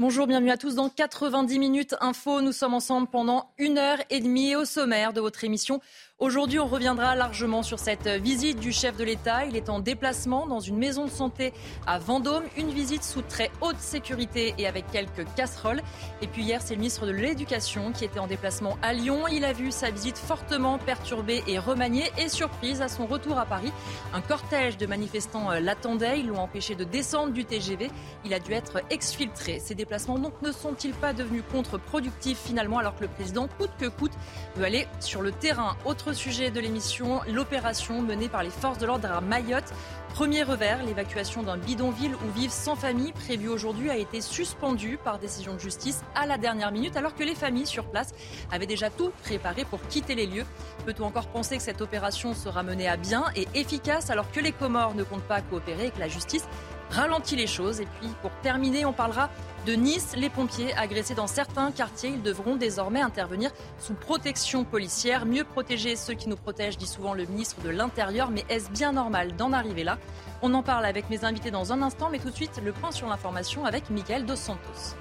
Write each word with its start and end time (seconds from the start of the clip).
Bonjour, 0.00 0.28
bienvenue 0.28 0.52
à 0.52 0.56
tous 0.56 0.76
dans 0.76 0.90
90 0.90 1.58
minutes 1.58 1.96
info. 2.00 2.40
Nous 2.40 2.52
sommes 2.52 2.74
ensemble 2.74 3.08
pendant 3.08 3.50
une 3.58 3.78
heure 3.78 3.98
et 4.10 4.20
demie 4.20 4.54
au 4.54 4.64
sommaire 4.64 5.12
de 5.12 5.20
votre 5.20 5.42
émission. 5.42 5.80
Aujourd'hui, 6.20 6.58
on 6.58 6.66
reviendra 6.66 7.14
largement 7.14 7.62
sur 7.62 7.78
cette 7.78 8.08
visite 8.08 8.58
du 8.58 8.72
chef 8.72 8.96
de 8.96 9.04
l'État. 9.04 9.44
Il 9.44 9.54
est 9.54 9.68
en 9.68 9.78
déplacement 9.78 10.48
dans 10.48 10.58
une 10.58 10.76
maison 10.76 11.04
de 11.04 11.10
santé 11.10 11.52
à 11.86 12.00
Vendôme. 12.00 12.42
Une 12.56 12.70
visite 12.70 13.04
sous 13.04 13.22
très 13.22 13.52
haute 13.60 13.78
sécurité 13.78 14.52
et 14.58 14.66
avec 14.66 14.90
quelques 14.90 15.32
casseroles. 15.36 15.80
Et 16.20 16.26
puis 16.26 16.42
hier, 16.42 16.60
c'est 16.60 16.74
le 16.74 16.80
ministre 16.80 17.06
de 17.06 17.12
l'Éducation 17.12 17.92
qui 17.92 18.04
était 18.04 18.18
en 18.18 18.26
déplacement 18.26 18.76
à 18.82 18.94
Lyon. 18.94 19.28
Il 19.28 19.44
a 19.44 19.52
vu 19.52 19.70
sa 19.70 19.92
visite 19.92 20.18
fortement 20.18 20.78
perturbée 20.78 21.44
et 21.46 21.60
remaniée 21.60 22.10
et 22.18 22.28
surprise 22.28 22.82
à 22.82 22.88
son 22.88 23.06
retour 23.06 23.38
à 23.38 23.46
Paris. 23.46 23.72
Un 24.12 24.20
cortège 24.20 24.76
de 24.76 24.86
manifestants 24.86 25.52
euh, 25.52 25.60
l'attendait. 25.60 26.18
Ils 26.18 26.26
l'ont 26.26 26.40
empêché 26.40 26.74
de 26.74 26.82
descendre 26.82 27.32
du 27.32 27.44
TGV. 27.44 27.92
Il 28.24 28.34
a 28.34 28.40
dû 28.40 28.54
être 28.54 28.82
exfiltré. 28.90 29.60
Ces 29.60 29.76
déplacements 29.76 30.18
donc 30.18 30.42
ne 30.42 30.50
sont-ils 30.50 30.94
pas 30.94 31.12
devenus 31.12 31.44
contre-productifs 31.52 32.40
finalement 32.44 32.78
alors 32.78 32.96
que 32.96 33.02
le 33.02 33.08
président, 33.08 33.46
coûte 33.56 33.70
que 33.78 33.86
coûte, 33.86 34.14
veut 34.56 34.64
aller 34.64 34.88
sur 34.98 35.22
le 35.22 35.30
terrain? 35.30 35.76
Autre 35.84 36.07
sujet 36.14 36.50
de 36.50 36.60
l'émission, 36.60 37.20
l'opération 37.28 38.02
menée 38.02 38.28
par 38.28 38.42
les 38.42 38.50
forces 38.50 38.78
de 38.78 38.86
l'ordre 38.86 39.10
à 39.10 39.20
Mayotte. 39.20 39.72
Premier 40.14 40.42
revers, 40.42 40.82
l'évacuation 40.84 41.42
d'un 41.42 41.56
bidonville 41.56 42.14
où 42.14 42.30
vivent 42.32 42.50
100 42.50 42.76
familles 42.76 43.12
prévue 43.12 43.48
aujourd'hui 43.48 43.90
a 43.90 43.96
été 43.96 44.20
suspendue 44.20 44.98
par 45.02 45.18
décision 45.18 45.54
de 45.54 45.60
justice 45.60 46.02
à 46.14 46.26
la 46.26 46.38
dernière 46.38 46.72
minute 46.72 46.96
alors 46.96 47.14
que 47.14 47.22
les 47.22 47.34
familles 47.34 47.66
sur 47.66 47.84
place 47.84 48.14
avaient 48.50 48.66
déjà 48.66 48.90
tout 48.90 49.10
préparé 49.22 49.64
pour 49.64 49.80
quitter 49.82 50.14
les 50.14 50.26
lieux. 50.26 50.46
Peut-on 50.86 51.04
encore 51.04 51.28
penser 51.28 51.56
que 51.56 51.62
cette 51.62 51.80
opération 51.80 52.34
sera 52.34 52.62
menée 52.62 52.88
à 52.88 52.96
bien 52.96 53.24
et 53.36 53.46
efficace 53.54 54.10
alors 54.10 54.30
que 54.30 54.40
les 54.40 54.52
Comores 54.52 54.94
ne 54.94 55.04
comptent 55.04 55.28
pas 55.28 55.40
coopérer 55.42 55.86
et 55.86 55.90
que 55.90 56.00
la 56.00 56.08
justice? 56.08 56.48
Ralentit 56.90 57.36
les 57.36 57.46
choses. 57.46 57.80
Et 57.80 57.86
puis 58.00 58.08
pour 58.22 58.30
terminer, 58.42 58.84
on 58.84 58.92
parlera 58.92 59.30
de 59.66 59.72
Nice. 59.72 60.14
Les 60.16 60.30
pompiers 60.30 60.74
agressés 60.74 61.14
dans 61.14 61.26
certains 61.26 61.70
quartiers, 61.70 62.10
ils 62.10 62.22
devront 62.22 62.56
désormais 62.56 63.00
intervenir 63.00 63.50
sous 63.78 63.94
protection 63.94 64.64
policière. 64.64 65.26
Mieux 65.26 65.44
protéger 65.44 65.96
ceux 65.96 66.14
qui 66.14 66.28
nous 66.28 66.36
protègent, 66.36 66.78
dit 66.78 66.86
souvent 66.86 67.14
le 67.14 67.24
ministre 67.24 67.60
de 67.62 67.70
l'Intérieur. 67.70 68.30
Mais 68.30 68.44
est-ce 68.48 68.70
bien 68.70 68.92
normal 68.92 69.36
d'en 69.36 69.52
arriver 69.52 69.84
là? 69.84 69.98
On 70.42 70.54
en 70.54 70.62
parle 70.62 70.86
avec 70.86 71.10
mes 71.10 71.24
invités 71.24 71.50
dans 71.50 71.72
un 71.72 71.82
instant, 71.82 72.08
mais 72.10 72.18
tout 72.18 72.30
de 72.30 72.36
suite 72.36 72.60
le 72.64 72.72
point 72.72 72.92
sur 72.92 73.08
l'information 73.08 73.64
avec 73.64 73.90
Miguel 73.90 74.24
Dos 74.24 74.36
Santos. 74.36 74.96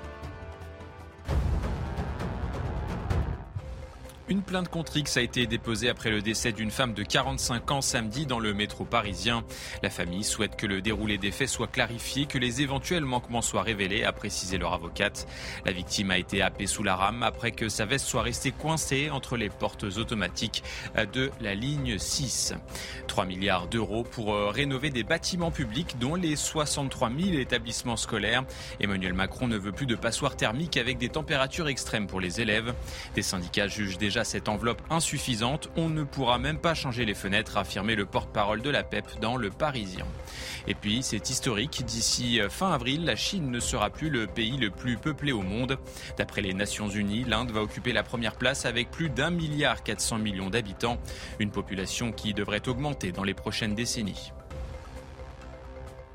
Une 4.29 4.41
plainte 4.41 4.67
contre 4.67 4.97
X 4.97 5.15
a 5.15 5.21
été 5.21 5.47
déposée 5.47 5.87
après 5.87 6.09
le 6.09 6.21
décès 6.21 6.51
d'une 6.51 6.69
femme 6.69 6.93
de 6.93 7.01
45 7.01 7.71
ans 7.71 7.81
samedi 7.81 8.25
dans 8.25 8.39
le 8.39 8.53
métro 8.53 8.83
parisien. 8.83 9.45
La 9.83 9.89
famille 9.89 10.25
souhaite 10.25 10.57
que 10.57 10.67
le 10.67 10.81
déroulé 10.81 11.17
des 11.17 11.31
faits 11.31 11.47
soit 11.47 11.67
clarifié, 11.67 12.25
que 12.25 12.37
les 12.37 12.61
éventuels 12.61 13.05
manquements 13.05 13.41
soient 13.41 13.61
révélés, 13.61 14.03
a 14.03 14.11
précisé 14.11 14.57
leur 14.57 14.73
avocate. 14.73 15.27
La 15.65 15.71
victime 15.71 16.11
a 16.11 16.17
été 16.17 16.41
happée 16.41 16.67
sous 16.67 16.83
la 16.83 16.97
rame 16.97 17.23
après 17.23 17.51
que 17.51 17.69
sa 17.69 17.85
veste 17.85 18.05
soit 18.05 18.21
restée 18.21 18.51
coincée 18.51 19.09
entre 19.09 19.37
les 19.37 19.49
portes 19.49 19.85
automatiques 19.85 20.61
de 21.13 21.31
la 21.39 21.55
ligne 21.55 21.97
6. 21.97 22.53
3 23.17 23.25
milliards 23.25 23.65
d'euros 23.65 24.03
pour 24.03 24.35
euh, 24.35 24.49
rénover 24.49 24.91
des 24.91 25.01
bâtiments 25.01 25.49
publics, 25.49 25.97
dont 25.99 26.13
les 26.13 26.35
63 26.35 27.09
000 27.09 27.39
établissements 27.39 27.97
scolaires. 27.97 28.43
Emmanuel 28.79 29.13
Macron 29.13 29.47
ne 29.47 29.57
veut 29.57 29.71
plus 29.71 29.87
de 29.87 29.95
passoires 29.95 30.35
thermiques 30.35 30.77
avec 30.77 30.99
des 30.99 31.09
températures 31.09 31.67
extrêmes 31.67 32.05
pour 32.05 32.21
les 32.21 32.41
élèves. 32.41 32.75
Des 33.15 33.23
syndicats 33.23 33.67
jugent 33.67 33.97
déjà 33.97 34.23
cette 34.23 34.47
enveloppe 34.47 34.83
insuffisante. 34.91 35.71
On 35.77 35.89
ne 35.89 36.03
pourra 36.03 36.37
même 36.37 36.59
pas 36.59 36.75
changer 36.75 37.05
les 37.05 37.15
fenêtres, 37.15 37.57
a 37.57 37.61
affirmé 37.61 37.95
le 37.95 38.05
porte-parole 38.05 38.61
de 38.61 38.69
la 38.69 38.83
PEP 38.83 39.19
dans 39.19 39.35
Le 39.35 39.49
Parisien. 39.49 40.05
Et 40.67 40.75
puis, 40.75 41.01
c'est 41.01 41.31
historique. 41.31 41.83
D'ici 41.87 42.39
euh, 42.39 42.49
fin 42.49 42.71
avril, 42.71 43.03
la 43.03 43.15
Chine 43.15 43.49
ne 43.49 43.59
sera 43.59 43.89
plus 43.89 44.11
le 44.11 44.27
pays 44.27 44.57
le 44.57 44.69
plus 44.69 44.95
peuplé 44.97 45.31
au 45.31 45.41
monde. 45.41 45.79
D'après 46.19 46.41
les 46.41 46.53
Nations 46.53 46.89
Unies, 46.89 47.23
l'Inde 47.23 47.49
va 47.49 47.63
occuper 47.63 47.93
la 47.93 48.03
première 48.03 48.35
place 48.35 48.67
avec 48.67 48.91
plus 48.91 49.09
d'un 49.09 49.31
milliard 49.31 49.81
400 49.81 50.19
millions 50.19 50.51
d'habitants. 50.51 50.99
Une 51.39 51.49
population 51.49 52.11
qui 52.11 52.35
devrait 52.35 52.67
augmenter 52.67 53.06
dans 53.11 53.23
les 53.23 53.33
prochaines 53.33 53.75
décennies. 53.75 54.31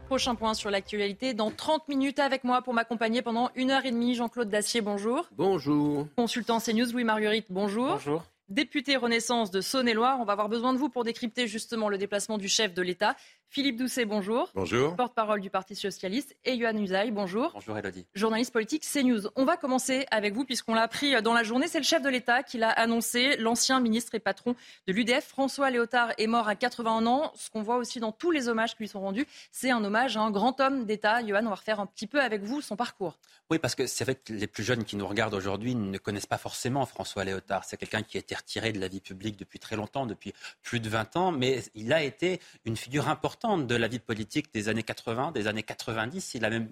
Prochain 0.06 0.34
point 0.34 0.52
sur 0.54 0.70
l'actualité 0.70 1.32
dans 1.32 1.50
30 1.50 1.88
minutes 1.88 2.18
avec 2.18 2.44
moi 2.44 2.60
pour 2.60 2.74
m'accompagner 2.74 3.22
pendant 3.22 3.50
une 3.54 3.70
heure 3.70 3.86
et 3.86 3.90
demie. 3.90 4.14
Jean-Claude 4.14 4.50
Dacier, 4.50 4.82
bonjour. 4.82 5.28
Bonjour. 5.36 6.06
Consultant 6.16 6.60
CNews, 6.60 6.92
Louis 6.92 7.04
Marguerite, 7.04 7.46
bonjour. 7.48 7.92
Bonjour. 7.92 8.24
Député 8.48 8.96
Renaissance 8.96 9.50
de 9.50 9.62
Saône-et-Loire, 9.62 10.18
on 10.20 10.24
va 10.24 10.34
avoir 10.34 10.50
besoin 10.50 10.74
de 10.74 10.78
vous 10.78 10.90
pour 10.90 11.04
décrypter 11.04 11.46
justement 11.46 11.88
le 11.88 11.96
déplacement 11.96 12.36
du 12.36 12.48
chef 12.48 12.74
de 12.74 12.82
l'État. 12.82 13.16
Philippe 13.52 13.76
Doucet, 13.76 14.06
bonjour. 14.06 14.48
Bonjour. 14.54 14.96
Porte-parole 14.96 15.42
du 15.42 15.50
Parti 15.50 15.74
Socialiste. 15.74 16.34
Et 16.46 16.54
Yohann 16.54 16.82
Usaï, 16.82 17.10
bonjour. 17.10 17.50
Bonjour 17.52 17.76
Elodie. 17.76 18.06
Journaliste 18.14 18.50
politique 18.50 18.82
CNews. 18.82 19.28
On 19.36 19.44
va 19.44 19.58
commencer 19.58 20.06
avec 20.10 20.32
vous 20.32 20.46
puisqu'on 20.46 20.72
l'a 20.72 20.80
appris 20.80 21.20
dans 21.20 21.34
la 21.34 21.42
journée. 21.42 21.68
C'est 21.68 21.76
le 21.76 21.84
chef 21.84 22.00
de 22.00 22.08
l'État 22.08 22.42
qui 22.42 22.56
l'a 22.56 22.70
annoncé. 22.70 23.36
L'ancien 23.36 23.78
ministre 23.80 24.14
et 24.14 24.20
patron 24.20 24.56
de 24.86 24.94
l'UDF, 24.94 25.26
François 25.26 25.68
Léotard, 25.68 26.14
est 26.16 26.28
mort 26.28 26.48
à 26.48 26.54
81 26.54 27.04
ans. 27.04 27.30
Ce 27.34 27.50
qu'on 27.50 27.60
voit 27.60 27.76
aussi 27.76 28.00
dans 28.00 28.10
tous 28.10 28.30
les 28.30 28.48
hommages 28.48 28.72
qui 28.74 28.84
lui 28.84 28.88
sont 28.88 29.02
rendus, 29.02 29.26
c'est 29.50 29.70
un 29.70 29.84
hommage 29.84 30.16
à 30.16 30.22
un 30.22 30.30
grand 30.30 30.58
homme 30.58 30.86
d'État. 30.86 31.20
Yohann, 31.20 31.46
on 31.46 31.50
va 31.50 31.56
refaire 31.56 31.78
un 31.78 31.84
petit 31.84 32.06
peu 32.06 32.22
avec 32.22 32.42
vous 32.44 32.62
son 32.62 32.76
parcours. 32.76 33.18
Oui, 33.50 33.58
parce 33.58 33.74
que 33.74 33.86
c'est 33.86 34.04
vrai 34.04 34.14
que 34.14 34.32
les 34.32 34.46
plus 34.46 34.64
jeunes 34.64 34.84
qui 34.84 34.96
nous 34.96 35.06
regardent 35.06 35.34
aujourd'hui 35.34 35.74
ne 35.74 35.98
connaissent 35.98 36.24
pas 36.24 36.38
forcément 36.38 36.86
François 36.86 37.24
Léotard. 37.24 37.64
C'est 37.64 37.76
quelqu'un 37.76 38.02
qui 38.02 38.16
a 38.16 38.20
été 38.20 38.34
retiré 38.34 38.72
de 38.72 38.80
la 38.80 38.88
vie 38.88 39.02
publique 39.02 39.36
depuis 39.36 39.58
très 39.58 39.76
longtemps, 39.76 40.06
depuis 40.06 40.32
plus 40.62 40.80
de 40.80 40.88
20 40.88 41.16
ans, 41.16 41.32
mais 41.32 41.62
il 41.74 41.92
a 41.92 42.02
été 42.02 42.40
une 42.64 42.78
figure 42.78 43.10
importante 43.10 43.41
de 43.42 43.74
la 43.74 43.88
vie 43.88 43.98
politique 43.98 44.54
des 44.54 44.68
années 44.68 44.84
80, 44.84 45.32
des 45.32 45.48
années 45.48 45.64
90. 45.64 46.34
Il 46.34 46.44
a 46.44 46.50
même 46.50 46.68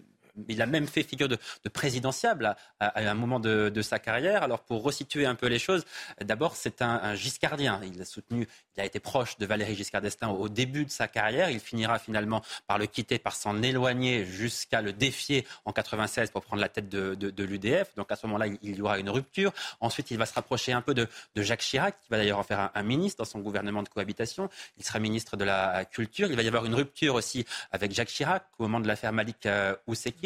il 0.48 0.62
a 0.62 0.66
même 0.66 0.86
fait 0.86 1.02
figure 1.02 1.28
de, 1.28 1.38
présidentiable 1.72 2.56
à, 2.78 3.00
un 3.00 3.14
moment 3.14 3.40
de, 3.40 3.82
sa 3.82 3.98
carrière. 3.98 4.42
Alors 4.42 4.60
pour 4.60 4.82
resituer 4.82 5.26
un 5.26 5.34
peu 5.34 5.46
les 5.46 5.58
choses, 5.58 5.84
d'abord 6.20 6.56
c'est 6.56 6.82
un, 6.82 7.14
giscardien. 7.14 7.80
Il 7.84 8.00
a 8.00 8.04
soutenu, 8.04 8.48
il 8.76 8.80
a 8.80 8.84
été 8.84 9.00
proche 9.00 9.38
de 9.38 9.46
Valéry 9.46 9.74
Giscard 9.74 10.02
d'Estaing 10.02 10.28
au, 10.28 10.48
début 10.48 10.84
de 10.84 10.90
sa 10.90 11.08
carrière. 11.08 11.50
Il 11.50 11.60
finira 11.60 11.98
finalement 11.98 12.42
par 12.66 12.78
le 12.78 12.86
quitter, 12.86 13.18
par 13.18 13.34
s'en 13.34 13.62
éloigner 13.62 14.24
jusqu'à 14.24 14.82
le 14.82 14.92
défier 14.92 15.46
en 15.64 15.72
96 15.72 16.30
pour 16.30 16.42
prendre 16.42 16.60
la 16.60 16.68
tête 16.68 16.88
de, 16.88 17.42
l'UDF. 17.42 17.94
Donc 17.96 18.12
à 18.12 18.16
ce 18.16 18.26
moment-là, 18.26 18.46
il, 18.62 18.76
y 18.76 18.82
aura 18.82 18.98
une 18.98 19.10
rupture. 19.10 19.52
Ensuite, 19.80 20.10
il 20.10 20.18
va 20.18 20.26
se 20.26 20.34
rapprocher 20.34 20.72
un 20.72 20.82
peu 20.82 20.94
de, 20.94 21.08
Jacques 21.36 21.60
Chirac, 21.60 21.98
qui 22.00 22.08
va 22.10 22.18
d'ailleurs 22.18 22.38
en 22.38 22.42
faire 22.42 22.70
un, 22.74 22.82
ministre 22.82 23.18
dans 23.18 23.30
son 23.30 23.40
gouvernement 23.40 23.82
de 23.82 23.88
cohabitation. 23.88 24.48
Il 24.78 24.84
sera 24.84 24.98
ministre 24.98 25.36
de 25.36 25.44
la 25.44 25.84
Culture. 25.84 26.28
Il 26.30 26.36
va 26.36 26.42
y 26.42 26.48
avoir 26.48 26.64
une 26.64 26.74
rupture 26.74 27.14
aussi 27.14 27.44
avec 27.72 27.92
Jacques 27.92 28.08
Chirac 28.08 28.44
au 28.58 28.64
moment 28.64 28.80
de 28.80 28.86
l'affaire 28.88 29.12
Malik 29.12 29.46
euh, 29.46 29.74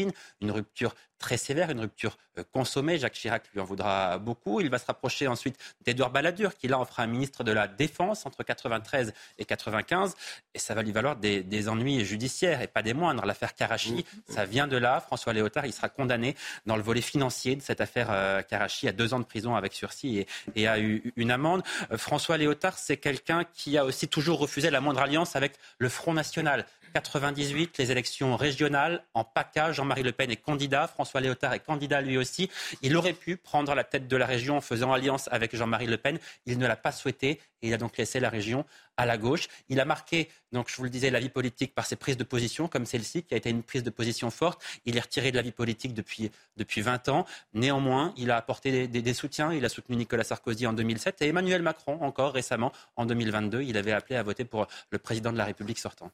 Une 0.02 0.50
rupture 0.50 0.94
très 1.18 1.36
sévère, 1.38 1.70
une 1.70 1.80
rupture 1.80 2.18
euh, 2.38 2.44
consommée. 2.52 2.98
Jacques 2.98 3.14
Chirac 3.14 3.44
lui 3.54 3.60
en 3.60 3.64
voudra 3.64 4.18
beaucoup. 4.18 4.60
Il 4.60 4.68
va 4.68 4.78
se 4.78 4.86
rapprocher 4.86 5.26
ensuite 5.26 5.56
d'Edouard 5.86 6.10
Balladur, 6.10 6.54
qui 6.56 6.68
là 6.68 6.78
en 6.78 6.84
fera 6.84 7.02
un 7.02 7.06
ministre 7.06 7.44
de 7.44 7.52
la 7.52 7.66
Défense 7.66 8.26
entre 8.26 8.42
93 8.42 9.14
et 9.38 9.44
95. 9.44 10.16
Et 10.52 10.58
ça 10.58 10.74
va 10.74 10.82
lui 10.82 10.92
valoir 10.92 11.16
des, 11.16 11.68
ennuis 11.68 12.04
judiciaires 12.04 12.60
et 12.60 12.66
pas 12.66 12.82
des 12.82 12.92
moindres. 12.92 13.24
L'affaire 13.24 13.54
Karachi, 13.54 14.04
ça 14.28 14.44
vient 14.44 14.66
de 14.66 14.76
là. 14.76 15.00
François 15.00 15.32
Léotard, 15.32 15.64
il 15.64 15.72
sera 15.72 15.88
condamné 15.88 16.36
dans 16.66 16.76
le 16.76 16.82
volet 16.82 17.00
financier 17.00 17.56
de 17.56 17.62
cette 17.62 17.80
affaire 17.80 18.08
euh, 18.10 18.42
Karachi 18.42 18.88
à 18.88 18.92
deux 18.92 19.14
ans 19.14 19.20
de 19.20 19.24
prison 19.24 19.54
avec 19.54 19.72
sursis 19.72 20.18
et, 20.18 20.26
et 20.56 20.68
a 20.68 20.78
eu 20.78 21.12
une 21.16 21.30
amende. 21.30 21.62
Euh, 21.90 21.96
François 21.96 22.36
Léotard, 22.36 22.76
c'est 22.76 22.98
quelqu'un 22.98 23.44
qui 23.44 23.78
a 23.78 23.84
aussi 23.84 24.08
toujours 24.08 24.38
refusé 24.38 24.68
la 24.68 24.82
moindre 24.82 25.00
alliance 25.00 25.36
avec 25.36 25.54
le 25.78 25.88
Front 25.88 26.12
National. 26.12 26.66
98, 26.94 27.76
les 27.78 27.90
élections 27.90 28.36
régionales. 28.36 29.04
En 29.14 29.24
PACA, 29.24 29.72
Jean-Marie 29.72 30.04
Le 30.04 30.12
Pen 30.12 30.30
est 30.30 30.36
candidat. 30.36 30.86
François 30.86 31.20
Léotard 31.20 31.52
est 31.52 31.58
candidat 31.58 32.00
lui 32.00 32.16
aussi. 32.16 32.48
Il 32.82 32.96
aurait 32.96 33.14
pu 33.14 33.36
prendre 33.36 33.74
la 33.74 33.82
tête 33.82 34.06
de 34.06 34.16
la 34.16 34.26
région 34.26 34.56
en 34.56 34.60
faisant 34.60 34.92
alliance 34.92 35.28
avec 35.32 35.56
Jean-Marie 35.56 35.88
Le 35.88 35.96
Pen. 35.96 36.20
Il 36.46 36.56
ne 36.56 36.68
l'a 36.68 36.76
pas 36.76 36.92
souhaité 36.92 37.40
et 37.62 37.68
il 37.68 37.74
a 37.74 37.78
donc 37.78 37.96
laissé 37.96 38.20
la 38.20 38.28
région 38.28 38.64
à 38.96 39.06
la 39.06 39.18
gauche. 39.18 39.48
Il 39.68 39.80
a 39.80 39.84
marqué, 39.84 40.28
donc 40.52 40.70
je 40.70 40.76
vous 40.76 40.84
le 40.84 40.90
disais, 40.90 41.10
la 41.10 41.18
vie 41.18 41.30
politique 41.30 41.74
par 41.74 41.84
ses 41.84 41.96
prises 41.96 42.16
de 42.16 42.22
position, 42.22 42.68
comme 42.68 42.86
celle-ci, 42.86 43.24
qui 43.24 43.34
a 43.34 43.36
été 43.36 43.50
une 43.50 43.64
prise 43.64 43.82
de 43.82 43.90
position 43.90 44.30
forte. 44.30 44.62
Il 44.84 44.96
est 44.96 45.00
retiré 45.00 45.32
de 45.32 45.36
la 45.36 45.42
vie 45.42 45.50
politique 45.50 45.94
depuis, 45.94 46.30
depuis 46.56 46.80
20 46.80 47.08
ans. 47.08 47.26
Néanmoins, 47.54 48.14
il 48.16 48.30
a 48.30 48.36
apporté 48.36 48.86
des, 48.86 49.02
des, 49.02 49.14
soutiens. 49.14 49.52
Il 49.52 49.64
a 49.64 49.68
soutenu 49.68 49.96
Nicolas 49.96 50.22
Sarkozy 50.22 50.64
en 50.68 50.72
2007 50.72 51.22
et 51.22 51.28
Emmanuel 51.28 51.62
Macron 51.62 51.98
encore 52.02 52.32
récemment 52.32 52.70
en 52.94 53.04
2022. 53.04 53.62
Il 53.62 53.76
avait 53.76 53.92
appelé 53.92 54.14
à 54.14 54.22
voter 54.22 54.44
pour 54.44 54.68
le 54.90 54.98
président 54.98 55.32
de 55.32 55.38
la 55.38 55.44
République 55.44 55.80
sortant. 55.80 56.12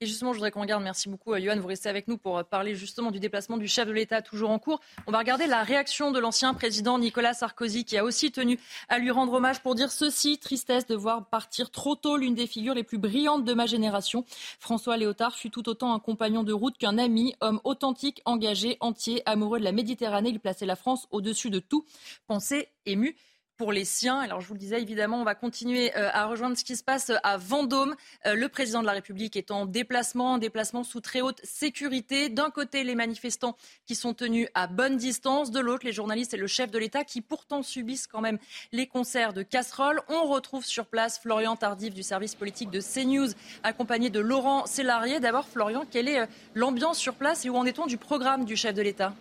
Et 0.00 0.06
justement, 0.06 0.32
je 0.32 0.38
voudrais 0.38 0.50
qu'on 0.50 0.60
regarde, 0.60 0.82
merci 0.82 1.08
beaucoup, 1.08 1.36
Johan, 1.38 1.56
vous 1.60 1.68
restez 1.68 1.88
avec 1.88 2.08
nous 2.08 2.18
pour 2.18 2.44
parler 2.44 2.74
justement 2.74 3.12
du 3.12 3.20
déplacement 3.20 3.56
du 3.56 3.68
chef 3.68 3.86
de 3.86 3.92
l'État 3.92 4.22
toujours 4.22 4.50
en 4.50 4.58
cours. 4.58 4.80
On 5.06 5.12
va 5.12 5.18
regarder 5.18 5.46
la 5.46 5.62
réaction 5.62 6.10
de 6.10 6.18
l'ancien 6.18 6.52
président 6.52 6.98
Nicolas 6.98 7.32
Sarkozy 7.32 7.84
qui 7.84 7.96
a 7.96 8.04
aussi 8.04 8.32
tenu 8.32 8.58
à 8.88 8.98
lui 8.98 9.12
rendre 9.12 9.34
hommage 9.34 9.62
pour 9.62 9.76
dire 9.76 9.92
ceci, 9.92 10.38
tristesse 10.38 10.86
de 10.86 10.96
voir 10.96 11.26
partir 11.26 11.70
trop 11.70 11.94
tôt 11.94 12.16
l'une 12.16 12.34
des 12.34 12.48
figures 12.48 12.74
les 12.74 12.82
plus 12.82 12.98
brillantes 12.98 13.44
de 13.44 13.54
ma 13.54 13.66
génération. 13.66 14.24
François 14.58 14.96
Léotard 14.96 15.36
fut 15.36 15.50
tout 15.50 15.68
autant 15.68 15.94
un 15.94 16.00
compagnon 16.00 16.42
de 16.42 16.52
route 16.52 16.76
qu'un 16.76 16.98
ami, 16.98 17.36
homme 17.40 17.60
authentique, 17.62 18.20
engagé, 18.24 18.76
entier, 18.80 19.22
amoureux 19.26 19.60
de 19.60 19.64
la 19.64 19.72
Méditerranée. 19.72 20.30
Il 20.30 20.40
plaçait 20.40 20.66
la 20.66 20.76
France 20.76 21.06
au-dessus 21.12 21.50
de 21.50 21.60
tout. 21.60 21.86
Pensée 22.26 22.68
émue 22.84 23.16
pour 23.64 23.72
les 23.72 23.86
siens. 23.86 24.18
Alors 24.18 24.42
je 24.42 24.46
vous 24.46 24.52
le 24.52 24.60
disais, 24.60 24.82
évidemment, 24.82 25.22
on 25.22 25.24
va 25.24 25.34
continuer 25.34 25.90
euh, 25.96 26.10
à 26.12 26.26
rejoindre 26.26 26.54
ce 26.54 26.64
qui 26.64 26.76
se 26.76 26.84
passe 26.84 27.08
euh, 27.08 27.16
à 27.22 27.38
Vendôme. 27.38 27.94
Euh, 28.26 28.34
le 28.34 28.50
président 28.50 28.82
de 28.82 28.86
la 28.86 28.92
République 28.92 29.36
est 29.36 29.50
en 29.50 29.64
déplacement, 29.64 30.32
en 30.32 30.36
déplacement 30.36 30.84
sous 30.84 31.00
très 31.00 31.22
haute 31.22 31.40
sécurité. 31.44 32.28
D'un 32.28 32.50
côté, 32.50 32.84
les 32.84 32.94
manifestants 32.94 33.56
qui 33.86 33.94
sont 33.94 34.12
tenus 34.12 34.48
à 34.52 34.66
bonne 34.66 34.98
distance, 34.98 35.50
de 35.50 35.60
l'autre, 35.60 35.86
les 35.86 35.92
journalistes 35.92 36.34
et 36.34 36.36
le 36.36 36.46
chef 36.46 36.70
de 36.70 36.78
l'État 36.78 37.04
qui 37.04 37.22
pourtant 37.22 37.62
subissent 37.62 38.06
quand 38.06 38.20
même 38.20 38.36
les 38.72 38.86
concerts 38.86 39.32
de 39.32 39.42
casseroles. 39.42 40.02
On 40.08 40.24
retrouve 40.24 40.66
sur 40.66 40.84
place 40.84 41.18
Florian 41.18 41.56
Tardif 41.56 41.94
du 41.94 42.02
service 42.02 42.34
politique 42.34 42.68
de 42.68 42.82
CNews, 42.82 43.32
accompagné 43.62 44.10
de 44.10 44.20
Laurent 44.20 44.66
Sélarié. 44.66 45.20
D'abord, 45.20 45.48
Florian, 45.48 45.86
quelle 45.90 46.08
est 46.08 46.28
l'ambiance 46.54 46.98
sur 46.98 47.14
place 47.14 47.46
et 47.46 47.48
où 47.48 47.56
en 47.56 47.64
est-on 47.64 47.86
du 47.86 47.96
programme 47.96 48.44
du 48.44 48.56
chef 48.56 48.74
de 48.74 48.82
l'État? 48.82 49.14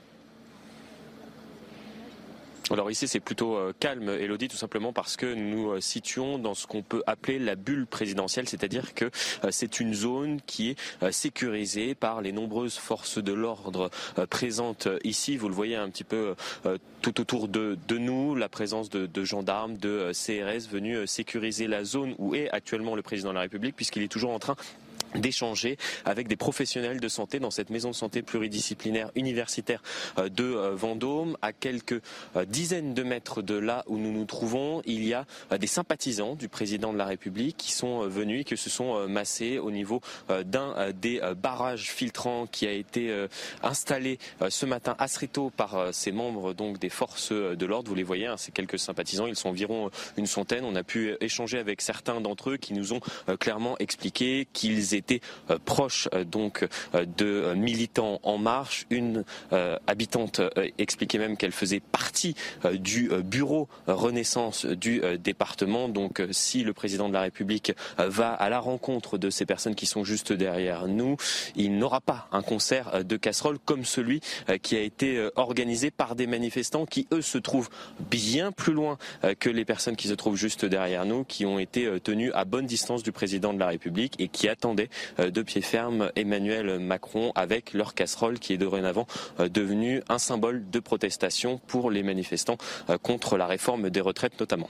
Alors 2.71 2.89
ici 2.89 3.07
c'est 3.07 3.19
plutôt 3.19 3.55
euh, 3.55 3.73
calme, 3.79 4.09
Elodie, 4.09 4.47
tout 4.47 4.57
simplement 4.57 4.93
parce 4.93 5.17
que 5.17 5.33
nous 5.33 5.71
euh, 5.71 5.81
situons 5.81 6.37
dans 6.37 6.53
ce 6.53 6.65
qu'on 6.65 6.81
peut 6.81 7.03
appeler 7.07 7.39
la 7.39 7.55
bulle 7.55 7.85
présidentielle, 7.85 8.47
c'est-à-dire 8.47 8.93
que 8.93 9.05
euh, 9.05 9.49
c'est 9.51 9.79
une 9.79 9.93
zone 9.93 10.39
qui 10.45 10.69
est 10.69 11.11
sécurisée 11.11 11.95
par 11.95 12.21
les 12.21 12.31
nombreuses 12.31 12.77
forces 12.77 13.17
de 13.17 13.33
l'ordre 13.33 13.89
présentes 14.29 14.87
ici. 15.03 15.37
Vous 15.37 15.49
le 15.49 15.53
voyez 15.53 15.75
un 15.75 15.89
petit 15.89 16.03
peu 16.03 16.35
tout 17.01 17.19
autour 17.21 17.47
de, 17.47 17.77
nous, 17.97 18.35
la 18.35 18.49
présence 18.49 18.89
de, 18.89 19.05
de, 19.05 19.23
gendarmes, 19.23 19.77
de 19.77 20.11
CRS 20.13 20.69
venus 20.69 21.09
sécuriser 21.09 21.67
la 21.67 21.83
zone 21.83 22.15
où 22.17 22.35
est 22.35 22.49
actuellement 22.51 22.95
le 22.95 23.01
président 23.01 23.29
de 23.29 23.35
la 23.35 23.41
République, 23.41 23.75
puisqu'il 23.75 24.03
est 24.03 24.11
toujours 24.11 24.31
en 24.31 24.39
train 24.39 24.55
d'échanger 25.15 25.77
avec 26.05 26.27
des 26.27 26.35
professionnels 26.35 26.99
de 26.99 27.07
santé 27.07 27.39
dans 27.39 27.51
cette 27.51 27.69
maison 27.69 27.89
de 27.89 27.95
santé 27.95 28.21
pluridisciplinaire 28.21 29.11
universitaire 29.15 29.81
euh, 30.17 30.29
de 30.29 30.43
euh, 30.43 30.75
Vendôme. 30.75 31.37
À 31.41 31.53
quelques 31.53 32.01
euh, 32.35 32.45
dizaines 32.45 32.93
de 32.93 33.03
mètres 33.03 33.41
de 33.41 33.55
là 33.55 33.83
où 33.87 33.97
nous 33.97 34.11
nous 34.11 34.25
trouvons, 34.25 34.81
il 34.85 35.05
y 35.05 35.13
a 35.13 35.25
des 35.57 35.67
sympathisants 35.67 36.35
du 36.35 36.49
président 36.49 36.93
de 36.93 36.97
la 36.97 37.05
République 37.05 37.57
qui 37.57 37.71
sont 37.71 38.07
venus 38.07 38.41
et 38.41 38.43
qui 38.43 38.57
se 38.57 38.69
sont 38.69 39.07
massés 39.07 39.59
au 39.59 39.71
niveau 39.71 40.01
d'un 40.45 40.91
des 40.93 41.21
barrages 41.41 41.91
filtrants 41.91 42.47
qui 42.47 42.67
a 42.67 42.71
été 42.71 43.27
installé 43.61 44.19
ce 44.49 44.65
matin 44.65 44.95
assez 44.99 45.27
tôt 45.27 45.51
par 45.55 45.93
ces 45.93 46.11
membres 46.11 46.53
donc 46.53 46.79
des 46.79 46.89
forces 46.89 47.31
de 47.31 47.65
l'ordre. 47.65 47.89
Vous 47.89 47.95
les 47.95 48.03
voyez, 48.03 48.27
hein, 48.27 48.37
ces 48.37 48.51
quelques 48.51 48.79
sympathisants, 48.79 49.27
ils 49.27 49.35
sont 49.35 49.49
environ 49.49 49.89
une 50.17 50.27
centaine. 50.27 50.65
On 50.65 50.75
a 50.75 50.83
pu 50.83 51.15
échanger 51.21 51.59
avec 51.59 51.81
certains 51.81 52.21
d'entre 52.21 52.51
eux 52.51 52.57
qui 52.57 52.73
nous 52.73 52.93
ont 52.93 53.01
clairement 53.39 53.77
expliqué 53.79 54.47
qu'ils 54.53 54.95
étaient 54.95 55.02
été 55.03 55.21
euh, 55.49 55.59
proche 55.63 56.07
euh, 56.13 56.23
donc 56.23 56.65
euh, 56.95 57.05
de 57.05 57.53
militants 57.55 58.19
en 58.23 58.37
marche. 58.37 58.85
Une 58.89 59.23
habitante 59.87 60.41
expliquait 60.77 61.17
même 61.17 61.37
qu'elle 61.37 61.51
faisait 61.51 61.79
partie 61.79 62.35
du 62.73 63.09
bureau 63.23 63.67
Renaissance 63.87 64.65
du 64.65 65.01
département. 65.19 65.89
Donc 65.89 66.21
si 66.31 66.63
le 66.63 66.73
président 66.73 67.07
de 67.07 67.13
la 67.13 67.21
République 67.21 67.73
va 67.97 68.33
à 68.33 68.49
la 68.49 68.59
rencontre 68.59 69.17
de 69.17 69.29
ces 69.29 69.45
personnes 69.45 69.75
qui 69.75 69.85
sont 69.85 70.03
juste 70.03 70.33
derrière 70.33 70.87
nous, 70.87 71.17
il 71.55 71.77
n'aura 71.77 72.01
pas 72.01 72.27
un 72.31 72.41
concert 72.41 73.03
de 73.03 73.17
casseroles 73.17 73.59
comme 73.59 73.85
celui 73.85 74.21
qui 74.61 74.75
a 74.75 74.81
été 74.81 75.29
organisé 75.35 75.91
par 75.91 76.15
des 76.15 76.27
manifestants 76.27 76.85
qui, 76.85 77.07
eux, 77.11 77.21
se 77.21 77.37
trouvent 77.37 77.69
bien 77.99 78.51
plus 78.51 78.73
loin 78.73 78.97
que 79.39 79.49
les 79.49 79.65
personnes 79.65 79.95
qui 79.95 80.07
se 80.07 80.13
trouvent 80.13 80.37
juste 80.37 80.65
derrière 80.65 81.05
nous, 81.05 81.23
qui 81.23 81.45
ont 81.45 81.59
été 81.59 81.99
tenues 82.01 82.31
à 82.33 82.45
bonne 82.45 82.65
distance 82.65 83.03
du 83.03 83.11
président 83.11 83.53
de 83.53 83.59
la 83.59 83.67
République 83.67 84.15
et 84.19 84.27
qui 84.27 84.47
attendaient 84.47 84.89
de 85.17 85.41
pied 85.41 85.61
ferme 85.61 86.11
Emmanuel 86.15 86.79
Macron 86.79 87.31
avec 87.35 87.73
leur 87.73 87.93
casserole 87.93 88.39
qui 88.39 88.53
est 88.53 88.57
dorénavant 88.57 89.07
euh, 89.39 89.49
devenue 89.49 90.01
un 90.09 90.19
symbole 90.19 90.69
de 90.69 90.79
protestation 90.79 91.59
pour 91.67 91.91
les 91.91 92.03
manifestants 92.03 92.57
euh, 92.89 92.97
contre 92.97 93.37
la 93.37 93.47
réforme 93.47 93.89
des 93.89 94.01
retraites 94.01 94.39
notamment. 94.39 94.69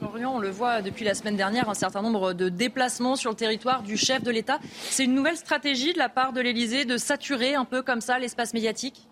On 0.00 0.38
le 0.38 0.50
voit 0.50 0.80
depuis 0.80 1.04
la 1.04 1.14
semaine 1.14 1.36
dernière, 1.36 1.68
un 1.68 1.74
certain 1.74 2.02
nombre 2.02 2.32
de 2.32 2.48
déplacements 2.48 3.16
sur 3.16 3.30
le 3.30 3.36
territoire 3.36 3.82
du 3.82 3.96
chef 3.96 4.22
de 4.22 4.30
l'État. 4.30 4.60
C'est 4.90 5.04
une 5.04 5.14
nouvelle 5.14 5.36
stratégie 5.36 5.92
de 5.92 5.98
la 5.98 6.08
part 6.08 6.32
de 6.32 6.40
l'Élysée 6.40 6.84
de 6.84 6.96
saturer 6.96 7.56
un 7.56 7.64
peu 7.64 7.82
comme 7.82 8.00
ça 8.00 8.20
l'espace 8.20 8.54
médiatique? 8.54 9.08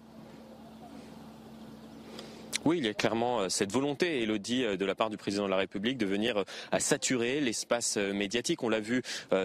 Oui, 2.67 2.79
il 2.79 2.85
y 2.85 2.89
a 2.89 2.95
clairement 2.95 3.43
euh, 3.43 3.49
cette 3.49 3.71
volonté, 3.71 4.23
Elodie, 4.23 4.65
euh, 4.65 4.77
de 4.77 4.85
la 4.85 4.97
part 4.97 5.09
du 5.09 5.17
président 5.17 5.45
de 5.45 5.51
la 5.51 5.57
République 5.57 5.99
de 5.99 6.05
venir 6.05 6.39
à 6.73 6.77
euh, 6.77 6.79
saturer 6.81 7.41
l'espace 7.41 7.97
médiatique. 7.97 8.65
On 8.65 8.69
l'a 8.69 8.81
vu 8.81 9.03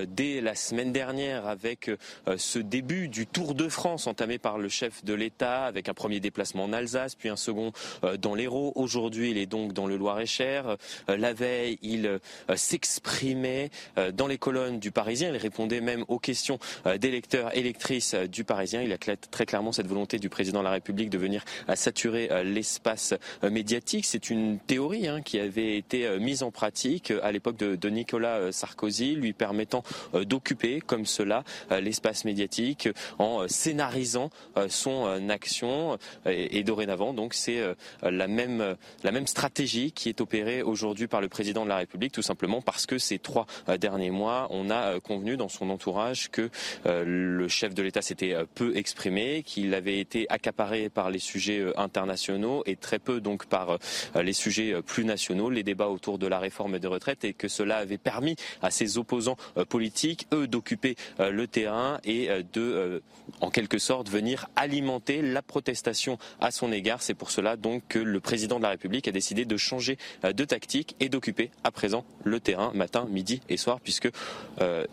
dès 0.08 0.42
la 0.42 0.56
semaine 0.56 0.92
dernière 0.92 1.48
avec 1.48 1.92
ce 2.38 2.60
début 2.60 3.08
du 3.08 3.28
Tour 3.28 3.54
de 3.54 3.68
France 3.68 4.08
entamé 4.08 4.38
par 4.38 4.58
le 4.58 4.70
chef 4.70 5.04
de 5.04 5.14
l'État 5.14 5.66
avec 5.66 5.90
un 5.90 5.94
premier 5.94 6.20
déplacement 6.20 6.64
en 6.64 6.74
Alsace, 6.74 7.16
puis 7.16 7.30
un 7.30 7.36
second 7.36 7.72
dans 8.20 8.36
l'Hérault. 8.36 8.72
Aujourd'hui, 8.76 9.32
il 9.32 9.38
est 9.38 9.46
donc 9.46 9.74
dans 9.74 9.88
le 9.88 9.98
Loir-et-Cher. 9.98 10.78
La 11.08 11.34
veille, 11.34 11.78
il 11.82 12.20
s'exprimait 12.56 13.70
dans 14.14 14.28
les 14.28 14.38
colonnes 14.38 14.80
du 14.80 14.92
Parisien. 14.92 15.30
Il 15.30 15.38
répondait 15.38 15.82
même 15.82 16.06
aux 16.08 16.20
questions 16.20 16.60
des 16.86 17.12
lecteurs 17.12 17.56
et 17.56 17.62
lectrices 17.62 18.16
du 18.16 18.44
Parisien. 18.44 18.82
Il 18.82 18.94
a 18.94 18.98
très 18.98 19.46
clairement 19.46 19.72
cette 19.72 19.88
volonté 19.88 20.20
du 20.20 20.30
président 20.30 20.60
de 20.60 20.66
la 20.66 20.72
République 20.72 21.10
de 21.10 21.18
venir 21.18 21.44
à 21.68 21.76
saturer 21.76 22.30
l'espace 22.44 23.11
euh, 23.44 23.50
médiatique. 23.50 24.06
C'est 24.06 24.30
une 24.30 24.60
théorie 24.60 25.08
hein, 25.08 25.22
qui 25.22 25.40
avait 25.40 25.78
été 25.78 26.06
euh, 26.06 26.20
mise 26.20 26.44
en 26.44 26.52
pratique 26.52 27.12
euh, 27.12 27.20
à 27.24 27.32
l'époque 27.32 27.58
de, 27.58 27.90
Nicolas 27.92 28.54
Sarkozy, 28.54 29.16
lui 29.16 29.34
permettant 29.34 29.84
d'occuper 30.14 30.80
comme 30.80 31.06
cela 31.06 31.44
l'espace 31.70 32.24
médiatique 32.24 32.88
en 33.20 33.46
scénarisant 33.50 34.30
son 34.70 35.28
action. 35.30 35.98
Et, 36.26 36.64
dorénavant, 36.64 37.14
donc, 37.14 37.34
c'est 37.34 37.62
la 38.02 38.28
même, 38.30 38.78
la 39.04 39.12
même 39.12 39.28
stratégie 39.28 39.92
qui 39.92 40.08
est 40.08 40.22
opérée 40.22 40.64
aujourd'hui 40.64 41.08
par 41.08 41.20
le 41.20 41.28
président 41.28 41.66
de 41.66 41.70
la 41.70 41.78
République, 41.78 42.14
tout 42.14 42.22
simplement 42.22 42.62
parce 42.62 42.86
que 42.86 42.98
ces 42.98 43.20
trois 43.20 43.46
derniers 43.78 44.12
mois, 44.12 44.48
on 44.52 44.70
a 44.70 45.02
convenu 45.02 45.36
dans 45.36 45.50
son 45.50 45.70
entourage 45.70 46.32
que 46.32 46.50
le 46.86 47.48
chef 47.50 47.74
de 47.74 47.84
l'État 47.84 48.02
s'était 48.02 48.36
peu 48.56 48.78
exprimé, 48.78 49.44
qu'il 49.44 49.74
avait 49.74 50.00
été 50.00 50.28
accaparé 50.30 50.88
par 50.90 51.10
les 51.10 51.20
sujets 51.20 51.62
internationaux 51.76 52.64
et 52.66 52.76
très 52.76 53.00
peu 53.02 53.20
donc 53.20 53.46
par 53.46 53.72
euh, 53.72 54.24
les 54.24 54.34
sujets 54.34 54.74
euh, 54.74 54.82
plus 54.82 55.06
nationaux, 55.06 55.50
les 55.50 55.64
débats 55.64 55.90
autour 55.90 56.18
de 56.18 56.28
la 56.28 56.40
réforme 56.40 56.80
des 56.80 56.88
retraites 56.88 57.26
et 57.26 57.34
que 57.34 57.48
cela 57.48 57.78
avait 57.78 57.98
permis 57.98 58.36
à 58.62 58.72
ses 58.72 58.98
opposants 58.98 59.38
euh, 59.58 59.66
politiques, 59.66 60.28
eux, 60.34 60.48
d'occuper 60.48 60.96
le 61.20 61.48
terrain 61.48 62.00
et 62.04 62.30
de, 62.54 63.02
en 63.40 63.50
quelque 63.50 63.78
sorte, 63.78 64.10
venir 64.10 64.50
alimenter 64.56 65.22
la 65.22 65.42
protestation 65.42 66.18
à 66.40 66.52
son 66.52 66.72
égard. 66.72 67.02
C'est 67.02 67.14
pour 67.14 67.32
cela 67.32 67.56
donc 67.56 67.84
que 67.88 68.00
le 68.00 68.20
président 68.20 68.58
de 68.58 68.64
la 68.64 68.70
République 68.70 69.08
a 69.08 69.12
décidé 69.12 69.46
de 69.46 69.58
changer 69.58 69.98
de 70.24 70.46
tactique 70.46 70.96
et 71.00 71.10
d'occuper 71.10 71.52
à 71.64 71.72
présent 71.72 72.06
le 72.24 72.40
terrain 72.40 72.72
matin, 72.74 73.08
midi 73.10 73.42
et 73.50 73.58
soir, 73.58 73.80
puisque 73.82 74.10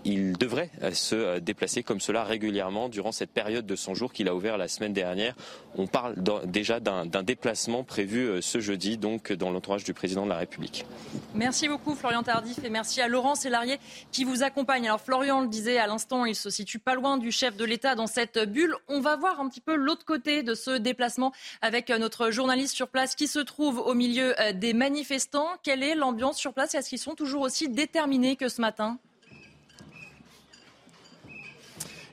il 0.04 0.36
devrait 0.36 0.70
se 0.92 1.38
déplacer 1.38 1.82
comme 1.82 2.00
cela 2.00 2.24
régulièrement 2.24 2.88
durant 2.88 3.12
cette 3.12 3.30
période 3.30 3.66
de 3.66 3.76
100 3.76 3.94
jours 3.94 4.12
qu'il 4.12 4.28
a 4.28 4.34
ouvert 4.34 4.58
la 4.58 4.68
semaine 4.68 4.92
dernière. 4.92 5.34
On 5.76 5.86
parle 5.86 6.14
déjà 6.46 6.80
d'un 6.80 7.22
déplacement 7.22 7.84
euh, 8.06 8.40
ce 8.40 8.60
jeudi, 8.60 8.98
donc 8.98 9.32
dans 9.32 9.50
l'entourage 9.50 9.84
du 9.84 9.94
président 9.94 10.24
de 10.24 10.30
la 10.30 10.36
République. 10.36 10.86
Merci 11.34 11.68
beaucoup 11.68 11.94
Florian 11.94 12.22
Tardif 12.22 12.62
et 12.64 12.70
merci 12.70 13.00
à 13.00 13.08
Laurent 13.08 13.34
Sélarié 13.34 13.78
qui 14.12 14.24
vous 14.24 14.42
accompagne. 14.42 14.86
Alors 14.86 15.00
Florian 15.00 15.40
le 15.40 15.48
disait 15.48 15.78
à 15.78 15.86
l'instant, 15.86 16.24
il 16.24 16.34
se 16.34 16.50
situe 16.50 16.78
pas 16.78 16.94
loin 16.94 17.18
du 17.18 17.32
chef 17.32 17.56
de 17.56 17.64
l'État 17.64 17.94
dans 17.94 18.06
cette 18.06 18.38
bulle. 18.38 18.74
On 18.88 19.00
va 19.00 19.16
voir 19.16 19.40
un 19.40 19.48
petit 19.48 19.60
peu 19.60 19.74
l'autre 19.74 20.04
côté 20.04 20.42
de 20.42 20.54
ce 20.54 20.78
déplacement 20.78 21.32
avec 21.62 21.90
euh, 21.90 21.98
notre 21.98 22.30
journaliste 22.30 22.74
sur 22.74 22.88
place 22.88 23.14
qui 23.14 23.26
se 23.26 23.38
trouve 23.38 23.78
au 23.78 23.94
milieu 23.94 24.38
euh, 24.40 24.52
des 24.52 24.72
manifestants. 24.72 25.48
Quelle 25.62 25.82
est 25.82 25.94
l'ambiance 25.94 26.38
sur 26.38 26.52
place 26.52 26.74
Est-ce 26.74 26.88
qu'ils 26.88 26.98
sont 26.98 27.14
toujours 27.14 27.42
aussi 27.42 27.68
déterminés 27.68 28.36
que 28.36 28.48
ce 28.48 28.60
matin? 28.60 28.98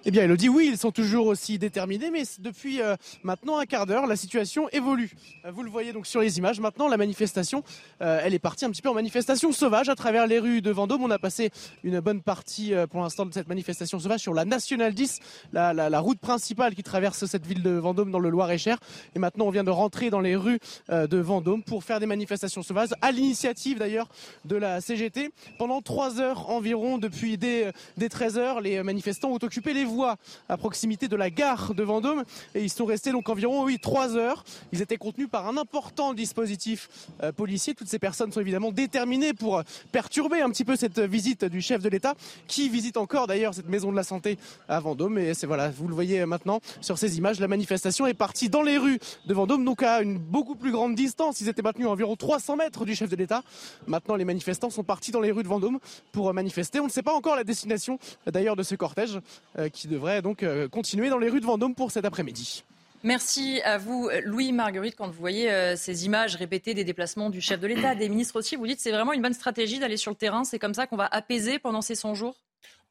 Eh 0.08 0.12
bien, 0.12 0.22
Elodie, 0.22 0.50
oui, 0.50 0.70
ils 0.72 0.78
sont 0.78 0.92
toujours 0.92 1.26
aussi 1.26 1.58
déterminés, 1.58 2.12
mais 2.12 2.22
depuis 2.38 2.80
euh, 2.80 2.96
maintenant 3.24 3.58
un 3.58 3.66
quart 3.66 3.88
d'heure, 3.88 4.06
la 4.06 4.16
situation 4.16 4.70
évolue. 4.70 5.10
Euh, 5.46 5.52
vous 5.52 5.64
le 5.64 5.70
voyez 5.72 5.94
donc 5.94 6.06
sur 6.06 6.22
les 6.22 6.38
images. 6.38 6.60
Maintenant, 6.60 6.88
la 6.88 6.98
manifestation, 6.98 7.64
euh, 8.04 8.22
elle 8.24 8.36
est 8.36 8.40
partie 8.40 8.66
un 8.66 8.70
petit 8.70 8.84
peu 8.84 8.90
en 8.90 8.94
manifestation 8.94 9.52
sauvage 9.52 9.90
à 9.90 9.96
travers 9.96 10.28
les 10.28 10.38
rues 10.38 10.62
de 10.62 10.70
Vendôme. 10.70 11.02
On 11.02 11.10
a 11.10 11.18
passé 11.18 11.50
une 11.84 12.02
bonne 12.02 12.22
partie 12.22 12.72
pour 12.92 13.02
l'instant 13.02 13.26
de 13.26 13.34
cette 13.34 13.48
manifestation 13.48 13.98
sauvage 13.98 14.20
sur 14.20 14.36
la 14.36 14.46
Nationale 14.46 14.94
10, 14.94 15.22
la, 15.54 15.74
la, 15.74 16.00
route 16.00 16.20
principale 16.20 16.76
qui 16.76 16.84
traverse 16.84 17.26
cette 17.26 17.48
ville 17.48 17.64
de 17.64 17.72
Vendôme 17.72 18.12
dans 18.12 18.20
le 18.20 18.30
Loir-et-Cher. 18.30 18.78
Et 19.16 19.20
maintenant, 19.20 19.46
on 19.46 19.50
vient 19.50 19.64
de 19.64 19.72
rentrer 19.72 20.12
dans 20.12 20.22
les 20.22 20.36
rues 20.36 20.60
de 20.90 21.18
Vendôme 21.18 21.64
pour 21.64 21.84
faire 21.84 22.00
des 22.00 22.06
manifestations 22.06 22.62
sauvages, 22.62 22.90
à 23.02 23.12
l'initiative 23.12 23.80
d'ailleurs 23.80 24.08
de 24.46 24.56
la 24.56 24.82
CGT. 24.82 25.32
Pendant 25.58 25.82
trois 25.82 26.22
heures 26.22 26.52
environ, 26.52 27.00
depuis 27.00 27.40
dès, 27.40 27.72
dès 27.98 28.10
13 28.10 28.38
heures, 28.38 28.62
les 28.62 28.84
manifestants 28.84 29.32
ont 29.32 29.40
occupé 29.42 29.74
les 29.74 29.84
voies 29.84 29.95
à 30.04 30.58
proximité 30.58 31.08
de 31.08 31.16
la 31.16 31.30
gare 31.30 31.74
de 31.74 31.84
Vendôme 31.84 32.24
et 32.54 32.64
ils 32.64 32.70
sont 32.70 32.86
restés 32.86 33.12
donc 33.12 33.30
environ 33.30 33.64
oui 33.64 33.80
trois 33.80 34.16
heures. 34.16 34.44
Ils 34.72 34.82
étaient 34.82 34.98
contenus 34.98 35.30
par 35.30 35.48
un 35.48 35.58
important 35.58 36.14
dispositif 36.14 36.90
euh, 37.24 37.32
policier. 37.32 37.74
Toutes 37.74 37.88
ces 37.88 38.00
personnes 38.00 38.32
sont 38.32 38.42
évidemment 38.42 38.72
déterminées 38.72 39.34
pour 39.34 39.64
perturber 39.92 40.42
un 40.42 40.50
petit 40.50 40.66
peu 40.66 40.76
cette 40.76 41.00
visite 41.00 41.46
du 41.46 41.62
chef 41.62 41.82
de 41.82 41.90
l'État 41.90 42.16
qui 42.48 42.70
visite 42.70 42.98
encore 42.98 43.28
d'ailleurs 43.28 43.54
cette 43.54 43.70
maison 43.70 43.92
de 43.92 43.96
la 43.96 44.04
santé 44.04 44.38
à 44.68 44.80
Vendôme. 44.80 45.18
Et 45.18 45.34
c'est 45.34 45.48
voilà, 45.48 45.70
vous 45.70 45.88
le 45.88 45.94
voyez 45.94 46.26
maintenant 46.26 46.60
sur 46.82 46.98
ces 46.98 47.18
images, 47.18 47.40
la 47.40 47.48
manifestation 47.48 48.08
est 48.08 48.14
partie 48.14 48.50
dans 48.50 48.62
les 48.62 48.78
rues 48.78 49.00
de 49.26 49.34
Vendôme, 49.34 49.66
donc 49.66 49.84
à 49.84 50.02
une 50.02 50.18
beaucoup 50.18 50.56
plus 50.56 50.72
grande 50.72 50.96
distance. 50.96 51.42
Ils 51.42 51.50
étaient 51.50 51.62
maintenus 51.62 51.88
à 51.88 51.92
environ 51.92 52.16
300 52.16 52.58
mètres 52.58 52.86
du 52.86 52.96
chef 52.96 53.10
de 53.10 53.16
l'État. 53.16 53.44
Maintenant, 53.88 54.16
les 54.16 54.26
manifestants 54.26 54.70
sont 54.70 54.84
partis 54.84 55.12
dans 55.12 55.22
les 55.22 55.32
rues 55.32 55.44
de 55.44 55.48
Vendôme 55.48 55.80
pour 56.12 56.34
manifester. 56.34 56.80
On 56.80 56.86
ne 56.86 56.92
sait 56.92 57.04
pas 57.04 57.14
encore 57.14 57.36
la 57.36 57.44
destination 57.44 58.00
d'ailleurs 58.26 58.56
de 58.56 58.64
ce 58.64 58.76
cortège 58.76 59.20
euh, 59.58 59.70
qui 59.70 59.85
devrait 59.88 60.22
donc 60.22 60.44
euh, 60.44 60.68
continuer 60.68 61.10
dans 61.10 61.18
les 61.18 61.30
rues 61.30 61.42
de 61.42 61.46
Vendôme 61.46 61.76
pour 61.76 61.92
cet 61.92 62.06
après-midi. 62.06 62.64
Merci 63.04 63.62
à 63.64 63.78
vous, 63.78 64.10
Louis 64.24 64.52
Marguerite. 64.52 64.96
Quand 64.98 65.08
vous 65.08 65.20
voyez 65.20 65.52
euh, 65.52 65.76
ces 65.76 66.06
images 66.06 66.36
répétées 66.36 66.74
des 66.74 66.84
déplacements 66.84 67.30
du 67.30 67.40
chef 67.40 67.60
de 67.60 67.68
l'État, 67.68 67.94
des 67.94 68.10
ministres 68.10 68.40
aussi, 68.40 68.56
vous 68.56 68.66
dites 68.66 68.80
c'est 68.80 68.92
vraiment 68.92 69.14
une 69.14 69.22
bonne 69.22 69.34
stratégie 69.34 69.78
d'aller 69.78 69.98
sur 69.98 70.10
le 70.10 70.18
terrain. 70.18 70.44
C'est 70.44 70.58
comme 70.58 70.74
ça 70.74 70.88
qu'on 70.88 70.96
va 70.96 71.08
apaiser 71.12 71.60
pendant 71.60 71.82
ces 71.82 71.94
100 71.94 72.16
jours? 72.16 72.36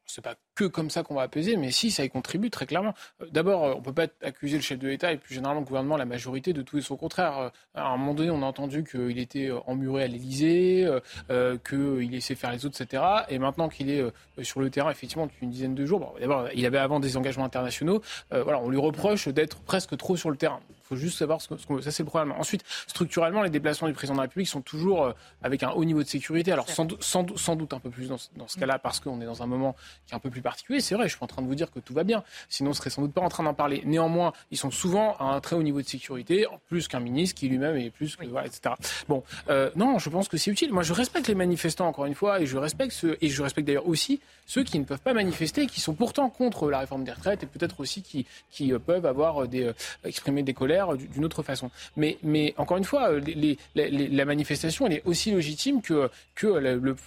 C'est 0.07 0.23
pas 0.23 0.35
que 0.55 0.65
comme 0.65 0.91
ça 0.91 1.03
qu'on 1.03 1.15
va 1.15 1.23
apaiser, 1.23 1.57
mais 1.57 1.71
si, 1.71 1.91
ça 1.91 2.05
y 2.05 2.11
contribue 2.11 2.51
très 2.51 2.67
clairement. 2.67 2.95
Euh, 3.23 3.27
d'abord, 3.31 3.65
euh, 3.65 3.75
on 3.77 3.83
peut 3.83 3.93
pas 3.93 4.07
accuser 4.23 4.57
le 4.57 4.63
chef 4.63 4.79
de 4.79 4.89
l'État 4.89 5.13
et 5.13 5.17
plus 5.17 5.35
généralement 5.35 5.61
le 5.61 5.67
gouvernement, 5.67 5.97
la 5.97 6.05
majorité, 6.05 6.53
de 6.53 6.63
tout 6.63 6.79
et 6.79 6.83
son 6.83 6.97
contraire. 6.97 7.39
Euh, 7.39 7.49
à 7.75 7.89
un 7.89 7.97
moment 7.97 8.15
donné, 8.15 8.31
on 8.31 8.43
a 8.43 8.47
entendu 8.47 8.85
qu'il 8.85 9.19
était 9.19 9.51
emmuré 9.67 10.05
à 10.05 10.07
l'Élysée, 10.07 10.89
qu'il 11.69 12.11
laissait 12.11 12.35
faire 12.35 12.53
les 12.53 12.65
autres, 12.67 12.81
etc. 12.81 13.03
Et 13.29 13.39
maintenant 13.39 13.69
qu'il 13.69 13.91
est 13.91 14.05
sur 14.43 14.61
le 14.61 14.71
terrain, 14.71 14.91
effectivement, 14.91 15.27
depuis 15.27 15.45
une 15.45 15.51
dizaine 15.51 15.75
de 15.75 15.85
jours, 15.85 16.15
d'abord, 16.21 16.49
il 16.55 16.65
avait 16.67 16.79
avant 16.79 17.01
des 17.01 17.17
engagements 17.17 17.45
internationaux. 17.45 18.01
voilà, 18.31 18.61
on 18.61 18.69
lui 18.69 18.79
reproche 18.79 19.29
d'être 19.29 19.61
presque 19.61 19.97
trop 19.97 20.17
sur 20.17 20.31
le 20.31 20.37
terrain. 20.37 20.61
Il 20.85 20.89
faut 20.89 20.97
juste 20.97 21.19
savoir 21.19 21.41
ce 21.41 21.49
que, 21.49 21.81
ça 21.81 21.91
c'est 21.91 22.03
le 22.03 22.09
problème. 22.09 22.35
Ensuite, 22.39 22.63
structurellement, 22.87 23.43
les 23.43 23.51
déplacements 23.51 23.89
du 23.89 23.95
président 23.95 24.15
de 24.15 24.19
la 24.19 24.23
République 24.23 24.49
sont 24.49 24.61
toujours 24.61 25.15
avec 25.43 25.63
un 25.63 25.71
haut 25.71 25.85
niveau 25.85 26.03
de 26.03 26.09
sécurité. 26.09 26.53
Alors 26.53 26.69
sans, 26.69 26.87
sans, 27.01 27.57
doute 27.57 27.73
un 27.73 27.81
peu 27.81 27.91
plus 27.91 28.09
dans, 28.09 28.19
dans 28.37 28.49
ce 28.49 28.59
cas-là 28.59 28.79
parce 28.79 29.01
qu'on 29.01 29.21
est 29.21 29.27
dans 29.27 29.43
un 29.43 29.47
moment 29.47 29.75
qui 30.07 30.13
est 30.13 30.17
un 30.17 30.21
peu 30.21 30.31
plus 30.31 30.43
particulier. 30.43 30.81
C'est 30.81 30.95
vrai, 30.95 31.09
je 31.09 31.15
suis 31.15 31.25
en 31.25 31.27
train 31.27 31.43
de 31.43 31.47
vous 31.47 31.55
dire 31.55 31.71
que 31.71 31.81
tout 31.81 31.95
va 31.95 32.05
bien. 32.05 32.23
Sinon, 32.49 32.71
on 32.71 32.75
serait 32.75 32.91
sans 32.91 33.03
doute 33.03 33.13
pas 33.13 33.21
en 33.21 33.29
train 33.29 33.43
d'en 33.43 33.55
parler. 33.55 33.83
Néanmoins, 33.85 34.33
ils 34.51 34.59
sont 34.59 34.71
souvent 34.71 35.17
à 35.19 35.25
un 35.25 35.41
très 35.41 35.57
haut 35.57 35.63
niveau 35.63 35.83
de 35.83 35.87
sécurité, 35.87 36.47
plus 36.69 36.89
qu'un 36.89 37.01
ministre 37.01 37.39
qui 37.39 37.49
lui-même 37.49 37.77
est 37.77 37.91
plus 37.91 38.17
que, 38.17 38.27
voilà, 38.27 38.47
etc. 38.47 38.75
Bon, 39.09 39.23
euh, 39.49 39.71
non, 39.77 39.99
je 39.99 40.11
pense 40.11 40.29
que 40.29 40.37
c'est 40.37 40.51
utile. 40.51 40.73
Moi, 40.73 40.83
je 40.83 40.93
respecte 40.93 41.29
les 41.29 41.35
manifestants, 41.35 41.87
encore 41.87 42.07
une 42.07 42.15
fois, 42.15 42.41
et 42.41 42.47
je 42.47 42.57
respecte 42.57 42.93
ceux, 42.93 43.17
et 43.21 43.29
je 43.29 43.43
respecte 43.43 43.67
d'ailleurs 43.67 43.89
aussi 43.89 44.21
ceux 44.47 44.63
qui 44.63 44.79
ne 44.79 44.85
peuvent 44.85 45.01
pas 45.01 45.15
manifester, 45.15 45.67
qui 45.67 45.81
sont 45.81 45.95
pourtant 45.95 46.29
contre 46.29 46.71
la 46.71 46.81
réforme 46.81 47.05
des 47.05 47.13
retraites 47.13 47.43
et 47.43 47.47
peut-être 47.47 47.81
aussi 47.81 48.03
qui, 48.03 48.27
qui 48.51 48.73
euh, 48.73 48.79
peuvent 48.79 49.07
avoir 49.07 49.49
des, 49.49 49.65
euh, 49.65 49.73
exprimer 50.05 50.43
des 50.43 50.55
colères 50.75 50.97
d'une 50.97 51.25
autre 51.25 51.43
façon. 51.43 51.71
Mais, 51.97 52.19
mais 52.23 52.55
encore 52.57 52.77
une 52.77 52.85
fois, 52.85 53.13
les, 53.19 53.59
la 53.75 54.25
manifestation, 54.25 54.87
elle 54.87 54.95
est 54.95 55.03
aussi 55.05 55.31
légitime 55.31 55.83
que, 55.83 56.11
que 56.35 56.47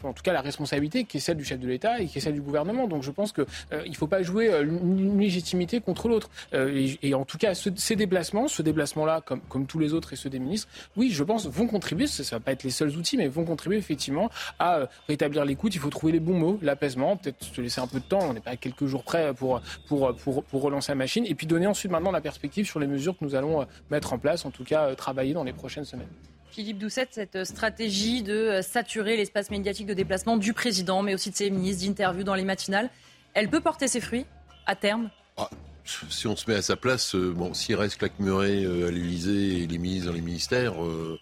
en 0.03 0.13
tout 0.13 0.23
cas, 0.23 0.33
la 0.33 0.41
responsabilité 0.41 1.03
qui 1.03 1.17
est 1.17 1.19
celle 1.19 1.37
du 1.37 1.45
chef 1.45 1.59
de 1.59 1.67
l'État 1.67 1.99
et 1.99 2.07
qui 2.07 2.17
est 2.17 2.21
celle 2.21 2.33
du 2.33 2.41
gouvernement. 2.41 2.87
Donc, 2.87 3.03
je 3.03 3.11
pense 3.11 3.31
qu'il 3.31 3.45
euh, 3.73 3.87
ne 3.87 3.93
faut 3.93 4.07
pas 4.07 4.21
jouer 4.23 4.51
euh, 4.51 4.63
une 4.63 5.19
légitimité 5.19 5.81
contre 5.81 6.07
l'autre. 6.07 6.29
Euh, 6.53 6.87
et, 7.01 7.13
en 7.13 7.25
tout 7.25 7.37
cas, 7.37 7.53
ces 7.53 7.95
déplacements, 7.95 8.47
ce 8.47 8.61
déplacement-là, 8.61 9.21
comme, 9.21 9.41
comme 9.41 9.65
tous 9.65 9.79
les 9.79 9.93
autres 9.93 10.13
et 10.13 10.15
ceux 10.15 10.29
des 10.29 10.39
ministres, 10.39 10.67
oui, 10.95 11.11
je 11.11 11.23
pense, 11.23 11.47
vont 11.47 11.67
contribuer, 11.67 12.07
ça 12.07 12.23
ne 12.23 12.29
va 12.29 12.39
pas 12.39 12.51
être 12.51 12.63
les 12.63 12.69
seuls 12.69 12.95
outils, 12.95 13.17
mais 13.17 13.27
vont 13.27 13.45
contribuer 13.45 13.77
effectivement 13.77 14.29
à 14.59 14.87
rétablir 15.07 15.45
l'écoute. 15.45 15.75
Il 15.75 15.79
faut 15.79 15.89
trouver 15.89 16.13
les 16.13 16.19
bons 16.19 16.37
mots, 16.37 16.59
l'apaisement, 16.61 17.17
peut-être 17.17 17.43
se 17.43 17.61
laisser 17.61 17.81
un 17.81 17.87
peu 17.87 17.99
de 17.99 18.05
temps, 18.05 18.19
on 18.21 18.33
n'est 18.33 18.39
pas 18.39 18.51
à 18.51 18.55
quelques 18.55 18.85
jours 18.85 19.03
près 19.03 19.33
pour, 19.33 19.61
pour, 19.87 20.13
pour, 20.13 20.61
relancer 20.61 20.91
la 20.91 20.95
machine, 20.95 21.25
et 21.25 21.35
puis 21.35 21.47
donner 21.47 21.67
ensuite 21.67 21.91
maintenant 21.91 22.11
la 22.11 22.21
perspective 22.21 22.65
sur 22.65 22.79
les 22.79 22.87
mesures 22.87 23.17
que 23.17 23.23
nous 23.23 23.35
allons 23.35 23.56
mettre 23.89 24.13
en 24.13 24.19
place, 24.19 24.45
en 24.45 24.51
tout 24.51 24.63
cas 24.63 24.93
travailler 24.95 25.33
dans 25.33 25.43
les 25.43 25.53
prochaines 25.53 25.85
semaines. 25.85 26.07
Philippe 26.51 26.79
Doucet, 26.79 27.07
cette 27.11 27.43
stratégie 27.43 28.23
de 28.23 28.61
saturer 28.61 29.15
l'espace 29.15 29.51
médiatique 29.51 29.85
de 29.85 29.93
déplacement 29.93 30.37
du 30.37 30.53
président, 30.53 31.03
mais 31.03 31.13
aussi 31.13 31.29
de 31.29 31.35
ses 31.35 31.49
ministres, 31.49 31.85
d'interviews 31.85 32.23
dans 32.23 32.35
les 32.35 32.45
matinales, 32.45 32.89
elle 33.33 33.49
peut 33.49 33.61
porter 33.61 33.87
ses 33.87 34.01
fruits 34.01 34.25
à 34.65 34.75
terme? 34.75 35.09
Ah, 35.37 35.49
Si 35.85 36.27
on 36.27 36.35
se 36.35 36.49
met 36.49 36.57
à 36.57 36.61
sa 36.61 36.75
place, 36.75 37.15
euh, 37.15 37.31
bon, 37.31 37.53
s'il 37.53 37.75
reste 37.75 37.97
claque-muré 37.97 38.63
euh, 38.63 38.87
à 38.87 38.91
l'Élysée 38.91 39.63
et 39.63 39.67
les 39.67 39.77
ministres 39.77 40.07
dans 40.07 40.13
les 40.13 40.21
ministères, 40.21 40.83
euh, 40.83 41.19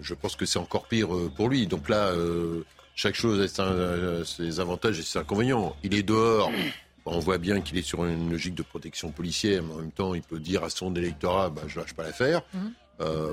je 0.00 0.14
pense 0.14 0.36
que 0.36 0.46
c'est 0.46 0.58
encore 0.58 0.88
pire 0.88 1.08
pour 1.36 1.50
lui. 1.50 1.66
Donc 1.66 1.90
là, 1.90 2.14
chaque 2.94 3.14
chose 3.14 3.38
a 3.60 4.24
ses 4.24 4.58
avantages 4.58 4.98
et 4.98 5.02
ses 5.02 5.18
inconvénients. 5.18 5.76
Il 5.82 5.94
est 5.94 6.02
dehors. 6.02 6.50
On 7.06 7.18
voit 7.18 7.38
bien 7.38 7.60
qu'il 7.60 7.78
est 7.78 7.82
sur 7.82 8.04
une 8.04 8.30
logique 8.30 8.54
de 8.54 8.62
protection 8.62 9.10
policière, 9.10 9.62
mais 9.62 9.74
en 9.74 9.78
même 9.78 9.92
temps, 9.92 10.14
il 10.14 10.22
peut 10.22 10.38
dire 10.38 10.64
à 10.64 10.70
son 10.70 10.94
électorat 10.94 11.50
bah, 11.50 11.62
Je 11.66 11.80
lâche 11.80 11.94
pas 11.94 12.02
l'affaire. 12.02 12.42
Mmh. 12.52 12.68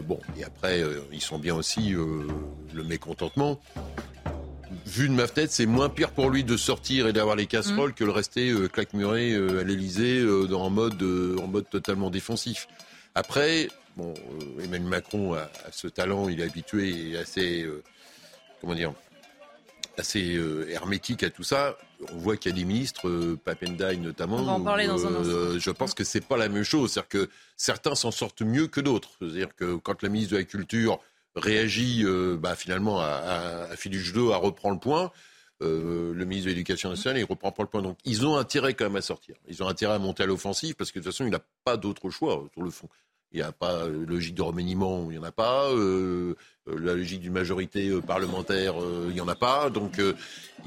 bon, 0.05 0.19
et 0.37 0.43
après, 0.43 0.83
ils 1.11 1.21
sont 1.21 1.39
bien 1.39 1.55
aussi 1.55 1.89
le 1.91 2.83
mécontentement 2.83 3.59
vu 4.87 5.09
de 5.09 5.13
ma 5.13 5.27
tête, 5.27 5.51
c'est 5.51 5.65
moins 5.65 5.89
pire 5.89 6.11
pour 6.11 6.29
lui 6.29 6.43
de 6.43 6.57
sortir 6.57 7.07
et 7.07 7.13
d'avoir 7.13 7.35
les 7.35 7.45
casseroles 7.45 7.91
mm. 7.91 7.93
que 7.93 8.03
le 8.03 8.11
rester 8.11 8.49
euh, 8.49 8.67
claque-muré 8.67 9.33
euh, 9.33 9.61
à 9.61 9.63
l'Elysée 9.63 10.19
euh, 10.19 10.51
en, 10.53 10.69
mode, 10.69 11.01
en 11.01 11.47
mode 11.47 11.69
totalement 11.69 12.09
défensif. 12.09 12.67
Après, 13.15 13.67
bon, 13.95 14.13
Emmanuel 14.59 14.83
Macron 14.83 15.33
a, 15.33 15.49
ce 15.71 15.87
talent, 15.87 16.29
il 16.29 16.39
est 16.39 16.43
habitué 16.43 17.11
et 17.11 17.17
assez, 17.17 17.65
comment 18.61 18.75
dire, 18.75 18.93
assez 19.97 20.39
hermétique 20.69 21.23
à 21.23 21.31
tout 21.31 21.41
ça. 21.41 21.77
On 22.13 22.17
voit 22.17 22.37
qu'il 22.37 22.51
y 22.51 22.53
a 22.53 22.57
des 22.57 22.65
ministres, 22.65 23.35
Papendai 23.43 23.97
notamment. 23.97 24.37
On 24.37 24.43
va 24.43 24.51
en 24.53 24.61
parler 24.61 24.87
dans 24.87 25.05
un 25.05 25.15
instant. 25.15 25.59
je 25.59 25.71
pense 25.71 25.93
que 25.93 26.03
c'est 26.03 26.21
pas 26.21 26.37
la 26.37 26.49
même 26.49 26.63
chose. 26.63 26.91
C'est-à-dire 26.91 27.09
que 27.09 27.29
certains 27.55 27.95
s'en 27.95 28.11
sortent 28.11 28.41
mieux 28.41 28.67
que 28.67 28.81
d'autres. 28.81 29.09
C'est-à-dire 29.19 29.55
que 29.55 29.75
quand 29.75 30.03
la 30.03 30.09
ministre 30.09 30.33
de 30.33 30.37
la 30.37 30.43
Culture 30.43 30.99
réagit 31.37 32.03
euh, 32.03 32.37
bah, 32.37 32.55
finalement 32.55 32.99
à, 32.99 33.67
à, 33.71 33.75
Philippe 33.75 34.15
à 34.33 34.37
reprendre 34.37 34.75
le 34.75 34.79
point. 34.79 35.11
Euh, 35.63 36.13
le 36.13 36.25
ministre 36.25 36.45
de 36.45 36.51
l'Éducation 36.51 36.89
nationale, 36.89 37.17
il 37.17 37.23
reprend 37.23 37.51
pas 37.51 37.63
le 37.63 37.69
point. 37.69 37.81
Donc, 37.81 37.97
ils 38.05 38.27
ont 38.27 38.37
intérêt 38.37 38.75
quand 38.75 38.85
même 38.85 38.95
à 38.95 39.01
sortir. 39.01 39.35
Ils 39.47 39.63
ont 39.63 39.67
intérêt 39.67 39.95
à 39.95 39.99
monter 39.99 40.21
à 40.21 40.25
l'offensive 40.27 40.75
parce 40.75 40.91
que 40.91 40.99
de 40.99 41.03
toute 41.03 41.13
façon, 41.13 41.25
il 41.25 41.31
n'a 41.31 41.41
pas 41.63 41.77
d'autre 41.77 42.11
choix 42.11 42.43
sur 42.53 42.61
le 42.61 42.69
fond. 42.69 42.87
Il 43.33 43.41
n'y 43.41 43.45
a 43.45 43.51
pas 43.51 43.83
euh, 43.83 44.05
logique 44.05 44.35
de 44.35 44.41
remaniement, 44.41 45.05
il 45.09 45.11
n'y 45.11 45.17
en 45.17 45.23
a 45.23 45.31
pas. 45.31 45.69
la 45.73 46.93
logique 46.95 47.21
d'une 47.21 47.33
majorité 47.33 47.91
parlementaire, 48.01 48.75
il 49.07 49.13
n'y 49.13 49.21
en 49.21 49.27
a 49.27 49.35
pas. 49.35 49.69
Donc, 49.69 50.01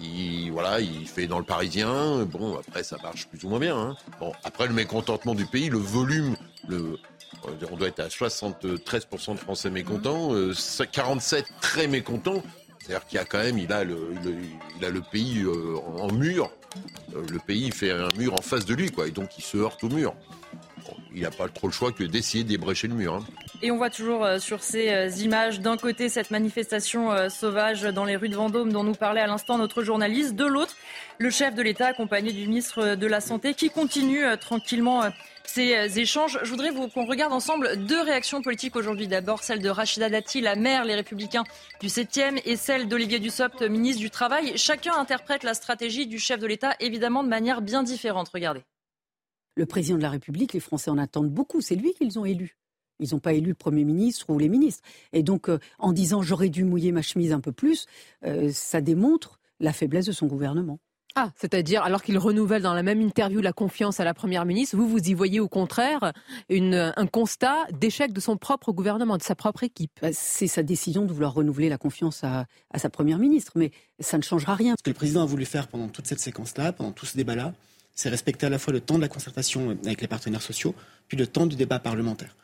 il, 0.00 0.50
voilà, 0.50 0.80
il 0.80 1.06
fait 1.06 1.26
dans 1.26 1.38
le 1.38 1.44
parisien. 1.44 2.24
Bon, 2.24 2.58
après, 2.58 2.82
ça 2.82 2.96
marche 3.02 3.28
plus 3.28 3.44
ou 3.44 3.48
moins 3.48 3.58
bien. 3.58 3.76
Hein. 3.76 3.96
Bon, 4.18 4.32
après, 4.44 4.66
le 4.66 4.74
mécontentement 4.74 5.34
du 5.34 5.46
pays, 5.46 5.68
le 5.68 5.78
volume, 5.78 6.36
on 7.70 7.76
doit 7.76 7.88
être 7.88 8.00
à 8.00 8.08
73% 8.08 9.32
de 9.34 9.38
Français 9.38 9.70
mécontents, 9.70 10.34
47% 10.34 11.34
euh, 11.34 11.42
très 11.60 11.86
mécontents. 11.86 12.42
C'est-à-dire 12.80 13.06
qu'il 13.06 13.18
a 13.18 13.24
quand 13.24 13.38
même, 13.38 13.58
il 13.58 13.72
a 13.72 13.84
le, 13.84 15.00
pays 15.10 15.42
euh, 15.42 15.76
en 15.98 16.12
mur. 16.12 16.50
Euh, 17.14 17.22
le 17.30 17.38
pays 17.38 17.70
fait 17.70 17.90
un 17.90 18.08
mur 18.16 18.34
en 18.34 18.42
face 18.42 18.64
de 18.64 18.74
lui, 18.74 18.90
quoi, 18.90 19.06
et 19.06 19.10
donc 19.10 19.38
il 19.38 19.42
se 19.42 19.56
heurte 19.56 19.82
au 19.84 19.88
mur. 19.88 20.14
Il 21.14 21.22
n'a 21.22 21.30
pas 21.30 21.48
trop 21.48 21.66
le 21.66 21.72
choix 21.72 21.92
que 21.92 22.04
d'essayer 22.04 22.44
de 22.44 22.48
débrécher 22.48 22.88
le 22.88 22.94
mur. 22.94 23.14
Hein. 23.14 23.24
Et 23.62 23.70
on 23.70 23.76
voit 23.76 23.90
toujours 23.90 24.26
sur 24.38 24.62
ces 24.62 25.22
images, 25.22 25.60
d'un 25.60 25.76
côté, 25.76 26.08
cette 26.08 26.30
manifestation 26.30 27.28
sauvage 27.28 27.82
dans 27.82 28.04
les 28.04 28.16
rues 28.16 28.30
de 28.30 28.36
Vendôme 28.36 28.72
dont 28.72 28.84
nous 28.84 28.94
parlait 28.94 29.20
à 29.20 29.26
l'instant 29.26 29.58
notre 29.58 29.82
journaliste, 29.82 30.34
de 30.34 30.46
l'autre, 30.46 30.74
le 31.18 31.30
chef 31.30 31.54
de 31.54 31.62
l'État 31.62 31.88
accompagné 31.88 32.32
du 32.32 32.46
ministre 32.46 32.94
de 32.94 33.06
la 33.06 33.20
Santé 33.20 33.52
qui 33.52 33.68
continue 33.68 34.24
tranquillement 34.40 35.10
ces 35.54 35.74
euh, 35.74 35.88
échanges. 35.88 36.38
Je 36.42 36.50
voudrais 36.50 36.70
qu'on 36.72 37.06
regarde 37.06 37.32
ensemble 37.32 37.84
deux 37.84 38.00
réactions 38.00 38.42
politiques 38.42 38.76
aujourd'hui. 38.76 39.08
D'abord 39.08 39.42
celle 39.42 39.60
de 39.60 39.68
Rachida 39.68 40.08
Dati, 40.08 40.40
la 40.40 40.54
maire 40.54 40.84
Les 40.84 40.94
Républicains 40.94 41.44
du 41.80 41.88
7e, 41.88 42.40
et 42.44 42.56
celle 42.56 42.88
d'Olivier 42.88 43.18
Dussopt, 43.18 43.62
ministre 43.62 44.00
du 44.00 44.10
Travail. 44.10 44.56
Chacun 44.56 44.94
interprète 44.94 45.42
la 45.42 45.54
stratégie 45.54 46.06
du 46.06 46.18
chef 46.18 46.38
de 46.38 46.46
l'État, 46.46 46.74
évidemment, 46.80 47.22
de 47.22 47.28
manière 47.28 47.62
bien 47.62 47.82
différente. 47.82 48.28
Regardez. 48.32 48.62
Le 49.54 49.66
président 49.66 49.96
de 49.96 50.02
la 50.02 50.10
République, 50.10 50.52
les 50.52 50.60
Français 50.60 50.90
en 50.90 50.98
attendent 50.98 51.30
beaucoup. 51.30 51.60
C'est 51.60 51.76
lui 51.76 51.92
qu'ils 51.94 52.18
ont 52.18 52.24
élu. 52.24 52.56
Ils 53.00 53.10
n'ont 53.12 53.18
pas 53.18 53.32
élu 53.32 53.48
le 53.48 53.54
Premier 53.54 53.84
ministre 53.84 54.30
ou 54.30 54.38
les 54.38 54.48
ministres. 54.48 54.82
Et 55.12 55.22
donc, 55.22 55.48
euh, 55.48 55.58
en 55.78 55.92
disant 55.92 56.22
j'aurais 56.22 56.50
dû 56.50 56.64
mouiller 56.64 56.92
ma 56.92 57.02
chemise 57.02 57.32
un 57.32 57.40
peu 57.40 57.52
plus, 57.52 57.86
euh, 58.24 58.50
ça 58.52 58.80
démontre 58.80 59.40
la 59.58 59.72
faiblesse 59.72 60.06
de 60.06 60.12
son 60.12 60.26
gouvernement. 60.26 60.78
Ah, 61.16 61.32
c'est-à-dire, 61.36 61.82
alors 61.82 62.04
qu'il 62.04 62.16
renouvelle 62.18 62.62
dans 62.62 62.72
la 62.72 62.84
même 62.84 63.00
interview 63.00 63.40
la 63.40 63.52
confiance 63.52 63.98
à 63.98 64.04
la 64.04 64.14
Première 64.14 64.44
ministre, 64.44 64.76
vous, 64.76 64.88
vous 64.88 65.08
y 65.08 65.14
voyez 65.14 65.40
au 65.40 65.48
contraire 65.48 66.12
une, 66.48 66.92
un 66.96 67.06
constat 67.06 67.66
d'échec 67.72 68.12
de 68.12 68.20
son 68.20 68.36
propre 68.36 68.70
gouvernement, 68.70 69.16
de 69.16 69.22
sa 69.22 69.34
propre 69.34 69.64
équipe. 69.64 69.90
Bah, 70.00 70.10
c'est 70.12 70.46
sa 70.46 70.62
décision 70.62 71.04
de 71.04 71.12
vouloir 71.12 71.34
renouveler 71.34 71.68
la 71.68 71.78
confiance 71.78 72.22
à, 72.22 72.46
à, 72.72 72.78
sa 72.78 72.90
Première 72.90 73.18
ministre, 73.18 73.52
mais 73.56 73.72
ça 73.98 74.18
ne 74.18 74.22
changera 74.22 74.54
rien. 74.54 74.76
Ce 74.78 74.84
que 74.84 74.90
le 74.90 74.94
président 74.94 75.22
a 75.22 75.26
voulu 75.26 75.46
faire 75.46 75.66
pendant 75.66 75.88
toute 75.88 76.06
cette 76.06 76.20
séquence-là, 76.20 76.72
pendant 76.72 76.92
tout 76.92 77.06
ce 77.06 77.16
débat-là, 77.16 77.54
c'est 78.00 78.08
respecter 78.08 78.46
à 78.46 78.48
la 78.48 78.58
fois 78.58 78.72
le 78.72 78.80
temps 78.80 78.96
de 78.96 79.02
la 79.02 79.08
concertation 79.08 79.76
avec 79.84 80.00
les 80.00 80.08
partenaires 80.08 80.40
sociaux, 80.40 80.74
puis 81.06 81.18
le 81.18 81.26
temps 81.26 81.46
du 81.46 81.54
débat 81.54 81.78
parlementaire. 81.78 82.34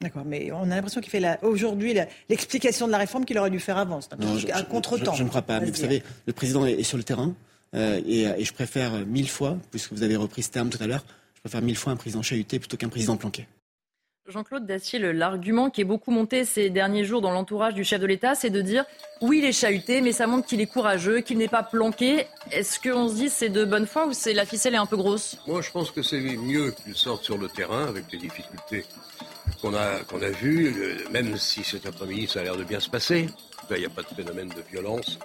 D'accord, 0.00 0.24
mais 0.24 0.50
on 0.50 0.62
a 0.70 0.76
l'impression 0.76 1.02
qu'il 1.02 1.10
fait 1.10 1.38
aujourd'hui 1.42 1.94
l'explication 2.30 2.86
de 2.86 2.92
la 2.92 2.98
réforme 2.98 3.26
qu'il 3.26 3.38
aurait 3.38 3.50
dû 3.50 3.60
faire 3.60 3.76
avant. 3.76 4.00
C'est 4.00 4.14
un, 4.14 4.62
contre-temps. 4.62 5.12
Je, 5.12 5.18
je, 5.18 5.24
ne 5.24 5.28
crois 5.28 5.42
pas. 5.42 5.60
Mais 5.60 5.70
vous 5.70 5.74
savez, 5.74 6.02
le 6.26 6.32
président 6.32 6.64
est, 6.64 6.72
est 6.72 6.82
sur 6.82 6.96
le 6.96 7.04
terrain. 7.04 7.34
Euh, 7.74 8.00
et, 8.06 8.22
et, 8.22 8.44
je 8.44 8.52
préfère 8.54 9.04
mille 9.06 9.28
fois, 9.28 9.58
puisque 9.70 9.92
vous 9.92 10.02
avez 10.02 10.16
repris 10.16 10.42
ce 10.42 10.50
terme 10.50 10.70
tout 10.70 10.82
à 10.82 10.86
l'heure, 10.86 11.04
je 11.34 11.40
préfère 11.40 11.60
mille 11.60 11.76
fois 11.76 11.92
un 11.92 11.96
président 11.96 12.22
chahuté 12.22 12.58
plutôt 12.58 12.76
qu'un 12.76 12.88
président 12.88 13.16
planqué. 13.16 13.46
Jean-Claude 14.26 14.64
Dacier, 14.64 14.98
l'argument 14.98 15.68
qui 15.68 15.82
est 15.82 15.84
beaucoup 15.84 16.10
monté 16.10 16.46
ces 16.46 16.70
derniers 16.70 17.04
jours 17.04 17.20
dans 17.20 17.30
l'entourage 17.30 17.74
du 17.74 17.84
chef 17.84 18.00
de 18.00 18.06
l'État, 18.06 18.34
c'est 18.34 18.48
de 18.48 18.62
dire 18.62 18.86
oui, 19.20 19.40
il 19.40 19.44
est 19.44 19.52
chahuté, 19.52 20.00
mais 20.00 20.12
ça 20.12 20.26
montre 20.26 20.46
qu'il 20.46 20.62
est 20.62 20.66
courageux, 20.66 21.20
qu'il 21.20 21.36
n'est 21.36 21.48
pas 21.48 21.62
planqué. 21.62 22.26
Est-ce 22.50 22.80
qu'on 22.80 23.08
se 23.10 23.16
dit 23.16 23.28
c'est 23.28 23.50
de 23.50 23.66
bonne 23.66 23.86
foi 23.86 24.06
ou 24.06 24.14
c'est 24.14 24.32
la 24.32 24.46
ficelle 24.46 24.74
est 24.74 24.78
un 24.78 24.86
peu 24.86 24.96
grosse? 24.96 25.36
Moi, 25.46 25.60
je 25.60 25.70
pense 25.70 25.90
que 25.90 26.02
c'est 26.02 26.20
mieux 26.20 26.70
qu'il 26.70 26.94
sorte 26.94 27.22
sur 27.22 27.36
le 27.36 27.48
terrain 27.48 27.86
avec 27.86 28.10
les 28.12 28.18
difficultés 28.18 28.86
qu'on 29.60 29.74
a, 29.74 29.98
qu'on 30.08 30.22
a 30.22 30.30
vues, 30.30 30.74
même 31.10 31.36
si 31.36 31.62
cet 31.62 31.84
après-midi 31.84 32.26
ça 32.26 32.40
a 32.40 32.44
l'air 32.44 32.56
de 32.56 32.64
bien 32.64 32.80
se 32.80 32.88
passer. 32.88 33.26
Il 33.70 33.76
n'y 33.76 33.84
a 33.84 33.90
pas 33.90 34.02
de 34.02 34.14
phénomène 34.14 34.48
de 34.48 34.62
violence 34.70 35.18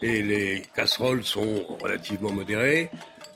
et 0.00 0.22
les 0.22 0.62
casseroles 0.76 1.24
sont 1.24 1.64
relativement 1.80 2.30
modérées. 2.30 2.88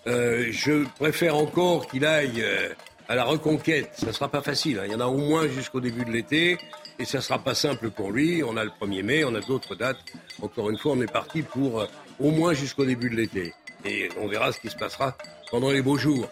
Euh, 0.07 0.47
je 0.51 0.85
préfère 0.99 1.37
encore 1.37 1.89
qu'il 1.89 2.05
aille 2.05 2.41
euh, 2.43 2.69
à 3.09 3.15
la 3.15 3.25
reconquête. 3.25 3.91
Ça 3.95 4.07
ne 4.07 4.13
sera 4.13 4.29
pas 4.29 4.43
facile. 4.43 4.79
Hein. 4.79 4.85
Il 4.87 4.93
y 4.93 4.95
en 4.95 5.01
a 5.01 5.07
au 5.07 5.19
moins 5.19 5.49
jusqu'au 5.49 5.81
début 5.81 6.05
de 6.05 6.11
l'été. 6.11 6.59
Et 6.99 7.05
ça 7.05 7.19
ne 7.19 7.23
sera 7.23 7.39
pas 7.39 7.55
simple 7.55 7.91
pour 7.91 8.11
lui. 8.11 8.43
On 8.43 8.57
a 8.57 8.65
le 8.65 8.71
1er 8.81 9.03
mai, 9.03 9.25
on 9.25 9.35
a 9.35 9.41
d'autres 9.41 9.75
dates. 9.75 9.99
Encore 10.41 10.71
une 10.71 10.79
fois, 10.79 10.93
on 10.93 11.01
est 11.03 11.13
parti 11.13 11.43
pour 11.43 11.81
euh, 11.81 11.87
au 12.19 12.31
moins 12.31 12.55
jusqu'au 12.55 12.85
début 12.85 13.11
de 13.11 13.17
l'été. 13.17 13.55
Et 13.85 14.09
on 14.21 14.27
verra 14.27 14.53
ce 14.53 14.61
qui 14.61 14.71
se 14.71 14.77
passera 14.77 15.17
pendant 15.51 15.71
les 15.71 15.83
beaux 15.83 15.99
jours. 15.99 16.29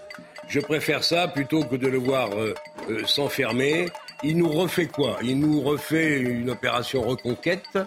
Je 0.48 0.60
préfère 0.60 1.04
ça 1.04 1.28
plutôt 1.28 1.64
que 1.64 1.76
de 1.76 1.86
le 1.86 1.98
voir 1.98 2.30
euh, 2.32 2.54
euh, 2.88 3.04
s'enfermer. 3.06 3.88
Il 4.22 4.38
nous 4.38 4.50
refait 4.50 4.86
quoi? 4.86 5.18
Il 5.22 5.38
nous 5.38 5.60
refait 5.60 6.18
une 6.18 6.50
opération 6.50 7.02
reconquête. 7.02 7.78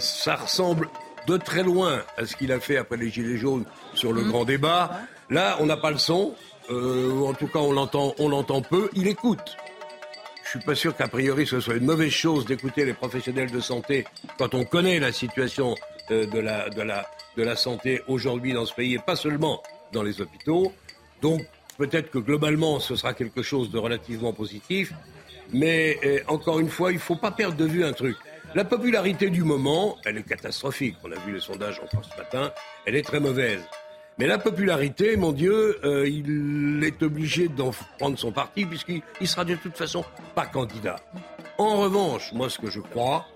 ça 0.00 0.34
ressemble 0.34 0.88
de 1.28 1.36
très 1.36 1.62
loin 1.62 2.02
à 2.16 2.26
ce 2.26 2.34
qu'il 2.36 2.50
a 2.52 2.58
fait 2.58 2.76
après 2.76 2.96
les 2.96 3.10
Gilets 3.10 3.36
jaunes 3.36 3.64
sur 3.94 4.12
le 4.12 4.22
mmh. 4.22 4.28
grand 4.28 4.44
débat. 4.44 5.00
Là, 5.30 5.56
on 5.60 5.66
n'a 5.66 5.76
pas 5.76 5.90
le 5.90 5.98
son, 5.98 6.34
euh, 6.70 7.26
en 7.26 7.34
tout 7.34 7.48
cas 7.48 7.58
on 7.58 7.72
l'entend, 7.72 8.14
on 8.18 8.28
l'entend 8.28 8.62
peu. 8.62 8.90
Il 8.94 9.06
écoute. 9.06 9.56
Je 10.44 10.50
suis 10.50 10.60
pas 10.60 10.74
sûr 10.74 10.96
qu'a 10.96 11.08
priori 11.08 11.46
ce 11.46 11.60
soit 11.60 11.74
une 11.74 11.84
mauvaise 11.84 12.12
chose 12.12 12.46
d'écouter 12.46 12.84
les 12.84 12.94
professionnels 12.94 13.50
de 13.50 13.60
santé 13.60 14.06
quand 14.38 14.54
on 14.54 14.64
connaît 14.64 15.00
la 15.00 15.10
situation 15.10 15.74
euh, 16.10 16.26
de, 16.26 16.38
la, 16.38 16.68
de, 16.70 16.82
la, 16.82 17.06
de 17.36 17.42
la 17.42 17.56
santé 17.56 18.00
aujourd'hui 18.06 18.52
dans 18.52 18.64
ce 18.64 18.74
pays 18.74 18.94
et 18.94 18.98
pas 18.98 19.16
seulement 19.16 19.62
dans 19.92 20.02
les 20.02 20.20
hôpitaux. 20.20 20.72
Donc 21.20 21.42
peut-être 21.78 22.10
que 22.10 22.18
globalement 22.18 22.78
ce 22.80 22.94
sera 22.96 23.12
quelque 23.12 23.42
chose 23.42 23.70
de 23.70 23.78
relativement 23.78 24.32
positif. 24.32 24.92
Mais 25.52 25.98
euh, 26.04 26.20
encore 26.28 26.60
une 26.60 26.68
fois, 26.68 26.90
il 26.90 26.96
ne 26.96 27.00
faut 27.00 27.16
pas 27.16 27.30
perdre 27.30 27.56
de 27.56 27.64
vue 27.64 27.84
un 27.84 27.92
truc. 27.92 28.16
La 28.54 28.64
popularité 28.64 29.30
du 29.30 29.42
moment, 29.42 29.96
elle 30.04 30.18
est 30.18 30.22
catastrophique. 30.22 30.96
On 31.04 31.12
a 31.12 31.16
vu 31.26 31.32
les 31.34 31.40
sondages 31.40 31.80
encore 31.80 32.04
ce 32.04 32.16
matin. 32.16 32.52
Elle 32.84 32.96
est 32.96 33.02
très 33.02 33.20
mauvaise. 33.20 33.60
Mais 34.18 34.26
la 34.26 34.38
popularité, 34.38 35.16
mon 35.16 35.32
Dieu, 35.32 35.78
euh, 35.84 36.08
il 36.08 36.82
est 36.82 37.02
obligé 37.02 37.48
d'en 37.48 37.70
prendre 37.98 38.18
son 38.18 38.32
parti 38.32 38.64
puisqu'il 38.64 39.02
sera 39.28 39.44
de 39.44 39.56
toute 39.56 39.76
façon 39.76 40.04
pas 40.34 40.46
candidat. 40.46 40.96
En 41.58 41.76
revanche, 41.76 42.32
moi 42.32 42.48
ce 42.48 42.58
que 42.58 42.70
je 42.70 42.80
crois, 42.80 43.26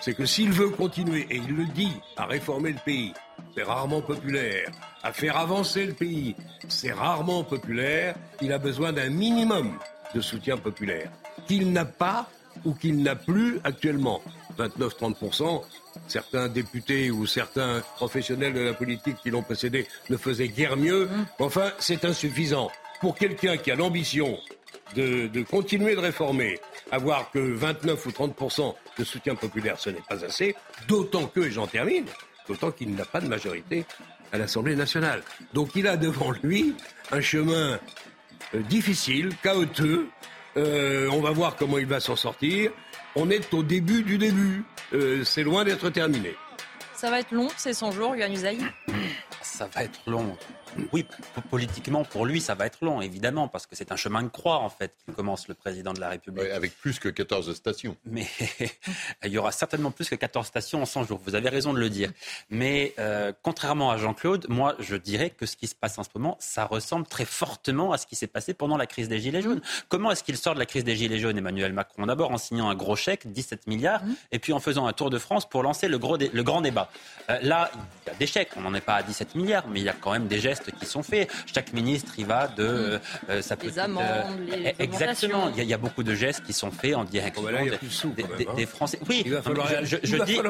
c'est 0.00 0.14
que 0.14 0.26
s'il 0.26 0.52
veut 0.52 0.70
continuer, 0.70 1.26
et 1.30 1.36
il 1.36 1.56
le 1.56 1.66
dit, 1.66 1.92
à 2.16 2.26
réformer 2.26 2.72
le 2.72 2.78
pays, 2.84 3.12
c'est 3.56 3.64
rarement 3.64 4.02
populaire, 4.02 4.70
à 5.02 5.12
faire 5.12 5.36
avancer 5.36 5.84
le 5.84 5.94
pays, 5.94 6.36
c'est 6.68 6.92
rarement 6.92 7.42
populaire, 7.42 8.14
il 8.40 8.52
a 8.52 8.58
besoin 8.58 8.92
d'un 8.92 9.10
minimum 9.10 9.78
de 10.14 10.20
soutien 10.20 10.56
populaire, 10.56 11.10
qu'il 11.48 11.72
n'a 11.72 11.84
pas 11.84 12.28
ou 12.64 12.72
qu'il 12.72 13.02
n'a 13.02 13.16
plus 13.16 13.58
actuellement. 13.64 14.22
29-30%. 14.68 15.62
Certains 16.06 16.48
députés 16.48 17.10
ou 17.10 17.26
certains 17.26 17.82
professionnels 17.96 18.54
de 18.54 18.60
la 18.60 18.74
politique 18.74 19.16
qui 19.22 19.30
l'ont 19.30 19.42
précédé 19.42 19.86
ne 20.08 20.16
faisaient 20.16 20.48
guère 20.48 20.76
mieux. 20.76 21.06
Mmh. 21.06 21.26
Enfin, 21.40 21.72
c'est 21.78 22.04
insuffisant. 22.04 22.70
Pour 23.00 23.16
quelqu'un 23.16 23.56
qui 23.56 23.70
a 23.70 23.76
l'ambition 23.76 24.38
de, 24.94 25.26
de, 25.28 25.42
continuer 25.42 25.94
de 25.94 26.00
réformer, 26.00 26.58
avoir 26.90 27.30
que 27.30 27.38
29 27.38 28.06
ou 28.06 28.10
30% 28.10 28.74
de 28.98 29.04
soutien 29.04 29.34
populaire, 29.34 29.78
ce 29.78 29.90
n'est 29.90 30.02
pas 30.08 30.24
assez. 30.24 30.54
D'autant 30.88 31.26
que, 31.26 31.40
et 31.40 31.50
j'en 31.50 31.66
termine, 31.66 32.04
d'autant 32.48 32.70
qu'il 32.70 32.94
n'a 32.94 33.04
pas 33.04 33.20
de 33.20 33.28
majorité 33.28 33.84
à 34.32 34.38
l'Assemblée 34.38 34.76
nationale. 34.76 35.22
Donc 35.54 35.74
il 35.74 35.86
a 35.86 35.96
devant 35.96 36.32
lui 36.42 36.74
un 37.10 37.20
chemin 37.20 37.78
euh, 38.54 38.60
difficile, 38.68 39.30
chaotique. 39.42 40.08
Euh, 40.56 41.08
on 41.12 41.20
va 41.20 41.30
voir 41.30 41.56
comment 41.56 41.78
il 41.78 41.86
va 41.86 42.00
s'en 42.00 42.16
sortir 42.16 42.72
on 43.16 43.30
est 43.30 43.52
au 43.54 43.62
début 43.62 44.02
du 44.02 44.18
début. 44.18 44.64
Euh, 44.92 45.24
c'est 45.24 45.42
loin 45.42 45.64
d'être 45.64 45.90
terminé. 45.90 46.36
Ça 46.94 47.10
va 47.10 47.20
être 47.20 47.32
long, 47.32 47.48
ces 47.56 47.72
100 47.72 47.92
jours, 47.92 48.14
Yohann 48.14 48.32
Usaï? 48.32 48.58
Ça 49.60 49.68
va 49.74 49.84
être 49.84 50.00
long. 50.06 50.38
Oui, 50.92 51.04
politiquement, 51.50 52.04
pour 52.04 52.24
lui, 52.24 52.40
ça 52.40 52.54
va 52.54 52.64
être 52.64 52.78
long, 52.82 53.02
évidemment, 53.02 53.48
parce 53.48 53.66
que 53.66 53.76
c'est 53.76 53.92
un 53.92 53.96
chemin 53.96 54.22
de 54.22 54.28
croix, 54.28 54.58
en 54.58 54.70
fait, 54.70 54.94
qui 55.04 55.12
commence 55.12 55.48
le 55.48 55.54
président 55.54 55.92
de 55.92 56.00
la 56.00 56.08
République. 56.08 56.48
avec 56.50 56.78
plus 56.78 56.98
que 56.98 57.08
14 57.08 57.52
stations. 57.54 57.94
Mais 58.06 58.26
il 59.24 59.30
y 59.30 59.36
aura 59.36 59.52
certainement 59.52 59.90
plus 59.90 60.08
que 60.08 60.14
14 60.14 60.46
stations 60.46 60.80
en 60.80 60.86
100 60.86 61.04
jours, 61.04 61.20
vous 61.26 61.34
avez 61.34 61.50
raison 61.50 61.74
de 61.74 61.78
le 61.78 61.90
dire. 61.90 62.10
Mais 62.48 62.94
euh, 62.98 63.32
contrairement 63.42 63.90
à 63.90 63.98
Jean-Claude, 63.98 64.46
moi, 64.48 64.76
je 64.78 64.96
dirais 64.96 65.28
que 65.28 65.44
ce 65.44 65.56
qui 65.56 65.66
se 65.66 65.74
passe 65.74 65.98
en 65.98 66.04
ce 66.04 66.10
moment, 66.14 66.36
ça 66.40 66.64
ressemble 66.64 67.06
très 67.06 67.24
fortement 67.24 67.92
à 67.92 67.98
ce 67.98 68.06
qui 68.06 68.16
s'est 68.16 68.26
passé 68.26 68.54
pendant 68.54 68.76
la 68.76 68.86
crise 68.86 69.08
des 69.08 69.20
Gilets 69.20 69.42
jaunes. 69.42 69.60
Comment 69.88 70.10
est-ce 70.10 70.24
qu'il 70.24 70.36
sort 70.36 70.54
de 70.54 70.60
la 70.60 70.66
crise 70.66 70.84
des 70.84 70.96
Gilets 70.96 71.18
jaunes, 71.18 71.36
Emmanuel 71.36 71.72
Macron? 71.72 72.06
D'abord 72.06 72.30
en 72.30 72.38
signant 72.38 72.70
un 72.70 72.74
gros 72.74 72.96
chèque, 72.96 73.30
17 73.30 73.66
milliards, 73.66 74.04
mmh. 74.04 74.14
et 74.32 74.38
puis 74.38 74.52
en 74.52 74.60
faisant 74.60 74.86
un 74.86 74.92
tour 74.92 75.10
de 75.10 75.18
France 75.18 75.48
pour 75.48 75.62
lancer 75.62 75.88
le, 75.88 75.98
gros 75.98 76.16
le 76.16 76.42
grand 76.42 76.60
débat. 76.60 76.90
Euh, 77.28 77.38
là, 77.42 77.70
il 78.06 78.12
y 78.12 78.14
a 78.14 78.18
des 78.18 78.26
chèques, 78.26 78.50
on 78.56 78.62
n'en 78.62 78.74
est 78.74 78.80
pas 78.80 78.94
à 78.94 79.02
17 79.02 79.34
milliards, 79.34 79.49
mais 79.70 79.80
il 79.80 79.84
y 79.84 79.88
a 79.88 79.94
quand 79.98 80.12
même 80.12 80.26
des 80.26 80.40
gestes 80.40 80.70
qui 80.78 80.86
sont 80.86 81.02
faits. 81.02 81.30
Chaque 81.52 81.72
ministre, 81.72 82.12
il 82.18 82.26
va 82.26 82.48
de 82.48 82.62
euh, 82.62 82.98
euh 83.28 83.42
sa 83.42 83.56
petite. 83.56 83.74
Les 83.74 83.78
amendes, 83.80 84.04
les 84.48 84.74
exactement. 84.78 85.48
Il 85.50 85.56
y, 85.56 85.60
a, 85.60 85.62
il 85.64 85.68
y, 85.68 85.74
a 85.74 85.78
beaucoup 85.78 86.02
de 86.02 86.14
gestes 86.14 86.42
qui 86.44 86.52
sont 86.52 86.70
faits 86.70 86.94
en 86.94 87.04
direction 87.04 87.42
oh, 87.46 87.64
des, 87.82 87.88
sous, 87.88 88.10
des, 88.10 88.24
hein. 88.24 88.54
des, 88.56 88.66
Français. 88.66 88.98
Oui, 89.08 89.24
je, 89.24 89.30
dis, 90.24 90.36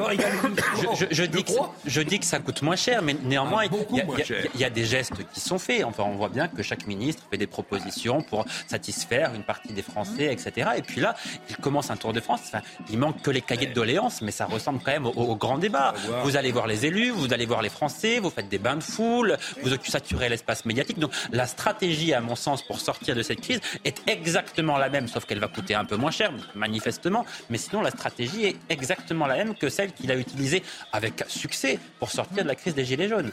je, 0.95 1.05
je, 1.11 1.23
dis 1.25 1.43
que, 1.43 1.51
je 1.85 2.01
dis 2.01 2.19
que 2.19 2.25
ça 2.25 2.39
coûte 2.39 2.61
moins 2.61 2.75
cher, 2.75 3.01
mais 3.01 3.15
néanmoins, 3.23 3.63
ah, 3.63 3.77
il, 3.91 3.97
y 3.97 4.01
a, 4.01 4.05
il 4.53 4.59
y 4.59 4.65
a 4.65 4.69
des 4.69 4.85
gestes 4.85 5.13
qui 5.33 5.39
sont 5.39 5.59
faits. 5.59 5.83
Enfin, 5.83 6.03
on 6.03 6.15
voit 6.15 6.29
bien 6.29 6.47
que 6.47 6.63
chaque 6.63 6.87
ministre 6.87 7.23
fait 7.29 7.37
des 7.37 7.47
propositions 7.47 8.21
pour 8.21 8.45
satisfaire 8.67 9.33
une 9.33 9.43
partie 9.43 9.73
des 9.73 9.81
Français, 9.81 10.31
etc. 10.31 10.71
Et 10.77 10.81
puis 10.81 11.01
là, 11.01 11.15
il 11.49 11.57
commence 11.57 11.91
un 11.91 11.97
Tour 11.97 12.13
de 12.13 12.19
France. 12.19 12.41
Enfin, 12.45 12.61
il 12.89 12.97
manque 12.97 13.21
que 13.21 13.31
les 13.31 13.41
cahiers 13.41 13.67
de 13.67 13.73
doléances, 13.73 14.21
mais 14.21 14.31
ça 14.31 14.45
ressemble 14.45 14.79
quand 14.83 14.91
même 14.91 15.05
au, 15.05 15.11
au 15.11 15.35
grand 15.35 15.57
débat. 15.57 15.93
Vous 16.23 16.37
allez 16.37 16.51
voir 16.51 16.67
les 16.67 16.85
élus, 16.85 17.11
vous 17.11 17.33
allez 17.33 17.45
voir 17.45 17.61
les 17.61 17.69
Français, 17.69 18.19
vous 18.19 18.29
faites 18.29 18.49
des 18.49 18.57
bains 18.57 18.75
de 18.75 18.83
foule, 18.91 19.37
vous 19.63 19.69
saturez 19.83 20.29
l'espace 20.29 20.65
médiatique. 20.65 20.99
Donc 20.99 21.11
la 21.31 21.47
stratégie, 21.47 22.13
à 22.13 22.21
mon 22.21 22.35
sens, 22.35 22.61
pour 22.61 22.79
sortir 22.79 23.15
de 23.15 23.23
cette 23.23 23.41
crise 23.41 23.61
est 23.85 23.97
exactement 24.07 24.77
la 24.77 24.89
même, 24.89 25.07
sauf 25.07 25.25
qu'elle 25.25 25.39
va 25.39 25.47
coûter 25.47 25.75
un 25.75 25.85
peu 25.85 25.95
moins 25.95 26.11
cher, 26.11 26.31
manifestement. 26.55 27.25
Mais 27.49 27.57
sinon, 27.57 27.81
la 27.81 27.91
stratégie 27.91 28.45
est 28.45 28.55
exactement 28.69 29.27
la 29.27 29.35
même 29.35 29.55
que 29.55 29.69
celle 29.69 29.91
qu'il 29.93 30.11
a 30.11 30.15
utilisée 30.15 30.63
avec 30.91 31.23
succès 31.27 31.79
pour 31.99 32.11
sortir 32.11 32.43
de 32.43 32.47
la 32.47 32.55
crise 32.55 32.75
des 32.75 32.85
Gilets 32.85 33.07
jaunes. 33.07 33.31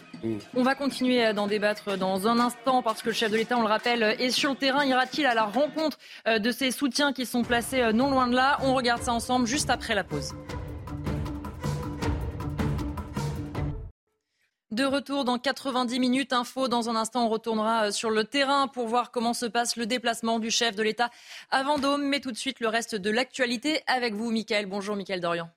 On 0.55 0.63
va 0.63 0.75
continuer 0.75 1.33
d'en 1.33 1.47
débattre 1.47 1.97
dans 1.97 2.27
un 2.27 2.39
instant 2.39 2.83
parce 2.83 3.03
que 3.03 3.09
le 3.09 3.15
chef 3.15 3.31
de 3.31 3.37
l'État, 3.37 3.57
on 3.57 3.63
le 3.63 3.69
rappelle, 3.69 4.03
est 4.03 4.31
sur 4.31 4.51
le 4.51 4.57
terrain. 4.57 4.85
Ira-t-il 4.85 5.27
à 5.27 5.35
la 5.35 5.45
rencontre 5.45 5.99
euh, 6.27 6.39
de 6.39 6.51
ses 6.53 6.71
soutiens 6.71 7.13
qui 7.13 7.27
sont 7.27 7.43
placés 7.43 7.81
euh, 7.81 7.93
non 7.93 8.11
loin 8.11 8.29
de 8.29 8.35
là? 8.35 8.59
On 8.63 8.75
regarde 8.75 9.03
ça 9.03 9.13
ensemble 9.13 9.47
juste 9.47 9.71
après 9.71 9.95
la 9.95 10.05
pause. 10.05 10.35
De 14.79 14.85
retour 14.85 15.25
dans 15.25 15.41
90 15.41 15.99
minutes 15.99 16.33
info. 16.33 16.69
Dans 16.69 16.89
un 16.89 16.95
instant, 16.95 17.27
on 17.27 17.29
retournera 17.29 17.87
euh, 17.87 17.91
sur 17.91 18.11
le 18.11 18.23
terrain 18.23 18.69
pour 18.69 18.87
voir 18.87 19.11
comment 19.11 19.35
se 19.35 19.45
passe 19.45 19.75
le 19.75 19.87
déplacement 19.87 20.39
du 20.39 20.53
chef 20.53 20.77
de 20.77 20.85
l'État 20.85 21.11
à 21.51 21.65
Vendôme. 21.65 22.05
Mais 22.05 22.21
tout 22.21 22.31
de 22.31 22.37
suite, 22.37 22.61
le 22.61 22.69
reste 22.69 22.95
de 22.95 23.11
l'actualité 23.11 23.83
avec 23.89 24.15
vous, 24.15 24.31
Mickaël. 24.31 24.67
Bonjour, 24.67 24.95
Mickaël 24.95 25.21
Dorian. 25.21 25.51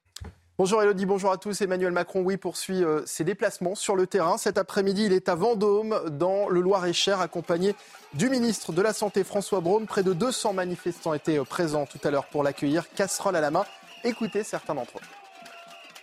Bonjour 0.57 0.81
Elodie, 0.81 1.05
bonjour 1.05 1.31
à 1.31 1.37
tous. 1.37 1.61
Emmanuel 1.61 1.91
Macron, 1.91 2.21
oui, 2.21 2.37
poursuit 2.37 2.83
euh, 2.83 3.03
ses 3.05 3.23
déplacements 3.23 3.75
sur 3.75 3.95
le 3.95 4.07
terrain. 4.07 4.39
Cet 4.39 4.57
après-midi, 4.57 5.05
il 5.05 5.13
est 5.13 5.29
à 5.29 5.35
Vendôme, 5.35 6.01
dans 6.09 6.49
le 6.49 6.59
Loir-et-Cher, 6.59 7.21
accompagné 7.21 7.75
du 8.15 8.27
ministre 8.27 8.71
de 8.71 8.81
la 8.81 8.91
Santé, 8.91 9.23
François 9.23 9.61
Braun. 9.61 9.85
Près 9.85 10.01
de 10.01 10.13
200 10.13 10.53
manifestants 10.53 11.13
étaient 11.13 11.37
euh, 11.37 11.43
présents 11.43 11.85
tout 11.85 11.99
à 12.03 12.09
l'heure 12.09 12.25
pour 12.25 12.41
l'accueillir, 12.41 12.89
casserole 12.95 13.35
à 13.35 13.41
la 13.41 13.51
main. 13.51 13.65
Écoutez 14.03 14.43
certains 14.43 14.73
d'entre 14.73 14.97
eux. 14.97 15.20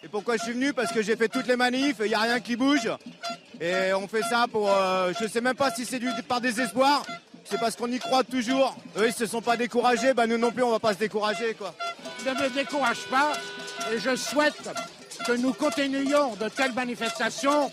Et 0.03 0.09
pourquoi 0.09 0.37
je 0.37 0.45
suis 0.45 0.53
venu? 0.53 0.73
Parce 0.73 0.93
que 0.93 1.03
j'ai 1.03 1.17
fait 1.17 1.29
toutes 1.29 1.47
les 1.47 1.57
manifs, 1.57 1.97
il 2.01 2.09
n'y 2.09 2.15
a 2.15 2.21
rien 2.21 2.41
qui 2.41 2.57
bouge. 2.57 2.89
Et 3.61 3.93
on 3.95 4.07
fait 4.07 4.23
ça 4.23 4.47
pour. 4.51 4.71
Euh, 4.71 5.13
je 5.19 5.25
ne 5.25 5.29
sais 5.29 5.41
même 5.41 5.57
pas 5.57 5.73
si 5.73 5.85
c'est 5.85 5.99
du 5.99 6.09
par 6.29 6.41
désespoir. 6.41 7.05
C'est 7.45 7.59
parce 7.59 7.77
qu'on 7.77 7.91
y 7.91 7.99
croit 7.99 8.25
toujours. 8.25 8.77
Eux, 8.97 9.07
ils 9.09 9.13
se 9.13 9.27
sont 9.27 9.41
pas 9.41 9.57
découragés. 9.57 10.13
Bah, 10.15 10.27
nous 10.27 10.39
non 10.39 10.53
plus, 10.53 10.63
on 10.63 10.71
va 10.71 10.79
pas 10.79 10.93
se 10.93 10.99
décourager. 10.99 11.55
Quoi. 11.55 11.75
Ne 12.27 12.33
me 12.33 12.51
décourage 12.51 13.07
pas. 13.11 13.33
Et 13.93 13.99
je 13.99 14.15
souhaite 14.17 14.71
que 15.27 15.33
nous 15.33 15.53
continuions 15.53 16.37
de 16.37 16.49
telles 16.49 16.75
manifestations 16.75 17.73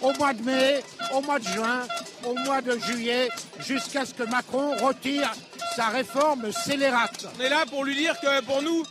au 0.00 0.12
mois 0.14 0.32
de 0.32 0.42
mai, 0.42 0.80
au 1.12 1.20
mois 1.20 1.38
de 1.38 1.44
juin, 1.44 1.80
au 2.24 2.34
mois 2.34 2.62
de 2.62 2.78
juillet, 2.78 3.28
jusqu'à 3.58 4.06
ce 4.06 4.14
que 4.14 4.22
Macron 4.22 4.76
retire 4.76 5.32
sa 5.74 5.88
réforme 5.88 6.52
scélérate. 6.52 7.26
On 7.38 7.42
est 7.42 7.48
là 7.48 7.64
pour 7.68 7.84
lui 7.84 7.96
dire 7.96 8.18
que 8.20 8.40
pour 8.44 8.62
nous, 8.62 8.84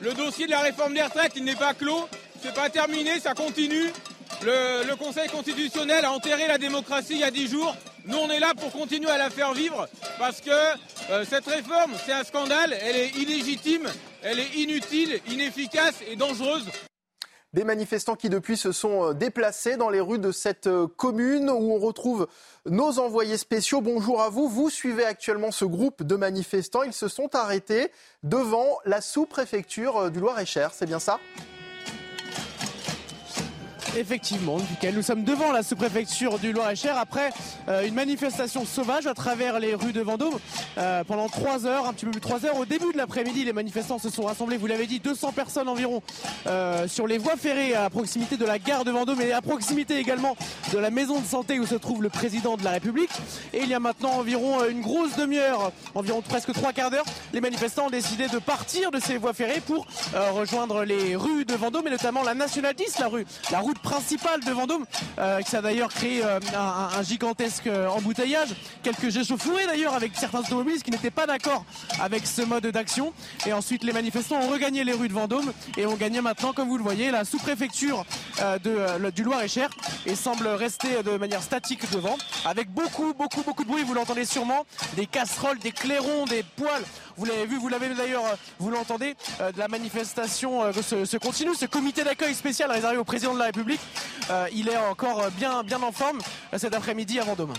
le 0.00 0.14
dossier 0.14 0.46
de 0.46 0.50
la 0.50 0.60
réforme 0.60 0.94
des 0.94 1.02
retraites, 1.02 1.32
il 1.36 1.44
n'est 1.44 1.56
pas 1.56 1.74
clos, 1.74 2.08
c'est 2.42 2.54
pas 2.54 2.70
terminé, 2.70 3.20
ça 3.20 3.34
continue. 3.34 3.90
Le, 4.42 4.94
Conseil 4.96 5.28
constitutionnel 5.28 6.04
a 6.04 6.12
enterré 6.12 6.46
la 6.46 6.58
démocratie 6.58 7.14
il 7.14 7.20
y 7.20 7.24
a 7.24 7.30
dix 7.30 7.48
jours. 7.48 7.74
Nous, 8.06 8.16
on 8.16 8.30
est 8.30 8.40
là 8.40 8.52
pour 8.56 8.72
continuer 8.72 9.10
à 9.10 9.18
la 9.18 9.30
faire 9.30 9.52
vivre 9.52 9.88
parce 10.18 10.40
que 10.40 10.50
euh, 11.10 11.24
cette 11.28 11.46
réforme, 11.46 11.92
c'est 12.04 12.12
un 12.12 12.24
scandale, 12.24 12.74
elle 12.80 12.96
est 12.96 13.10
illégitime, 13.10 13.88
elle 14.22 14.38
est 14.38 14.54
inutile, 14.56 15.20
inefficace 15.28 15.94
et 16.10 16.16
dangereuse. 16.16 16.66
Des 17.52 17.64
manifestants 17.64 18.14
qui 18.14 18.30
depuis 18.30 18.56
se 18.56 18.72
sont 18.72 19.08
euh, 19.10 19.14
déplacés 19.14 19.76
dans 19.76 19.90
les 19.90 20.00
rues 20.00 20.18
de 20.18 20.32
cette 20.32 20.68
euh, 20.68 20.86
commune 20.86 21.50
où 21.50 21.72
on 21.74 21.78
retrouve 21.78 22.28
nos 22.64 22.98
envoyés 22.98 23.36
spéciaux. 23.36 23.80
Bonjour 23.80 24.22
à 24.22 24.30
vous. 24.30 24.48
Vous 24.48 24.70
suivez 24.70 25.04
actuellement 25.04 25.50
ce 25.50 25.64
groupe 25.64 26.02
de 26.02 26.16
manifestants. 26.16 26.84
Ils 26.84 26.92
se 26.92 27.08
sont 27.08 27.34
arrêtés 27.34 27.90
devant 28.22 28.78
la 28.84 29.00
sous-préfecture 29.00 30.10
du 30.10 30.20
Loir-et-Cher. 30.20 30.72
C'est 30.72 30.86
bien 30.86 31.00
ça? 31.00 31.18
Effectivement, 33.96 34.58
nous 34.94 35.02
sommes 35.02 35.24
devant 35.24 35.50
la 35.50 35.64
sous-préfecture 35.64 36.38
du 36.38 36.52
Loir-et-Cher 36.52 36.96
après 36.96 37.30
euh, 37.68 37.86
une 37.86 37.94
manifestation 37.94 38.64
sauvage 38.64 39.08
à 39.08 39.14
travers 39.14 39.58
les 39.58 39.74
rues 39.74 39.92
de 39.92 40.00
Vendôme 40.00 40.38
euh, 40.78 41.02
pendant 41.02 41.28
3 41.28 41.66
heures, 41.66 41.88
un 41.88 41.92
petit 41.92 42.04
peu 42.04 42.12
plus 42.12 42.20
de 42.20 42.24
3 42.24 42.46
heures. 42.46 42.56
Au 42.56 42.64
début 42.64 42.92
de 42.92 42.96
l'après-midi, 42.96 43.44
les 43.44 43.52
manifestants 43.52 43.98
se 43.98 44.08
sont 44.08 44.22
rassemblés, 44.22 44.58
vous 44.58 44.68
l'avez 44.68 44.86
dit, 44.86 45.00
200 45.00 45.32
personnes 45.32 45.68
environ 45.68 46.02
euh, 46.46 46.86
sur 46.86 47.08
les 47.08 47.18
voies 47.18 47.36
ferrées 47.36 47.74
à 47.74 47.90
proximité 47.90 48.36
de 48.36 48.44
la 48.44 48.60
gare 48.60 48.84
de 48.84 48.92
Vendôme 48.92 49.20
et 49.22 49.32
à 49.32 49.42
proximité 49.42 49.98
également 49.98 50.36
de 50.72 50.78
la 50.78 50.90
maison 50.90 51.18
de 51.20 51.26
santé 51.26 51.58
où 51.58 51.66
se 51.66 51.74
trouve 51.74 52.02
le 52.02 52.10
président 52.10 52.56
de 52.56 52.62
la 52.62 52.70
République. 52.70 53.10
Et 53.52 53.62
il 53.62 53.68
y 53.68 53.74
a 53.74 53.80
maintenant 53.80 54.12
environ 54.12 54.64
une 54.68 54.82
grosse 54.82 55.16
demi-heure, 55.16 55.72
environ 55.96 56.22
presque 56.22 56.52
trois 56.52 56.72
quarts 56.72 56.90
d'heure, 56.90 57.06
les 57.32 57.40
manifestants 57.40 57.86
ont 57.86 57.90
décidé 57.90 58.28
de 58.28 58.38
partir 58.38 58.92
de 58.92 59.00
ces 59.00 59.16
voies 59.16 59.34
ferrées 59.34 59.60
pour 59.60 59.86
rejoindre 60.32 60.84
les 60.84 61.16
rues 61.16 61.44
de 61.44 61.54
Vendôme 61.54 61.88
et 61.88 61.90
notamment 61.90 62.22
la 62.22 62.34
Nationale 62.34 62.74
10, 62.74 62.98
la 63.00 63.08
rue, 63.08 63.26
la 63.50 63.58
route 63.58 63.79
principale 63.82 64.40
de 64.44 64.50
Vendôme, 64.50 64.84
euh, 65.18 65.40
qui 65.42 65.56
a 65.56 65.62
d'ailleurs 65.62 65.88
créé 65.88 66.22
euh, 66.24 66.38
un, 66.56 67.02
gigantesque 67.02 67.66
euh, 67.66 67.88
embouteillage. 67.88 68.48
Quelques 68.82 69.16
échauffourées 69.16 69.66
d'ailleurs 69.66 69.94
avec 69.94 70.12
certains 70.16 70.40
automobilistes 70.40 70.84
qui 70.84 70.90
n'étaient 70.90 71.10
pas 71.10 71.26
d'accord 71.26 71.64
avec 72.00 72.26
ce 72.26 72.42
mode 72.42 72.66
d'action. 72.66 73.12
Et 73.46 73.52
ensuite, 73.52 73.84
les 73.84 73.92
manifestants 73.92 74.40
ont 74.40 74.48
regagné 74.48 74.84
les 74.84 74.92
rues 74.92 75.08
de 75.08 75.12
Vendôme 75.12 75.52
et 75.76 75.86
ont 75.86 75.96
gagné 75.96 76.20
maintenant, 76.20 76.52
comme 76.52 76.68
vous 76.68 76.78
le 76.78 76.82
voyez, 76.82 77.10
la 77.10 77.24
sous-préfecture 77.24 78.04
de, 78.38 79.10
du 79.10 79.22
Loir-et-Cher 79.22 79.68
et 80.06 80.14
semble 80.14 80.46
rester 80.48 81.02
de 81.02 81.16
manière 81.16 81.42
statique 81.42 81.90
devant, 81.90 82.16
avec 82.44 82.70
beaucoup, 82.70 83.14
beaucoup, 83.14 83.42
beaucoup 83.42 83.64
de 83.64 83.68
bruit. 83.68 83.82
Vous 83.82 83.94
l'entendez 83.94 84.24
sûrement, 84.24 84.66
des 84.96 85.06
casseroles, 85.06 85.58
des 85.58 85.72
clairons, 85.72 86.24
des 86.26 86.42
poils. 86.56 86.84
Vous 87.20 87.26
l'avez 87.26 87.44
vu, 87.44 87.58
vous 87.58 87.68
l'avez 87.68 87.94
d'ailleurs, 87.94 88.24
vous 88.58 88.70
l'entendez, 88.70 89.14
de 89.40 89.58
la 89.58 89.68
manifestation 89.68 90.72
se, 90.72 91.04
se 91.04 91.16
continue. 91.18 91.54
Ce 91.54 91.66
comité 91.66 92.02
d'accueil 92.02 92.34
spécial 92.34 92.70
réservé 92.70 92.96
au 92.96 93.04
président 93.04 93.34
de 93.34 93.38
la 93.38 93.44
République 93.44 93.80
euh, 94.30 94.48
il 94.52 94.68
est 94.68 94.76
encore 94.76 95.28
bien, 95.32 95.64
bien 95.64 95.82
en 95.82 95.90
forme 95.90 96.20
cet 96.56 96.72
après-midi 96.74 97.18
avant 97.18 97.34
demain. 97.34 97.54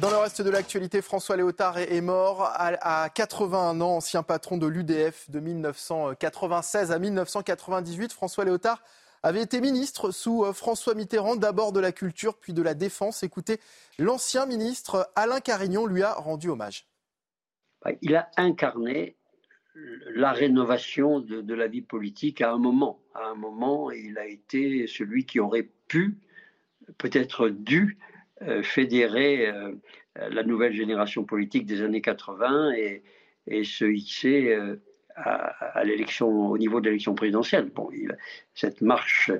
Dans 0.00 0.10
le 0.10 0.16
reste 0.16 0.40
de 0.40 0.50
l'actualité, 0.50 1.02
François 1.02 1.36
Léotard 1.36 1.78
est 1.78 2.00
mort 2.00 2.48
à 2.54 3.08
81 3.08 3.80
ans, 3.80 3.96
ancien 3.96 4.22
patron 4.22 4.56
de 4.56 4.66
l'UDF 4.66 5.30
de 5.30 5.40
1996 5.40 6.92
à 6.92 6.98
1998. 6.98 8.12
François 8.12 8.44
Léotard 8.44 8.82
avait 9.24 9.42
été 9.42 9.60
ministre 9.60 10.10
sous 10.10 10.44
euh, 10.44 10.52
François 10.52 10.94
Mitterrand, 10.94 11.34
d'abord 11.34 11.72
de 11.72 11.80
la 11.80 11.92
culture, 11.92 12.36
puis 12.36 12.52
de 12.52 12.62
la 12.62 12.74
défense. 12.74 13.22
Écoutez, 13.22 13.58
l'ancien 13.98 14.46
ministre 14.46 15.10
Alain 15.16 15.40
Carignon 15.40 15.86
lui 15.86 16.02
a 16.02 16.12
rendu 16.12 16.50
hommage. 16.50 16.86
Il 18.02 18.16
a 18.16 18.30
incarné 18.36 19.16
la 20.14 20.32
rénovation 20.32 21.20
de, 21.20 21.54
la 21.54 21.66
vie 21.66 21.82
politique 21.82 22.40
à 22.40 22.52
un 22.52 22.58
moment. 22.58 23.00
À 23.14 23.28
un 23.28 23.34
moment, 23.34 23.90
il 23.90 24.18
a 24.18 24.26
été 24.26 24.86
celui 24.86 25.24
qui 25.26 25.40
aurait 25.40 25.68
pu, 25.88 26.16
peut-être 26.98 27.48
dû, 27.48 27.98
euh, 28.42 28.62
fédérer 28.62 29.48
euh, 29.48 29.72
la 30.16 30.42
nouvelle 30.42 30.72
génération 30.72 31.24
politique 31.24 31.66
des 31.66 31.82
années 31.82 32.00
80 32.00 32.72
et, 32.72 33.02
se 33.64 33.84
hisser 33.84 34.52
euh, 34.52 34.76
à, 35.16 35.84
l'élection, 35.84 36.28
au 36.28 36.58
niveau 36.58 36.80
de 36.80 36.86
l'élection 36.86 37.14
présidentielle. 37.14 37.70
Bon, 37.74 37.90
cette 38.54 38.80
marche 38.80 39.30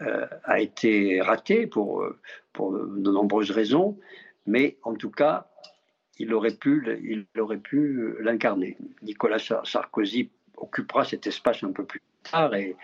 a 0.00 0.60
été 0.60 1.20
ratée 1.20 1.66
pour, 1.66 2.04
pour 2.52 2.72
de 2.72 3.10
nombreuses 3.10 3.50
raisons, 3.50 3.98
mais 4.46 4.76
en 4.82 4.94
tout 4.94 5.10
cas, 5.10 5.48
il 6.18 6.32
aurait 6.32 6.54
pu, 6.54 6.84
il 7.02 7.40
aurait 7.40 7.58
pu 7.58 8.14
l'incarner. 8.20 8.76
Nicolas 9.02 9.38
Sarkozy 9.38 10.30
occupera 10.56 11.04
cet 11.04 11.26
espace 11.26 11.62
un 11.62 11.72
peu 11.72 11.84
plus 11.84 12.02
tard 12.22 12.54
et, 12.54 12.76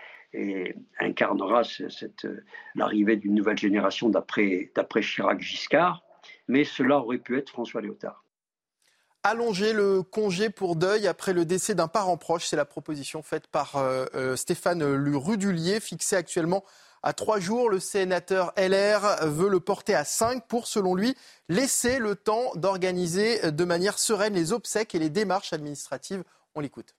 incarnera 0.99 1.63
cette, 1.63 2.27
l'arrivée 2.73 3.17
d'une 3.17 3.35
nouvelle 3.35 3.57
génération 3.57 4.09
d'après, 4.09 4.71
d'après 4.73 5.01
Chirac-Giscard, 5.01 6.03
mais 6.47 6.63
cela 6.63 6.97
aurait 6.97 7.19
pu 7.19 7.37
être 7.37 7.51
François 7.51 7.81
Léotard. 7.81 8.23
Allonger 9.21 9.73
le 9.73 10.01
congé 10.01 10.49
pour 10.49 10.75
deuil 10.75 11.05
après 11.05 11.33
le 11.33 11.45
décès 11.45 11.75
d'un 11.75 11.87
parent 11.87 12.17
proche, 12.17 12.47
c'est 12.47 12.55
la 12.55 12.65
proposition 12.65 13.21
faite 13.21 13.45
par 13.45 13.75
euh, 13.75 14.05
euh, 14.15 14.35
Stéphane 14.35 14.81
Rudulier, 14.83 15.79
fixé 15.79 16.15
actuellement 16.15 16.63
à 17.03 17.13
trois 17.13 17.39
jours. 17.39 17.69
Le 17.69 17.79
sénateur 17.79 18.53
LR 18.57 19.27
veut 19.27 19.49
le 19.49 19.59
porter 19.59 19.93
à 19.93 20.05
cinq 20.05 20.47
pour, 20.47 20.67
selon 20.67 20.95
lui, 20.95 21.15
laisser 21.49 21.99
le 21.99 22.15
temps 22.15 22.51
d'organiser 22.55 23.51
de 23.51 23.63
manière 23.65 23.99
sereine 23.99 24.33
les 24.33 24.53
obsèques 24.53 24.95
et 24.95 24.99
les 24.99 25.09
démarches 25.09 25.53
administratives. 25.53 26.23
On 26.55 26.61
l'écoute. 26.61 26.95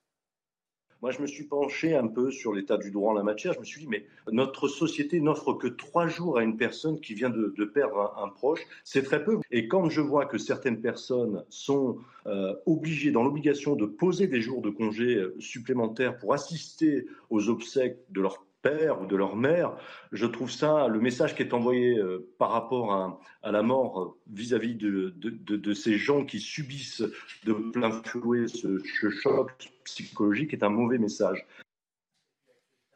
Moi, 1.01 1.11
je 1.11 1.21
me 1.21 1.27
suis 1.27 1.43
penché 1.43 1.95
un 1.95 2.07
peu 2.07 2.31
sur 2.31 2.51
l'état 2.51 2.77
du 2.77 2.89
droit 2.89 3.11
en 3.11 3.13
la 3.13 3.21
matière. 3.21 3.53
Je 3.53 3.59
me 3.59 3.63
suis 3.63 3.81
dit, 3.81 3.87
mais 3.87 4.07
notre 4.31 4.67
société 4.67 5.19
n'offre 5.19 5.53
que 5.53 5.67
trois 5.67 6.07
jours 6.07 6.39
à 6.39 6.43
une 6.43 6.57
personne 6.57 6.99
qui 6.99 7.13
vient 7.13 7.29
de, 7.29 7.65
perdre 7.65 8.15
un, 8.17 8.29
proche. 8.29 8.61
C'est 8.83 9.03
très 9.03 9.23
peu. 9.23 9.39
Et 9.51 9.67
quand 9.67 9.89
je 9.89 10.01
vois 10.01 10.25
que 10.25 10.37
certaines 10.37 10.81
personnes 10.81 11.43
sont 11.49 11.99
euh, 12.25 12.55
obligées, 12.65 13.11
dans 13.11 13.23
l'obligation 13.23 13.75
de 13.75 13.85
poser 13.85 14.27
des 14.27 14.41
jours 14.41 14.63
de 14.63 14.71
congé 14.71 15.15
euh, 15.15 15.35
supplémentaires 15.39 16.17
pour 16.17 16.33
assister 16.33 17.05
aux 17.29 17.49
obsèques 17.49 17.99
de 18.09 18.21
leur 18.21 18.44
père 18.65 18.99
ou 19.01 19.05
de 19.05 19.15
leur 19.15 19.35
mère. 19.35 19.77
Je 20.11 20.25
trouve 20.25 20.49
ça, 20.49 20.87
le 20.87 20.99
message 20.99 21.35
qui 21.35 21.43
est 21.43 21.53
envoyé 21.53 21.97
euh, 21.97 22.33
par 22.39 22.49
rapport 22.49 23.19
à, 23.43 23.51
la 23.51 23.61
mort 23.61 24.01
euh, 24.01 24.19
vis-à-vis 24.33 24.73
de, 24.75 25.73
ces 25.73 25.97
gens 25.97 26.25
qui 26.25 26.39
subissent 26.39 27.03
de 27.43 27.53
plein 27.53 27.91
fouet 27.91 28.47
ce, 28.47 28.81
ce 28.99 29.09
choc 29.11 29.51
psychologique 29.83 30.53
est 30.53 30.63
un 30.63 30.69
mauvais 30.69 30.97
message. 30.97 31.45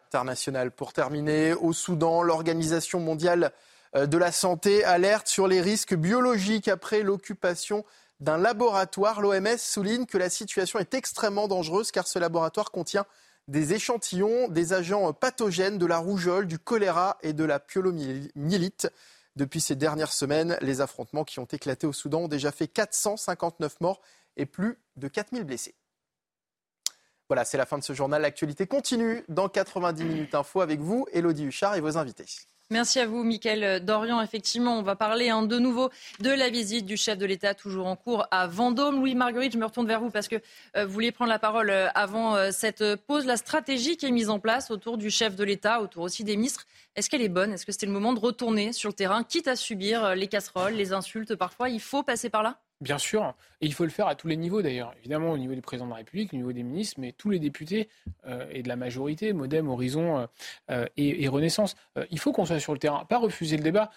International. 0.07 0.71
Pour 0.71 0.91
terminer, 0.91 1.53
au 1.53 1.71
Soudan, 1.71 2.23
l'Organisation 2.23 2.99
mondiale 2.99 3.51
euh, 3.95 4.07
de 4.07 4.17
la 4.17 4.31
santé 4.31 4.83
alerte 4.83 5.27
sur 5.27 5.47
les 5.47 5.61
risques 5.61 5.93
biologiques 5.93 6.67
après 6.67 7.03
l'occupation 7.03 7.85
d'un 8.19 8.37
laboratoire. 8.37 9.21
L'OMS 9.21 9.57
souligne 9.59 10.07
que 10.07 10.17
la 10.17 10.29
situation 10.29 10.79
est 10.79 10.95
extrêmement 10.95 11.47
dangereuse 11.47 11.91
car 11.91 12.07
ce 12.07 12.17
laboratoire 12.17 12.71
contient 12.71 13.05
des 13.49 13.73
échantillons 13.73 14.47
des 14.47 14.73
agents 14.73 15.11
pathogènes 15.11 15.79
de 15.79 15.85
la 15.87 15.97
rougeole, 15.97 16.45
du 16.45 16.59
choléra 16.59 17.17
et 17.23 17.33
de 17.33 17.43
la 17.43 17.59
pyélomyélite. 17.59 18.91
Depuis 19.35 19.59
ces 19.59 19.75
dernières 19.75 20.13
semaines, 20.13 20.57
les 20.61 20.81
affrontements 20.81 21.23
qui 21.23 21.39
ont 21.39 21.45
éclaté 21.45 21.87
au 21.87 21.93
Soudan 21.93 22.21
ont 22.21 22.27
déjà 22.27 22.51
fait 22.51 22.67
459 22.67 23.81
morts 23.81 24.01
et 24.37 24.45
plus 24.45 24.77
de 24.97 25.07
4000 25.07 25.43
blessés. 25.43 25.75
Voilà, 27.27 27.43
c'est 27.43 27.57
la 27.57 27.65
fin 27.65 27.77
de 27.77 27.83
ce 27.83 27.93
journal. 27.93 28.21
L'actualité 28.21 28.67
continue 28.67 29.23
dans 29.29 29.49
90 29.49 30.03
minutes 30.03 30.35
info 30.35 30.61
avec 30.61 30.79
vous, 30.79 31.07
Elodie 31.11 31.45
Huchard 31.45 31.75
et 31.75 31.81
vos 31.81 31.97
invités. 31.97 32.25
Merci 32.71 32.99
à 32.99 33.07
vous, 33.07 33.23
Mickaël 33.23 33.83
Dorian. 33.83 34.21
Effectivement, 34.21 34.77
on 34.77 34.83
va 34.83 34.95
parler 34.95 35.31
hein, 35.31 35.41
de 35.41 35.57
nouveau 35.57 35.89
de 36.19 36.29
la 36.29 36.51
visite 36.51 36.85
du 36.85 36.97
chef 36.97 37.17
de 37.17 37.25
l'État, 37.25 37.55
toujours 37.55 37.87
en 37.87 37.95
cours 37.95 38.27
à 38.29 38.45
Vendôme. 38.45 38.97
Louis 38.97 39.15
Marguerite, 39.15 39.53
je 39.53 39.57
me 39.57 39.65
retourne 39.65 39.87
vers 39.87 39.99
vous 39.99 40.11
parce 40.11 40.27
que 40.27 40.35
euh, 40.77 40.85
vous 40.85 40.93
vouliez 40.93 41.11
prendre 41.11 41.29
la 41.29 41.39
parole 41.39 41.71
euh, 41.71 41.87
avant 41.95 42.35
euh, 42.35 42.51
cette 42.51 42.95
pause. 43.07 43.25
La 43.25 43.37
stratégie 43.37 43.97
qui 43.97 44.05
est 44.05 44.11
mise 44.11 44.29
en 44.29 44.39
place 44.39 44.69
autour 44.69 44.99
du 44.99 45.09
chef 45.09 45.35
de 45.35 45.43
l'État, 45.43 45.81
autour 45.81 46.03
aussi 46.03 46.23
des 46.23 46.37
ministres, 46.37 46.67
Est-ce 46.95 47.09
qu'elle 47.09 47.23
est 47.23 47.27
bonne? 47.27 47.51
Est-ce 47.51 47.65
que 47.65 47.71
c'était 47.71 47.87
le 47.87 47.91
moment 47.91 48.13
de 48.13 48.19
retourner 48.19 48.71
sur 48.71 48.89
le 48.89 48.93
terrain, 48.93 49.23
quitte 49.23 49.47
à 49.47 49.55
subir 49.55 50.13
les 50.13 50.27
casseroles, 50.27 50.73
les 50.73 50.93
insultes? 50.93 51.33
Parfois 51.33 51.69
Il 51.69 51.81
faut 51.81 52.03
passer 52.03 52.29
par 52.29 52.43
là? 52.43 52.59
Bien 52.81 52.97
sûr, 52.97 53.33
et 53.59 53.65
il 53.65 53.73
faut 53.73 53.83
le 53.83 53.89
faire 53.89 54.07
à 54.07 54.15
tous 54.15 54.27
les 54.27 54.37
niveaux 54.37 54.61
d'ailleurs. 54.61 54.93
Évidemment 54.99 55.31
au 55.31 55.37
niveau 55.37 55.53
des 55.53 55.59
présidents 55.59 55.87
de 55.87 55.91
la 55.91 55.97
République, 55.97 56.33
au 56.33 56.37
niveau 56.37 56.53
des 56.53 56.63
ministres, 56.63 56.95
mais 56.97 57.11
tous 57.11 57.29
les 57.29 57.39
députés 57.39 57.89
euh, 58.25 58.45
et 58.51 58.63
de 58.63 58.69
la 58.69 58.77
majorité, 58.77 59.33
Modem, 59.33 59.67
Horizon 59.67 60.19
euh, 60.19 60.27
euh, 60.71 60.85
et, 60.95 61.27
Renaissance. 61.27 61.75
il 62.09 62.19
faut 62.19 62.31
qu'on 62.31 62.45
soit 62.45 62.59
sur 62.59 62.71
le 62.73 62.79
terrain, 62.79 63.03
pas 63.05 63.17
refuser 63.17 63.57
le 63.57 63.63
débat. 63.63 63.91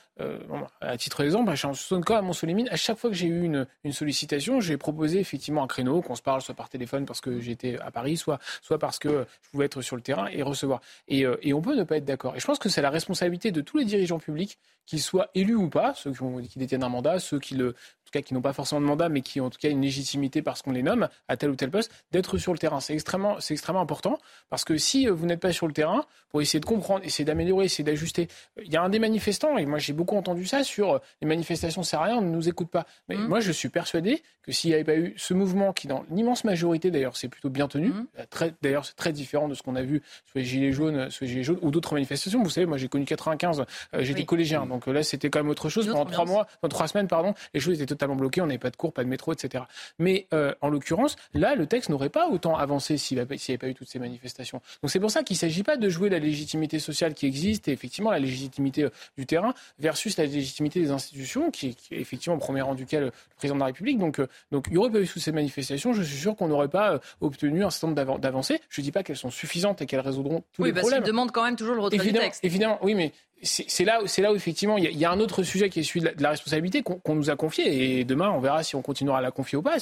à 0.81 0.97
titre 0.97 1.23
d'exemple, 1.23 1.51
à 1.51 1.57
Sonka, 1.57 2.19
à 2.19 2.23
Montsolimine, 2.23 2.69
à 2.71 2.77
chaque 2.77 2.99
fois 2.99 3.09
que 3.09 3.17
j'ai 3.17 3.29
eu 3.29 3.45
une, 3.45 3.67
sollicitation, 3.93 4.61
j'ai 4.61 4.77
proposé 4.77 5.21
effectivement 5.21 5.63
un 5.63 5.67
créneau, 5.67 6.03
qu'on 6.03 6.15
se 6.15 6.23
parle 6.23 6.43
soit 6.43 6.55
par 6.55 6.69
téléphone 6.69 7.07
parce 7.07 7.21
que 7.21 7.41
j'étais 7.41 7.79
à 7.79 7.91
Paris, 7.91 8.17
soit, 8.17 8.39
parce 8.81 8.99
que 8.99 9.27
je 9.43 9.51
pouvais 9.51 9.67
être 9.67 9.81
sur 9.81 9.97
le 9.97 10.03
terrain 10.03 10.27
et 10.27 10.43
recevoir. 10.43 10.81
Et, 11.09 11.25
on 11.55 11.63
peut 11.63 11.77
ne 11.77 11.85
pas 11.85 11.99
être 11.99 12.05
d'accord. 12.05 12.35
Et 12.37 12.41
je 12.41 12.47
pense 12.47 12.59
que 12.59 12.69
c'est 12.69 12.83
la 12.83 12.91
responsabilité 12.91 13.53
de 13.53 13.61
tous 13.61 13.79
les 13.79 13.85
dirigeants 13.85 14.19
publics, 14.19 14.59
qu'ils 14.85 15.01
soient 15.01 15.31
élus 15.35 15.55
ou 15.55 15.69
pas, 15.69 15.95
ceux 15.95 16.13
qui 16.13 16.59
détiennent 16.59 16.83
un 16.83 16.89
mandat, 16.89 17.21
ceux 17.21 17.39
qui 17.39 17.55
le 17.55 17.75
cas 18.13 18.23
qui 18.23 18.35
n'ont 18.35 18.43
pas 18.43 18.53
forcément 18.53 18.81
de 18.81 18.87
mandat, 18.87 19.09
mais 19.09 19.23
qui 19.23 19.41
ont 19.41 19.47
en 19.47 19.51
tout 19.51 19.59
cas 19.59 19.71
une 19.71 19.83
légitimité 19.83 20.43
parce 20.43 20.63
qu'on 20.63 20.73
les 20.73 20.83
nomme 20.83 21.09
à 21.29 21.37
tel 21.37 21.51
ou 21.51 21.57
tel 21.57 21.71
poste, 21.71 21.91
d'être 22.13 22.39
sur 22.39 22.53
le 22.53 22.59
terrain. 22.59 22.81
C'est 22.81 22.95
extrêmement, 22.95 23.41
c'est 23.41 23.55
extrêmement 23.55 23.81
important 23.81 24.19
parce 24.51 24.65
que 24.65 24.77
si 24.77 25.09
euh, 25.09 25.13
vous 25.13 25.27
n'êtes 25.27 25.41
pas 25.41 25.53
sur 25.53 25.67
le 25.67 25.73
terrain, 25.73 26.05
pour 26.29 26.41
essayer 26.41 26.61
de 26.61 26.65
comprendre, 26.65 27.05
essayer 27.05 27.25
d'améliorer, 27.25 27.67
essayer 27.67 27.85
d'ajuster, 27.85 28.29
il 28.63 28.73
y 28.73 28.77
a 28.77 28.83
un 28.83 28.89
des 28.89 28.99
manifestants, 28.99 29.59
et 29.59 29.67
moi 29.67 29.79
j'ai 29.79 29.93
beaucoup 29.93 30.17
entendu 30.17 30.47
ça 30.47 30.65
sur 30.65 30.95
euh, 30.95 30.99
les 31.21 31.29
manifestations, 31.29 31.83
c'est 31.83 31.97
rien, 31.97 32.17
on 32.17 32.23
ne 32.23 32.31
nous 32.31 32.49
écoute 32.49 32.71
pas. 32.71 32.87
Mais 33.09 33.17
mmh. 33.17 33.27
moi 33.27 33.41
je 33.41 33.53
suis 33.53 33.69
persuadé 33.69 34.23
que 34.43 34.53
s'il 34.53 34.71
n'y 34.71 34.75
avait 34.75 34.85
pas 34.85 34.97
eu 34.97 35.15
ce 35.17 35.35
mouvement 35.35 35.73
qui, 35.73 35.87
dans 35.87 36.05
l'immense 36.11 36.45
majorité 36.45 36.91
d'ailleurs, 36.91 37.17
c'est 37.17 37.29
plutôt 37.29 37.51
bien 37.51 37.69
tenu, 37.69 37.89
mmh. 37.89 38.07
euh, 38.19 38.51
d'ailleurs 38.63 38.85
c'est 38.85 38.97
très 38.97 39.13
différent 39.13 39.49
de 39.49 39.55
ce 39.55 39.63
qu'on 39.63 39.77
a 39.77 39.83
vu 39.83 40.03
sur 40.25 40.39
les 40.39 40.45
Gilets 40.45 40.73
jaunes, 40.73 41.11
sur 41.11 41.25
les 41.25 41.31
Gilets 41.31 41.45
jaunes 41.45 41.59
ou 41.63 41.71
d'autres 41.71 41.95
manifestations. 41.95 42.43
Vous 42.43 42.51
savez, 42.51 42.67
moi 42.67 42.79
j'ai 42.79 42.89
connu 42.89 43.05
95, 43.05 43.65
j'étais 43.99 44.25
collégien, 44.25 44.67
donc 44.67 44.87
là 44.87 45.03
c'était 45.03 45.31
quand 45.31 45.41
même 45.41 45.51
autre 45.51 45.69
chose. 45.69 45.87
Pendant 45.87 46.07
trois 46.07 46.25
mois, 46.25 46.47
pendant 46.61 46.71
trois 46.71 46.89
semaines, 46.89 47.09
pardon, 47.09 47.35
les 47.55 47.61
choses 47.61 47.75
étaient 47.75 47.87
totalement 47.87 48.02
bloquées, 48.09 48.41
on 48.41 48.47
n'avait 48.47 48.59
pas 48.59 48.71
de 48.71 48.77
pas 48.91 49.05
de 49.05 49.09
métro, 49.09 49.33
etc. 49.33 49.65
Mais 49.99 50.27
euh, 50.33 50.55
en 50.61 50.69
l'occurrence, 50.69 51.17
là, 51.35 51.55
le 51.55 51.67
texte 51.67 51.91
n'aurait 51.91 52.09
pas 52.09 52.29
autant 52.29 52.57
avancé 52.57 52.97
s'il 52.97 53.17
n'y 53.17 53.23
avait 53.23 53.59
pas 53.59 53.69
eu 53.69 53.75
toutes 53.75 53.89
ces 53.89 53.99
manifestations. 53.99 54.61
Donc 54.83 54.91
c'est 54.91 55.01
pour 55.01 55.11
ça 55.11 55.23
qu'il 55.23 55.35
ne 55.35 55.39
s'agit 55.39 55.63
pas 55.63 55.77
de 55.77 55.89
jouer 55.89 56.09
la 56.09 56.19
légitimité 56.19 56.79
sociale 56.79 57.15
qui 57.15 57.27
existe 57.27 57.69
et 57.69 57.73
effectivement 57.73 58.11
la 58.11 58.19
légitimité 58.19 58.85
euh, 58.85 58.91
du 59.17 59.27
terrain 59.27 59.55
versus 59.79 60.17
la 60.17 60.25
légitimité 60.25 60.81
des 60.81 60.91
institutions, 60.91 61.51
qui 61.51 61.69
est, 61.69 61.93
effectivement 61.93 62.37
au 62.37 62.41
premier 62.41 62.63
rang 62.63 62.75
duquel 62.75 63.05
le 63.05 63.13
président 63.37 63.55
de 63.55 63.61
la 63.61 63.67
République. 63.67 63.99
Donc, 63.99 64.19
euh, 64.19 64.27
donc 64.51 64.67
il 64.69 64.73
n'y 64.73 64.79
aurait 64.79 64.91
pas 64.91 65.01
eu 65.01 65.07
toutes 65.07 65.23
ces 65.23 65.33
manifestations, 65.33 65.93
je 65.93 66.03
suis 66.03 66.19
sûr 66.19 66.37
qu'on 66.37 66.49
n'aurait 66.49 66.69
pas 66.69 67.01
obtenu 67.21 67.65
un 67.65 67.71
certain 67.71 67.89
nombre 67.89 68.19
d'avancées. 68.19 68.61
Je 68.69 68.81
ne 68.81 68.85
dis 68.85 68.93
pas 68.93 69.03
qu'elles 69.03 69.17
sont 69.17 69.31
suffisantes 69.31 69.83
et 69.83 69.87
qu'elles 69.87 70.01
résoudront 70.01 70.45
tous 70.53 70.65
les 70.65 70.73
problèmes. 70.73 71.01
Oui, 71.01 71.07
demande 71.07 71.31
quand 71.31 71.45
même 71.45 71.57
toujours 71.57 71.75
le 71.75 71.81
retrait 71.83 71.99
du 71.99 72.13
texte. 72.13 72.45
Évidemment, 72.45 72.79
oui, 72.83 72.95
mais 72.95 73.13
c'est 73.43 73.85
là, 73.85 74.01
là 74.19 74.33
où 74.33 74.37
effectivement 74.37 74.79
il 74.79 74.97
y, 74.97 75.05
a 75.05 75.11
un 75.11 75.19
autre 75.19 75.43
sujet 75.43 75.69
qui 75.69 75.81
est 75.81 75.83
celui 75.83 76.01
de 76.01 76.13
la, 76.21 76.31
responsabilité 76.31 76.83
qu'on 76.83 77.15
nous 77.15 77.31
a 77.31 77.37
confié 77.37 77.99
et 77.99 78.05
demain 78.05 78.31
on 78.31 78.39
verra 78.39 78.63
si 78.63 78.77
on 78.77 78.83
continuera 78.83 79.19
à 79.19 79.21
la 79.21 79.31
confier 79.31 79.59
ou 79.59 79.63
pas. 79.63 79.77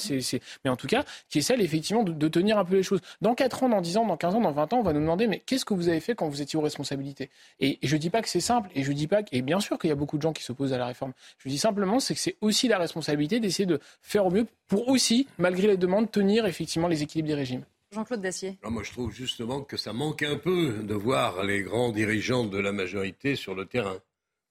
mais 0.63 0.69
en 0.69 0.75
tout 0.75 0.87
cas, 0.87 1.03
qui 1.29 1.39
est 1.39 1.41
celle 1.41 1.61
effectivement 1.61 2.03
de, 2.03 2.27
tenir 2.27 2.57
un 2.57 2.65
peu 2.65 2.75
les 2.75 2.83
choses. 2.83 3.01
Dans 3.21 3.35
4 3.35 3.63
ans, 3.63 3.69
dans 3.69 3.81
10 3.81 3.97
ans, 3.97 4.05
dans 4.05 4.17
15 4.17 4.35
ans, 4.35 4.41
dans 4.41 4.51
20 4.51 4.73
ans, 4.73 4.77
on 4.79 4.83
va 4.83 4.93
nous 4.93 4.99
demander 4.99 5.27
mais 5.27 5.39
qu'est-ce 5.39 5.65
que 5.65 5.73
vous 5.73 5.89
avez 5.89 5.99
fait 5.99 6.15
quand 6.15 6.27
vous 6.27 6.41
étiez 6.41 6.57
aux 6.57 6.61
responsabilités? 6.61 7.29
Et, 7.59 7.77
je 7.83 7.97
dis 7.97 8.09
pas 8.09 8.21
que 8.21 8.29
c'est 8.29 8.39
simple 8.39 8.69
et 8.73 8.83
je 8.83 8.91
dis 8.91 9.07
pas 9.07 9.23
que, 9.23 9.29
et 9.31 9.41
bien 9.41 9.59
sûr 9.59 9.77
qu'il 9.77 9.89
y 9.89 9.93
a 9.93 9.95
beaucoup 9.95 10.17
de 10.17 10.21
gens 10.21 10.33
qui 10.33 10.43
s'opposent 10.43 10.73
à 10.73 10.77
la 10.77 10.85
réforme. 10.85 11.13
Je 11.39 11.49
dis 11.49 11.57
simplement 11.57 11.99
c'est 11.99 12.15
que 12.15 12.19
c'est 12.19 12.37
aussi 12.41 12.67
la 12.67 12.77
responsabilité 12.77 13.39
d'essayer 13.39 13.65
de 13.65 13.79
faire 14.01 14.25
au 14.25 14.31
mieux 14.31 14.47
pour 14.67 14.87
aussi, 14.87 15.27
malgré 15.37 15.67
les 15.67 15.77
demandes, 15.77 16.09
tenir 16.09 16.45
effectivement 16.45 16.87
les 16.87 17.03
équilibres 17.03 17.27
des 17.27 17.35
régimes. 17.35 17.63
Jean-Claude 17.93 18.21
Dacier. 18.21 18.57
moi, 18.63 18.83
je 18.83 18.91
trouve 18.91 19.11
justement 19.11 19.61
que 19.63 19.75
ça 19.75 19.91
manque 19.91 20.23
un 20.23 20.37
peu 20.37 20.79
de 20.81 20.93
voir 20.93 21.43
les 21.43 21.61
grands 21.61 21.91
dirigeants 21.91 22.45
de 22.45 22.57
la 22.57 22.71
majorité 22.71 23.35
sur 23.35 23.53
le 23.53 23.65
terrain. 23.65 23.97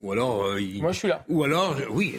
Ou 0.03 0.12
alors, 0.12 0.44
euh, 0.44 0.61
moi 0.76 0.92
je 0.92 0.98
suis 0.98 1.09
là. 1.09 1.24
Ou 1.29 1.42
alors, 1.44 1.74
oui, 1.90 2.18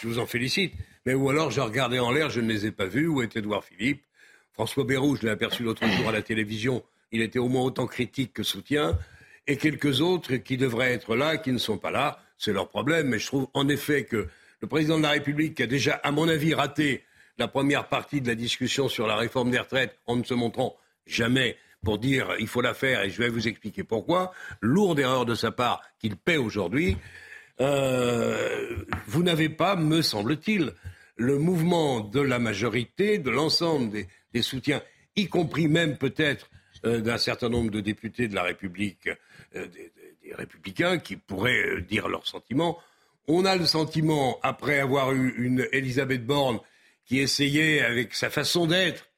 je 0.00 0.06
vous 0.06 0.20
en 0.20 0.26
félicite. 0.26 0.72
Mais 1.04 1.14
ou 1.14 1.28
alors, 1.30 1.50
j'ai 1.50 1.60
regardé 1.60 1.98
en 1.98 2.12
l'air, 2.12 2.30
je 2.30 2.40
ne 2.40 2.48
les 2.48 2.66
ai 2.66 2.70
pas 2.70 2.86
vus. 2.86 3.08
Où 3.08 3.22
est 3.22 3.36
Édouard 3.36 3.64
Philippe? 3.64 4.04
François 4.52 4.84
Bayrou, 4.84 5.16
je 5.16 5.22
l'ai 5.22 5.30
aperçu 5.30 5.64
l'autre 5.64 5.84
jour 5.84 6.08
à 6.08 6.12
la 6.12 6.22
télévision. 6.22 6.84
Il 7.10 7.22
était 7.22 7.40
au 7.40 7.48
moins 7.48 7.62
autant 7.62 7.86
critique 7.86 8.32
que 8.32 8.44
soutien. 8.44 8.96
Et 9.48 9.56
quelques 9.56 10.00
autres 10.00 10.36
qui 10.36 10.56
devraient 10.56 10.92
être 10.92 11.16
là, 11.16 11.38
qui 11.38 11.50
ne 11.50 11.58
sont 11.58 11.78
pas 11.78 11.90
là. 11.90 12.20
C'est 12.38 12.52
leur 12.52 12.68
problème. 12.68 13.08
Mais 13.08 13.18
je 13.18 13.26
trouve 13.26 13.48
en 13.54 13.68
effet 13.68 14.04
que 14.04 14.28
le 14.60 14.68
président 14.68 14.98
de 14.98 15.02
la 15.02 15.10
République 15.10 15.60
a 15.60 15.66
déjà, 15.66 15.94
à 16.04 16.12
mon 16.12 16.28
avis, 16.28 16.54
raté 16.54 17.02
la 17.38 17.48
première 17.48 17.88
partie 17.88 18.20
de 18.20 18.28
la 18.28 18.34
discussion 18.34 18.88
sur 18.88 19.06
la 19.06 19.16
réforme 19.16 19.50
des 19.50 19.58
retraites 19.58 19.98
en 20.06 20.16
ne 20.16 20.24
se 20.24 20.34
montrant 20.34 20.76
jamais 21.06 21.56
pour 21.82 21.98
dire 21.98 22.34
il 22.38 22.46
faut 22.46 22.60
la 22.60 22.74
faire 22.74 23.02
et 23.02 23.10
je 23.10 23.18
vais 23.18 23.28
vous 23.28 23.48
expliquer 23.48 23.84
pourquoi. 23.84 24.32
Lourde 24.60 25.00
erreur 25.00 25.26
de 25.26 25.34
sa 25.34 25.50
part 25.50 25.82
qu'il 25.98 26.16
paie 26.16 26.36
aujourd'hui. 26.36 26.96
Euh, 27.60 28.84
vous 29.06 29.22
n'avez 29.22 29.48
pas, 29.48 29.76
me 29.76 30.02
semble-t-il, 30.02 30.72
le 31.16 31.38
mouvement 31.38 32.00
de 32.00 32.20
la 32.20 32.38
majorité, 32.38 33.18
de 33.18 33.30
l'ensemble 33.30 34.06
des, 34.32 34.42
soutiens, 34.42 34.82
y 35.16 35.28
compris 35.28 35.68
même 35.68 35.98
peut-être 35.98 36.50
euh, 36.84 37.00
d'un 37.00 37.18
certain 37.18 37.48
nombre 37.48 37.70
de 37.70 37.80
députés 37.80 38.28
de 38.28 38.34
la 38.34 38.42
République, 38.42 39.08
euh, 39.54 39.66
des, 39.68 39.92
républicains, 40.34 40.98
qui 40.98 41.16
pourraient 41.16 41.82
dire 41.82 42.08
leurs 42.08 42.26
sentiments. 42.26 42.78
On 43.28 43.44
a 43.44 43.54
le 43.54 43.66
sentiment, 43.66 44.38
après 44.42 44.78
avoir 44.78 45.12
eu 45.12 45.34
une 45.36 45.68
Elisabeth 45.72 46.24
Borne 46.24 46.58
qui 47.04 47.18
essayait, 47.18 47.82
avec 47.82 48.14
sa 48.14 48.30
façon 48.30 48.66
d'être, 48.66 49.08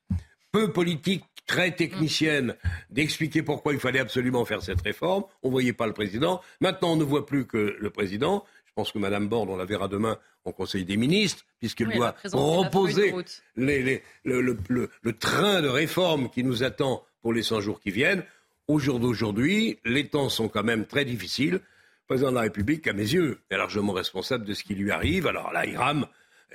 peu 0.52 0.72
politique, 0.72 1.24
très 1.46 1.72
technicienne, 1.72 2.56
d'expliquer 2.90 3.42
pourquoi 3.42 3.72
il 3.72 3.80
fallait 3.80 3.98
absolument 3.98 4.44
faire 4.44 4.62
cette 4.62 4.80
réforme. 4.80 5.24
On 5.42 5.48
ne 5.48 5.52
voyait 5.52 5.72
pas 5.72 5.86
le 5.86 5.92
président. 5.92 6.40
Maintenant, 6.60 6.92
on 6.92 6.96
ne 6.96 7.04
voit 7.04 7.26
plus 7.26 7.46
que 7.46 7.76
le 7.78 7.90
président. 7.90 8.44
Je 8.64 8.72
pense 8.74 8.92
que 8.92 8.98
Mme 8.98 9.28
Borne, 9.28 9.50
on 9.50 9.56
la 9.56 9.66
verra 9.66 9.88
demain 9.88 10.18
au 10.44 10.52
Conseil 10.52 10.84
des 10.84 10.96
ministres, 10.96 11.44
puisqu'elle 11.58 11.92
doit 11.92 12.14
reposer 12.32 13.14
le, 13.56 14.00
le, 14.24 15.12
train 15.12 15.62
de 15.62 15.68
réforme 15.68 16.28
qui 16.28 16.44
nous 16.44 16.62
attend 16.62 17.04
pour 17.22 17.32
les 17.32 17.42
100 17.42 17.60
jours 17.60 17.80
qui 17.80 17.90
viennent. 17.90 18.24
Au 18.66 18.78
jour 18.78 18.98
d'aujourd'hui, 18.98 19.78
les 19.84 20.08
temps 20.08 20.28
sont 20.28 20.48
quand 20.48 20.64
même 20.64 20.86
très 20.86 21.04
difficiles. 21.04 21.54
Le 21.54 22.06
président 22.08 22.30
de 22.30 22.36
la 22.36 22.42
République, 22.42 22.86
à 22.86 22.92
mes 22.92 23.02
yeux, 23.02 23.38
est 23.50 23.56
largement 23.56 23.92
responsable 23.92 24.44
de 24.44 24.54
ce 24.54 24.64
qui 24.64 24.74
lui 24.74 24.90
arrive. 24.90 25.26
Alors 25.26 25.52
là, 25.52 25.66
il 25.66 25.76
rame. 25.76 26.06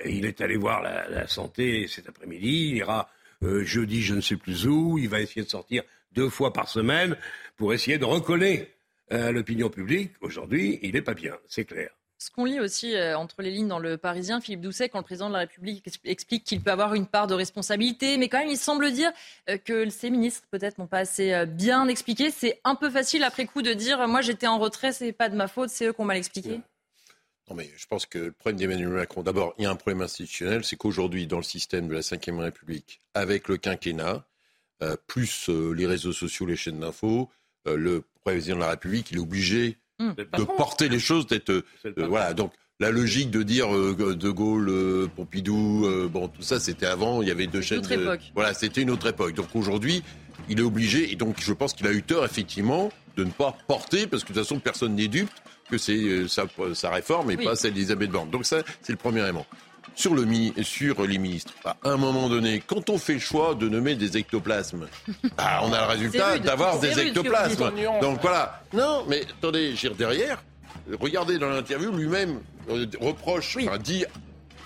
Il 0.04 0.24
est 0.24 0.40
allé 0.40 0.56
voir 0.56 0.82
la, 0.82 1.26
santé 1.26 1.86
cet 1.88 2.08
après-midi. 2.08 2.70
Il 2.70 2.76
ira 2.76 3.08
euh, 3.42 3.64
jeudi, 3.64 4.02
je 4.02 4.14
ne 4.14 4.20
sais 4.20 4.36
plus 4.36 4.66
où. 4.66 4.98
Il 4.98 5.08
va 5.08 5.20
essayer 5.20 5.42
de 5.42 5.48
sortir 5.48 5.82
deux 6.12 6.28
fois 6.28 6.52
par 6.52 6.68
semaine 6.68 7.16
pour 7.56 7.74
essayer 7.74 7.98
de 7.98 8.04
recoller 8.04 8.72
à 9.10 9.32
l'opinion 9.32 9.70
publique. 9.70 10.12
Aujourd'hui, 10.20 10.78
il 10.82 10.92
n'est 10.92 11.02
pas 11.02 11.14
bien, 11.14 11.36
c'est 11.48 11.64
clair. 11.64 11.90
Ce 12.18 12.30
qu'on 12.30 12.44
lit 12.44 12.60
aussi 12.60 12.94
euh, 12.94 13.16
entre 13.16 13.40
les 13.40 13.50
lignes 13.50 13.68
dans 13.68 13.78
le 13.78 13.96
Parisien, 13.96 14.42
Philippe 14.42 14.60
Doucet, 14.60 14.90
quand 14.90 14.98
le 14.98 15.04
président 15.04 15.28
de 15.28 15.32
la 15.32 15.40
République 15.40 15.82
explique 16.04 16.44
qu'il 16.44 16.60
peut 16.60 16.70
avoir 16.70 16.92
une 16.92 17.06
part 17.06 17.26
de 17.26 17.32
responsabilité, 17.32 18.18
mais 18.18 18.28
quand 18.28 18.38
même, 18.38 18.50
il 18.50 18.58
semble 18.58 18.92
dire 18.92 19.10
euh, 19.48 19.56
que 19.56 19.88
ces 19.88 20.10
ministres, 20.10 20.46
peut-être, 20.50 20.76
n'ont 20.76 20.86
pas 20.86 20.98
assez 20.98 21.46
bien 21.46 21.88
expliqué. 21.88 22.30
C'est 22.30 22.60
un 22.64 22.74
peu 22.74 22.90
facile 22.90 23.24
après 23.24 23.46
coup 23.46 23.62
de 23.62 23.72
dire 23.72 24.06
moi 24.06 24.20
j'étais 24.20 24.46
en 24.46 24.58
retrait, 24.58 24.92
c'est 24.92 25.12
pas 25.12 25.30
de 25.30 25.36
ma 25.36 25.48
faute, 25.48 25.70
c'est 25.70 25.86
eux 25.86 25.92
qui 25.94 26.00
ont 26.02 26.04
mal 26.04 26.18
expliqué. 26.18 26.60
Non, 27.50 27.56
mais 27.56 27.68
je 27.76 27.86
pense 27.88 28.06
que 28.06 28.18
le 28.18 28.32
problème 28.32 28.58
d'Emmanuel 28.58 28.88
Macron, 28.90 29.22
d'abord, 29.22 29.54
il 29.58 29.64
y 29.64 29.66
a 29.66 29.70
un 29.70 29.76
problème 29.76 30.02
institutionnel, 30.02 30.64
c'est 30.64 30.76
qu'aujourd'hui, 30.76 31.26
dans 31.26 31.38
le 31.38 31.42
système 31.42 31.88
de 31.88 31.94
la 31.94 32.00
Ve 32.00 32.38
République, 32.38 33.00
avec 33.12 33.48
le 33.48 33.56
quinquennat, 33.56 34.24
euh, 34.82 34.96
plus 35.08 35.50
euh, 35.50 35.72
les 35.72 35.86
réseaux 35.86 36.12
sociaux, 36.12 36.46
les 36.46 36.54
chaînes 36.54 36.78
d'infos, 36.78 37.28
euh, 37.66 37.76
le 37.76 38.04
président 38.24 38.54
de 38.54 38.60
la 38.60 38.70
République, 38.70 39.10
il 39.10 39.16
est 39.16 39.20
obligé 39.20 39.78
mmh. 39.98 40.12
de 40.38 40.44
porter 40.44 40.88
les 40.88 41.00
choses, 41.00 41.26
d'être. 41.26 41.64
voilà, 41.96 42.34
donc 42.34 42.52
la 42.78 42.92
logique 42.92 43.32
de 43.32 43.42
dire 43.42 43.68
De 43.70 44.30
Gaulle, 44.30 45.08
Pompidou, 45.16 46.08
bon, 46.08 46.28
tout 46.28 46.42
ça, 46.42 46.60
c'était 46.60 46.86
avant, 46.86 47.20
il 47.20 47.28
y 47.28 47.30
avait 47.32 47.48
deux 47.48 47.60
chaînes. 47.60 47.78
Une 47.78 47.84
autre 47.84 47.92
époque. 47.92 48.32
Voilà, 48.34 48.54
c'était 48.54 48.80
une 48.80 48.90
autre 48.90 49.08
époque. 49.08 49.34
Donc 49.34 49.54
aujourd'hui, 49.54 50.02
il 50.48 50.60
est 50.60 50.62
obligé, 50.62 51.12
et 51.12 51.16
donc 51.16 51.40
je 51.42 51.52
pense 51.52 51.74
qu'il 51.74 51.86
a 51.88 51.92
eu 51.92 52.02
tort, 52.02 52.24
effectivement, 52.24 52.90
de 53.16 53.24
ne 53.24 53.30
pas 53.30 53.54
porter, 53.66 54.06
parce 54.06 54.22
que 54.22 54.28
de 54.28 54.34
toute 54.38 54.44
façon, 54.44 54.60
personne 54.60 54.94
n'est 54.94 55.08
dupe 55.08 55.28
que 55.70 55.78
c'est 55.78 55.92
euh, 55.96 56.26
sa, 56.74 56.90
réforme 56.90 57.30
et 57.30 57.36
pas 57.36 57.56
celle 57.56 57.74
d'Elisabeth 57.74 58.10
Borne. 58.10 58.30
Donc 58.30 58.44
ça, 58.44 58.58
c'est 58.82 58.92
le 58.92 58.98
premier 58.98 59.20
élément. 59.22 59.46
Sur, 59.94 60.14
le, 60.14 60.26
sur 60.62 61.06
les 61.06 61.18
ministres, 61.18 61.52
à 61.64 61.76
un 61.84 61.96
moment 61.96 62.28
donné, 62.28 62.62
quand 62.66 62.88
on 62.90 62.98
fait 62.98 63.14
le 63.14 63.18
choix 63.18 63.54
de 63.54 63.68
nommer 63.68 63.96
des 63.96 64.16
ectoplasmes, 64.16 64.86
bah, 65.36 65.60
on 65.62 65.72
a 65.72 65.80
le 65.80 65.86
résultat 65.86 66.38
d'avoir 66.38 66.78
des 66.78 66.98
ectoplasmes. 66.98 67.70
Donc 68.00 68.20
voilà. 68.22 68.62
Non, 68.72 69.04
mais 69.08 69.22
attendez, 69.38 69.74
j'ai 69.74 69.90
derrière, 69.90 70.42
regardez 70.98 71.38
dans 71.38 71.50
l'interview, 71.50 71.90
lui-même 71.92 72.40
euh, 72.70 72.86
reproche, 73.00 73.56
enfin, 73.60 73.78
dit 73.78 74.04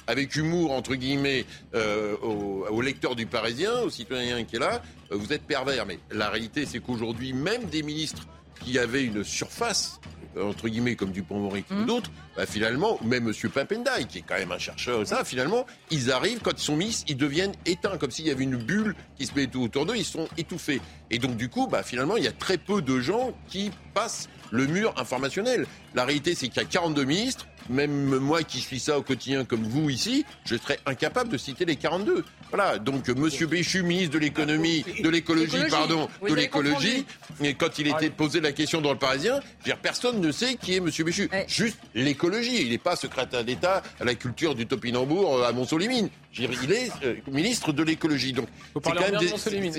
avec 0.07 0.37
humour, 0.37 0.73
entre 0.73 0.95
guillemets, 0.95 1.47
euh, 1.75 2.15
au, 2.23 2.67
au, 2.71 2.81
lecteur 2.83 3.17
du 3.17 3.27
Parisien, 3.27 3.81
au 3.81 3.91
citoyen 3.91 4.45
qui 4.45 4.57
est 4.57 4.61
là, 4.61 4.83
vous 5.11 5.33
êtes 5.33 5.43
pervers. 5.43 5.87
Mais 5.87 5.99
la 6.11 6.29
réalité, 6.29 6.67
c'est 6.67 6.81
qu'aujourd'hui, 6.81 7.33
même 7.33 7.65
des 7.65 7.83
ministres 7.83 8.27
qui 8.65 8.79
avaient 8.79 9.05
une 9.05 9.25
surface 9.25 10.01
euh, 10.05 10.24
entre 10.41 10.69
guillemets, 10.69 10.97
comme 10.97 11.11
Dupont-Moretti 11.11 11.73
ou 11.75 11.85
d'autres, 11.85 12.11
bah, 12.37 12.47
finalement, 12.47 12.99
même 13.05 13.29
M. 13.29 13.51
Papendaï, 13.51 14.07
qui 14.07 14.19
est 14.19 14.23
quand 14.23 14.39
même 14.39 14.53
un 14.53 14.59
chercheur, 14.59 15.07
ça, 15.07 15.25
finalement, 15.25 15.67
ils 15.91 16.11
arrivent, 16.11 16.41
quand 16.43 16.53
ils 16.53 16.65
sont 16.65 16.77
mis, 16.77 17.05
ils 17.09 17.17
deviennent 17.17 17.55
éteints, 17.67 17.97
comme 17.99 18.11
s'il 18.11 18.27
y 18.27 18.31
avait 18.31 18.45
une 18.45 18.57
bulle 18.57 18.95
qui 19.17 19.27
se 19.27 19.35
met 19.35 19.47
tout 19.47 19.63
autour 19.63 19.87
d'eux, 19.87 19.97
ils 19.97 20.05
sont 20.05 20.29
étouffés. 20.37 20.81
Et 21.11 21.19
donc, 21.19 21.37
du 21.37 21.49
coup, 21.49 21.67
bah, 21.67 21.83
finalement, 21.83 22.17
il 22.17 22.25
y 22.25 22.29
a 22.29 22.33
très 22.33 22.59
peu 22.59 22.83
de 22.83 23.01
gens 23.01 23.35
qui 23.49 23.71
passent 23.93 24.29
le 24.51 24.67
mur 24.67 24.95
informationnel. 24.97 25.67
La 25.95 26.05
réalité, 26.05 26.35
c'est 26.35 26.49
qu'il 26.49 26.63
y 26.63 26.65
a 26.65 26.69
42 26.69 27.05
ministres. 27.05 27.47
Même 27.71 28.19
moi 28.19 28.43
qui 28.43 28.61
suis 28.61 28.79
ça 28.79 28.99
au 28.99 29.03
quotidien 29.03 29.45
comme 29.47 29.63
vous 29.63 29.89
ici, 29.89 30.27
je 30.45 30.57
serais 30.57 30.79
incapable 30.85 31.31
de 31.31 31.39
citer 31.39 31.65
les 31.65 31.77
42. 31.77 32.25
Voilà, 32.55 32.79
donc 32.79 33.09
Monsieur 33.09 33.47
Béchu, 33.49 33.83
ministre 33.83 34.13
de 34.15 34.19
l'économie, 34.19 34.85
de 35.03 35.09
l'écologie, 35.09 35.57
pardon, 35.71 36.09
de 36.23 36.35
l'écologie, 36.35 37.05
et 37.43 37.55
quand 37.55 37.79
il 37.81 37.89
était 37.89 38.11
posé 38.11 38.41
la 38.41 38.53
question 38.53 38.81
dans 38.81 38.93
le 38.93 38.99
Parisien, 38.99 39.41
je 39.41 39.47
veux 39.59 39.65
dire, 39.65 39.77
personne 39.79 40.21
ne 40.21 40.31
sait 40.31 40.55
qui 40.55 40.75
est 40.77 40.81
Monsieur 40.81 41.03
Béchu. 41.05 41.29
Juste 41.49 41.79
l'écologie. 41.95 42.63
Il 42.63 42.71
n'est 42.71 42.79
pas 42.79 42.95
secrétaire 42.97 43.45
d'État 43.45 43.83
à 44.01 44.05
la 44.05 44.15
culture 44.15 44.55
du 44.55 44.67
topinambour 44.67 45.39
euh, 45.39 45.49
à 45.49 45.53
Montsolimine. 45.53 46.09
Je 46.33 46.43
veux 46.43 46.49
dire, 46.49 46.61
il 46.63 46.73
est 46.73 46.91
euh, 47.05 47.15
ministre 47.31 47.73
de 47.73 47.83
l'écologie. 47.83 48.33
Donc 48.33 48.47
c'est 48.75 48.91
quand 48.99 49.01
même 49.13 49.21
des- 49.21 49.29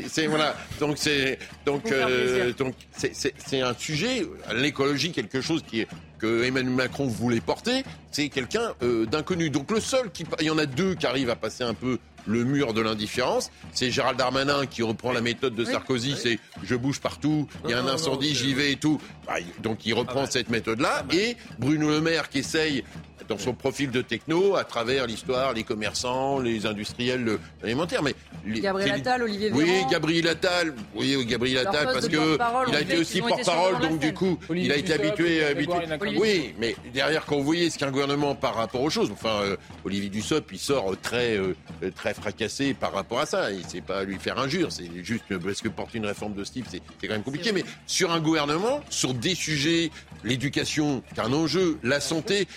c'est- 0.09 0.27
voilà. 0.27 0.55
Donc 0.79 0.97
c'est 0.97 1.39
donc 1.65 1.89
euh, 1.91 2.53
donc 2.57 2.75
c'est- 2.95 3.11
c'est 3.13 3.33
c'est 3.45 3.61
un 3.61 3.73
sujet 3.77 4.25
l'écologie 4.53 5.11
quelque 5.11 5.39
chose 5.41 5.63
qui 5.65 5.81
est 5.81 5.88
que 6.19 6.43
Emmanuel 6.43 6.73
Macron 6.73 7.07
voulait 7.07 7.41
porter, 7.41 7.83
c'est 8.11 8.29
quelqu'un 8.29 8.73
euh, 8.83 9.05
d'inconnu. 9.05 9.49
Donc 9.49 9.71
le 9.71 9.79
seul 9.79 10.11
qui 10.11 10.25
il 10.39 10.45
y 10.45 10.49
en 10.49 10.57
a 10.57 10.65
deux 10.65 10.95
qui 10.95 11.05
arrivent 11.05 11.29
à 11.29 11.35
passer 11.35 11.63
un 11.63 11.73
peu 11.73 11.99
le 12.25 12.43
mur 12.43 12.73
de 12.73 12.81
l'indifférence, 12.81 13.51
c'est 13.71 13.91
Gérald 13.91 14.17
Darmanin 14.17 14.65
qui 14.65 14.83
reprend 14.83 15.11
la 15.11 15.21
méthode 15.21 15.55
de 15.55 15.65
Sarkozy, 15.65 16.15
c'est 16.17 16.39
je 16.63 16.75
bouge 16.75 16.99
partout, 16.99 17.47
il 17.65 17.71
y 17.71 17.73
a 17.73 17.81
un 17.81 17.88
incendie, 17.88 18.35
j'y 18.35 18.53
vais 18.53 18.73
et 18.73 18.77
tout. 18.77 18.99
Bah, 19.25 19.35
donc 19.61 19.85
il 19.85 19.93
reprend 19.93 20.25
cette 20.25 20.49
méthode-là. 20.49 21.05
Et 21.11 21.38
Bruno 21.59 21.89
Le 21.89 22.01
Maire 22.01 22.29
qui 22.29 22.39
essaye 22.39 22.83
dans 23.28 23.38
son 23.38 23.54
profil 23.54 23.91
de 23.91 24.01
techno 24.01 24.56
à 24.56 24.63
travers 24.63 25.08
l'histoire, 25.08 25.54
les 25.54 25.63
commerçants, 25.63 26.39
les 26.39 26.65
industriels 26.65 27.28
euh, 27.28 27.38
alimentaires. 27.63 28.04
Mais 28.04 28.13
les- 28.45 28.60
Gabriel 28.62 28.89
c'est- 28.89 28.95
Attal, 29.01 29.23
Olivier 29.23 29.51
Oui, 29.54 29.65
Véran. 29.65 29.89
Gabriel 29.89 30.28
Attal. 30.28 30.73
Oui, 30.95 31.15
oui, 31.17 31.25
Gabriel 31.25 31.67
Attal, 31.67 31.86
parce 31.86 32.08
que 32.08 32.17
porte-parole, 32.17 32.67
il 32.69 32.75
a 32.75 32.82
été 32.82 32.97
aussi 32.97 33.21
porte-parole, 33.21 33.80
donc 33.82 33.99
du 33.99 34.13
coup, 34.13 34.38
Olivier 34.49 34.69
il 34.69 34.71
a 34.71 34.75
été 34.78 34.93
Dussopt, 34.93 35.06
habitué, 35.08 35.43
habitué. 35.45 36.17
Oui, 36.19 36.54
mais 36.60 36.75
derrière, 36.93 37.25
quand 37.25 37.38
vous 37.38 37.43
voyez 37.43 37.69
ce 37.69 37.78
qu'un 37.78 37.91
gouvernement 37.91 38.36
par 38.36 38.56
rapport 38.56 38.82
aux 38.82 38.89
choses, 38.89 39.10
enfin, 39.12 39.41
euh, 39.43 39.58
Olivier 39.84 40.10
Dussopt, 40.10 40.49
il 40.51 40.60
sort 40.60 40.91
euh, 40.93 40.97
très, 41.01 41.38
euh, 41.38 41.56
très 41.95 42.13
fracassé 42.13 42.73
par 42.73 42.93
rapport 42.93 43.19
à 43.19 43.25
ça. 43.25 43.51
Il 43.51 43.65
sait 43.65 43.82
pas 43.82 44.04
lui 44.04 44.17
faire 44.19 44.38
injure, 44.39 44.71
c'est 44.71 44.89
juste 45.04 45.23
parce 45.43 45.62
que 45.62 45.69
porter 45.69 45.97
une 45.97 46.06
réforme 46.06 46.34
de 46.34 46.43
ce 46.43 46.51
type, 46.51 46.65
c'est 46.69 46.82
c'est 47.01 47.08
quand 47.08 47.13
même 47.13 47.23
compliqué. 47.23 47.51
Mais 47.51 47.63
sur 47.88 48.12
un 48.12 48.19
gouvernement, 48.19 48.82
sur 48.89 49.13
des 49.13 49.36
sujets, 49.36 49.89
l'éducation, 50.23 51.01
qui 51.13 51.19
est 51.19 51.23
un 51.23 51.34
enjeu, 51.34 51.78
la 51.84 51.99
santé, 51.99 52.47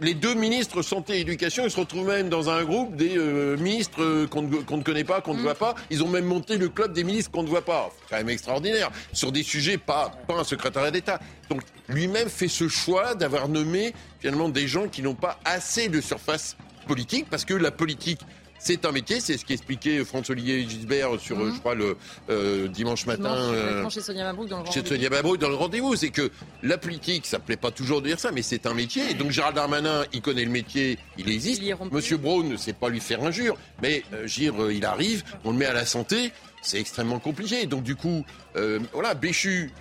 mais 0.00 0.03
les 0.04 0.14
deux 0.14 0.34
ministres 0.34 0.82
santé 0.82 1.16
et 1.16 1.20
éducation, 1.20 1.64
ils 1.64 1.70
se 1.70 1.80
retrouvent 1.80 2.06
même 2.06 2.28
dans 2.28 2.50
un 2.50 2.62
groupe 2.62 2.94
des 2.94 3.16
euh, 3.16 3.56
ministres 3.56 4.02
euh, 4.02 4.26
qu'on 4.26 4.42
ne, 4.42 4.82
connaît 4.82 5.02
pas, 5.02 5.22
qu'on 5.22 5.34
ne 5.34 5.40
voit 5.40 5.54
pas. 5.54 5.74
Ils 5.90 6.02
ont 6.02 6.08
même 6.08 6.26
monté 6.26 6.58
le 6.58 6.68
club 6.68 6.92
des 6.92 7.04
ministres 7.04 7.30
qu'on 7.30 7.42
ne 7.42 7.48
voit 7.48 7.64
pas. 7.64 7.90
C'est 8.02 8.10
quand 8.10 8.16
même 8.18 8.28
extraordinaire. 8.28 8.90
Sur 9.14 9.32
des 9.32 9.42
sujets, 9.42 9.78
pas, 9.78 10.12
pas 10.28 10.34
un 10.34 10.44
secrétariat 10.44 10.90
d'État. 10.90 11.18
Donc 11.48 11.62
lui-même 11.88 12.28
fait 12.28 12.48
ce 12.48 12.68
choix 12.68 13.14
d'avoir 13.14 13.48
nommé 13.48 13.94
finalement 14.20 14.50
des 14.50 14.68
gens 14.68 14.88
qui 14.88 15.00
n'ont 15.00 15.14
pas 15.14 15.40
assez 15.44 15.88
de 15.88 16.00
surface 16.02 16.56
politique, 16.86 17.26
parce 17.30 17.46
que 17.46 17.54
la 17.54 17.70
politique, 17.70 18.20
c'est 18.64 18.86
un 18.86 18.92
métier, 18.92 19.20
c'est 19.20 19.36
ce 19.36 19.44
qu'expliquait 19.44 20.02
François-Olivier 20.06 20.66
Gisbert 20.66 21.20
sur, 21.20 21.38
euh, 21.38 21.52
je 21.54 21.58
crois, 21.60 21.74
le 21.74 21.98
euh, 22.30 22.66
dimanche 22.66 23.04
matin. 23.04 23.34
Dimanche, 23.34 23.54
euh, 23.54 23.90
chez 23.90 24.00
Sonia 24.00 24.24
Mabrouk 24.24 24.48
dans 24.48 24.60
le 24.60 24.70
chez 24.70 24.80
Grand 24.80 24.88
Sonia 24.88 25.10
Mabrouk 25.10 25.38
dans 25.38 25.50
le 25.50 25.54
rendez-vous, 25.54 25.96
c'est 25.96 26.08
que 26.08 26.30
la 26.62 26.78
politique, 26.78 27.26
ça 27.26 27.38
plaît 27.38 27.58
pas 27.58 27.70
toujours 27.70 28.00
de 28.00 28.08
dire 28.08 28.18
ça, 28.18 28.30
mais 28.32 28.40
c'est 28.40 28.66
un 28.66 28.72
métier. 28.72 29.10
Et 29.10 29.14
donc 29.14 29.32
Gérald 29.32 29.54
Darmanin, 29.54 30.04
il 30.14 30.22
connaît 30.22 30.46
le 30.46 30.50
métier, 30.50 30.98
il 31.18 31.30
existe. 31.30 31.62
Monsieur 31.92 32.16
Braun 32.16 32.48
ne 32.48 32.56
sait 32.56 32.72
pas 32.72 32.88
lui 32.88 33.00
faire 33.00 33.22
injure, 33.22 33.58
mais 33.82 34.02
euh, 34.14 34.26
dire, 34.26 34.62
euh, 34.62 34.72
il 34.72 34.86
arrive, 34.86 35.24
on 35.44 35.52
le 35.52 35.58
met 35.58 35.66
à 35.66 35.74
la 35.74 35.84
santé, 35.84 36.32
c'est 36.62 36.80
extrêmement 36.80 37.18
compliqué. 37.18 37.66
Donc 37.66 37.82
du 37.82 37.96
coup, 37.96 38.24
euh, 38.56 38.80
voilà, 38.92 39.14
Béchu, 39.14 39.72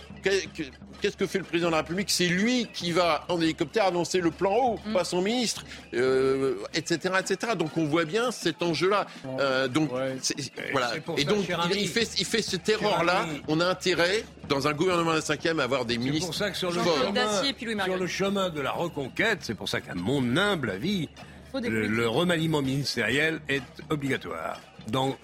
qu'est-ce 1.02 1.18
que 1.18 1.28
fait 1.28 1.38
le 1.40 1.44
président 1.44 1.68
de 1.68 1.74
la 1.74 1.78
République? 1.82 2.10
C'est 2.10 2.28
lui 2.28 2.68
qui 2.74 2.92
va 2.92 3.26
en 3.30 3.40
hélicoptère 3.42 3.86
annoncer 3.88 4.20
le 4.22 4.32
plan 4.32 4.54
haut, 4.56 4.80
Mm. 4.86 4.94
pas 4.94 5.04
son 5.04 5.22
ministre, 5.22 5.64
euh, 5.94 6.56
etc., 6.74 7.16
etc. 7.20 7.54
Donc 7.58 7.78
on 7.78 7.86
voit 7.86 8.06
bien 8.06 8.32
cet 8.32 8.62
enjeu-là. 8.64 9.06
Euh, 9.40 9.68
donc 9.68 9.90
c'est- 10.22 10.36
voilà. 10.72 10.92
c'est 10.92 11.20
Et 11.20 11.26
ça, 11.26 11.30
donc 11.30 11.46
il, 11.76 11.88
fait, 11.88 12.10
il 12.18 12.26
fait 12.26 12.42
cette 12.42 12.68
erreur-là. 12.70 13.26
On 13.48 13.60
a 13.60 13.66
intérêt 13.66 14.24
dans 14.50 14.68
un 14.68 14.74
gouvernement 14.74 15.12
de 15.12 15.16
la 15.18 15.22
cinquième 15.22 15.60
à 15.60 15.64
avoir 15.64 15.86
des 15.86 15.96
C'est 15.96 16.00
ministres. 16.00 16.26
pour 16.28 16.36
ça 16.36 16.50
que 16.52 16.58
sur 16.58 16.72
le, 16.72 16.82
chemin, 16.82 17.84
sur 17.86 17.98
le 17.98 18.08
chemin 18.08 18.50
de 18.50 18.62
la 18.62 18.72
reconquête, 18.72 19.40
c'est 19.42 19.56
pour 19.56 19.70
ça 19.70 19.82
qu'à 19.82 19.96
mon 19.96 20.38
humble 20.38 20.70
avis, 20.72 21.10
le, 21.54 22.08
remaniement 22.08 22.62
ministériel 22.62 23.40
est 23.48 23.62
obligatoire. 23.90 24.60
Donc, 24.88 25.18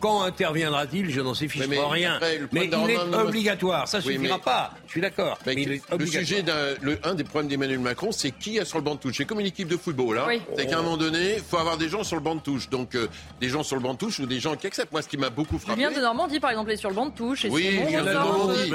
quand, 0.00 0.22
interviendra-t-il 0.22 1.10
Je 1.10 1.20
n'en 1.20 1.34
sais 1.34 1.48
fiche 1.48 1.62
Mais- 1.66 1.76
mais 1.76 1.84
rien. 1.84 2.14
après, 2.14 2.40
mais 2.52 2.66
il 2.66 2.90
est 2.90 2.98
obligatoire. 3.16 3.88
Ça 3.88 3.98
Oui, 4.04 4.14
suffira 4.14 4.36
mais- 4.36 4.42
pas. 4.42 4.70
Je 4.86 4.90
suis 4.92 5.00
d'accord. 5.00 5.38
Mais 5.46 5.54
Mais 5.54 5.62
il 5.62 5.72
est 5.72 5.82
le 5.98 6.06
sujet 6.06 6.42
d'un, 6.42 6.74
le- 6.80 6.98
un 7.04 7.14
des 7.14 7.24
problèmes 7.24 7.48
d'Emmanuel 7.48 7.78
Macron, 7.78 8.12
c'est 8.12 8.30
qui 8.30 8.58
est 8.58 8.64
sur 8.64 8.78
le 8.78 8.84
banc 8.84 8.94
de 8.94 9.00
touche. 9.00 9.16
C'est 9.16 9.24
comme 9.24 9.40
une 9.40 9.46
équipe 9.46 9.68
de 9.68 9.76
football. 9.76 10.18
Hein. 10.18 10.24
Oui. 10.28 10.40
C'est 10.56 10.66
qu'à 10.66 10.78
un 10.78 10.82
moment 10.82 10.96
donné, 10.96 11.34
il 11.36 11.42
faut 11.42 11.56
avoir 11.58 11.76
des 11.76 11.88
gens 11.88 12.04
sur 12.04 12.16
le 12.16 12.22
banc 12.22 12.34
de 12.34 12.40
touche. 12.40 12.68
Donc, 12.68 12.94
euh, 12.94 13.08
des 13.40 13.48
gens 13.48 13.62
sur 13.62 13.76
le 13.76 13.82
banc 13.82 13.94
de 13.94 13.98
touche 13.98 14.18
ou 14.20 14.26
des 14.26 14.40
gens 14.40 14.56
qui 14.56 14.66
acceptent. 14.66 14.92
Moi, 14.92 15.02
ce 15.02 15.08
qui 15.08 15.16
m'a 15.16 15.30
beaucoup 15.30 15.58
frappé. 15.58 15.80
Julien 15.82 15.94
de 15.96 16.00
Normandie, 16.02 16.40
par 16.40 16.50
exemple, 16.50 16.70
est 16.72 16.76
sur 16.76 16.88
le 16.90 16.94
banc 16.96 17.06
de 17.06 17.14
touche. 17.14 17.44
Et 17.44 17.48
Oui, 17.50 17.66
il 17.88 17.90
y 17.90 17.96
en 17.98 18.06
a 18.06 18.12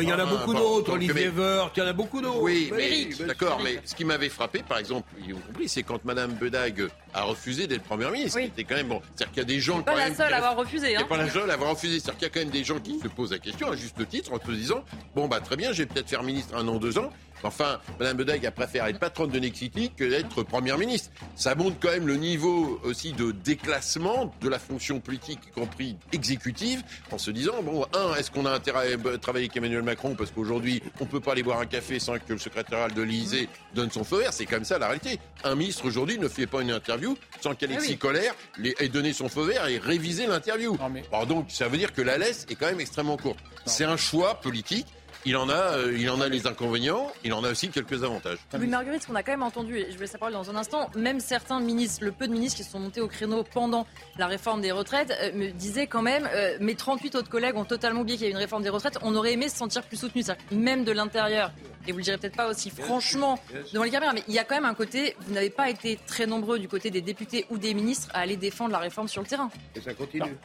il 0.02 0.04
y 0.10 0.14
en 0.14 0.20
a 0.20 0.26
beaucoup 0.26 0.54
d'autres. 0.54 0.94
Olivier 0.94 1.30
Woerth, 1.30 1.72
il 1.76 1.80
y 1.80 1.84
en 1.84 1.88
a 1.90 1.94
beaucoup 1.94 2.22
d'autres. 2.22 2.42
Oui, 2.42 2.72
Mais- 2.76 3.26
d'accord, 3.26 3.60
mais 3.64 3.80
ce 3.86 3.96
qui 3.96 4.06
m'avait 4.06 4.30
frappé, 4.30 4.64
par 4.68 4.78
exemple, 4.78 5.08
ils 5.26 5.34
ont 5.34 5.40
compris, 5.40 5.68
c'est 5.70 5.84
quand 5.84 6.04
Madame 6.06 6.32
Bedag 6.34 6.88
a 7.14 7.24
refusé 7.24 7.68
d'être 7.68 7.84
première 7.84 8.12
ministre. 8.12 8.40
C'était 8.42 8.64
quand 8.64 8.76
même 8.76 8.88
bon. 8.88 9.02
C'est-à-dire 9.16 9.34
qu'il 9.34 9.42
y 9.44 9.46
a 9.46 9.48
des 9.56 9.60
gens 9.60 9.82
Pas 9.82 9.96
la 9.96 10.14
seule 10.14 10.34
à 10.34 10.38
avoir 10.38 10.56
refusé. 10.58 10.95
C'est 10.98 11.04
Hein. 11.04 11.08
pas 11.08 11.18
la 11.18 11.30
seule 11.30 11.50
à 11.50 11.54
avoir 11.56 11.72
refusé. 11.72 12.00
C'est-à-dire 12.00 12.18
qu'il 12.18 12.28
y 12.28 12.32
a 12.32 12.34
quand 12.34 12.40
même 12.40 12.50
des 12.50 12.64
gens 12.64 12.80
qui 12.80 13.00
se 13.00 13.08
posent 13.08 13.32
la 13.32 13.40
question, 13.40 13.70
à 13.72 13.76
juste 13.76 14.08
titre, 14.08 14.32
en 14.34 14.40
se 14.46 14.52
disant 14.52 14.84
Bon, 15.16 15.28
bah 15.28 15.40
très 15.40 15.56
bien, 15.56 15.72
je 15.72 15.80
vais 15.84 15.86
peut-être 15.86 16.10
faire 16.10 16.24
ministre 16.24 16.56
un 16.56 16.68
an, 16.68 16.78
deux 16.78 16.98
ans. 16.98 17.12
Enfin, 17.44 17.80
Mme 18.00 18.18
Bedag 18.18 18.46
a 18.46 18.52
préféré 18.52 18.90
être 18.90 19.00
patronne 19.00 19.30
de 19.30 19.40
Nexity 19.40 19.92
que 19.96 20.04
d'être 20.04 20.44
première 20.44 20.78
ministre. 20.78 21.12
Ça 21.36 21.56
montre 21.56 21.78
quand 21.80 21.92
même 21.92 22.08
le 22.08 22.16
niveau 22.16 22.80
aussi 22.84 23.14
de 23.14 23.32
déclassement 23.32 24.34
de 24.42 24.50
la 24.50 24.60
fonction 24.60 25.00
politique, 25.00 25.40
y 25.48 25.52
compris 25.52 25.98
exécutive, 26.12 26.84
en 27.12 27.18
se 27.18 27.32
disant 27.32 27.62
Bon, 27.64 27.86
un, 27.94 28.16
est-ce 28.16 28.32
qu'on 28.32 28.46
a 28.46 28.52
intérêt 28.52 28.94
à 28.94 29.18
travailler 29.18 29.46
avec 29.46 29.58
Emmanuel 29.58 29.84
Macron 29.84 30.16
Parce 30.16 30.32
qu'aujourd'hui, 30.32 30.82
on 31.00 31.06
peut 31.06 31.20
pas 31.20 31.34
aller 31.34 31.44
boire 31.44 31.60
un 31.60 31.66
café 31.66 32.00
sans 32.00 32.18
que 32.20 32.34
le 32.34 32.40
secrétaire 32.40 32.88
de 32.90 33.02
l'Élysée 33.02 33.50
donne 33.74 33.92
son 33.92 34.04
feu 34.04 34.20
vert? 34.20 34.34
C'est 34.34 34.46
comme 34.46 34.64
ça 34.66 34.78
la 34.80 34.88
réalité. 34.88 35.20
Un 35.44 35.56
ministre 35.56 35.86
aujourd'hui 35.86 36.18
ne 36.18 36.28
fait 36.28 36.48
pas 36.48 36.62
une 36.62 36.72
interview 36.72 37.18
sans 37.42 37.54
qu'Alexis 37.56 37.88
Ah 37.88 37.92
oui. 37.92 37.98
Colère 37.98 38.36
ait 38.80 38.90
donné 38.90 39.14
son 39.14 39.30
feu 39.30 39.44
vert 39.46 39.68
et 39.68 39.78
révisé 39.78 40.28
l'interview. 40.28 40.78
Alors 41.12 41.28
donc, 41.28 41.48
ça 41.50 41.68
veut 41.68 41.78
dire 41.78 41.94
que 41.94 42.02
la 42.02 42.18
laisse 42.18 42.46
est 42.50 42.56
quand 42.56 42.68
même 42.68 42.80
extrêmement 42.80 43.18
courte. 43.18 43.40
C'est 43.66 43.84
un 43.86 43.98
choix 43.98 44.36
politique. 44.42 44.88
Il 45.28 45.36
en 45.38 45.50
a, 45.50 45.54
euh, 45.78 45.98
il 45.98 46.08
en 46.12 46.22
a 46.22 46.30
les 46.30 46.46
inconvénients. 46.46 47.12
Il 47.24 47.34
en 47.34 47.44
a 47.44 47.50
aussi 47.52 47.70
quelques 47.70 48.04
avantages. 48.04 48.38
Louis 48.54 48.68
Marguerite, 48.68 49.02
ce 49.02 49.08
qu'on 49.08 49.16
a 49.16 49.24
quand 49.24 49.32
même 49.32 49.42
entendu, 49.44 49.78
et 49.80 49.88
je 49.90 49.96
vais 49.96 50.02
laisser 50.02 50.14
la 50.14 50.20
parole 50.20 50.34
dans 50.34 50.50
un 50.52 50.56
instant, 50.56 50.90
même 50.96 51.20
certains 51.20 51.60
ministres, 51.60 52.04
le 52.04 52.12
peu 52.12 52.28
de 52.28 52.34
ministres 52.34 52.58
qui 52.58 52.64
se 52.64 52.72
sont 52.72 52.80
montés 52.80 53.02
au 53.02 53.08
créneau 53.08 53.44
pendant 53.44 53.88
la 54.18 54.28
réforme 54.28 54.62
des 54.62 54.72
retraites, 54.72 55.12
euh, 55.22 55.32
me 55.34 55.50
disaient 55.50 55.88
quand 55.88 56.04
même, 56.04 56.30
euh, 56.34 56.58
mes 56.60 56.76
38 56.76 57.16
autres 57.16 57.30
collègues 57.30 57.56
ont 57.56 57.66
totalement 57.66 58.02
oublié 58.02 58.18
qu'il 58.18 58.26
y 58.28 58.30
avait 58.30 58.38
une 58.38 58.44
réforme 58.44 58.62
des 58.64 58.70
retraites, 58.70 59.00
on 59.02 59.16
aurait 59.16 59.34
aimé 59.34 59.50
se 59.50 59.58
sentir 59.58 59.82
plus 59.84 59.98
soutenu, 59.98 60.22
même 60.52 60.84
de 60.84 60.92
l'intérieur. 60.92 61.52
Et 61.88 61.92
vous 61.92 62.00
le 62.00 62.04
direz 62.04 62.18
peut-être 62.18 62.36
pas 62.36 62.48
aussi 62.48 62.72
franchement 62.72 63.40
devant 63.72 63.84
les 63.84 63.92
caméras, 63.92 64.14
mais 64.14 64.24
il 64.28 64.34
y 64.34 64.40
a 64.40 64.44
quand 64.44 64.56
même 64.56 64.66
un 64.66 64.74
côté, 64.74 65.16
vous 65.22 65.34
n'avez 65.34 65.52
pas 65.52 65.70
été 65.70 66.00
très 66.08 66.26
nombreux 66.26 66.58
du 66.58 66.68
côté 66.68 66.90
des 66.90 67.02
députés 67.02 67.46
ou 67.52 67.58
des 67.60 67.76
ministres 67.76 68.10
à 68.14 68.20
aller 68.22 68.38
défendre 68.38 68.72
la 68.72 68.80
réforme 68.80 69.08
sur 69.08 69.22
le 69.22 69.28
terrain. 69.28 69.52
Et 69.76 69.82
ça 69.82 69.94
continue. 69.94 70.36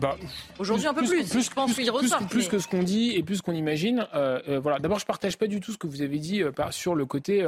Bah, 0.00 0.16
Aujourd'hui, 0.58 0.86
un 0.86 0.92
peu 0.94 1.02
plus. 1.06 1.24
Je 1.26 1.50
pense 1.50 1.72
qu'il 1.72 1.84
plus, 1.84 1.90
ressort, 1.90 2.18
plus 2.26 2.42
mais- 2.44 2.48
que 2.48 2.58
ce 2.58 2.66
qu'on 2.68 2.82
dit 2.82 3.12
et 3.12 3.22
plus 3.22 3.40
qu'on 3.40 3.52
imagine. 3.52 4.06
Euh, 4.14 4.40
euh, 4.48 4.60
voilà. 4.60 4.78
D'abord, 4.78 4.98
je 4.98 5.06
partage 5.06 5.36
pas 5.36 5.46
du 5.46 5.60
tout 5.60 5.72
ce 5.72 5.78
que 5.78 5.86
vous 5.86 6.02
avez 6.02 6.18
dit 6.18 6.42
euh, 6.42 6.52
par- 6.52 6.72
sur 6.72 6.94
le 6.94 7.06
côté. 7.06 7.46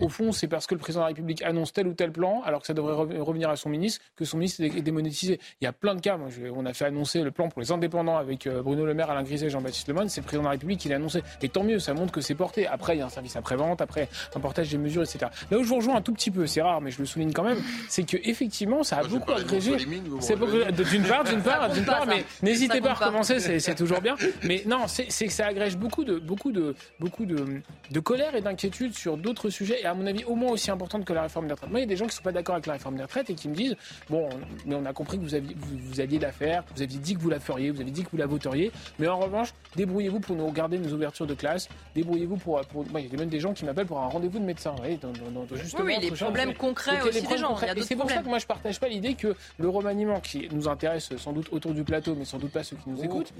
au 0.00 0.08
fond, 0.08 0.32
c'est 0.32 0.48
parce 0.48 0.66
que 0.66 0.74
le 0.74 0.80
président 0.80 1.00
de 1.00 1.04
la 1.04 1.08
République 1.08 1.42
annonce 1.42 1.72
tel 1.72 1.86
ou 1.86 1.94
tel 1.94 2.12
plan, 2.12 2.42
alors 2.44 2.60
que 2.60 2.66
ça 2.66 2.74
devrait 2.74 2.94
rev- 2.94 3.20
revenir 3.20 3.50
à 3.50 3.56
son 3.56 3.68
ministre, 3.68 4.00
que 4.16 4.24
son 4.24 4.38
ministre 4.38 4.62
est 4.62 4.82
démonétisé. 4.82 5.40
Il 5.60 5.64
y 5.64 5.66
a 5.66 5.72
plein 5.72 5.94
de 5.94 6.00
cas. 6.00 6.16
Moi, 6.16 6.28
je- 6.30 6.46
on 6.48 6.64
a 6.66 6.72
fait 6.72 6.84
annoncer 6.86 7.22
le 7.22 7.30
plan 7.30 7.48
pour 7.48 7.60
les 7.60 7.72
indépendants 7.72 8.16
avec 8.16 8.48
Bruno 8.48 8.84
Le 8.86 8.94
Maire, 8.94 9.10
Alain 9.10 9.22
Griset, 9.22 9.50
Jean-Baptiste 9.50 9.88
Lemoyne. 9.88 10.08
C'est 10.08 10.20
le 10.20 10.24
président 10.24 10.42
de 10.42 10.46
la 10.46 10.52
République 10.52 10.80
qui 10.80 10.88
l'a 10.88 10.96
annoncé. 10.96 11.22
Et 11.42 11.48
tant 11.48 11.62
mieux, 11.64 11.78
ça 11.78 11.94
montre 11.94 12.12
que 12.12 12.20
c'est 12.20 12.34
porté. 12.34 12.66
Après, 12.66 12.96
il 12.96 12.98
y 12.98 13.02
a 13.02 13.06
un 13.06 13.10
service 13.10 13.36
après-vente, 13.36 13.80
après 13.80 14.08
un 14.34 14.40
portage 14.40 14.70
des 14.70 14.78
mesures, 14.78 15.02
etc. 15.02 15.26
Là 15.50 15.58
où 15.58 15.62
je 15.62 15.68
vous 15.68 15.76
rejoins 15.76 15.96
un 15.96 16.02
tout 16.02 16.12
petit 16.12 16.30
peu, 16.30 16.46
c'est 16.46 16.62
rare, 16.62 16.80
mais 16.80 16.90
je 16.90 16.98
le 16.98 17.06
souligne 17.06 17.32
quand 17.32 17.44
même, 17.44 17.58
c'est 17.88 18.04
que 18.04 18.16
effectivement, 18.24 18.82
ça 18.82 18.96
a 18.98 19.00
Moi, 19.00 19.08
beaucoup 19.18 19.32
agrégé. 19.32 19.76
C'est 20.20 20.36
d'une 20.38 21.02
part, 21.04 21.24
d'une 21.24 21.42
part, 21.42 21.68
d'une 21.70 21.84
part, 21.84 22.06
mais 22.06 22.24
n'hésitez 22.42 22.80
pas 22.80 22.90
à 22.90 22.94
recommencer, 22.94 23.40
c'est 23.60 23.74
toujours 23.74 24.00
bien. 24.00 24.16
Mais 24.42 24.62
non, 24.66 24.86
c'est 24.86 25.06
c'est 25.10 25.26
que 25.26 25.32
ça 25.32 25.46
agrège 25.46 25.76
beaucoup 25.76 26.03
de, 26.04 26.18
beaucoup 26.18 26.52
de, 26.52 26.74
beaucoup 27.00 27.26
de, 27.26 27.60
de 27.90 28.00
colère 28.00 28.34
et 28.34 28.40
d'inquiétude 28.40 28.94
sur 28.94 29.16
d'autres 29.16 29.50
sujets, 29.50 29.80
et 29.82 29.86
à 29.86 29.94
mon 29.94 30.06
avis, 30.06 30.24
au 30.24 30.34
moins 30.34 30.52
aussi 30.52 30.70
importantes 30.70 31.04
que 31.04 31.12
la 31.12 31.22
réforme 31.22 31.46
des 31.46 31.52
retraites. 31.54 31.70
Moi, 31.70 31.80
il 31.80 31.82
y 31.82 31.86
a 31.86 31.88
des 31.88 31.96
gens 31.96 32.04
qui 32.04 32.12
ne 32.12 32.16
sont 32.16 32.22
pas 32.22 32.32
d'accord 32.32 32.54
avec 32.54 32.66
la 32.66 32.74
réforme 32.74 32.96
des 32.96 33.02
retraites 33.02 33.30
et 33.30 33.34
qui 33.34 33.48
me 33.48 33.54
disent 33.54 33.76
Bon, 34.08 34.28
mais 34.66 34.74
on 34.74 34.84
a 34.84 34.92
compris 34.92 35.18
que 35.18 35.22
vous 35.22 35.34
aviez, 35.34 35.54
vous, 35.58 35.78
vous 35.78 36.00
aviez 36.00 36.18
la 36.18 36.32
faire, 36.32 36.64
vous 36.74 36.82
aviez 36.82 36.98
dit 36.98 37.14
que 37.14 37.20
vous 37.20 37.30
la 37.30 37.40
feriez, 37.40 37.70
vous 37.70 37.80
avez 37.80 37.90
dit 37.90 38.04
que 38.04 38.10
vous 38.10 38.16
la 38.16 38.26
voteriez, 38.26 38.70
mais 38.98 39.08
en 39.08 39.18
revanche, 39.18 39.52
débrouillez-vous 39.76 40.20
pour 40.20 40.36
nous 40.36 40.46
regarder 40.46 40.78
nos 40.78 40.92
ouvertures 40.92 41.26
de 41.26 41.34
classe, 41.34 41.68
débrouillez-vous 41.94 42.36
pour, 42.36 42.60
pour 42.62 42.84
moi, 42.90 43.00
il 43.00 43.10
y 43.10 43.14
a 43.14 43.18
même 43.18 43.28
des 43.28 43.40
gens 43.40 43.52
qui 43.52 43.64
m'appellent 43.64 43.86
pour 43.86 44.00
un 44.00 44.08
rendez-vous 44.08 44.38
de 44.38 44.44
médecin. 44.44 44.74
Vous 44.76 44.96
dans, 44.96 45.12
dans, 45.12 45.44
dans, 45.44 45.56
justement, 45.56 45.84
oui, 45.84 45.96
les 46.00 46.10
problèmes 46.10 46.54
concrets 46.54 47.00
aussi 47.02 47.22
des 47.22 47.38
gens. 47.38 47.56
Et 47.76 47.82
c'est 47.82 47.96
pour 47.96 48.10
ça 48.10 48.22
que 48.22 48.28
moi, 48.28 48.38
je 48.38 48.46
partage 48.46 48.78
pas 48.80 48.88
l'idée 48.88 49.14
que 49.14 49.34
le 49.58 49.68
remaniement 49.68 50.20
qui 50.20 50.48
nous 50.52 50.68
intéresse 50.68 51.16
sans 51.16 51.32
doute 51.32 51.48
autour 51.52 51.72
du 51.72 51.84
plateau, 51.84 52.14
mais 52.14 52.24
sans 52.24 52.38
doute 52.38 52.52
pas 52.52 52.62
ceux 52.62 52.76
qui 52.76 52.90
nous 52.90 53.02
écoutent, 53.02 53.32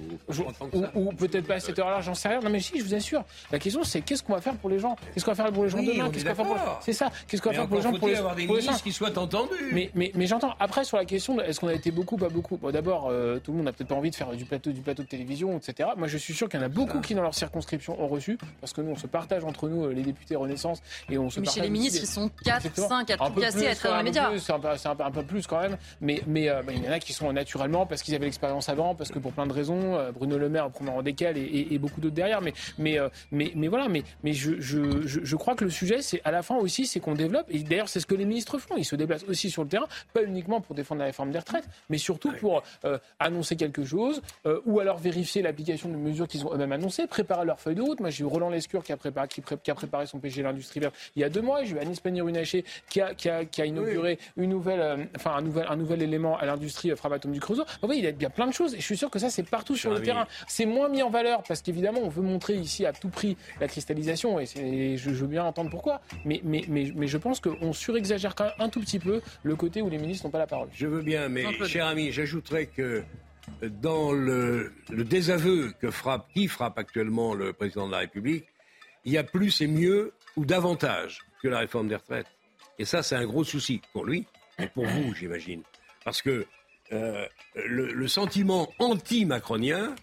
ou, 0.95 1.13
peut-être 1.13 1.47
pas 1.47 1.55
à 1.55 1.61
cette 1.61 1.79
heure-là, 1.79 2.01
j'en 2.01 2.15
sais 2.15 2.29
rien. 2.29 2.41
Non, 2.41 2.51
mais 2.55 2.61
si, 2.61 2.79
je 2.79 2.85
vous 2.85 2.95
assure. 2.95 3.25
La 3.51 3.59
question, 3.59 3.83
c'est 3.83 4.01
qu'est-ce 4.01 4.23
qu'on 4.23 4.35
va 4.35 4.41
faire 4.41 4.55
pour 4.55 4.71
les 4.71 4.79
gens? 4.79 4.97
Qu'est-ce 5.13 5.25
qu'on 5.25 5.33
va 5.33 5.43
faire 5.43 5.53
pour 5.53 5.65
les 5.65 5.71
gens 5.71 5.83
demain? 5.83 6.09
Qu'est-ce 6.09 6.25
qu'on 6.25 6.35
va 6.35 6.45
faire 6.45 6.79
C'est 6.83 6.93
ça. 6.93 7.11
Qu'est-ce 7.27 7.43
qu'on 7.43 7.51
va 7.51 7.57
faire 7.57 7.67
pour 7.67 7.77
les 7.77 7.83
gens 7.83 7.93
pour 7.93 8.09
les 8.09 8.15
avoir 8.15 8.37
des 8.37 8.47
ministres 8.47 8.83
qui 8.83 8.93
soient 8.93 9.17
entendus. 9.19 9.51
Mais, 9.73 9.91
mais, 9.95 10.13
mais 10.15 10.27
j'entends. 10.27 10.55
Après, 10.61 10.85
sur 10.85 10.97
la 10.97 11.05
question, 11.05 11.41
est-ce 11.41 11.59
qu'on 11.59 11.67
a 11.67 11.75
été 11.75 11.91
beaucoup, 11.91 12.17
pas 12.17 12.29
beaucoup? 12.29 12.57
Bon, 12.57 12.71
d'abord, 12.71 13.09
euh, 13.11 13.41
tout 13.41 13.51
le 13.51 13.57
monde 13.57 13.67
n'a 13.67 13.73
peut-être 13.73 13.89
pas 13.89 13.97
envie 13.97 14.11
de 14.11 14.15
faire 14.15 14.31
du 14.31 14.45
plateau, 14.45 14.71
du 14.71 14.83
plateau 14.83 15.03
de 15.03 15.09
télévision, 15.09 15.57
etc. 15.57 15.91
Moi, 15.97 16.07
je 16.07 16.17
suis 16.17 16.33
sûr 16.33 16.49
qu'il 16.49 16.61
y 16.61 16.63
en 16.63 16.67
a 16.67 16.69
beaucoup 16.69 17.01
qui, 17.01 17.17
dans 17.17 17.23
leur 17.23 17.35
circonscription, 17.35 18.01
ont 18.01 18.07
reçu, 18.07 18.39
parce 18.61 18.73
que 18.73 18.81
nous, 18.81 18.93
on 18.93 18.97
se 18.97 19.09
partage 19.09 19.43
entre 19.45 19.69
nous, 19.69 19.87
euh, 19.87 19.93
les 19.93 20.03
députés 20.03 20.37
Renaissance, 20.37 20.81
et 21.11 21.19
on 21.19 21.29
se 21.29 21.41
mais 21.41 21.47
chez 21.47 21.61
les 21.61 21.71
ministres, 21.71 22.01
ils 22.03 22.07
sont 22.07 22.31
4, 22.45 22.73
5 22.73 23.11
à 23.11 23.17
tout 23.17 23.41
casser, 23.41 23.67
à 23.67 23.71
être 23.71 23.89
dans 23.89 23.97
les 23.97 24.03
médias. 24.05 24.31
C'est 24.39 24.53
un, 24.89 24.97
un, 25.01 25.11
peu 25.11 25.25
plus 25.25 25.49
quand 25.49 25.61
même, 25.61 25.77
mais, 26.01 26.23
mais 26.29 26.49
euh, 26.49 26.63
il 26.69 26.85
y 26.85 26.89
en 26.89 26.93
a 26.93 27.01
qui 27.01 27.13
sont 27.13 27.33
naturellement 27.33 27.85
parce 27.85 28.03
qu'ils 28.03 28.15
avaient 28.15 28.27
l'expérience 28.27 28.69
avant, 28.69 28.95
parce 28.95 29.11
que 29.11 29.19
pour 29.19 29.33
plein 29.33 29.47
de 29.47 29.53
raisons, 29.53 29.99
Bruno 30.15 30.39
Le 30.39 30.49
Maire 30.49 30.67
au 30.67 30.71
premier 30.71 30.91
rang 30.91 31.03
desquels 31.03 31.37
et, 31.37 31.75
et, 31.75 31.79
beaucoup 31.79 32.01
d'autres 32.01 32.15
derrière. 32.15 32.34
Mais, 32.41 32.53
mais, 32.79 32.99
mais, 33.31 33.53
mais 33.55 33.69
voilà, 33.69 33.89
mais, 33.89 34.03
mais 34.23 34.33
je, 34.33 34.61
je, 34.61 34.81
je, 35.05 35.37
crois 35.37 35.55
que 35.55 35.65
le 35.65 35.71
sujet, 35.71 36.03
c'est 36.03 36.21
à 36.25 36.31
la 36.31 36.43
fin 36.43 36.57
aussi, 36.57 36.87
c'est 36.87 37.01
qu'on 37.01 37.15
développe, 37.15 37.47
et 37.51 37.59
d'ailleurs, 37.61 37.89
c'est 37.89 38.01
ce 38.01 38.07
que 38.07 38.15
les 38.15 38.25
ministres 38.25 38.59
font. 38.59 38.77
Ils 38.77 38.85
se 38.85 38.97
déplacent 38.97 39.25
aussi 39.25 39.51
sur 39.51 39.63
le 39.63 39.69
terrain, 39.69 39.87
pas 40.13 40.23
uniquement 40.23 40.61
pour 40.61 40.75
défendre 40.75 41.01
la 41.01 41.07
réforme 41.07 41.31
des 41.31 41.39
retraites, 41.39 41.69
mais 41.91 41.99
surtout 41.99 42.33
pour 42.33 42.63
annoncer 43.19 43.57
quelque 43.57 43.85
chose, 43.85 44.23
ou 44.65 44.81
alors 44.81 44.99
vérifier 44.99 45.43
l'application 45.43 45.89
de 45.89 45.97
mesures 45.97 46.29
qu'ils 46.29 46.47
ont 46.47 46.55
eux-mêmes 46.55 46.73
annoncées, 46.73 47.07
préparer 47.07 47.45
leur 47.45 47.61
feuille 47.61 47.75
de 47.75 47.83
route. 47.83 48.01
Moi, 48.01 48.11
j'ai 48.11 48.23
eu 48.23 48.27
Roland 48.27 48.51
Lescure 48.51 48.83
qui 48.83 48.93
a 48.93 48.97
préparé, 48.97 49.29
qui, 49.29 49.43
qui 49.43 49.71
a 49.71 49.75
préparé 49.75 50.07
son 50.07 50.19
PG 50.19 50.43
l'industrie 50.43 50.81
verte 50.81 50.95
il 51.17 51.21
y 51.21 51.25
a 51.25 51.29
deux 51.29 51.43
mois. 51.43 51.65
J'ai 51.65 51.77
eu 51.77 51.79
Anis 51.79 52.01
Pannier-Runacher 52.01 52.65
qui 52.89 53.01
a, 53.01 53.15
qui, 53.15 53.29
a, 53.29 53.45
qui 53.45 53.63
a 53.63 53.67
inauguré 53.67 54.19
une 54.37 54.51
nouvelle, 54.51 54.81
euh, 54.81 55.05
enfin, 55.17 55.33
un, 55.37 55.43
nouvel, 55.43 55.67
un 55.69 55.77
nouvel 55.77 56.03
élément 56.03 56.37
à 56.39 56.47
l'industrie 56.47 56.91
euh, 56.91 56.97
Framatome 56.97 57.33
du 57.33 57.41
Creusot. 57.41 57.65
Vous 57.81 57.87
voyez, 57.87 58.09
il 58.09 58.23
y 58.23 58.27
a 58.27 58.31
plein 58.31 58.47
de 58.47 58.53
choses. 58.53 58.75
Et 58.75 58.79
je 58.79 58.85
suis 58.85 58.97
sûr 58.97 59.11
que 59.11 59.19
ça, 59.19 59.31
c'est 59.31 59.43
partout 59.43 59.77
sur 59.77 59.93
le 59.93 60.01
terrain. 60.01 60.27
C'est 60.49 60.67
moins 60.67 60.89
mis 60.89 61.03
en 61.03 61.11
valeur 61.11 61.43
parce 61.47 61.63
qu'évidemment, 61.63 62.01
on 62.03 62.09
veut 62.09 62.23
montrer 62.25 62.55
ici 62.55 62.87
à 62.87 62.93
tout 62.93 63.09
prix 63.09 63.37
la 63.61 63.69
cristallisation. 63.69 64.41
Et, 64.41 64.47
je, 64.97 65.11
je, 65.11 65.11
veux 65.11 65.27
bien 65.27 65.45
entendre 65.45 65.71
pourquoi. 65.71 66.01
Mais, 66.25 66.41
mais, 66.45 66.65
mais, 66.69 66.93
mais 66.95 67.07
je 67.07 67.19
pense 67.19 67.41
qu'on 67.41 67.73
surexagère 67.73 68.35
quand 68.35 68.45
même 68.45 68.55
un 68.59 68.69
tout 68.69 68.81
petit 68.81 68.99
peu 68.99 69.21
le 69.43 69.57
côté 69.57 69.83
où 69.83 69.89
les 69.89 69.99
ministres 69.99 70.27
n'ont 70.27 70.31
pas 70.31 70.39
la 70.39 70.47
parole. 70.47 70.69
Je 70.75 70.87
veux 70.87 71.03
bien, 71.03 71.29
mais 71.29 71.45
cher 71.67 71.87
ami, 71.87 72.13
j'ajouterais 72.13 72.67
que 72.67 73.05
dans 73.63 74.13
le, 74.13 74.73
désaveu 74.91 75.73
que 75.81 75.91
frappe, 75.91 76.29
qui 76.33 76.49
frappe 76.49 76.79
actuellement 76.79 77.35
le 77.35 77.53
président 77.53 77.87
de 77.87 77.93
la 77.93 77.99
République, 77.99 78.47
il 79.05 79.13
y 79.13 79.19
a 79.19 79.25
plus 79.25 79.61
et 79.61 79.67
mieux 79.67 80.13
ou 80.37 80.45
davantage 80.45 81.21
que 81.43 81.49
la 81.49 81.59
réforme 81.59 81.89
des 81.89 81.97
retraites. 81.97 82.27
Et 82.79 82.85
ça, 82.85 83.03
c'est 83.03 83.17
un 83.17 83.27
gros 83.27 83.45
souci 83.45 83.81
pour 83.93 84.05
lui 84.05 84.27
et 84.59 84.67
pour 84.67 84.87
vous, 84.87 85.15
j'imagine. 85.15 85.63
Parce 86.05 86.23
que 86.23 86.47
euh, 86.93 87.27
le, 87.55 88.09
sentiment 88.09 88.69
anti-macronien 88.79 89.85
euh, 89.85 89.95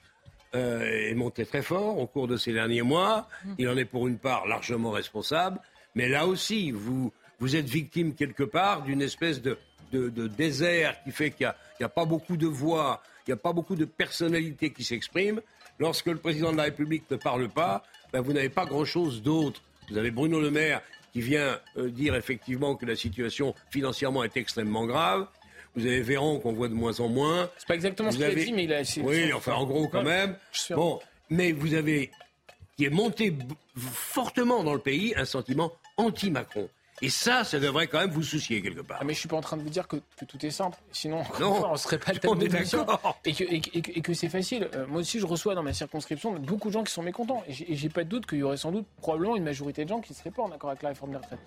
est 0.54 1.16
monté 1.16 1.46
très 1.46 1.62
fort 1.62 1.98
au 1.98 2.08
cours 2.08 2.28
de 2.28 2.38
ces 2.38 2.54
derniers 2.54 2.82
mois. 2.82 3.28
Il 3.58 3.70
en 3.70 3.78
est 3.78 3.86
pour 3.86 4.08
une 4.08 4.18
part 4.18 4.48
largement 4.48 4.92
responsable. 4.92 5.60
Mais 5.96 6.10
là 6.10 6.28
aussi, 6.28 6.72
vous, 6.72 7.12
vous 7.40 7.56
êtes 7.56 7.68
victime 7.68 8.14
quelque 8.14 8.44
part 8.44 8.84
d'une 8.84 9.02
espèce 9.02 9.42
de, 9.42 9.58
désert 9.92 11.02
qui 11.04 11.12
fait 11.12 11.32
qu'il 11.32 11.54
n'y 11.80 11.86
a, 11.86 11.90
pas 11.90 12.06
beaucoup 12.06 12.38
de 12.38 12.48
voix 12.48 13.02
il 13.28 13.30
n'y 13.32 13.34
a 13.34 13.38
pas 13.38 13.54
beaucoup 13.54 13.76
de 13.76 13.86
personnalités 13.86 14.72
qui 14.72 14.84
s'expriment. 14.84 15.42
Lorsque 15.80 16.08
le 16.08 16.18
président 16.18 16.52
de 16.52 16.58
la 16.58 16.64
République 16.64 17.10
ne 17.12 17.18
parle 17.18 17.50
pas, 17.50 17.84
ben, 18.12 18.22
vous 18.22 18.34
n'avez 18.34 18.50
pas 18.50 18.66
grand-chose 18.66 19.22
d'autre. 19.22 19.62
Vous 19.90 19.98
avez 19.98 20.12
Bruno 20.12 20.40
Le 20.42 20.52
Maire 20.52 20.82
qui 21.14 21.22
vient 21.22 21.60
euh, 21.78 21.90
dire 21.90 22.16
effectivement 22.16 22.76
que 22.76 22.86
la 22.86 22.96
situation 22.96 23.54
financièrement 23.70 24.24
est 24.24 24.38
extrêmement 24.38 24.86
grave. 24.86 25.28
Vous 25.76 25.86
avez 25.86 26.02
Véran 26.02 26.40
qu'on 26.40 26.52
voit 26.54 26.68
de 26.68 26.74
moins 26.74 27.00
en 27.00 27.08
moins. 27.08 27.50
C'est 27.58 27.68
pas 27.68 27.76
exactement 27.76 28.12
ce 28.12 28.18
qu'il 28.18 28.26
a 28.26 28.36
dit, 28.36 28.52
mais 28.54 28.66
il 28.66 28.74
a. 28.74 28.82
Oui, 29.04 29.32
enfin 29.34 29.54
en 29.54 29.66
gros 29.66 29.88
quand 29.88 30.04
même. 30.04 30.36
Bon, 30.72 31.00
mais 31.30 31.52
vous 31.52 31.74
avez 31.74 32.12
qui 32.78 32.86
est 32.86 32.90
monté 32.90 33.34
fortement 33.76 34.64
dans 34.64 34.74
le 34.74 34.80
pays 34.80 35.14
un 35.16 35.26
sentiment 35.26 35.72
anti-Macron. 35.98 36.70
Et 37.02 37.10
ça, 37.10 37.44
ça 37.44 37.60
devrait 37.60 37.88
quand 37.88 38.00
même 38.00 38.12
vous 38.12 38.24
soucier 38.24 38.62
quelque 38.62 38.82
part. 38.82 39.00
Ah, 39.02 39.04
mais 39.04 39.14
je 39.14 39.20
suis 39.20 39.28
pas 39.28 39.38
en 39.38 39.42
train 39.42 39.58
de 39.58 39.64
vous 39.64 39.70
dire 39.70 39.88
que, 39.88 39.98
tout 40.28 40.46
est 40.46 40.52
simple. 40.52 40.78
Sinon, 40.92 41.24
non, 41.40 41.72
on 41.72 41.76
serait 41.76 41.98
pas 41.98 42.12
le 42.24 42.36
d'émission. 42.36 42.86
Et 43.26 43.34
que, 43.34 43.44
et, 43.44 43.62
et, 43.74 44.02
que 44.02 44.14
c'est 44.14 44.30
facile. 44.30 44.70
Euh, 44.76 44.86
moi 44.88 45.02
aussi, 45.02 45.20
je 45.20 45.26
reçois 45.26 45.56
dans 45.56 45.64
ma 45.64 45.74
circonscription 45.74 46.34
beaucoup 46.34 46.68
de 46.68 46.74
gens 46.74 46.84
qui 46.84 46.94
sont 46.94 47.02
mécontents. 47.02 47.44
Et 47.48 47.76
j'ai 47.76 47.90
pas 47.90 48.04
de 48.04 48.10
doute 48.10 48.28
qu'il 48.28 48.40
y 48.40 48.44
aurait 48.44 48.58
sans 48.58 48.72
doute 48.72 48.86
probablement 48.98 49.36
une 49.36 49.44
majorité 49.44 49.84
de 49.84 49.90
gens 49.90 50.00
qui 50.00 50.14
seraient 50.14 50.32
pas 50.32 50.44
en 50.44 50.52
accord 50.52 50.70
avec 50.70 50.84
la 50.84 50.90
réforme 50.90 51.12
des 51.12 51.18
retraites. 51.18 51.40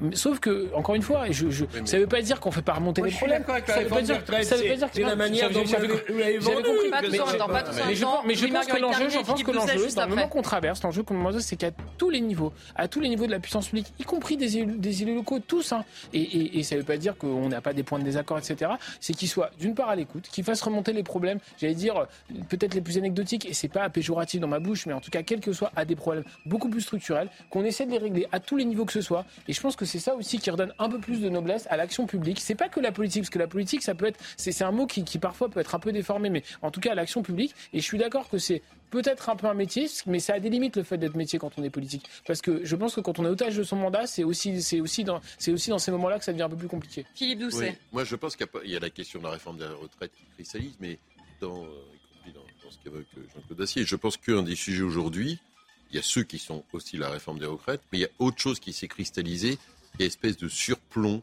Mais, 0.00 0.16
sauf 0.16 0.40
que, 0.40 0.72
encore 0.74 0.94
une 0.94 1.02
fois, 1.02 1.30
je, 1.30 1.50
je, 1.50 1.66
ça 1.84 1.98
veut 1.98 2.06
pas 2.06 2.22
dire 2.22 2.40
qu'on 2.40 2.50
fait 2.50 2.62
pas 2.62 2.74
remonter 2.74 3.02
les 3.02 3.10
problèmes. 3.10 3.44
Ça 3.66 3.82
veut 3.82 3.88
pas 3.88 4.02
dire, 4.02 4.22
ça 4.42 4.56
veut 4.56 4.68
pas 4.68 4.76
dire 4.76 4.90
que 4.90 4.96
c'est 4.96 5.02
la 5.02 5.16
manière 5.16 5.50
dont 5.50 5.64
vous 5.64 5.72
l'avez 5.72 6.38
vendu. 6.38 6.68
Mais 8.26 8.34
je 8.34 8.46
pense 8.46 8.66
que 8.66 8.80
l'enjeu, 8.80 9.08
je 9.10 9.18
pense 9.18 9.42
que 9.42 9.50
l'enjeu, 9.50 9.88
dans 9.94 10.04
le 10.04 10.08
moment 10.08 10.28
qu'on 10.28 10.42
traverse, 10.42 10.82
l'enjeu 10.82 11.04
c'est 11.40 11.56
qu'à 11.56 11.70
tous 11.98 12.10
les 12.10 12.20
niveaux, 12.20 12.52
à 12.74 12.88
tous 12.88 13.00
les 13.00 13.08
niveaux 13.08 13.26
de 13.26 13.32
la 13.32 13.40
puissance 13.40 13.68
publique, 13.68 13.92
y 13.98 14.04
compris 14.04 14.36
des 14.36 14.56
élus 14.58 14.78
les 14.94 15.02
élus 15.02 15.14
locaux, 15.14 15.40
tous. 15.40 15.72
Hein. 15.72 15.84
Et, 16.12 16.62
ça 16.62 16.76
ne 16.76 16.80
veut 16.80 16.86
pas 16.86 16.96
dire 16.96 17.16
qu'on 17.16 17.48
n'a 17.48 17.60
pas 17.60 17.72
des 17.72 17.82
points 17.82 17.98
de 17.98 18.04
désaccord, 18.04 18.38
etc. 18.38 18.72
C'est 19.00 19.12
qu'ils 19.14 19.28
soient, 19.28 19.50
d'une 19.58 19.74
part, 19.74 19.88
à 19.88 19.96
l'écoute, 19.96 20.28
qu'ils 20.30 20.44
fassent 20.44 20.62
remonter 20.62 20.92
les 20.92 21.02
problèmes, 21.02 21.38
j'allais 21.58 21.74
dire, 21.74 22.06
peut-être 22.48 22.74
les 22.74 22.80
plus 22.80 22.98
anecdotiques, 22.98 23.46
et 23.46 23.52
c'est 23.52 23.68
pas 23.68 23.88
péjoratif 23.90 24.40
dans 24.40 24.48
ma 24.48 24.60
bouche, 24.60 24.86
mais 24.86 24.92
en 24.92 25.00
tout 25.00 25.10
cas, 25.10 25.22
quel 25.22 25.40
que 25.40 25.52
soit, 25.52 25.72
à 25.76 25.84
des 25.84 25.96
problèmes 25.96 26.24
beaucoup 26.46 26.68
plus 26.68 26.80
structurels, 26.80 27.28
qu'on 27.50 27.64
essaie 27.64 27.86
de 27.86 27.90
les 27.90 27.98
régler 27.98 28.26
à 28.32 28.40
tous 28.40 28.56
les 28.56 28.64
niveaux 28.64 28.84
que 28.84 28.92
ce 28.92 29.00
soit. 29.00 29.24
Et 29.48 29.52
je 29.52 29.60
pense 29.60 29.76
que 29.76 29.84
c'est 29.84 29.98
ça 29.98 30.14
aussi 30.14 30.38
qui 30.38 30.50
redonne 30.50 30.72
un 30.78 30.88
peu 30.88 30.98
plus 30.98 31.20
de 31.20 31.28
noblesse 31.28 31.66
à 31.70 31.76
l'action 31.76 32.06
publique. 32.06 32.40
C'est 32.40 32.54
pas 32.54 32.68
que 32.68 32.80
la 32.80 32.92
politique, 32.92 33.22
parce 33.22 33.30
que 33.30 33.38
la 33.38 33.48
politique, 33.48 33.82
ça 33.82 33.94
peut 33.94 34.06
être, 34.06 34.18
c'est 34.36 34.62
un 34.62 34.70
mot 34.70 34.86
qui, 34.86 35.04
qui 35.04 35.18
parfois 35.18 35.48
peut 35.48 35.60
être 35.60 35.74
un 35.74 35.78
peu 35.80 35.92
déformé, 35.92 36.30
mais 36.30 36.42
en 36.62 36.70
tout 36.70 36.80
cas, 36.80 36.92
à 36.92 36.94
l'action 36.94 37.22
publique. 37.22 37.54
Et 37.72 37.80
je 37.80 37.84
suis 37.84 37.98
d'accord 37.98 38.28
que 38.28 38.38
c'est 38.38 38.62
peut-être 38.94 39.28
un 39.28 39.34
peu 39.34 39.48
un 39.48 39.54
métier, 39.54 39.88
mais 40.06 40.20
ça 40.20 40.34
a 40.34 40.40
des 40.40 40.48
limites 40.50 40.76
le 40.76 40.84
fait 40.84 40.96
d'être 40.96 41.16
métier 41.16 41.38
quand 41.38 41.50
on 41.58 41.64
est 41.64 41.70
politique. 41.70 42.06
Parce 42.26 42.40
que 42.40 42.64
je 42.64 42.76
pense 42.76 42.94
que 42.94 43.00
quand 43.00 43.18
on 43.18 43.24
est 43.24 43.28
otage 43.28 43.56
de 43.56 43.64
son 43.64 43.74
mandat, 43.74 44.06
c'est 44.06 44.22
aussi, 44.22 44.62
c'est 44.62 44.80
aussi, 44.80 45.02
dans, 45.02 45.20
c'est 45.36 45.50
aussi 45.50 45.70
dans 45.70 45.80
ces 45.80 45.90
moments-là 45.90 46.20
que 46.20 46.24
ça 46.24 46.32
devient 46.32 46.44
un 46.44 46.48
peu 46.48 46.56
plus 46.56 46.68
compliqué. 46.68 47.04
Philippe 47.14 47.40
Doucet. 47.40 47.76
Moi, 47.92 48.04
je 48.04 48.14
pense 48.14 48.36
qu'il 48.36 48.46
y, 48.66 48.76
a 48.76 48.80
la 48.80 48.90
question 48.90 49.18
de 49.18 49.24
la 49.24 49.30
réforme 49.30 49.58
de 49.58 49.64
la 49.64 49.74
retraite 49.74 50.12
qui 50.16 50.24
cristallise, 50.36 50.76
mais 50.78 50.98
dans, 51.40 51.64
y 51.64 52.30
compris 52.30 52.32
dans, 52.32 52.70
ce 52.70 52.78
qu'évoque 52.84 53.06
Jean-Claude 53.34 53.58
Dacier, 53.58 53.84
je 53.84 53.96
pense 53.96 54.16
qu'un 54.16 54.42
des 54.42 54.54
sujets 54.54 54.84
aujourd'hui, 54.84 55.40
il 55.90 55.96
y 55.96 55.98
a 55.98 56.02
ceux 56.02 56.22
qui 56.22 56.38
sont 56.38 56.62
aussi 56.72 56.96
la 56.96 57.10
réforme 57.10 57.40
des 57.40 57.46
retraites, 57.46 57.82
mais 57.92 57.98
il 57.98 58.02
y 58.02 58.06
a 58.06 58.10
autre 58.20 58.38
chose 58.38 58.60
qui 58.60 58.72
s'est 58.72 58.88
cristallisé, 58.88 59.58
il 59.94 60.00
y 60.00 60.02
a 60.02 60.04
une 60.04 60.06
espèce 60.06 60.36
de 60.36 60.46
surplomb 60.46 61.20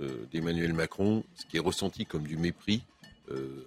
euh, 0.00 0.26
d'Emmanuel 0.32 0.72
Macron, 0.72 1.24
ce 1.34 1.44
qui 1.44 1.58
est 1.58 1.60
ressenti 1.60 2.06
comme 2.06 2.26
du 2.26 2.38
mépris. 2.38 2.82
Euh, 3.30 3.66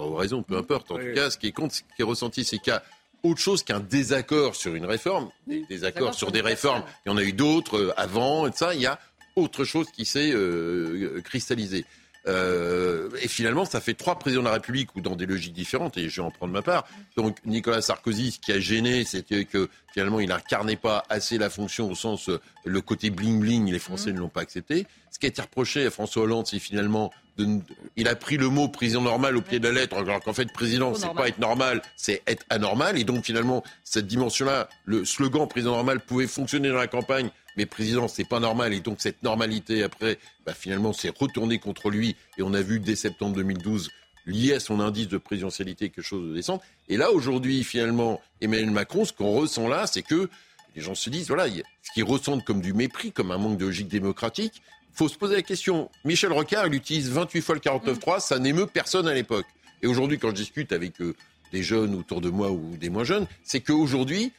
ou 0.00 0.14
raison, 0.14 0.42
peu 0.42 0.56
importe. 0.56 0.90
En 0.90 0.96
tout 0.96 1.14
cas, 1.14 1.30
ce 1.30 1.38
qui 1.38 1.48
est 1.48 1.52
compte, 1.52 1.72
ce 1.72 1.82
qui 1.82 2.00
est 2.00 2.04
ressenti, 2.04 2.44
c'est 2.44 2.58
qu'il 2.58 2.72
y 2.72 2.76
a 2.76 2.82
autre 3.22 3.40
chose 3.40 3.62
qu'un 3.62 3.80
désaccord 3.80 4.54
sur 4.56 4.74
une 4.74 4.86
réforme, 4.86 5.28
des 5.46 5.64
désaccords 5.68 6.14
sur 6.14 6.32
des 6.32 6.40
réformes, 6.40 6.82
il 7.04 7.10
y 7.10 7.12
en 7.12 7.16
a 7.16 7.22
eu 7.22 7.32
d'autres 7.32 7.78
euh, 7.78 7.94
avant, 7.96 8.46
et 8.46 8.52
ça, 8.52 8.74
il 8.74 8.80
y 8.80 8.86
a 8.86 8.98
autre 9.36 9.64
chose 9.64 9.86
qui 9.92 10.04
s'est 10.04 10.32
euh, 10.32 11.20
cristallisé. 11.22 11.84
Euh, 12.28 13.08
et 13.20 13.26
finalement, 13.26 13.64
ça 13.64 13.80
fait 13.80 13.94
trois 13.94 14.16
présidents 14.16 14.42
de 14.42 14.46
la 14.46 14.54
République 14.54 14.94
ou 14.94 15.00
dans 15.00 15.16
des 15.16 15.26
logiques 15.26 15.52
différentes, 15.52 15.96
et 15.98 16.08
je 16.08 16.20
vais 16.20 16.26
en 16.26 16.30
prendre 16.30 16.52
ma 16.52 16.62
part. 16.62 16.86
Donc 17.16 17.38
Nicolas 17.44 17.82
Sarkozy, 17.82 18.32
ce 18.32 18.38
qui 18.38 18.52
a 18.52 18.60
gêné, 18.60 19.04
c'était 19.04 19.44
que 19.44 19.68
finalement, 19.92 20.20
il 20.20 20.28
n'incarnait 20.28 20.76
pas 20.76 21.04
assez 21.08 21.38
la 21.38 21.50
fonction 21.50 21.90
au 21.90 21.94
sens 21.94 22.30
le 22.64 22.80
côté 22.80 23.10
bling-bling, 23.10 23.70
les 23.70 23.78
Français 23.80 24.10
mmh. 24.10 24.14
ne 24.14 24.20
l'ont 24.20 24.28
pas 24.28 24.42
accepté. 24.42 24.86
Ce 25.10 25.18
qui 25.18 25.26
a 25.26 25.30
été 25.30 25.42
reproché 25.42 25.84
à 25.84 25.90
François 25.90 26.22
Hollande, 26.22 26.46
c'est 26.46 26.60
finalement 26.60 27.12
il 27.38 28.08
a 28.08 28.14
pris 28.14 28.36
le 28.36 28.48
mot 28.48 28.68
président 28.68 29.00
normal 29.00 29.36
au 29.36 29.42
pied 29.42 29.58
de 29.58 29.68
la 29.68 29.72
lettre, 29.72 29.96
alors 29.96 30.20
qu'en 30.20 30.32
fait, 30.32 30.52
président, 30.52 30.94
c'est 30.94 31.12
pas 31.14 31.28
être 31.28 31.38
normal, 31.38 31.82
c'est 31.96 32.22
être 32.26 32.44
anormal. 32.50 32.98
Et 32.98 33.04
donc, 33.04 33.24
finalement, 33.24 33.62
cette 33.84 34.06
dimension-là, 34.06 34.68
le 34.84 35.04
slogan 35.04 35.48
président 35.48 35.72
normal 35.72 36.00
pouvait 36.00 36.26
fonctionner 36.26 36.68
dans 36.68 36.76
la 36.76 36.88
campagne, 36.88 37.30
mais 37.56 37.66
président, 37.66 38.08
c'est 38.08 38.28
pas 38.28 38.40
normal. 38.40 38.72
Et 38.72 38.80
donc, 38.80 39.00
cette 39.00 39.22
normalité, 39.22 39.82
après, 39.82 40.18
bah, 40.46 40.54
finalement, 40.54 40.92
s'est 40.92 41.12
retournée 41.14 41.58
contre 41.58 41.90
lui. 41.90 42.16
Et 42.38 42.42
on 42.42 42.54
a 42.54 42.62
vu 42.62 42.80
dès 42.80 42.96
septembre 42.96 43.36
2012 43.36 43.90
lié 44.26 44.54
à 44.54 44.60
son 44.60 44.80
indice 44.80 45.08
de 45.08 45.18
présidentialité 45.18 45.90
quelque 45.90 46.04
chose 46.04 46.28
de 46.28 46.34
descente. 46.34 46.62
Et 46.88 46.96
là, 46.96 47.10
aujourd'hui, 47.10 47.64
finalement, 47.64 48.20
Emmanuel 48.40 48.70
Macron, 48.70 49.04
ce 49.04 49.12
qu'on 49.12 49.32
ressent 49.32 49.68
là, 49.68 49.86
c'est 49.86 50.02
que 50.02 50.28
les 50.76 50.82
gens 50.82 50.94
se 50.94 51.10
disent, 51.10 51.28
voilà, 51.28 51.48
ce 51.48 51.92
qu'ils 51.92 52.04
ressentent 52.04 52.44
comme 52.44 52.60
du 52.60 52.72
mépris, 52.72 53.12
comme 53.12 53.30
un 53.30 53.38
manque 53.38 53.58
de 53.58 53.66
logique 53.66 53.88
démocratique, 53.88 54.62
faut 54.92 55.08
se 55.08 55.16
poser 55.16 55.36
la 55.36 55.42
question. 55.42 55.90
Michel 56.04 56.32
Rocard, 56.32 56.66
il 56.66 56.74
utilise 56.74 57.10
28 57.10 57.40
fois 57.40 57.54
le 57.54 57.60
49.3, 57.60 58.20
ça 58.20 58.38
n'émeut 58.38 58.66
personne 58.66 59.08
à 59.08 59.14
l'époque. 59.14 59.46
Et 59.82 59.86
aujourd'hui, 59.86 60.18
quand 60.18 60.28
je 60.28 60.34
discute 60.34 60.72
avec 60.72 61.00
euh, 61.00 61.14
des 61.52 61.62
jeunes 61.62 61.94
autour 61.94 62.20
de 62.20 62.30
moi 62.30 62.50
ou 62.50 62.76
des 62.76 62.90
moins 62.90 63.04
jeunes, 63.04 63.26
c'est 63.42 63.60
qu'aujourd'hui, 63.60 64.32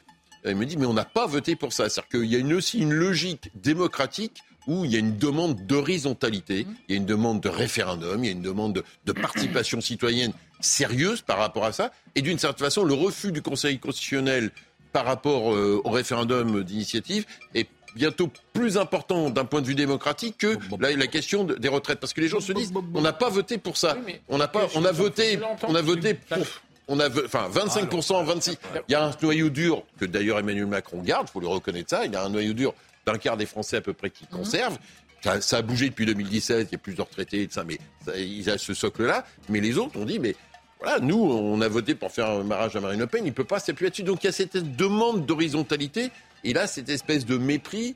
euh, 0.46 0.52
il 0.52 0.58
me 0.58 0.66
dit, 0.66 0.78
mais 0.78 0.86
on 0.86 0.94
n'a 0.94 1.06
pas 1.06 1.26
voté 1.26 1.56
pour 1.56 1.74
ça. 1.74 1.90
C'est-à-dire 1.90 2.10
qu'il 2.10 2.32
y 2.32 2.36
a 2.36 2.40
une, 2.40 2.54
aussi 2.54 2.80
une 2.80 2.94
logique 2.94 3.52
démocratique 3.56 4.42
où 4.68 4.86
il 4.86 4.92
y 4.92 4.96
a 4.96 5.00
une 5.00 5.18
demande 5.18 5.66
d'horizontalité, 5.66 6.64
mmh. 6.64 6.76
il 6.88 6.92
y 6.94 6.98
a 6.98 7.02
une 7.02 7.06
demande 7.06 7.42
de 7.42 7.50
référendum, 7.50 8.24
il 8.24 8.28
y 8.28 8.30
a 8.30 8.32
une 8.32 8.42
demande 8.42 8.74
de, 8.74 8.84
de 9.06 9.12
participation 9.12 9.82
citoyenne 9.82 10.32
sérieuse 10.62 11.22
par 11.22 11.40
rapport 11.40 11.66
à 11.66 11.74
ça. 11.74 11.92
Et 12.16 12.22
d'une 12.22 12.40
certaine 12.40 12.66
façon, 12.66 12.86
le 12.86 12.94
refus 12.94 13.34
du 13.34 13.42
Conseil 13.42 13.80
constitutionnel 13.80 14.52
par 14.94 15.06
rapport 15.06 15.46
au 15.46 15.90
référendum 15.90 16.64
d'initiative 16.64 17.26
est 17.56 17.68
bientôt 17.96 18.30
plus 18.54 18.78
important 18.78 19.30
d'un 19.30 19.46
point 19.46 19.62
de 19.62 19.68
vue 19.68 19.76
démocratique 19.76 20.38
que 20.38 20.58
la, 20.80 20.96
la 20.96 21.08
question 21.08 21.44
des 21.44 21.68
retraites. 21.68 22.00
Parce 22.00 22.14
que 22.14 22.22
les 22.22 22.28
gens 22.28 22.40
se 22.40 22.54
disent, 22.54 22.74
on 22.94 23.02
n'a 23.02 23.14
pas 23.14 23.30
voté 23.30 23.58
pour 23.58 23.78
ça. 23.78 23.98
On 24.30 24.38
n'a 24.38 24.48
pas, 24.48 24.68
on 24.76 24.86
a 24.86 24.92
voté, 24.92 25.40
on 25.68 25.76
a 25.76 25.82
voté 25.82 26.14
pour. 26.14 26.46
On 26.90 27.00
a, 27.00 27.08
enfin, 27.08 27.50
25%, 27.50 28.26
26. 28.26 28.58
Il 28.90 28.92
y 28.92 28.96
a 28.96 29.06
un 29.06 29.12
noyau 29.22 29.50
dur 29.50 29.84
que 30.00 30.06
d'ailleurs 30.06 30.40
Emmanuel 30.40 30.68
Macron 30.68 31.02
garde, 31.02 31.28
il 31.30 31.32
faut 31.32 31.40
le 31.40 31.48
reconnaître 31.48 31.90
ça. 31.90 32.06
Il 32.06 32.12
y 32.12 32.16
a 32.16 32.24
un 32.24 32.30
noyau 32.30 32.54
dur 32.54 32.74
d'un 33.06 33.18
quart 33.18 33.38
des 33.38 33.46
Français 33.46 33.78
à 33.78 33.82
peu 33.82 33.94
près 33.94 34.10
qui 34.10 34.28
conserve. 34.28 34.78
Ça, 35.40 35.58
a 35.58 35.62
bougé 35.62 35.90
depuis 35.90 36.06
2017, 36.06 36.68
il 36.70 36.72
y 36.74 36.76
a 36.76 36.78
plus 36.78 36.96
de 36.96 37.02
retraités 37.02 37.44
et 37.44 37.48
ça, 37.50 37.64
mais 37.64 37.78
il 38.18 38.42
y 38.42 38.50
a 38.50 38.58
ce 38.58 38.74
socle-là. 38.74 39.26
Mais 39.48 39.62
les 39.62 39.78
autres 39.78 39.98
ont 39.98 40.04
dit, 40.04 40.20
mais 40.20 40.36
voilà, 40.82 41.00
nous, 41.00 41.16
on 41.16 41.62
a 41.62 41.68
voté 41.70 41.96
pour 41.96 42.12
faire 42.12 42.30
un 42.30 42.44
mariage 42.44 42.76
à 42.76 42.82
Marine 42.82 43.00
Le 43.00 43.08
Pen, 43.08 43.24
il 43.24 43.30
ne 43.30 43.34
peut 43.34 43.46
pas 43.46 43.60
s'appuyer 43.60 43.88
là-dessus. 43.88 44.04
Donc 44.04 44.22
il 44.24 44.28
y 44.28 44.30
a 44.30 44.34
cette 44.34 44.76
demande 44.76 45.26
d'horizontalité 45.26 46.12
et 46.44 46.54
là, 46.54 46.68
cette 46.68 46.90
espèce 46.90 47.26
de 47.26 47.38
mépris 47.38 47.96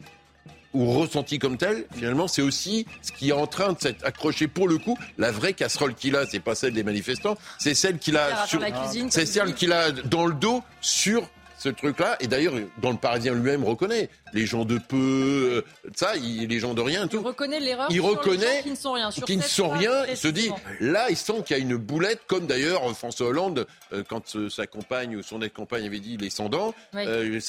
ou 0.74 0.92
ressenti 0.92 1.40
comme 1.40 1.58
tel, 1.58 1.86
finalement, 1.94 2.28
c'est 2.28 2.42
aussi 2.42 2.86
ce 3.02 3.12
qui 3.12 3.30
est 3.30 3.34
en 3.34 3.48
train 3.48 3.74
de 3.74 3.80
s'être 3.80 4.06
accroché 4.06 4.48
pour 4.48 4.68
le 4.68 4.78
coup. 4.78 4.98
La 5.18 5.32
vraie 5.32 5.54
casserole 5.54 5.96
qu'il 5.96 6.16
a, 6.16 6.26
c'est 6.26 6.40
pas 6.40 6.56
celle 6.56 6.74
des 6.74 6.84
manifestants, 6.84 7.38
c'est 7.58 7.74
celle 7.74 7.98
qu'il 7.98 8.18
a, 8.18 8.46
c'est 9.10 9.26
celle 9.26 9.54
qu'il 9.54 9.72
a 9.72 9.92
dans 9.92 10.28
le 10.28 10.34
dos 10.34 10.62
sur 10.82 11.28
ce 11.58 11.70
truc-là. 11.70 12.18
Et 12.20 12.28
d'ailleurs, 12.28 12.54
dans 12.82 12.92
le 12.92 12.98
Parisien 12.98 13.34
lui-même 13.34 13.64
reconnaît 13.64 14.10
les 14.34 14.46
gens 14.46 14.66
de 14.66 14.78
peu, 14.78 14.96
euh, 14.98 15.90
ça, 15.96 16.16
il, 16.16 16.48
les 16.48 16.60
gens 16.60 16.74
de 16.74 16.82
rien, 16.82 17.08
tout. 17.08 17.20
Il 17.22 17.26
reconnaît 17.26 17.60
l'erreur. 17.60 17.88
Il 17.90 18.02
reconnaît 18.02 18.62
qui 18.64 18.72
ne 18.72 18.76
sont 18.76 18.94
rien. 18.94 19.10
qui 19.10 19.38
ne 19.38 19.42
sont 19.42 19.70
rien. 19.70 20.06
Il 20.10 20.18
se 20.18 20.28
dit, 20.28 20.50
là, 20.80 21.08
il 21.10 21.18
sent 21.18 21.44
qu'il 21.46 21.58
y 21.58 21.60
a 21.60 21.64
une 21.64 21.78
boulette, 21.78 22.22
comme 22.28 22.46
d'ailleurs 22.46 22.96
François 22.96 23.28
Hollande, 23.28 23.68
euh, 23.94 24.04
quand 24.08 24.36
euh, 24.36 24.50
sa 24.50 24.68
compagne 24.68 25.16
ou 25.16 25.24
son 25.24 25.42
ex-compagne 25.42 25.86
avait 25.86 26.00
dit 26.00 26.18
les 26.18 26.30
sans 26.30 26.50
dents, 26.50 26.74
il, 26.94 27.42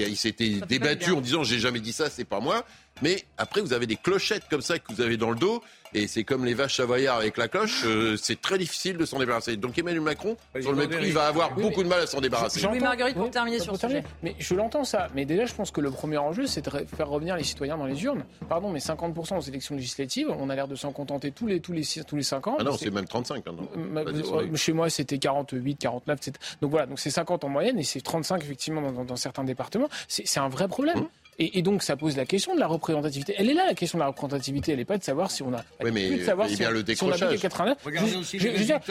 il 0.00 0.16
s'était 0.16 0.60
débattu 0.68 1.12
en 1.12 1.20
disant, 1.20 1.44
j'ai 1.44 1.58
jamais 1.58 1.80
dit 1.80 1.92
ça, 1.92 2.10
c'est 2.10 2.24
pas 2.24 2.40
moi. 2.40 2.64
Mais 3.02 3.24
après, 3.38 3.60
vous 3.60 3.72
avez 3.72 3.86
des 3.86 3.96
clochettes 3.96 4.44
comme 4.48 4.62
ça 4.62 4.78
que 4.78 4.92
vous 4.92 5.00
avez 5.00 5.16
dans 5.16 5.30
le 5.30 5.36
dos. 5.36 5.62
Et 5.94 6.08
c'est 6.08 6.24
comme 6.24 6.44
les 6.44 6.54
vaches 6.54 6.76
savoyards 6.76 7.18
avec 7.18 7.36
la 7.36 7.46
cloche, 7.46 7.84
euh, 7.86 8.16
c'est 8.20 8.40
très 8.40 8.58
difficile 8.58 8.96
de 8.96 9.04
s'en 9.04 9.20
débarrasser. 9.20 9.56
Donc 9.56 9.78
Emmanuel 9.78 10.02
Macron, 10.02 10.36
sur 10.60 10.72
le 10.72 10.78
mépris, 10.78 11.12
va 11.12 11.26
avoir 11.26 11.54
beaucoup 11.54 11.84
de 11.84 11.88
mal 11.88 12.00
à 12.00 12.06
s'en 12.06 12.20
débarrasser. 12.20 12.66
Oui, 12.66 12.80
Marguerite, 12.80 13.16
pour 13.16 13.30
terminer 13.30 13.60
sur 13.60 13.76
ce 13.76 13.86
sujet. 13.86 14.04
Mais 14.22 14.34
je 14.38 14.54
l'entends 14.54 14.84
ça. 14.84 15.08
Mais 15.14 15.24
déjà, 15.24 15.46
je 15.46 15.54
pense 15.54 15.70
que 15.70 15.80
le 15.80 15.90
premier 15.90 16.18
enjeu, 16.18 16.46
c'est 16.46 16.64
de 16.64 16.70
faire 16.96 17.08
revenir 17.08 17.36
les 17.36 17.44
citoyens 17.44 17.78
dans 17.78 17.86
les 17.86 18.02
urnes. 18.02 18.24
Pardon, 18.48 18.70
mais 18.70 18.80
50% 18.80 19.38
aux 19.38 19.40
élections 19.40 19.76
législatives, 19.76 20.28
on 20.30 20.50
a 20.50 20.56
l'air 20.56 20.66
de 20.66 20.74
s'en 20.74 20.90
contenter 20.90 21.30
tous 21.30 21.46
les, 21.46 21.60
tous 21.60 21.72
les, 21.72 21.84
tous 22.06 22.16
les 22.16 22.22
5 22.22 22.48
ans. 22.48 22.56
Ah 22.58 22.64
non, 22.64 22.76
c'est 22.76 22.90
même 22.90 23.06
35 23.06 23.46
maintenant. 23.46 23.68
Euh, 23.76 24.56
chez 24.56 24.72
moi, 24.72 24.90
c'était 24.90 25.18
48, 25.18 25.76
49. 25.76 26.18
Donc 26.60 26.70
voilà, 26.70 26.86
donc 26.86 26.98
c'est 26.98 27.10
50 27.10 27.44
en 27.44 27.48
moyenne 27.48 27.78
et 27.78 27.84
c'est 27.84 28.00
35 28.00 28.42
effectivement 28.42 28.90
dans, 28.90 29.16
certains 29.16 29.44
départements. 29.44 29.88
C'est 30.08 30.40
un 30.40 30.48
vrai 30.48 30.66
problème. 30.66 30.98
Mmh. 30.98 31.08
Et, 31.38 31.62
donc 31.62 31.82
ça 31.82 31.96
pose 31.96 32.16
la 32.16 32.26
question 32.26 32.54
de 32.54 32.60
la 32.60 32.66
représentativité. 32.66 33.34
Elle 33.38 33.50
est 33.50 33.54
là 33.54 33.66
la 33.66 33.74
question 33.74 33.98
de 33.98 34.02
la 34.02 34.08
représentativité. 34.08 34.72
Elle 34.72 34.78
n'est 34.78 34.84
pas 34.84 34.98
de 34.98 35.04
savoir 35.04 35.30
si 35.30 35.42
on 35.42 35.52
a. 35.52 35.64
Oui, 35.82 35.90
mais 35.92 36.18
de 36.18 36.24
savoir 36.24 36.48
si, 36.48 36.56
bien 36.56 36.70
le 36.70 36.82
décrochage. 36.82 37.36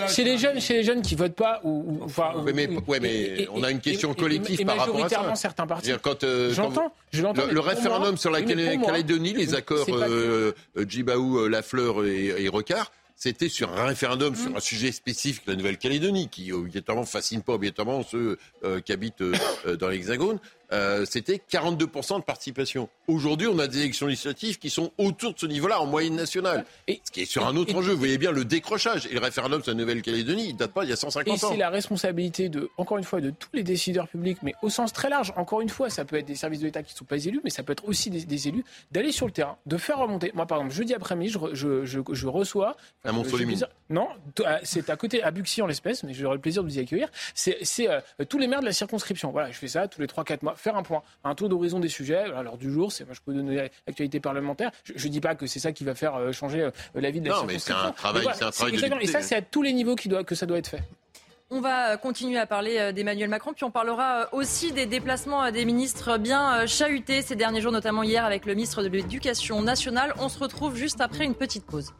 c'est 0.07 0.23
les 0.23 0.37
jeunes, 0.37 0.59
chez 0.59 0.73
les 0.73 0.83
jeunes 0.83 1.01
qui 1.01 1.15
votent 1.15 1.35
pas 1.35 1.61
ou. 1.63 1.99
enfin, 2.03 2.33
oui, 2.45 2.51
mais, 2.53 2.67
ouais, 2.87 2.99
mais 2.99 3.47
on 3.53 3.63
a 3.63 3.71
une 3.71 3.79
question 3.79 4.13
collective 4.13 4.65
par 4.65 4.77
rapport 4.77 5.03
à 5.03 5.09
ça. 5.09 5.35
certains 5.35 5.67
partis. 5.67 5.91
Quand, 6.01 6.23
euh, 6.23 6.53
J'entends. 6.53 6.93
Le, 7.13 7.59
référendum 7.59 8.17
sur 8.17 8.31
la 8.31 8.41
Calédonie, 8.41 9.33
les 9.33 9.55
accords 9.55 9.85
euh, 9.89 10.53
Djibaou, 10.87 11.47
Lafleur 11.47 12.05
et, 12.05 12.43
et 12.43 12.49
Recard 12.49 12.91
c'était 13.23 13.47
sur 13.47 13.71
un 13.71 13.85
référendum 13.85 14.35
sur 14.35 14.49
mm. 14.49 14.57
un 14.57 14.59
sujet 14.59 14.91
spécifique, 14.91 15.43
la 15.47 15.55
Nouvelle-Calédonie, 15.55 16.27
qui 16.29 16.51
obligatoirement 16.51 17.05
fascine 17.05 17.41
pas 17.41 17.53
obligatoirement 17.53 18.03
ceux 18.03 18.37
euh, 18.65 18.81
qui 18.81 18.91
habitent 18.91 19.21
euh, 19.21 19.77
dans 19.77 19.87
l'Hexagone. 19.87 20.39
Euh, 20.73 21.05
c'était 21.07 21.39
42% 21.51 22.19
de 22.19 22.23
participation. 22.23 22.89
Aujourd'hui, 23.07 23.47
on 23.47 23.59
a 23.59 23.67
des 23.67 23.79
élections 23.79 24.07
législatives 24.07 24.57
qui 24.57 24.69
sont 24.69 24.91
autour 24.97 25.33
de 25.33 25.39
ce 25.39 25.45
niveau-là 25.45 25.79
en 25.79 25.85
moyenne 25.85 26.15
nationale. 26.15 26.65
Et, 26.87 26.99
ce 27.03 27.11
qui 27.11 27.21
est 27.21 27.25
sur 27.25 27.45
un 27.45 27.55
autre 27.55 27.75
enjeu. 27.75 27.91
Vous 27.91 27.99
voyez 27.99 28.17
bien 28.17 28.31
le 28.31 28.43
décrochage. 28.43 29.05
Et 29.07 29.13
le 29.13 29.19
référendum 29.19 29.61
sur 29.61 29.71
la 29.71 29.77
Nouvelle-Calédonie, 29.77 30.47
il 30.49 30.53
ne 30.53 30.59
date 30.59 30.71
pas 30.71 30.83
il 30.83 30.89
y 30.89 30.93
a 30.93 30.95
150 30.95 31.31
ans. 31.31 31.47
Et 31.47 31.51
c'est 31.53 31.57
la 31.57 31.69
responsabilité 31.69 32.49
de, 32.49 32.69
encore 32.77 32.97
une 32.97 33.03
fois, 33.03 33.21
de 33.21 33.29
tous 33.29 33.49
les 33.53 33.63
décideurs 33.63 34.07
publics, 34.07 34.39
mais 34.41 34.53
au 34.61 34.69
sens 34.69 34.93
très 34.93 35.09
large. 35.09 35.31
Encore 35.35 35.61
une 35.61 35.69
fois, 35.69 35.89
ça 35.89 36.05
peut 36.05 36.15
être 36.17 36.25
des 36.25 36.35
services 36.35 36.61
de 36.61 36.65
l'État 36.65 36.81
qui 36.81 36.93
ne 36.93 36.97
sont 36.97 37.05
pas 37.05 37.23
élus, 37.23 37.41
mais 37.43 37.49
ça 37.49 37.61
peut 37.61 37.73
être 37.73 37.87
aussi 37.87 38.09
des, 38.09 38.47
élus, 38.47 38.63
d'aller 38.91 39.11
sur 39.11 39.27
le 39.27 39.31
terrain, 39.31 39.57
de 39.65 39.77
faire 39.77 39.99
remonter. 39.99 40.31
Moi, 40.33 40.47
par 40.47 40.57
exemple, 40.57 40.73
jeudi 40.73 40.93
après-midi, 40.93 41.33
je, 41.53 41.83
je, 41.85 42.01
je, 42.11 42.27
reçois. 42.27 42.75
À 43.03 43.11
Montsolimine. 43.11 43.67
Non, 43.89 44.07
c'est 44.63 44.89
à 44.89 44.95
côté, 44.95 45.21
à 45.21 45.31
Buxy 45.31 45.61
en 45.61 45.67
l'espèce, 45.67 46.03
mais 46.03 46.13
j'aurai 46.13 46.35
le 46.35 46.41
plaisir 46.41 46.63
de 46.63 46.67
vous 46.67 46.77
y 46.77 46.81
accueillir. 46.81 47.09
C'est 47.35 47.59
euh, 47.87 47.99
tous 48.27 48.39
les 48.39 48.47
maires 48.47 48.61
de 48.61 48.65
la 48.65 48.73
circonscription. 48.73 49.31
Voilà, 49.31 49.51
je 49.51 49.57
fais 49.57 49.67
ça 49.67 49.87
tous 49.87 50.01
les 50.01 50.07
3-4 50.07 50.39
mois, 50.41 50.55
faire 50.63 50.75
un 50.77 50.83
point, 50.83 51.03
un 51.23 51.35
tour 51.35 51.49
d'horizon 51.49 51.79
des 51.79 51.89
sujets. 51.89 52.23
Alors 52.35 52.57
du 52.57 52.71
jour, 52.71 52.91
c'est 52.91 53.05
moi 53.05 53.13
je 53.13 53.21
peux 53.21 53.33
donner 53.33 53.69
l'actualité 53.85 54.19
parlementaire. 54.19 54.71
Je, 54.95 55.07
ne 55.07 55.11
dis 55.11 55.21
pas 55.21 55.35
que 55.35 55.45
c'est 55.45 55.59
ça 55.59 55.71
qui 55.71 55.83
va 55.83 55.93
faire 55.93 56.15
euh, 56.15 56.31
changer 56.31 56.61
euh, 56.61 56.71
la 56.95 57.11
vie 57.11 57.21
de 57.21 57.29
la 57.29 57.35
non, 57.35 57.43
mais 57.45 57.59
c'est 57.59 57.73
un 57.73 57.91
travail, 57.91 58.25
c'est 58.33 58.45
un 58.45 58.51
travail 58.51 58.79
Et 59.01 59.07
ça, 59.07 59.21
c'est 59.21 59.35
à 59.35 59.41
tous 59.41 59.61
les 59.61 59.73
niveaux 59.73 59.95
qui 59.95 60.09
doit, 60.09 60.23
que 60.23 60.35
ça 60.35 60.45
doit 60.45 60.57
être 60.57 60.67
fait. 60.67 60.83
On 61.49 61.61
va 61.61 61.97
continuer 61.97 62.39
à 62.39 62.47
parler 62.47 62.93
d'Emmanuel 62.93 63.29
Macron, 63.29 63.53
puis 63.53 63.63
on 63.63 63.69
parlera 63.69 64.29
aussi 64.31 64.71
des 64.71 64.87
déplacements 64.87 65.51
des 65.51 65.65
ministres 65.65 66.17
bien 66.17 66.65
chahutés 66.65 67.21
ces 67.21 67.35
derniers 67.35 67.61
jours, 67.61 67.71
notamment 67.71 68.01
hier 68.01 68.25
avec 68.25 68.45
le 68.45 68.55
ministre 68.55 68.81
de 68.81 68.87
l'Éducation 68.87 69.61
nationale. 69.61 70.13
On 70.17 70.29
se 70.29 70.39
retrouve 70.39 70.75
juste 70.75 70.99
après 70.99 71.25
une 71.25 71.35
petite 71.35 71.65
pause. 71.65 71.93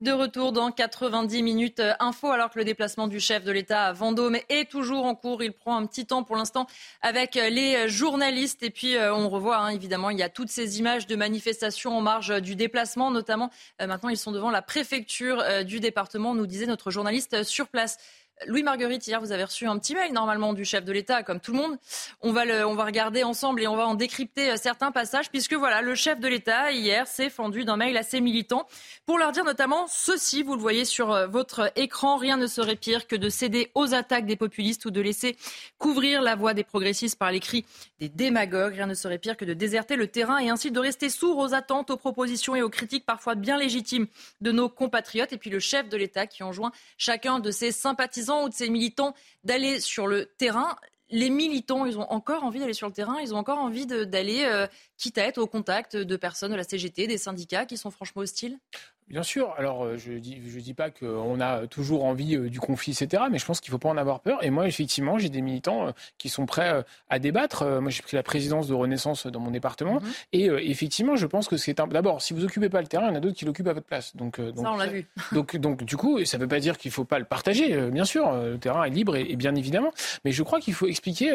De 0.00 0.12
retour 0.12 0.52
dans 0.52 0.70
90 0.70 1.42
minutes 1.42 1.80
euh, 1.80 1.92
info, 2.00 2.28
alors 2.30 2.48
que 2.48 2.58
le 2.58 2.64
déplacement 2.64 3.06
du 3.06 3.20
chef 3.20 3.44
de 3.44 3.52
l'État 3.52 3.84
à 3.84 3.92
Vendôme 3.92 4.38
est 4.48 4.70
toujours 4.70 5.04
en 5.04 5.14
cours. 5.14 5.42
Il 5.42 5.52
prend 5.52 5.76
un 5.76 5.84
petit 5.84 6.06
temps 6.06 6.22
pour 6.22 6.36
l'instant 6.36 6.66
avec 7.02 7.36
euh, 7.36 7.50
les 7.50 7.86
journalistes. 7.86 8.62
Et 8.62 8.70
puis, 8.70 8.96
euh, 8.96 9.14
on 9.14 9.28
revoit, 9.28 9.58
hein, 9.58 9.68
évidemment, 9.68 10.08
il 10.08 10.16
y 10.16 10.22
a 10.22 10.30
toutes 10.30 10.48
ces 10.48 10.78
images 10.78 11.06
de 11.06 11.16
manifestations 11.16 11.94
en 11.94 12.00
marge 12.00 12.40
du 12.40 12.56
déplacement. 12.56 13.10
Notamment, 13.10 13.50
maintenant, 13.78 14.08
ils 14.08 14.16
sont 14.16 14.32
devant 14.32 14.50
la 14.50 14.62
préfecture 14.62 15.44
du 15.64 15.80
département, 15.80 16.34
nous 16.34 16.46
disait 16.46 16.64
notre 16.64 16.90
journaliste 16.90 17.42
sur 17.42 17.68
place. 17.68 17.98
Louis 18.46 18.62
Marguerite, 18.62 19.06
hier, 19.06 19.20
vous 19.20 19.32
avez 19.32 19.44
reçu 19.44 19.66
un 19.66 19.78
petit 19.78 19.94
mail 19.94 20.14
normalement 20.14 20.54
du 20.54 20.64
chef 20.64 20.84
de 20.84 20.92
l'État, 20.92 21.22
comme 21.22 21.40
tout 21.40 21.52
le 21.52 21.58
monde. 21.58 21.76
On 22.22 22.32
va, 22.32 22.46
le, 22.46 22.66
on 22.66 22.74
va 22.74 22.86
regarder 22.86 23.22
ensemble 23.22 23.60
et 23.60 23.66
on 23.66 23.76
va 23.76 23.86
en 23.86 23.94
décrypter 23.94 24.50
euh, 24.50 24.56
certains 24.56 24.92
passages, 24.92 25.30
puisque 25.30 25.52
voilà, 25.52 25.82
le 25.82 25.94
chef 25.94 26.20
de 26.20 26.26
l'État, 26.26 26.72
hier, 26.72 27.06
s'est 27.06 27.28
fendu 27.28 27.64
d'un 27.64 27.76
mail 27.76 27.98
à 27.98 28.02
ses 28.02 28.22
militants 28.22 28.66
pour 29.04 29.18
leur 29.18 29.32
dire 29.32 29.44
notamment 29.44 29.86
ceci, 29.88 30.42
vous 30.42 30.54
le 30.54 30.60
voyez 30.60 30.86
sur 30.86 31.12
euh, 31.12 31.26
votre 31.26 31.70
écran, 31.76 32.16
rien 32.16 32.38
ne 32.38 32.46
serait 32.46 32.76
pire 32.76 33.06
que 33.06 33.14
de 33.14 33.28
céder 33.28 33.70
aux 33.74 33.92
attaques 33.92 34.24
des 34.24 34.36
populistes 34.36 34.86
ou 34.86 34.90
de 34.90 35.02
laisser 35.02 35.36
couvrir 35.76 36.22
la 36.22 36.34
voix 36.34 36.54
des 36.54 36.64
progressistes 36.64 37.18
par 37.18 37.32
les 37.32 37.40
cris 37.40 37.66
des 37.98 38.08
démagogues. 38.08 38.74
Rien 38.74 38.86
ne 38.86 38.94
serait 38.94 39.18
pire 39.18 39.36
que 39.36 39.44
de 39.44 39.52
déserter 39.52 39.96
le 39.96 40.06
terrain 40.06 40.38
et 40.38 40.48
ainsi 40.48 40.70
de 40.70 40.80
rester 40.80 41.10
sourd 41.10 41.36
aux 41.36 41.52
attentes, 41.52 41.90
aux 41.90 41.98
propositions 41.98 42.56
et 42.56 42.62
aux 42.62 42.70
critiques 42.70 43.04
parfois 43.04 43.34
bien 43.34 43.58
légitimes 43.58 44.06
de 44.40 44.50
nos 44.50 44.70
compatriotes. 44.70 45.34
Et 45.34 45.36
puis 45.36 45.50
le 45.50 45.60
chef 45.60 45.90
de 45.90 45.96
l'État 45.98 46.26
qui 46.26 46.42
enjoint 46.42 46.72
chacun 46.96 47.38
de 47.38 47.50
ses 47.50 47.70
sympathisants 47.70 48.29
ou 48.44 48.48
de 48.48 48.54
ces 48.54 48.70
militants 48.70 49.14
d'aller 49.44 49.80
sur 49.80 50.06
le 50.06 50.26
terrain. 50.38 50.76
Les 51.10 51.30
militants, 51.30 51.86
ils 51.86 51.98
ont 51.98 52.10
encore 52.10 52.44
envie 52.44 52.60
d'aller 52.60 52.72
sur 52.72 52.86
le 52.86 52.92
terrain, 52.92 53.18
ils 53.20 53.34
ont 53.34 53.38
encore 53.38 53.58
envie 53.58 53.86
d'aller, 53.86 54.44
euh, 54.44 54.66
quitte 55.00 55.18
à 55.18 55.24
être 55.24 55.38
au 55.38 55.46
contact 55.46 55.96
de 55.96 56.16
personnes 56.16 56.52
de 56.52 56.56
la 56.56 56.64
CGT, 56.64 57.06
des 57.06 57.18
syndicats 57.18 57.66
qui 57.66 57.76
sont 57.76 57.90
franchement 57.90 58.22
hostiles? 58.22 58.58
Bien 59.08 59.24
sûr. 59.24 59.52
Alors, 59.58 59.84
euh, 59.84 59.96
je 59.96 60.12
dis, 60.12 60.40
je 60.46 60.60
dis 60.60 60.72
pas 60.72 60.90
qu'on 60.90 61.40
a 61.40 61.66
toujours 61.66 62.04
envie 62.04 62.36
euh, 62.36 62.48
du 62.48 62.60
conflit, 62.60 62.92
etc. 62.92 63.24
Mais 63.28 63.38
je 63.38 63.44
pense 63.44 63.60
qu'il 63.60 63.72
faut 63.72 63.78
pas 63.78 63.88
en 63.88 63.96
avoir 63.96 64.20
peur. 64.20 64.44
Et 64.44 64.50
moi, 64.50 64.68
effectivement, 64.68 65.18
j'ai 65.18 65.30
des 65.30 65.40
militants 65.40 65.88
euh, 65.88 65.90
qui 66.16 66.28
sont 66.28 66.46
prêts 66.46 66.84
à 67.08 67.18
débattre. 67.18 67.64
moi, 67.80 67.90
j'ai 67.90 68.02
pris 68.02 68.16
la 68.16 68.22
présidence 68.22 68.68
de 68.68 68.74
Renaissance 68.74 69.26
dans 69.26 69.40
mon 69.40 69.50
département. 69.50 69.94
Mhm. 69.94 70.12
Et 70.32 70.44
effectivement, 70.70 71.16
je 71.16 71.26
pense 71.26 71.48
que 71.48 71.56
c'est 71.56 71.80
un. 71.80 71.88
D'abord, 71.88 72.22
si 72.22 72.34
vous 72.34 72.44
occupez 72.44 72.68
pas 72.68 72.80
le 72.80 72.86
terrain, 72.86 73.06
il 73.06 73.08
y 73.08 73.12
en 73.12 73.16
a 73.16 73.20
d'autres 73.20 73.36
qui 73.36 73.44
l'occupent 73.44 73.66
à 73.66 73.72
votre 73.72 73.86
place. 73.86 74.14
Donc, 74.14 74.40
donc 74.40 74.64
ça, 74.64 74.72
on 74.72 74.76
l'a 74.76 74.86
vu. 74.86 75.08
Donc, 75.32 75.56
donc, 75.56 75.82
du 75.82 75.96
coup, 75.96 76.24
ça 76.24 76.36
ne 76.36 76.42
veut 76.42 76.48
pas 76.48 76.60
dire 76.60 76.78
qu'il 76.78 76.92
faut 76.92 77.04
pas 77.04 77.18
le 77.18 77.24
partager. 77.24 77.90
bien 77.90 78.04
sûr, 78.04 78.32
le 78.32 78.58
terrain 78.58 78.84
est 78.84 78.90
libre 78.90 79.16
et, 79.16 79.34
bien 79.34 79.56
évidemment. 79.56 79.92
Mais 80.24 80.30
je 80.30 80.42
crois 80.44 80.60
qu'il 80.60 80.74
faut 80.74 80.86
expliquer 80.86 81.32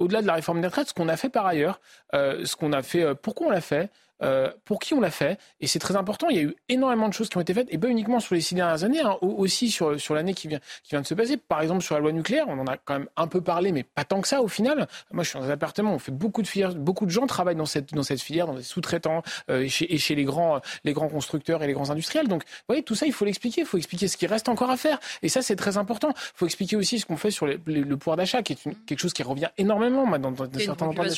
au-delà 0.00 0.22
de 0.22 0.26
la 0.26 0.34
réforme 0.34 0.60
des 0.60 0.66
retraites, 0.66 0.88
ce 0.88 0.94
qu'on 0.94 1.08
a 1.08 1.16
fait 1.16 1.28
par 1.28 1.46
ailleurs, 1.46 1.80
ce 2.12 2.56
qu'on 2.56 2.72
a 2.72 2.82
fait, 2.82 3.14
pourquoi 3.14 3.46
on 3.46 3.50
l'a 3.50 3.60
fait, 3.60 3.90
euh, 4.22 4.50
pour 4.64 4.78
qui 4.80 4.94
on 4.94 5.00
l'a 5.00 5.10
fait. 5.10 5.38
Et 5.60 5.66
c'est 5.66 5.78
très 5.78 5.96
important. 5.96 6.28
Il 6.28 6.36
y 6.36 6.40
a 6.40 6.42
eu 6.42 6.54
énormément 6.68 7.08
de 7.08 7.14
choses 7.14 7.28
qui 7.28 7.36
ont 7.36 7.40
été 7.40 7.54
faites, 7.54 7.68
et 7.70 7.78
pas 7.78 7.88
uniquement 7.88 8.20
sur 8.20 8.34
les 8.34 8.40
six 8.40 8.54
dernières 8.54 8.84
années, 8.84 9.00
hein, 9.00 9.16
aussi 9.22 9.70
sur, 9.70 10.00
sur 10.00 10.14
l'année 10.14 10.34
qui 10.34 10.48
vient, 10.48 10.60
qui 10.82 10.90
vient 10.90 11.00
de 11.00 11.06
se 11.06 11.14
passer. 11.14 11.36
Par 11.36 11.60
exemple, 11.62 11.82
sur 11.82 11.94
la 11.94 12.00
loi 12.00 12.12
nucléaire, 12.12 12.46
on 12.48 12.58
en 12.58 12.66
a 12.66 12.76
quand 12.76 12.98
même 12.98 13.08
un 13.16 13.26
peu 13.26 13.40
parlé, 13.40 13.72
mais 13.72 13.82
pas 13.82 14.04
tant 14.04 14.20
que 14.20 14.28
ça 14.28 14.42
au 14.42 14.48
final. 14.48 14.88
Moi, 15.12 15.24
je 15.24 15.30
suis 15.30 15.38
dans 15.38 15.44
un 15.44 15.50
appartement, 15.50 15.94
on 15.94 15.98
fait 15.98 16.12
beaucoup 16.12 16.42
de 16.42 16.46
filières, 16.46 16.74
beaucoup 16.74 17.06
de 17.06 17.10
gens 17.10 17.26
travaillent 17.26 17.56
dans 17.56 17.66
cette, 17.66 17.94
dans 17.94 18.02
cette 18.02 18.20
filière, 18.20 18.46
dans 18.46 18.56
les 18.56 18.62
sous-traitants 18.62 19.22
euh, 19.50 19.62
et, 19.62 19.68
chez, 19.68 19.92
et 19.92 19.98
chez 19.98 20.14
les 20.14 20.24
grands, 20.24 20.60
les 20.84 20.92
grands 20.92 21.08
constructeurs 21.08 21.62
et 21.62 21.66
les 21.66 21.72
grands 21.72 21.90
industriels. 21.90 22.28
Donc, 22.28 22.42
vous 22.42 22.64
voyez, 22.68 22.82
tout 22.82 22.94
ça, 22.94 23.06
il 23.06 23.12
faut 23.12 23.24
l'expliquer. 23.24 23.62
Il 23.62 23.66
faut 23.66 23.78
expliquer 23.78 24.08
ce 24.08 24.16
qui 24.16 24.26
reste 24.26 24.48
encore 24.48 24.70
à 24.70 24.76
faire. 24.76 24.98
Et 25.22 25.28
ça, 25.28 25.42
c'est 25.42 25.56
très 25.56 25.76
important. 25.76 26.10
Il 26.10 26.36
faut 26.36 26.46
expliquer 26.46 26.76
aussi 26.76 26.98
ce 26.98 27.06
qu'on 27.06 27.16
fait 27.16 27.30
sur 27.30 27.46
le 27.46 27.96
pouvoir 27.96 28.16
d'achat, 28.16 28.42
qui 28.42 28.52
est 28.52 28.64
une, 28.64 28.74
quelque 28.74 28.98
chose 28.98 29.12
qui 29.12 29.22
revient 29.22 29.48
énormément 29.58 30.06
dans, 30.18 30.30
dans, 30.30 30.58
certains 30.58 30.86
endroits 30.86 31.04
de 31.04 31.10
la 31.10 31.14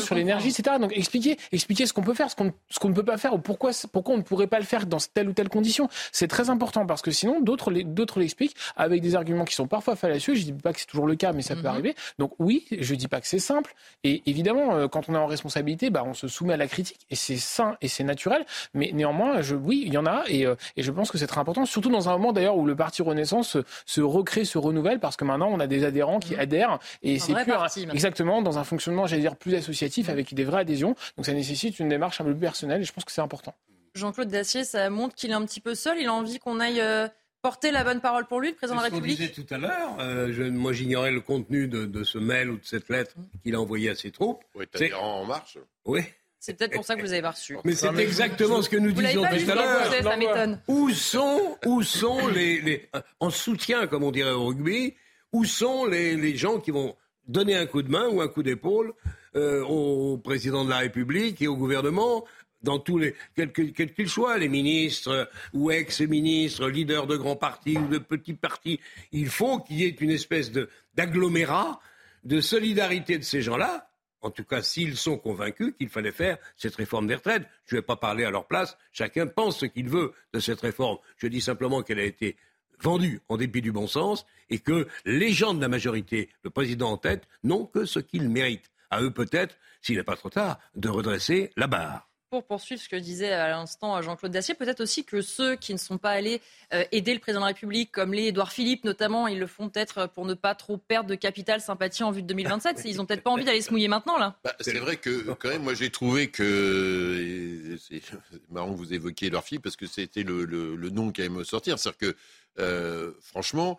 sur 0.00 0.14
l'énergie, 0.14 0.48
etc. 0.48 0.76
Donc, 0.80 0.96
expliquer, 0.96 1.38
expliquer 1.50 1.81
expliquer 1.82 1.86
ce 1.86 1.92
qu'on 1.92 2.02
peut 2.02 2.14
faire, 2.14 2.30
ce 2.30 2.36
qu'on 2.36 2.52
ce 2.68 2.78
qu'on 2.78 2.88
ne 2.88 2.94
peut 2.94 3.04
pas 3.04 3.18
faire, 3.18 3.34
ou 3.34 3.38
pourquoi, 3.38 3.70
pourquoi 3.92 4.14
on 4.14 4.18
ne 4.18 4.22
pourrait 4.22 4.46
pas 4.46 4.58
le 4.58 4.64
faire 4.64 4.86
dans 4.86 4.98
telle 4.98 5.28
ou 5.28 5.32
telle 5.32 5.48
condition. 5.48 5.88
C'est 6.10 6.28
très 6.28 6.50
important 6.50 6.86
parce 6.86 7.02
que 7.02 7.10
sinon, 7.10 7.40
d'autres 7.40 7.70
l'expliquent 8.18 8.56
avec 8.76 9.00
des 9.02 9.14
arguments 9.14 9.44
qui 9.44 9.54
sont 9.54 9.66
parfois 9.66 9.96
fallacieux. 9.96 10.34
Je 10.34 10.40
ne 10.40 10.44
dis 10.44 10.52
pas 10.52 10.72
que 10.72 10.80
c'est 10.80 10.86
toujours 10.86 11.06
le 11.06 11.16
cas, 11.16 11.32
mais 11.32 11.42
ça 11.42 11.54
peut 11.54 11.62
mhm. 11.62 11.66
arriver. 11.66 11.94
Donc 12.18 12.32
oui, 12.38 12.66
je 12.70 12.92
ne 12.94 12.98
dis 12.98 13.08
pas 13.08 13.20
que 13.20 13.26
c'est 13.26 13.38
simple. 13.38 13.74
Et 14.04 14.22
évidemment, 14.26 14.74
euh, 14.74 14.88
quand 14.88 15.08
on 15.08 15.14
est 15.14 15.18
en 15.18 15.26
responsabilité, 15.26 15.90
bah, 15.90 16.02
on 16.06 16.14
se 16.14 16.28
soumet 16.28 16.54
à 16.54 16.56
la 16.56 16.66
critique 16.66 17.00
et 17.10 17.16
c'est 17.16 17.36
sain 17.36 17.76
et 17.80 17.88
c'est 17.88 18.04
naturel. 18.04 18.44
Mais 18.74 18.90
néanmoins, 18.92 19.42
je, 19.42 19.54
oui, 19.54 19.82
il 19.86 19.92
y 19.92 19.98
en 19.98 20.06
a 20.06 20.24
et, 20.28 20.46
euh, 20.46 20.54
et 20.76 20.82
je 20.82 20.90
pense 20.90 21.10
que 21.10 21.18
c'est 21.18 21.26
très 21.26 21.40
important, 21.40 21.66
surtout 21.66 21.90
dans 21.90 22.08
un 22.08 22.12
moment 22.12 22.32
d'ailleurs 22.32 22.56
où 22.56 22.66
le 22.66 22.76
parti 22.76 23.02
Renaissance 23.02 23.56
se, 23.86 24.00
recrée, 24.00 24.44
se 24.44 24.58
renouvelle 24.58 25.00
parce 25.00 25.16
que 25.16 25.24
maintenant 25.24 25.48
on 25.50 25.60
a 25.60 25.66
des 25.66 25.84
adhérents 25.84 26.18
qui 26.18 26.34
mhm. 26.34 26.40
adhèrent 26.40 26.78
et 27.02 27.18
c'est 27.18 27.34
plus 27.34 27.52
exactement 27.92 28.42
dans 28.42 28.58
un 28.58 28.64
fonctionnement, 28.64 29.06
j'allais 29.06 29.22
dire, 29.22 29.36
plus 29.36 29.54
associatif 29.54 30.06
mhm. 30.06 30.12
avec 30.12 30.34
des 30.34 30.44
vraies 30.44 30.60
adhésions. 30.60 30.94
Donc 31.16 31.26
ça 31.26 31.32
nécessite 31.32 31.71
une 31.78 31.88
démarche 31.88 32.20
un 32.20 32.24
peu 32.24 32.32
plus 32.32 32.40
personnelle 32.40 32.80
et 32.82 32.84
je 32.84 32.92
pense 32.92 33.04
que 33.04 33.12
c'est 33.12 33.20
important. 33.20 33.54
Jean-Claude 33.94 34.28
Dacier, 34.28 34.64
ça 34.64 34.88
montre 34.90 35.14
qu'il 35.14 35.30
est 35.30 35.34
un 35.34 35.44
petit 35.44 35.60
peu 35.60 35.74
seul. 35.74 35.98
Il 35.98 36.06
a 36.06 36.14
envie 36.14 36.38
qu'on 36.38 36.60
aille 36.60 36.80
euh, 36.80 37.08
porter 37.42 37.70
la 37.70 37.84
bonne 37.84 38.00
parole 38.00 38.26
pour 38.26 38.40
lui, 38.40 38.50
le 38.50 38.54
président 38.54 38.78
de 38.78 38.84
la 38.84 38.88
République. 38.88 39.18
Ce 39.18 39.22
disait 39.22 39.32
tout 39.32 39.54
à 39.54 39.58
l'heure. 39.58 39.96
Euh, 39.98 40.50
moi, 40.50 40.72
j'ignorais 40.72 41.10
le 41.10 41.20
contenu 41.20 41.68
de, 41.68 42.04
ce 42.04 42.18
mail 42.18 42.50
ou 42.50 42.56
de 42.56 42.64
cette 42.64 42.88
lettre 42.88 43.14
qu'il 43.42 43.54
a 43.54 43.60
envoyé 43.60 43.90
à 43.90 43.94
ses 43.94 44.10
troupes. 44.10 44.42
Oui, 44.54 44.64
c'est 44.74 44.94
en 44.94 45.24
marche. 45.24 45.58
Oui. 45.84 46.02
C'est 46.38 46.58
peut-être 46.58 46.72
pour 46.72 46.84
ça 46.84 46.96
que 46.96 47.02
vous 47.02 47.12
avez 47.12 47.26
reçu. 47.26 47.56
Mais 47.64 47.74
c'est 47.74 47.94
exactement 47.98 48.62
ce 48.62 48.68
que 48.68 48.76
nous 48.76 48.90
disions 48.90 49.22
tout 49.22 49.50
à 49.50 49.54
l'heure. 49.54 50.58
Où 50.66 50.90
sont, 50.90 51.56
où 51.66 51.82
sont 51.84 52.26
les, 52.28 52.88
en 53.20 53.30
soutien, 53.30 53.86
comme 53.86 54.02
on 54.02 54.10
dirait 54.10 54.32
au 54.32 54.46
rugby, 54.46 54.94
où 55.32 55.44
sont 55.44 55.84
les, 55.84 56.36
gens 56.36 56.58
qui 56.58 56.72
vont 56.72 56.96
donner 57.28 57.56
un 57.56 57.66
coup 57.66 57.82
de 57.82 57.90
main 57.90 58.08
ou 58.08 58.20
un 58.20 58.26
coup 58.26 58.42
d'épaule 58.42 58.92
euh, 59.36 59.64
au 59.64 60.18
président 60.18 60.64
de 60.64 60.70
la 60.70 60.78
République 60.78 61.40
et 61.42 61.48
au 61.48 61.56
gouvernement 61.56 62.24
dans 62.62 62.78
tous 62.78 62.98
les, 62.98 63.14
quels 63.34 63.52
qu'ils 63.52 64.08
soient, 64.08 64.38
les 64.38 64.48
ministres 64.48 65.28
ou 65.52 65.72
ex-ministres, 65.72 66.68
leaders 66.68 67.08
de 67.08 67.16
grands 67.16 67.34
partis 67.34 67.76
ou 67.76 67.88
de 67.88 67.98
petits 67.98 68.34
partis, 68.34 68.78
il 69.10 69.28
faut 69.28 69.58
qu'il 69.58 69.80
y 69.80 69.84
ait 69.84 69.88
une 69.88 70.12
espèce 70.12 70.52
d'agglomérat 70.94 71.80
de 72.22 72.40
solidarité 72.40 73.18
de 73.18 73.24
ces 73.24 73.42
gens-là 73.42 73.88
en 74.22 74.30
tout 74.30 74.44
cas 74.44 74.62
s'ils 74.62 74.96
sont 74.96 75.18
convaincus 75.18 75.74
qu'il 75.76 75.88
fallait 75.88 76.12
faire 76.12 76.38
cette 76.56 76.76
réforme 76.76 77.06
des 77.06 77.16
retraites. 77.16 77.42
Je 77.66 77.74
ne 77.74 77.80
vais 77.80 77.86
pas 77.86 77.96
parler 77.96 78.24
à 78.24 78.30
leur 78.30 78.46
place, 78.46 78.78
chacun 78.92 79.26
pense 79.26 79.58
ce 79.58 79.66
qu'il 79.66 79.88
veut 79.88 80.12
de 80.32 80.40
cette 80.40 80.60
réforme. 80.60 80.98
Je 81.18 81.26
dis 81.26 81.40
simplement 81.40 81.82
qu'elle 81.82 81.98
a 81.98 82.04
été 82.04 82.36
vendue 82.80 83.20
en 83.28 83.36
dépit 83.36 83.60
du 83.60 83.72
bon 83.72 83.86
sens 83.86 84.24
et 84.48 84.58
que 84.58 84.88
les 85.04 85.32
gens 85.32 85.54
de 85.54 85.60
la 85.60 85.68
majorité, 85.68 86.30
le 86.42 86.50
président 86.50 86.90
en 86.90 86.96
tête, 86.96 87.28
n'ont 87.44 87.66
que 87.66 87.84
ce 87.84 87.98
qu'ils 87.98 88.28
méritent. 88.28 88.70
À 88.92 89.00
eux 89.00 89.10
peut-être, 89.10 89.56
s'il 89.80 89.96
n'est 89.96 90.04
pas 90.04 90.16
trop 90.16 90.28
tard, 90.28 90.58
de 90.76 90.90
redresser 90.90 91.50
la 91.56 91.66
barre 91.66 92.12
pour 92.32 92.46
poursuivre 92.46 92.80
ce 92.80 92.88
que 92.88 92.96
disait 92.96 93.30
à 93.30 93.50
l'instant 93.50 94.00
Jean-Claude 94.00 94.32
Dacier, 94.32 94.54
peut-être 94.54 94.80
aussi 94.80 95.04
que 95.04 95.20
ceux 95.20 95.54
qui 95.54 95.74
ne 95.74 95.78
sont 95.78 95.98
pas 95.98 96.12
allés 96.12 96.40
euh, 96.72 96.82
aider 96.90 97.12
le 97.12 97.20
président 97.20 97.40
de 97.40 97.44
la 97.44 97.48
République, 97.48 97.92
comme 97.92 98.14
les 98.14 98.28
Édouard 98.28 98.52
Philippe 98.52 98.84
notamment, 98.84 99.26
ils 99.26 99.38
le 99.38 99.46
font 99.46 99.68
peut-être 99.68 100.06
pour 100.06 100.24
ne 100.24 100.32
pas 100.32 100.54
trop 100.54 100.78
perdre 100.78 101.10
de 101.10 101.14
capital 101.14 101.60
sympathie 101.60 102.02
en 102.04 102.10
vue 102.10 102.22
de 102.22 102.28
2027. 102.28 102.84
Ils 102.86 102.96
n'ont 102.96 103.04
peut-être 103.04 103.22
pas 103.22 103.32
envie 103.32 103.44
d'aller 103.44 103.60
se 103.60 103.70
mouiller 103.70 103.88
maintenant, 103.88 104.16
là. 104.16 104.38
Bah, 104.44 104.54
c'est 104.60 104.78
vrai 104.78 104.96
que, 104.96 105.30
quand 105.34 105.50
même, 105.50 105.62
moi 105.62 105.74
j'ai 105.74 105.90
trouvé 105.90 106.30
que. 106.30 107.76
C'est 107.78 108.00
marrant 108.48 108.72
que 108.72 108.78
vous 108.78 108.94
évoquiez 108.94 109.26
Édouard 109.26 109.44
Philippe 109.44 109.64
parce 109.64 109.76
que 109.76 109.86
c'était 109.86 110.22
le, 110.22 110.46
nom 110.88 111.12
qui 111.12 111.20
allait 111.20 111.28
me 111.28 111.44
sortir. 111.44 111.78
C'est-à-dire 111.78 111.98
que, 111.98 112.16
euh, 112.60 113.12
franchement, 113.20 113.78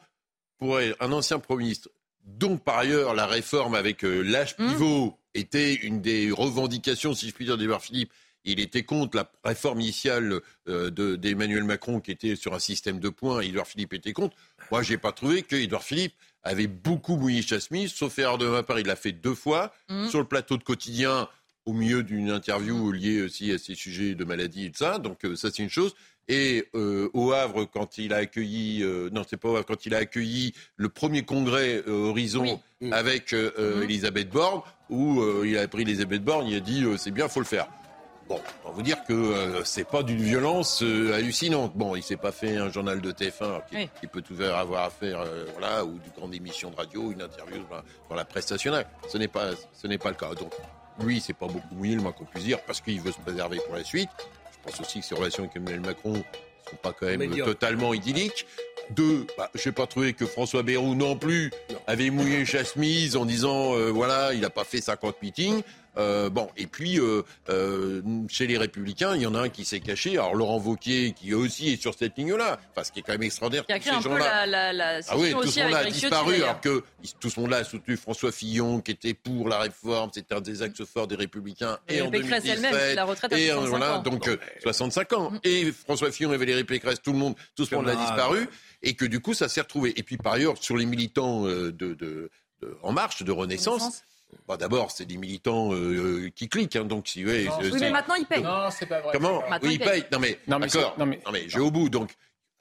pour 0.59 0.77
un 0.77 1.11
ancien 1.11 1.39
Premier 1.39 1.63
ministre, 1.63 1.89
dont 2.23 2.57
par 2.57 2.77
ailleurs 2.77 3.13
la 3.13 3.25
réforme 3.25 3.75
avec 3.75 4.03
euh, 4.03 4.21
l'âge 4.21 4.55
mmh. 4.57 4.67
pivot 4.67 5.17
était 5.33 5.73
une 5.73 6.01
des 6.01 6.31
revendications, 6.31 7.13
si 7.13 7.29
je 7.29 7.33
puis 7.33 7.45
dire, 7.45 7.57
d'Édouard 7.57 7.81
Philippe 7.81 8.11
il 8.45 8.59
était 8.59 8.83
contre 8.83 9.17
la 9.17 9.31
réforme 9.43 9.81
initiale 9.81 10.41
euh, 10.67 10.89
d'Emmanuel 10.89 11.63
Macron 11.63 11.99
qui 11.99 12.11
était 12.11 12.35
sur 12.35 12.53
un 12.53 12.59
système 12.59 12.99
de 12.99 13.09
points. 13.09 13.41
Édouard 13.41 13.67
Philippe 13.67 13.93
était 13.93 14.13
contre. 14.13 14.35
Moi, 14.71 14.83
je 14.83 14.91
n'ai 14.91 14.97
pas 14.97 15.11
trouvé 15.11 15.43
que 15.43 15.55
Édouard 15.55 15.83
Philippe 15.83 16.13
avait 16.43 16.67
beaucoup 16.67 17.15
mouillé 17.15 17.41
Chasmis, 17.41 17.87
sauf 17.87 18.19
erreur 18.19 18.37
de 18.37 18.47
ma 18.47 18.63
part, 18.63 18.79
il 18.79 18.85
l'a 18.85 18.97
fait 18.97 19.13
deux 19.13 19.35
fois 19.35 19.73
mmh. 19.89 20.09
sur 20.09 20.19
le 20.19 20.25
plateau 20.25 20.57
de 20.57 20.63
quotidien 20.63 21.29
au 21.65 21.71
milieu 21.71 22.03
d'une 22.03 22.29
interview 22.29 22.91
liée 22.91 23.21
aussi 23.21 23.49
à 23.53 23.57
ces 23.57 23.75
sujets 23.75 24.15
de 24.15 24.25
maladie 24.25 24.65
et 24.65 24.69
de 24.69 24.75
ça. 24.75 24.99
Donc 24.99 25.23
euh, 25.23 25.35
ça, 25.35 25.49
c'est 25.51 25.63
une 25.63 25.69
chose. 25.69 25.95
Et 26.27 26.69
euh, 26.73 27.09
au 27.13 27.31
Havre, 27.33 27.65
quand 27.65 27.97
il 27.97 28.13
a 28.13 28.17
accueilli, 28.17 28.83
non, 29.11 29.23
c'est 29.27 29.37
pas 29.37 29.49
au 29.49 29.55
Havre, 29.55 29.65
quand 29.65 29.85
il 29.85 29.93
a 29.93 29.99
accueilli 29.99 30.53
le 30.77 30.89
premier 30.89 31.23
congrès 31.23 31.83
Horizon 31.87 32.61
avec 32.91 33.33
mmh. 33.33 33.83
Elisabeth 33.83 34.29
Borne, 34.29 34.61
où 34.89 35.23
il 35.43 35.57
a 35.57 35.67
pris 35.67 35.81
Elisabeth 35.83 36.23
Borne, 36.23 36.47
il 36.47 36.55
a 36.55 36.59
dit 36.59 36.85
c'est 36.97 37.11
bien, 37.11 37.27
faut 37.27 37.39
le 37.39 37.45
faire. 37.45 37.67
Bon, 38.29 38.39
on 38.63 38.69
va 38.69 38.73
vous 38.73 38.81
dire 38.81 39.03
que 39.03 39.13
euh, 39.13 39.63
c'est 39.65 39.83
pas 39.83 40.01
d'une 40.01 40.21
violence 40.21 40.81
euh, 40.81 41.13
hallucinante. 41.13 41.75
Bon, 41.75 41.95
il 41.95 42.03
s'est 42.03 42.17
pas 42.17 42.31
fait 42.31 42.55
un 42.55 42.69
journal 42.71 43.01
de 43.01 43.11
TF1 43.11 43.89
qui, 43.99 44.07
peut 44.07 44.21
tout 44.21 44.41
avoir 44.41 44.85
à 44.85 44.89
faire, 44.89 45.19
euh, 45.19 45.45
voilà, 45.51 45.83
ou 45.83 45.99
d'une 45.99 46.11
grande 46.13 46.33
émission 46.33 46.71
de 46.71 46.75
radio, 46.77 47.11
une 47.11 47.21
interview 47.21 47.61
dans 48.09 48.15
la, 48.15 48.23
presse 48.23 48.49
nationale. 48.49 48.85
Ce 49.09 49.17
n'est 49.17 49.27
pas, 49.27 49.51
ce 49.73 49.87
n'est 49.87 49.97
pas 49.97 50.09
le 50.09 50.15
cas. 50.15 50.33
Donc, 50.35 50.53
lui, 51.03 51.19
c'est 51.19 51.33
pas 51.33 51.47
beaucoup 51.47 51.75
mouillé, 51.75 51.95
le 51.95 52.01
moins 52.01 52.13
qu'on 52.13 52.23
puisse 52.23 52.45
dire, 52.45 52.61
parce 52.65 52.79
qu'il 52.79 53.01
veut 53.01 53.11
se 53.11 53.19
préserver 53.19 53.59
pour 53.65 53.75
la 53.75 53.83
suite. 53.83 54.09
Je 54.65 54.71
pense 54.71 54.81
aussi 54.81 54.99
que 55.01 55.05
ses 55.05 55.15
relations 55.15 55.43
avec 55.43 55.55
Emmanuel 55.55 55.81
Macron 55.81 56.23
sont 56.69 56.75
pas 56.81 56.93
quand 56.93 57.05
même 57.05 57.35
totalement 57.37 57.93
idylliques. 57.93 58.45
Deux, 58.91 59.27
bah, 59.37 59.49
je 59.53 59.67
n'ai 59.67 59.73
pas 59.73 59.87
trouvé 59.87 60.13
que 60.13 60.25
François 60.25 60.63
Bayrou 60.63 60.95
non 60.95 61.15
plus 61.17 61.51
avait 61.87 62.09
mouillé 62.09 62.45
chasse 62.45 62.75
mise 62.75 63.15
en 63.15 63.25
disant 63.25 63.73
voilà, 63.91 64.33
il 64.33 64.41
n'a 64.41 64.49
pas 64.49 64.63
fait 64.63 64.81
50 64.81 65.21
meetings. 65.21 65.61
Euh, 65.97 66.29
bon, 66.29 66.49
et 66.57 66.65
puis 66.65 66.99
euh, 66.99 67.21
euh, 67.49 68.01
chez 68.27 68.47
les 68.47 68.57
Républicains, 68.57 69.15
il 69.15 69.21
y 69.21 69.27
en 69.27 69.35
a 69.35 69.41
un 69.41 69.49
qui 69.49 69.63
s'est 69.63 69.79
caché. 69.79 70.13
Alors 70.13 70.35
Laurent 70.35 70.57
Vauquier, 70.57 71.13
qui 71.13 71.33
aussi 71.33 71.69
est 71.69 71.81
sur 71.81 71.93
cette 71.93 72.17
ligne-là, 72.17 72.59
enfin, 72.71 72.83
ce 72.83 72.91
qui 72.91 72.99
est 72.99 73.01
quand 73.03 73.11
même 73.11 73.23
extraordinaire. 73.23 73.65
Qui 73.65 73.73
a 73.73 73.79
créé 73.79 73.93
un 73.93 74.01
peu 74.01 74.17
la, 74.17 74.45
la, 74.45 74.73
la 74.73 74.99
ah 75.07 75.17
oui, 75.17 75.31
tout 75.31 75.47
ce 75.47 75.59
monde-là 75.59 75.77
a 75.77 75.85
disparu, 75.85 76.35
alors 76.35 76.61
que 76.61 76.83
tout 77.19 77.29
ce 77.29 77.39
monde-là 77.39 77.57
a 77.57 77.63
soutenu 77.63 77.95
François 77.95 78.31
Fillon, 78.31 78.81
qui 78.81 78.91
était 78.91 79.13
pour 79.13 79.49
la 79.49 79.59
réforme. 79.59 80.09
C'était 80.13 80.33
un 80.33 80.41
des 80.41 80.61
axes 80.63 80.83
forts 80.83 81.07
des 81.07 81.15
Républicains. 81.15 81.77
Et, 81.87 81.97
et 81.97 82.01
en 82.01 82.09
Pécresse 82.09 82.43
elle-même, 82.45 82.95
la 82.95 83.05
retraite 83.05 83.33
à 83.33 83.39
et 83.39 83.49
65 83.49 83.69
voilà, 83.69 83.99
ans. 83.99 84.01
donc 84.01 84.29
65 84.63 85.13
ans. 85.13 85.33
Et 85.43 85.71
François 85.71 86.11
Fillon 86.11 86.33
et 86.33 86.37
Valérie 86.37 86.63
Pécresse, 86.63 87.01
tout 87.01 87.11
le 87.11 87.19
monde, 87.19 87.35
tout 87.55 87.65
ce 87.65 87.75
monde-là 87.75 87.93
a 87.93 87.95
disparu, 87.95 88.47
et 88.81 88.95
que 88.95 89.05
du 89.05 89.19
coup, 89.19 89.33
ça 89.33 89.47
s'est 89.47 89.61
retrouvé. 89.61 89.93
Et 89.97 90.03
puis 90.03 90.17
par 90.17 90.33
ailleurs, 90.33 90.55
sur 90.59 90.75
les 90.75 90.85
militants 90.85 91.43
de, 91.43 91.71
de, 91.71 92.31
En 92.81 92.93
Marche, 92.93 93.21
de 93.21 93.31
Renaissance 93.31 94.03
Bon, 94.47 94.55
D'abord, 94.55 94.91
c'est 94.91 95.05
des 95.05 95.17
militants 95.17 95.73
euh, 95.73 96.29
qui 96.35 96.49
cliquent, 96.49 96.75
hein, 96.75 96.85
donc 96.85 97.07
si 97.07 97.25
oui, 97.25 97.47
mais 97.79 97.91
maintenant 97.91 98.15
ils 98.15 98.25
payent. 98.25 98.43
Non, 98.43 98.69
c'est 98.71 98.85
pas 98.85 99.01
vrai. 99.01 99.11
Comment 99.13 99.43
Oui, 99.61 99.75
ils 99.75 99.79
payent. 99.79 100.05
Non 100.11 100.19
mais, 100.19 100.39
non, 100.47 100.59
mais 100.59 100.67
d'accord. 100.67 100.95
Non 100.97 101.05
mais, 101.05 101.19
non, 101.25 101.31
mais 101.31 101.43
j'ai 101.47 101.59
au 101.59 101.71
bout. 101.71 101.89
Donc, 101.89 102.15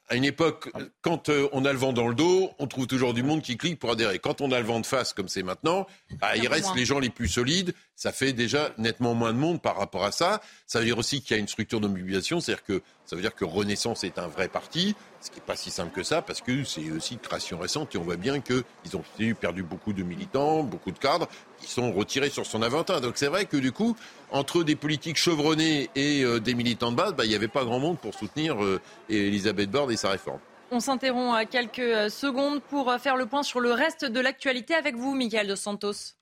à 0.09 0.15
une 0.15 0.25
époque, 0.25 0.71
quand 1.01 1.29
euh, 1.29 1.47
on 1.53 1.65
a 1.65 1.71
le 1.71 1.77
vent 1.79 1.93
dans 1.93 2.07
le 2.07 2.15
dos, 2.15 2.51
on 2.59 2.67
trouve 2.67 2.87
toujours 2.87 3.13
du 3.13 3.23
monde 3.23 3.41
qui 3.41 3.57
clique 3.57 3.79
pour 3.79 3.91
adhérer. 3.91 4.19
Quand 4.19 4.41
on 4.41 4.51
a 4.51 4.59
le 4.59 4.65
vent 4.65 4.79
de 4.79 4.85
face, 4.85 5.13
comme 5.13 5.27
c'est 5.29 5.43
maintenant, 5.43 5.87
bah, 6.19 6.35
il 6.35 6.47
reste 6.47 6.75
les 6.75 6.85
gens 6.85 6.99
les 6.99 7.09
plus 7.09 7.29
solides. 7.29 7.73
Ça 7.95 8.11
fait 8.11 8.33
déjà 8.33 8.71
nettement 8.77 9.13
moins 9.13 9.33
de 9.33 9.37
monde 9.37 9.61
par 9.61 9.77
rapport 9.77 10.03
à 10.03 10.11
ça. 10.11 10.41
Ça 10.65 10.79
veut 10.79 10.85
dire 10.85 10.97
aussi 10.97 11.21
qu'il 11.21 11.35
y 11.35 11.37
a 11.37 11.39
une 11.39 11.47
structure 11.47 11.79
de 11.79 11.87
mobilisation, 11.87 12.39
c'est-à-dire 12.39 12.63
que 12.63 12.81
ça 13.05 13.15
veut 13.15 13.21
dire 13.21 13.35
que 13.35 13.45
Renaissance 13.45 14.03
est 14.03 14.17
un 14.17 14.27
vrai 14.27 14.47
parti, 14.47 14.95
ce 15.21 15.29
qui 15.29 15.37
n'est 15.37 15.45
pas 15.45 15.55
si 15.55 15.69
simple 15.69 15.93
que 15.93 16.03
ça, 16.03 16.21
parce 16.21 16.41
que 16.41 16.63
c'est 16.63 16.89
aussi 16.91 17.13
une 17.13 17.19
création 17.19 17.59
récente 17.59 17.93
et 17.93 17.97
on 17.97 18.03
voit 18.03 18.15
bien 18.15 18.41
qu'ils 18.41 18.95
ont 18.95 19.03
perdu 19.39 19.63
beaucoup 19.63 19.93
de 19.93 20.03
militants, 20.03 20.63
beaucoup 20.63 20.91
de 20.91 20.97
cadres, 20.97 21.27
qui 21.59 21.69
sont 21.69 21.91
retirés 21.93 22.29
sur 22.29 22.45
son 22.45 22.61
avantage. 22.61 23.01
Donc 23.01 23.17
c'est 23.17 23.27
vrai 23.27 23.45
que 23.45 23.57
du 23.57 23.71
coup, 23.71 23.95
entre 24.31 24.63
des 24.63 24.75
politiques 24.75 25.17
chevronnés 25.17 25.89
et 25.95 26.23
euh, 26.23 26.39
des 26.39 26.55
militants 26.55 26.91
de 26.91 26.97
base, 26.97 27.13
bah, 27.13 27.25
il 27.25 27.29
n'y 27.29 27.35
avait 27.35 27.47
pas 27.47 27.63
grand 27.63 27.79
monde 27.79 27.99
pour 27.99 28.13
soutenir 28.15 28.63
euh, 28.63 28.81
Elisabeth 29.09 29.69
Borne 29.69 29.91
et 29.91 29.97
sa 29.97 30.09
réforme. 30.09 30.39
On 30.71 30.79
s'interrompt 30.79 31.35
à 31.35 31.45
quelques 31.45 31.79
euh, 31.79 32.09
secondes 32.09 32.61
pour 32.61 32.91
faire 32.99 33.17
le 33.17 33.27
point 33.27 33.43
sur 33.43 33.59
le 33.59 33.71
reste 33.71 34.05
de 34.05 34.19
l'actualité 34.19 34.73
avec 34.73 34.95
vous, 34.95 35.13
Michael 35.13 35.47
Dos 35.47 35.55
Santos. 35.55 36.15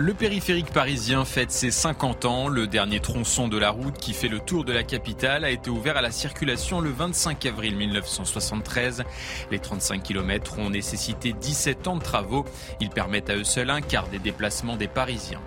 Le 0.00 0.14
périphérique 0.14 0.70
parisien 0.70 1.24
fête 1.24 1.50
ses 1.50 1.72
50 1.72 2.24
ans. 2.24 2.46
Le 2.46 2.68
dernier 2.68 3.00
tronçon 3.00 3.48
de 3.48 3.58
la 3.58 3.70
route 3.70 3.98
qui 3.98 4.12
fait 4.12 4.28
le 4.28 4.38
tour 4.38 4.64
de 4.64 4.72
la 4.72 4.84
capitale 4.84 5.44
a 5.44 5.50
été 5.50 5.70
ouvert 5.70 5.96
à 5.96 6.02
la 6.02 6.12
circulation 6.12 6.80
le 6.80 6.90
25 6.90 7.44
avril 7.46 7.74
1973. 7.74 9.02
Les 9.50 9.58
35 9.58 10.00
km 10.00 10.60
ont 10.60 10.70
nécessité 10.70 11.32
17 11.32 11.88
ans 11.88 11.96
de 11.96 12.02
travaux. 12.04 12.44
Ils 12.78 12.90
permettent 12.90 13.28
à 13.28 13.34
eux 13.34 13.42
seuls 13.42 13.70
un 13.70 13.80
quart 13.80 14.06
des 14.06 14.20
déplacements 14.20 14.76
des 14.76 14.86
Parisiens. 14.86 15.40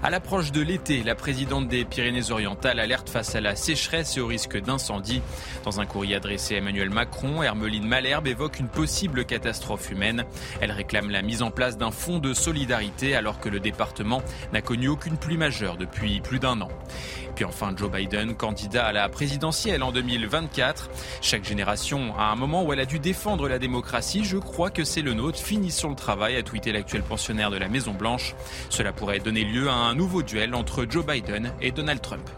À 0.00 0.10
l'approche 0.10 0.52
de 0.52 0.60
l'été, 0.60 1.02
la 1.02 1.16
présidente 1.16 1.66
des 1.66 1.84
Pyrénées-Orientales 1.84 2.78
alerte 2.78 3.10
face 3.10 3.34
à 3.34 3.40
la 3.40 3.56
sécheresse 3.56 4.16
et 4.16 4.20
au 4.20 4.28
risque 4.28 4.56
d'incendie. 4.56 5.22
Dans 5.64 5.80
un 5.80 5.86
courrier 5.86 6.14
adressé 6.14 6.54
à 6.54 6.58
Emmanuel 6.58 6.88
Macron, 6.88 7.42
Hermeline 7.42 7.84
Malherbe 7.84 8.28
évoque 8.28 8.60
une 8.60 8.68
possible 8.68 9.24
catastrophe 9.24 9.90
humaine. 9.90 10.24
Elle 10.60 10.70
réclame 10.70 11.10
la 11.10 11.22
mise 11.22 11.42
en 11.42 11.50
place 11.50 11.76
d'un 11.76 11.90
fonds 11.90 12.20
de 12.20 12.32
solidarité 12.32 13.16
alors 13.16 13.40
que 13.40 13.48
le 13.48 13.58
département 13.58 14.22
n'a 14.52 14.62
connu 14.62 14.86
aucune 14.86 15.16
pluie 15.16 15.36
majeure 15.36 15.76
depuis 15.76 16.20
plus 16.20 16.38
d'un 16.38 16.60
an. 16.60 16.68
Puis 17.38 17.44
enfin, 17.44 17.72
Joe 17.76 17.88
Biden, 17.88 18.34
candidat 18.34 18.86
à 18.86 18.92
la 18.92 19.08
présidentielle 19.08 19.84
en 19.84 19.92
2024. 19.92 20.90
Chaque 21.22 21.44
génération 21.44 22.12
a 22.18 22.32
un 22.32 22.34
moment 22.34 22.64
où 22.64 22.72
elle 22.72 22.80
a 22.80 22.84
dû 22.84 22.98
défendre 22.98 23.48
la 23.48 23.60
démocratie. 23.60 24.24
Je 24.24 24.38
crois 24.38 24.70
que 24.70 24.82
c'est 24.82 25.02
le 25.02 25.14
nôtre. 25.14 25.38
Finissons 25.38 25.90
le 25.90 25.94
travail, 25.94 26.34
a 26.34 26.42
tweeté 26.42 26.72
l'actuel 26.72 27.04
pensionnaire 27.04 27.52
de 27.52 27.56
la 27.56 27.68
Maison-Blanche. 27.68 28.34
Cela 28.70 28.92
pourrait 28.92 29.20
donner 29.20 29.44
lieu 29.44 29.68
à 29.68 29.74
un 29.74 29.94
nouveau 29.94 30.24
duel 30.24 30.52
entre 30.52 30.84
Joe 30.90 31.06
Biden 31.06 31.52
et 31.60 31.70
Donald 31.70 32.00
Trump. 32.00 32.28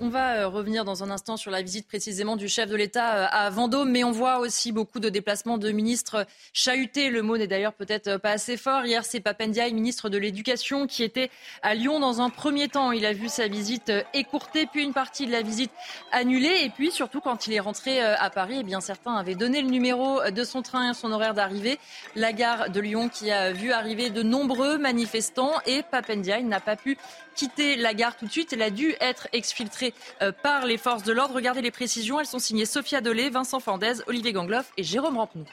On 0.00 0.10
va 0.10 0.36
euh, 0.36 0.46
revenir 0.46 0.84
dans 0.84 1.02
un 1.02 1.10
instant 1.10 1.36
sur 1.36 1.50
la 1.50 1.60
visite 1.60 1.88
précisément 1.88 2.36
du 2.36 2.46
chef 2.46 2.70
de 2.70 2.76
l'État 2.76 3.16
euh, 3.16 3.26
à 3.32 3.50
Vendôme, 3.50 3.90
mais 3.90 4.04
on 4.04 4.12
voit 4.12 4.38
aussi 4.38 4.70
beaucoup 4.70 5.00
de 5.00 5.08
déplacements 5.08 5.58
de 5.58 5.72
ministres 5.72 6.24
chahutés. 6.52 7.10
Le 7.10 7.22
mot 7.22 7.36
n'est 7.36 7.48
d'ailleurs 7.48 7.72
peut-être 7.72 8.06
euh, 8.06 8.18
pas 8.18 8.30
assez 8.30 8.56
fort. 8.56 8.86
Hier, 8.86 9.04
c'est 9.04 9.18
Papendiaï, 9.18 9.74
ministre 9.74 10.08
de 10.08 10.16
l'Éducation, 10.16 10.86
qui 10.86 11.02
était 11.02 11.30
à 11.62 11.74
Lyon 11.74 11.98
dans 11.98 12.20
un 12.20 12.30
premier 12.30 12.68
temps. 12.68 12.92
Il 12.92 13.04
a 13.06 13.12
vu 13.12 13.28
sa 13.28 13.48
visite 13.48 13.90
écourtée, 14.14 14.66
puis 14.66 14.84
une 14.84 14.92
partie 14.92 15.26
de 15.26 15.32
la 15.32 15.42
visite 15.42 15.72
annulée. 16.12 16.60
Et 16.62 16.70
puis 16.70 16.92
surtout, 16.92 17.20
quand 17.20 17.48
il 17.48 17.54
est 17.54 17.60
rentré 17.60 18.00
à 18.00 18.30
Paris, 18.30 18.58
eh 18.60 18.62
bien, 18.62 18.80
certains 18.80 19.16
avaient 19.16 19.34
donné 19.34 19.62
le 19.62 19.68
numéro 19.68 20.20
de 20.30 20.44
son 20.44 20.62
train 20.62 20.92
et 20.92 20.94
son 20.94 21.10
horaire 21.10 21.34
d'arrivée. 21.34 21.80
La 22.14 22.32
gare 22.32 22.70
de 22.70 22.78
Lyon 22.78 23.08
qui 23.08 23.32
a 23.32 23.50
vu 23.50 23.72
arriver 23.72 24.10
de 24.10 24.22
nombreux 24.22 24.78
manifestants 24.78 25.54
et 25.66 25.82
Papendiaï 25.82 26.44
n'a 26.44 26.60
pas 26.60 26.76
pu 26.76 26.96
quitter 27.38 27.76
la 27.76 27.94
gare 27.94 28.16
tout 28.16 28.26
de 28.26 28.30
suite. 28.32 28.52
Elle 28.52 28.62
a 28.62 28.70
dû 28.70 28.96
être 29.00 29.28
exfiltrée 29.32 29.94
euh, 30.22 30.32
par 30.32 30.66
les 30.66 30.76
forces 30.76 31.04
de 31.04 31.12
l'ordre. 31.12 31.36
Regardez 31.36 31.62
les 31.62 31.70
précisions. 31.70 32.18
Elles 32.18 32.26
sont 32.26 32.40
signées 32.40 32.66
Sophia 32.66 33.00
Dolé, 33.00 33.30
Vincent 33.30 33.60
Fandez, 33.60 34.02
Olivier 34.08 34.32
Gangloff 34.32 34.72
et 34.76 34.82
Jérôme 34.82 35.16
Rampenou. 35.16 35.44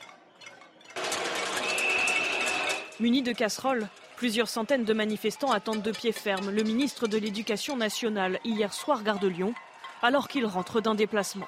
Munis 3.00 3.22
de 3.22 3.34
casseroles, 3.34 3.88
plusieurs 4.16 4.48
centaines 4.48 4.84
de 4.84 4.94
manifestants 4.94 5.52
attendent 5.52 5.84
de 5.84 5.92
pied 5.92 6.12
ferme 6.12 6.50
le 6.50 6.64
ministre 6.64 7.08
de 7.08 7.18
l'Éducation 7.18 7.78
nationale 7.78 8.40
hier 8.44 8.74
soir 8.74 9.04
gare 9.04 9.20
de 9.20 9.28
Lyon, 9.28 9.54
alors 10.02 10.28
qu'il 10.28 10.46
rentre 10.46 10.82
d'un 10.82 10.96
déplacement. 10.96 11.48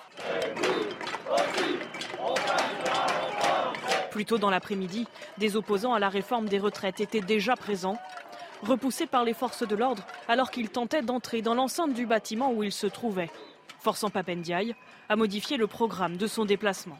Plus 4.11 4.25
tôt 4.25 4.37
dans 4.37 4.49
l'après-midi, 4.49 5.07
des 5.37 5.55
opposants 5.55 5.93
à 5.93 5.99
la 5.99 6.09
réforme 6.09 6.47
des 6.47 6.59
retraites 6.59 6.99
étaient 6.99 7.21
déjà 7.21 7.55
présents 7.55 7.97
repoussé 8.63 9.05
par 9.05 9.23
les 9.23 9.33
forces 9.33 9.67
de 9.67 9.75
l'ordre 9.75 10.05
alors 10.27 10.51
qu'il 10.51 10.69
tentait 10.69 11.01
d'entrer 11.01 11.41
dans 11.41 11.53
l'enceinte 11.53 11.93
du 11.93 12.05
bâtiment 12.05 12.53
où 12.53 12.63
il 12.63 12.71
se 12.71 12.87
trouvait, 12.87 13.29
forçant 13.79 14.09
Papendiaï 14.09 14.75
à 15.09 15.15
modifier 15.15 15.57
le 15.57 15.67
programme 15.67 16.17
de 16.17 16.27
son 16.27 16.45
déplacement. 16.45 16.97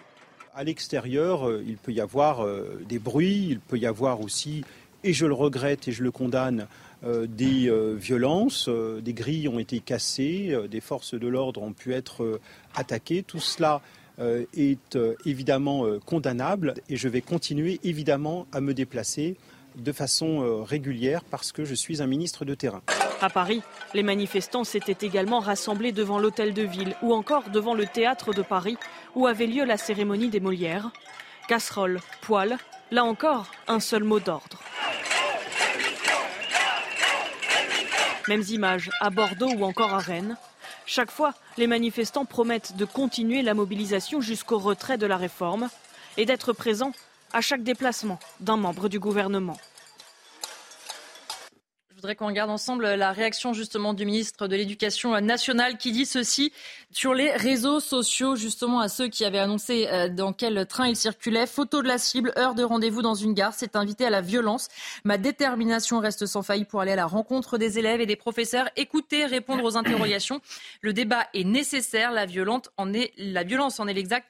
À 0.56 0.64
l'extérieur, 0.64 1.48
euh, 1.48 1.64
il 1.68 1.78
peut 1.78 1.92
y 1.92 2.02
avoir 2.02 2.44
euh, 2.44 2.82
des 2.88 2.98
bruits, 2.98 3.48
il 3.50 3.60
peut 3.60 3.78
y 3.78 3.86
avoir 3.86 4.22
aussi, 4.22 4.64
et 5.04 5.14
je 5.14 5.26
le 5.26 5.34
regrette 5.34 5.88
et 5.88 5.92
je 5.92 6.04
le 6.04 6.10
condamne, 6.10 6.68
euh, 7.04 7.28
des 7.28 7.72
violences, 7.96 8.68
des 8.68 9.14
grilles 9.14 9.48
ont 9.48 9.60
été 9.60 9.80
cassées, 9.80 10.58
des 10.70 10.82
forces 10.82 11.14
de 11.14 11.28
l'ordre 11.28 11.62
ont 11.62 11.74
pu 11.74 11.94
être 11.94 12.40
attaquées. 12.74 13.22
Tout 13.22 13.40
cela 13.40 13.82
est 14.20 14.98
évidemment 15.24 15.86
condamnable 16.08 16.74
et 16.90 16.98
je 16.98 17.08
vais 17.08 17.22
continuer 17.22 17.80
évidemment 17.84 18.48
à 18.52 18.62
me 18.62 18.74
déplacer 18.74 19.38
de 19.78 19.92
façon 19.92 20.42
euh, 20.42 20.64
régulière 20.64 21.24
parce 21.24 21.52
que 21.52 21.64
je 21.64 21.76
suis 21.76 22.02
un 22.02 22.08
ministre 22.08 22.46
de 22.46 22.56
terrain. 22.56 22.82
À 23.22 23.30
Paris, 23.30 23.62
les 23.94 24.04
manifestants 24.04 24.64
s'étaient 24.64 25.06
également 25.06 25.40
rassemblés 25.40 25.92
devant 25.92 26.20
l'hôtel 26.20 26.54
de 26.54 26.64
ville 26.64 26.96
ou 27.02 27.14
encore 27.14 27.50
devant 27.50 27.74
le 27.74 27.86
théâtre 27.86 28.34
de 28.34 28.42
Paris 28.42 28.78
où 29.16 29.28
avait 29.28 29.48
lieu 29.48 29.66
la 29.66 29.78
cérémonie 29.78 30.30
des 30.30 30.40
Molières. 30.40 30.92
Casserole, 31.48 32.00
poêle, 32.22 32.58
là 32.92 33.04
encore, 33.04 33.48
un 33.68 33.80
seul 33.80 34.04
mot 34.04 34.20
d'ordre. 34.20 34.60
Mêmes 38.28 38.44
images 38.50 38.90
à 39.00 39.10
Bordeaux 39.10 39.54
ou 39.58 39.64
encore 39.64 39.94
à 39.94 40.00
Rennes. 40.00 40.36
Chaque 40.86 41.12
fois, 41.12 41.34
les 41.58 41.68
manifestants 41.68 42.26
promettent 42.26 42.76
de 42.76 42.86
continuer 42.86 43.42
la 43.42 43.54
mobilisation 43.54 44.22
jusqu'au 44.22 44.58
retrait 44.58 44.98
de 44.98 45.06
la 45.06 45.18
réforme 45.18 45.70
et 46.18 46.26
d'être 46.26 46.52
présents 46.52 46.92
à 47.34 47.42
chaque 47.42 47.64
déplacement 47.64 48.20
d'un 48.40 48.58
membre 48.58 48.90
du 48.90 49.00
gouvernement. 49.00 49.58
Je 51.98 52.02
voudrais 52.04 52.16
qu'on 52.16 52.28
regarde 52.28 52.52
ensemble 52.52 52.86
la 52.94 53.12
réaction 53.12 53.54
justement 53.54 53.96
du 53.96 54.06
ministre 54.06 54.48
de 54.48 54.56
l'Éducation 54.56 55.20
nationale 55.20 55.80
qui 55.80 55.92
dit 55.92 56.06
ceci 56.06 56.54
sur 56.92 57.16
les 57.16 57.32
réseaux 57.32 57.80
sociaux 57.80 58.36
justement 58.36 58.82
à 58.82 58.88
ceux 58.88 59.08
qui 59.08 59.26
avaient 59.26 59.40
annoncé 59.40 59.88
euh, 59.88 60.08
dans 60.08 60.32
quel 60.32 60.68
train 60.68 60.88
il 60.88 60.96
circulait. 60.96 61.48
Photo 61.48 61.82
de 61.82 61.88
la 61.88 61.98
cible, 61.98 62.34
heure 62.38 62.54
de 62.54 62.62
rendez-vous 62.62 63.02
dans 63.02 63.16
une 63.16 63.34
gare, 63.34 63.56
c'est 63.56 63.76
invité 63.76 64.06
à 64.06 64.12
la 64.12 64.22
violence. 64.22 64.68
Ma 65.06 65.18
détermination 65.18 65.98
reste 65.98 66.28
sans 66.28 66.44
faille 66.44 66.66
pour 66.66 66.82
aller 66.82 66.92
à 66.92 66.96
la 66.96 67.08
rencontre 67.08 67.58
des 67.58 67.80
élèves 67.80 68.00
et 68.00 68.06
des 68.06 68.16
professeurs, 68.16 68.70
écouter, 68.76 69.26
répondre 69.26 69.64
aux 69.64 69.76
interrogations. 69.76 70.40
Le 70.82 70.94
débat 70.94 71.26
est 71.34 71.46
nécessaire, 71.46 72.12
la, 72.12 72.28
violente 72.28 72.70
en 72.78 72.94
est, 72.94 73.12
la 73.18 73.42
violence 73.42 73.80
en 73.80 73.88
est 73.88 73.94
l'exact 73.94 74.28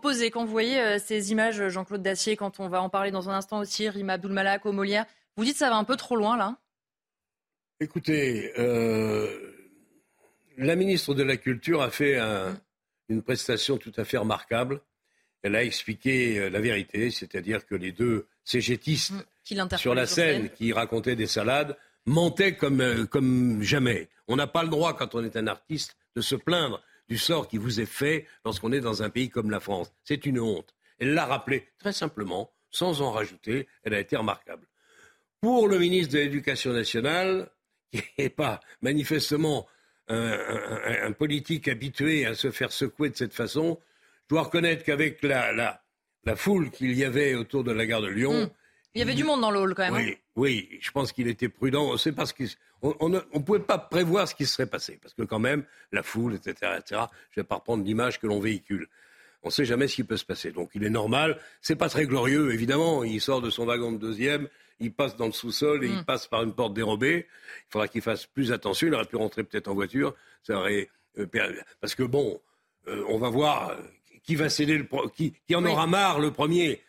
Quand 0.00 0.44
vous 0.44 0.50
voyez 0.50 0.80
euh, 0.80 0.98
ces 0.98 1.32
images, 1.32 1.68
Jean-Claude 1.68 2.02
Dacier, 2.02 2.34
quand 2.36 2.60
on 2.60 2.68
va 2.68 2.80
en 2.80 2.88
parler 2.88 3.10
dans 3.10 3.28
un 3.28 3.34
instant 3.34 3.58
aussi, 3.58 3.88
Rima 3.88 4.14
Abdulmalak, 4.14 4.64
au 4.64 4.72
Molière, 4.72 5.04
vous 5.36 5.44
dites 5.44 5.54
que 5.54 5.58
ça 5.58 5.68
va 5.68 5.76
un 5.76 5.84
peu 5.84 5.96
trop 5.96 6.16
loin 6.16 6.36
là 6.36 6.56
Écoutez, 7.78 8.52
euh, 8.58 9.28
la 10.56 10.76
ministre 10.76 11.14
de 11.14 11.22
la 11.22 11.36
Culture 11.36 11.82
a 11.82 11.90
fait 11.90 12.18
une 13.08 13.22
prestation 13.22 13.76
tout 13.76 13.92
à 13.96 14.04
fait 14.04 14.16
remarquable. 14.16 14.80
Elle 15.42 15.56
a 15.56 15.64
expliqué 15.64 16.38
euh, 16.38 16.48
la 16.48 16.60
vérité, 16.60 17.10
c'est-à-dire 17.10 17.66
que 17.66 17.74
les 17.74 17.92
deux 17.92 18.26
cégétistes 18.44 19.12
mmh, 19.50 19.76
sur 19.76 19.94
la 19.94 20.06
scène, 20.06 20.48
qui 20.50 20.72
racontaient 20.72 21.16
des 21.16 21.26
salades 21.26 21.76
mentaient 22.06 22.56
comme, 22.56 23.06
comme 23.08 23.62
jamais. 23.62 24.08
On 24.26 24.36
n'a 24.36 24.46
pas 24.46 24.62
le 24.62 24.68
droit, 24.68 24.96
quand 24.96 25.14
on 25.14 25.24
est 25.24 25.36
un 25.36 25.48
artiste, 25.48 25.96
de 26.16 26.22
se 26.22 26.36
plaindre 26.36 26.80
du 27.12 27.18
sort 27.18 27.46
qui 27.46 27.58
vous 27.58 27.78
est 27.78 27.84
fait 27.84 28.26
lorsqu'on 28.42 28.72
est 28.72 28.80
dans 28.80 29.02
un 29.02 29.10
pays 29.10 29.28
comme 29.28 29.50
la 29.50 29.60
France. 29.60 29.92
C'est 30.02 30.24
une 30.24 30.40
honte. 30.40 30.74
Elle 30.98 31.12
l'a 31.12 31.26
rappelé 31.26 31.68
très 31.78 31.92
simplement, 31.92 32.54
sans 32.70 33.02
en 33.02 33.10
rajouter. 33.12 33.68
Elle 33.82 33.92
a 33.92 34.00
été 34.00 34.16
remarquable. 34.16 34.66
Pour 35.42 35.68
le 35.68 35.78
ministre 35.78 36.14
de 36.14 36.20
l'Éducation 36.20 36.72
nationale, 36.72 37.50
qui 37.92 38.02
n'est 38.16 38.30
pas 38.30 38.60
manifestement 38.80 39.68
un, 40.08 41.12
politique 41.12 41.68
habitué 41.68 42.24
à 42.24 42.34
se 42.34 42.50
faire 42.50 42.72
secouer 42.72 43.10
de 43.10 43.16
cette 43.16 43.34
façon, 43.34 43.78
je 44.22 44.34
dois 44.34 44.44
reconnaître 44.44 44.82
qu'avec 44.82 45.22
la, 45.22 45.52
la, 45.52 46.36
foule 46.36 46.70
qu'il 46.70 46.96
y 46.96 47.04
avait 47.04 47.34
autour 47.34 47.62
de 47.62 47.72
la 47.72 47.84
gare 47.84 48.00
de 48.00 48.08
Lyon, 48.08 48.46
hmm. 48.46 48.50
Il 48.94 48.98
y 48.98 49.02
avait 49.02 49.14
du 49.14 49.24
monde 49.24 49.40
dans 49.40 49.50
le 49.50 49.58
hall 49.58 49.74
quand 49.74 49.90
même. 49.90 49.94
Hein. 49.94 50.14
Oui, 50.36 50.68
oui, 50.70 50.78
je 50.80 50.90
pense 50.90 51.12
qu'il 51.12 51.28
était 51.28 51.48
prudent. 51.48 51.96
C'est 51.96 52.12
parce 52.12 52.32
qu'on 52.32 53.08
ne 53.08 53.18
pouvait 53.40 53.60
pas 53.60 53.78
prévoir 53.78 54.28
ce 54.28 54.34
qui 54.34 54.44
serait 54.44 54.66
passé. 54.66 54.98
Parce 55.00 55.14
que 55.14 55.22
quand 55.22 55.38
même, 55.38 55.64
la 55.92 56.02
foule, 56.02 56.34
etc., 56.34 56.72
etc., 56.78 57.02
je 57.30 57.40
ne 57.40 57.42
vais 57.42 57.48
pas 57.48 57.56
reprendre 57.56 57.84
l'image 57.84 58.20
que 58.20 58.26
l'on 58.26 58.40
véhicule. 58.40 58.88
On 59.42 59.48
ne 59.48 59.52
sait 59.52 59.64
jamais 59.64 59.88
ce 59.88 59.96
qui 59.96 60.04
peut 60.04 60.16
se 60.16 60.24
passer. 60.24 60.52
Donc 60.52 60.70
il 60.74 60.84
est 60.84 60.90
normal. 60.90 61.38
C'est 61.60 61.76
pas 61.76 61.88
très 61.88 62.06
glorieux, 62.06 62.52
évidemment. 62.52 63.02
Il 63.02 63.20
sort 63.20 63.40
de 63.40 63.50
son 63.50 63.64
wagon 63.64 63.92
de 63.92 63.98
deuxième, 63.98 64.48
il 64.78 64.92
passe 64.92 65.16
dans 65.16 65.26
le 65.26 65.32
sous-sol 65.32 65.84
et 65.84 65.88
il 65.88 65.98
mm. 65.98 66.04
passe 66.04 66.26
par 66.26 66.42
une 66.42 66.52
porte 66.52 66.74
dérobée. 66.74 67.26
Il 67.68 67.72
faudra 67.72 67.88
qu'il 67.88 68.02
fasse 68.02 68.26
plus 68.26 68.52
attention. 68.52 68.86
Il 68.86 68.94
aurait 68.94 69.06
pu 69.06 69.16
rentrer 69.16 69.42
peut-être 69.42 69.68
en 69.68 69.74
voiture. 69.74 70.14
Ça 70.42 70.58
aurait, 70.58 70.88
euh, 71.18 71.26
parce 71.80 71.94
que 71.94 72.02
bon, 72.02 72.40
euh, 72.88 73.04
on 73.08 73.18
va 73.18 73.30
voir 73.30 73.70
euh, 73.70 73.76
qui 74.22 74.36
va 74.36 74.48
céder 74.48 74.78
le 74.78 74.86
qui, 75.14 75.32
qui 75.46 75.54
en 75.54 75.64
aura 75.64 75.86
marre 75.86 76.20
le 76.20 76.30
premier? 76.30 76.80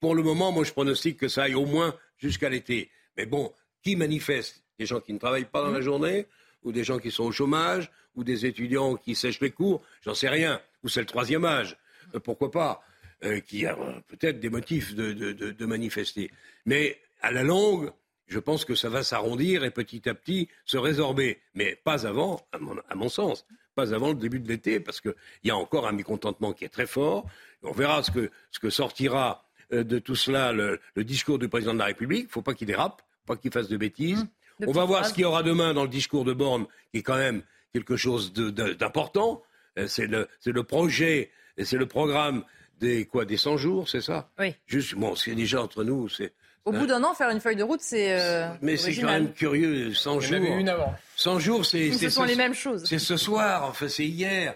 Pour 0.00 0.14
le 0.14 0.22
moment, 0.22 0.50
moi, 0.50 0.64
je 0.64 0.72
pronostique 0.72 1.18
que 1.18 1.28
ça 1.28 1.44
aille 1.44 1.54
au 1.54 1.66
moins 1.66 1.94
jusqu'à 2.18 2.48
l'été. 2.48 2.90
Mais 3.16 3.26
bon, 3.26 3.52
qui 3.82 3.96
manifeste? 3.96 4.62
Des 4.78 4.86
gens 4.86 5.00
qui 5.00 5.12
ne 5.12 5.18
travaillent 5.18 5.44
pas 5.44 5.62
dans 5.62 5.70
la 5.70 5.82
journée 5.82 6.26
Ou 6.62 6.72
des 6.72 6.84
gens 6.84 6.98
qui 6.98 7.10
sont 7.10 7.24
au 7.24 7.32
chômage 7.32 7.90
Ou 8.14 8.24
des 8.24 8.46
étudiants 8.46 8.96
qui 8.96 9.14
sèchent 9.14 9.40
les 9.40 9.50
cours? 9.50 9.82
J'en 10.02 10.14
sais 10.14 10.28
rien. 10.28 10.60
Ou 10.82 10.88
c'est 10.88 11.00
le 11.00 11.06
troisième 11.06 11.44
âge. 11.44 11.76
Euh, 12.14 12.20
pourquoi 12.20 12.50
pas 12.50 12.82
euh, 13.24 13.40
Qui 13.40 13.66
a 13.66 13.78
euh, 13.78 14.00
peut-être 14.08 14.40
des 14.40 14.48
motifs 14.48 14.94
de, 14.94 15.66
manifester. 15.66 16.30
Mais 16.64 16.98
à 17.20 17.30
la 17.30 17.42
longue, 17.42 17.92
je 18.26 18.38
pense 18.38 18.64
que 18.64 18.74
ça 18.74 18.88
va 18.88 19.02
s'arrondir 19.02 19.64
et 19.64 19.70
petit 19.70 20.08
à 20.08 20.14
petit 20.14 20.48
se 20.64 20.78
résorber. 20.78 21.40
Mais 21.54 21.76
pas 21.76 22.06
avant, 22.06 22.46
à 22.52 22.94
mon, 22.94 23.08
sens, 23.10 23.44
pas 23.74 23.92
avant 23.92 24.08
le 24.08 24.14
début 24.14 24.40
de 24.40 24.48
l'été, 24.48 24.80
parce 24.80 25.02
qu'il 25.02 25.14
y 25.44 25.50
a 25.50 25.56
encore 25.56 25.86
un 25.86 25.92
mécontentement 25.92 26.54
qui 26.54 26.64
est 26.64 26.70
très 26.70 26.86
fort. 26.86 27.26
On 27.62 27.72
verra 27.72 28.02
ce 28.02 28.10
que, 28.10 28.30
ce 28.50 28.58
que 28.58 28.70
sortira 28.70 29.44
de 29.72 29.98
tout 29.98 30.16
cela 30.16 30.52
le, 30.52 30.80
discours 30.96 31.38
du 31.38 31.48
président 31.48 31.74
de 31.74 31.78
la 31.78 31.86
République. 31.86 32.22
Il 32.22 32.26
ne 32.26 32.30
faut 32.30 32.42
pas 32.42 32.54
qu'il 32.54 32.66
dérape, 32.66 33.02
pas 33.26 33.36
qu'il 33.36 33.52
fasse 33.52 33.68
de 33.68 33.76
bêtises. 33.76 34.24
Mmh. 34.24 34.64
On 34.66 34.72
va 34.72 34.84
voir 34.84 35.06
ce 35.06 35.14
qu'il 35.14 35.22
y 35.22 35.24
aura 35.24 35.42
demain 35.42 35.72
dans 35.74 35.82
le 35.82 35.88
discours 35.88 36.24
de 36.24 36.32
Borne, 36.32 36.66
qui 36.92 36.98
est 36.98 37.02
quand 37.02 37.16
même 37.16 37.42
quelque 37.72 37.96
chose 37.96 38.32
d'important. 38.32 39.42
Euh, 39.78 39.86
c'est 39.86 40.06
le, 40.06 40.28
le, 40.44 40.62
projet, 40.64 41.30
et 41.56 41.64
c'est 41.64 41.76
le 41.76 41.86
programme 41.86 42.44
des 42.80 43.06
quoi 43.06 43.24
des 43.24 43.36
100 43.36 43.56
jours, 43.56 43.88
c'est 43.88 44.00
ça? 44.00 44.30
Oui. 44.38 44.54
Juste, 44.66 44.94
bon, 44.94 45.14
c'est 45.14 45.34
déjà 45.34 45.62
entre 45.62 45.84
nous, 45.84 46.08
c'est. 46.08 46.32
Au 46.66 46.72
bout 46.72 46.86
d'un 46.86 47.02
an, 47.04 47.14
faire 47.14 47.30
une 47.30 47.40
feuille 47.40 47.56
de 47.56 47.62
route, 47.62 47.80
c'est. 47.80 48.20
Euh, 48.20 48.48
mais 48.60 48.76
c'est 48.76 48.94
quand 48.94 49.06
même 49.06 49.32
curieux, 49.32 49.94
100 49.94 50.20
jours. 50.20 50.38
une 50.38 50.68
avant. 50.68 50.94
100 51.16 51.38
jours, 51.38 51.64
c'est. 51.64 51.92
Ce 51.92 52.10
sont 52.10 52.24
les 52.24 52.36
mêmes 52.36 52.54
choses. 52.54 52.84
C'est 52.84 52.98
ce 52.98 53.16
soir, 53.16 53.64
enfin, 53.64 53.88
c'est 53.88 54.06
hier. 54.06 54.54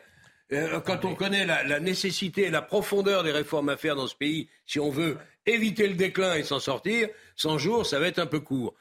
Euh, 0.53 0.81
quand 0.81 1.05
on 1.05 1.15
connaît 1.15 1.47
la, 1.47 1.81
nécessité 1.81 2.43
et 2.43 2.51
la 2.51 2.63
profondeur 2.63 3.23
des 3.23 3.33
réformes 3.33 3.71
à 3.71 3.77
faire 3.77 3.97
dans 3.97 4.07
ce 4.07 4.15
pays, 4.15 4.49
si 4.67 4.79
on 4.79 4.91
veut 4.91 5.17
éviter 5.47 5.89
le 5.89 5.95
déclin 5.95 6.35
et 6.35 6.43
s'en 6.43 6.61
sortir, 6.61 7.09
100 7.37 7.59
jours, 7.59 7.87
ça 7.87 7.99
va 7.99 8.09
être 8.09 8.19
un 8.19 8.27
peu 8.27 8.41
court. 8.41 8.75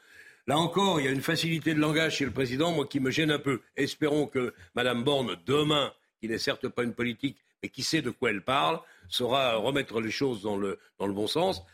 Là 0.46 0.58
encore, 0.58 1.00
il 1.00 1.06
y 1.06 1.08
a 1.08 1.12
une 1.12 1.22
facilité 1.22 1.72
de 1.72 1.80
langage 1.80 2.16
chez 2.16 2.26
le 2.26 2.30
président, 2.30 2.72
moi 2.72 2.86
qui 2.86 3.00
me 3.00 3.10
gêne 3.10 3.30
un 3.30 3.38
peu. 3.38 3.62
Espérons 3.76 4.26
que 4.26 4.52
Mme 4.74 5.02
Borne, 5.02 5.36
demain, 5.46 5.92
qui 6.20 6.28
n'est 6.28 6.38
certes 6.38 6.68
pas 6.68 6.82
une 6.82 6.92
politique, 6.92 7.38
mais 7.62 7.70
qui 7.70 7.82
sait 7.82 8.02
de 8.02 8.10
quoi 8.10 8.30
elle 8.30 8.42
parle, 8.42 8.78
saura 9.08 9.56
remettre 9.56 10.00
les 10.02 10.10
choses 10.10 10.42
dans 10.42 10.58
le, 10.58 10.78
dans 10.98 11.06
le 11.06 11.14
bon 11.14 11.26
sens. 11.26 11.64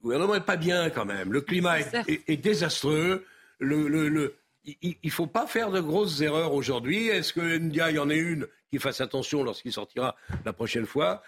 Le 0.00 0.04
gouvernement 0.04 0.34
n'est 0.34 0.40
pas 0.40 0.56
bien 0.56 0.90
quand 0.90 1.06
même. 1.06 1.32
Le 1.32 1.40
climat 1.40 1.80
est, 1.80 2.28
est, 2.28 2.36
désastreux. 2.36 3.24
Le, 3.58 3.88
le, 3.88 4.34
il 4.64 4.96
ne 5.02 5.10
faut 5.10 5.26
pas 5.26 5.46
faire 5.46 5.70
de 5.70 5.80
grosses 5.80 6.20
erreurs 6.20 6.54
aujourd'hui. 6.54 7.08
Est-ce 7.08 7.32
que 7.32 7.58
Ndia, 7.58 7.90
il 7.90 7.96
y 7.96 7.98
en 7.98 8.10
ait 8.10 8.18
une 8.18 8.46
qui 8.70 8.78
fasse 8.78 9.00
attention 9.00 9.42
lorsqu'il 9.42 9.72
sortira 9.72 10.16
la 10.44 10.52
prochaine 10.52 10.86
fois? 10.86 11.22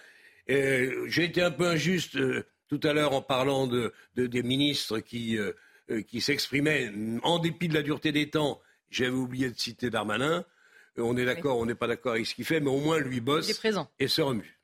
J'ai 0.48 1.24
été 1.24 1.42
un 1.42 1.50
peu 1.50 1.66
injuste 1.66 2.16
euh, 2.16 2.44
tout 2.68 2.80
à 2.82 2.92
l'heure 2.92 3.12
en 3.12 3.22
parlant 3.22 3.66
de, 3.66 3.92
de, 4.16 4.26
des 4.26 4.42
ministres 4.42 4.98
qui, 4.98 5.38
euh, 5.38 5.52
euh, 5.90 6.02
qui 6.02 6.20
s'exprimaient 6.20 6.92
en 7.22 7.38
dépit 7.38 7.68
de 7.68 7.74
la 7.74 7.82
dureté 7.82 8.12
des 8.12 8.30
temps. 8.30 8.60
J'avais 8.90 9.10
oublié 9.10 9.50
de 9.50 9.58
citer 9.58 9.90
Darmanin. 9.90 10.44
On 10.98 11.16
est 11.16 11.24
d'accord, 11.24 11.58
on 11.58 11.64
n'est 11.64 11.74
pas 11.74 11.86
d'accord 11.86 12.12
avec 12.12 12.26
ce 12.26 12.34
qu'il 12.34 12.44
fait, 12.44 12.60
mais 12.60 12.68
au 12.68 12.80
moins 12.80 12.98
lui 12.98 13.20
bosse 13.20 13.48
et 13.98 14.08
se 14.08 14.20
remue. 14.20 14.58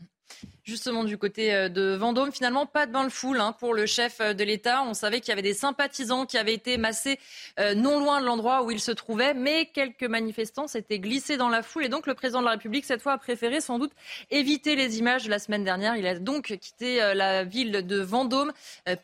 Justement, 0.68 1.02
du 1.02 1.16
côté 1.16 1.54
euh, 1.54 1.70
de 1.70 1.96
Vendôme, 1.96 2.30
finalement, 2.30 2.66
pas 2.66 2.84
de 2.84 2.92
bain 2.92 3.04
de 3.04 3.08
foule 3.08 3.40
hein, 3.40 3.54
pour 3.58 3.72
le 3.72 3.86
chef 3.86 4.20
euh, 4.20 4.34
de 4.34 4.44
l'État. 4.44 4.82
On 4.82 4.92
savait 4.92 5.20
qu'il 5.20 5.30
y 5.30 5.32
avait 5.32 5.40
des 5.40 5.54
sympathisants 5.54 6.26
qui 6.26 6.36
avaient 6.36 6.52
été 6.52 6.76
massés 6.76 7.18
euh, 7.58 7.74
non 7.74 7.98
loin 7.98 8.20
de 8.20 8.26
l'endroit 8.26 8.62
où 8.62 8.70
il 8.70 8.78
se 8.78 8.90
trouvait, 8.90 9.32
mais 9.32 9.64
quelques 9.64 10.04
manifestants 10.04 10.66
s'étaient 10.66 10.98
glissés 10.98 11.38
dans 11.38 11.48
la 11.48 11.62
foule. 11.62 11.86
Et 11.86 11.88
donc, 11.88 12.06
le 12.06 12.12
président 12.12 12.40
de 12.40 12.44
la 12.44 12.50
République, 12.50 12.84
cette 12.84 13.00
fois, 13.00 13.14
a 13.14 13.18
préféré 13.18 13.62
sans 13.62 13.78
doute 13.78 13.92
éviter 14.30 14.76
les 14.76 14.98
images 14.98 15.24
de 15.24 15.30
la 15.30 15.38
semaine 15.38 15.64
dernière. 15.64 15.96
Il 15.96 16.06
a 16.06 16.18
donc 16.18 16.54
quitté 16.58 16.98
la 17.14 17.44
ville 17.44 17.86
de 17.86 18.00
Vendôme 18.00 18.52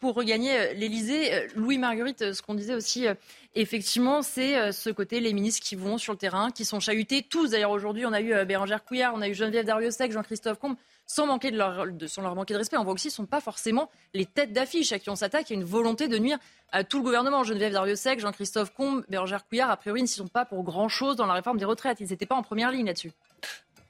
pour 0.00 0.14
regagner 0.16 0.74
l'Élysée. 0.74 1.48
Louis 1.56 1.78
Marguerite, 1.78 2.34
ce 2.34 2.42
qu'on 2.42 2.54
disait 2.54 2.74
aussi 2.74 3.06
effectivement, 3.54 4.20
c'est 4.20 4.72
ce 4.72 4.90
côté, 4.90 5.20
les 5.20 5.32
ministres 5.32 5.64
qui 5.64 5.76
vont 5.76 5.96
sur 5.96 6.12
le 6.12 6.18
terrain, 6.18 6.50
qui 6.50 6.64
sont 6.64 6.80
chahutés. 6.80 7.22
Tous, 7.22 7.50
d'ailleurs, 7.50 7.70
aujourd'hui, 7.70 8.04
on 8.04 8.12
a 8.12 8.20
eu 8.20 8.44
Bérangère 8.44 8.84
Couillard, 8.84 9.14
on 9.14 9.22
a 9.22 9.28
eu 9.28 9.34
Geneviève 9.34 9.64
Dariussec, 9.64 10.12
Jean-Christophe 10.12 10.58
Combe 10.58 10.76
sans, 11.06 11.26
manquer 11.26 11.50
de 11.50 11.53
sans 12.06 12.22
leur 12.22 12.34
manquer 12.34 12.54
de 12.54 12.58
respect. 12.58 12.76
On 12.76 12.84
voit 12.84 12.92
aussi 12.92 13.08
qu'ils 13.08 13.12
ne 13.12 13.26
sont 13.26 13.26
pas 13.26 13.40
forcément 13.40 13.90
les 14.12 14.26
têtes 14.26 14.52
d'affiche 14.52 14.92
à 14.92 14.98
qui 14.98 15.10
on 15.10 15.16
s'attaque. 15.16 15.50
Il 15.50 15.54
y 15.54 15.56
a 15.56 15.60
une 15.60 15.66
volonté 15.66 16.08
de 16.08 16.18
nuire 16.18 16.38
à 16.72 16.84
tout 16.84 16.98
le 16.98 17.04
gouvernement. 17.04 17.44
Geneviève 17.44 17.72
Dariussec, 17.72 18.20
Jean-Christophe 18.20 18.72
Combe, 18.74 19.04
Bérangère 19.08 19.46
Couillard, 19.46 19.70
a 19.70 19.76
priori, 19.76 20.00
ils 20.00 20.04
ne 20.04 20.08
sont 20.08 20.28
pas 20.28 20.44
pour 20.44 20.62
grand-chose 20.62 21.16
dans 21.16 21.26
la 21.26 21.34
réforme 21.34 21.58
des 21.58 21.64
retraites. 21.64 22.00
Ils 22.00 22.08
n'étaient 22.08 22.26
pas 22.26 22.36
en 22.36 22.42
première 22.42 22.70
ligne 22.70 22.86
là-dessus. 22.86 23.12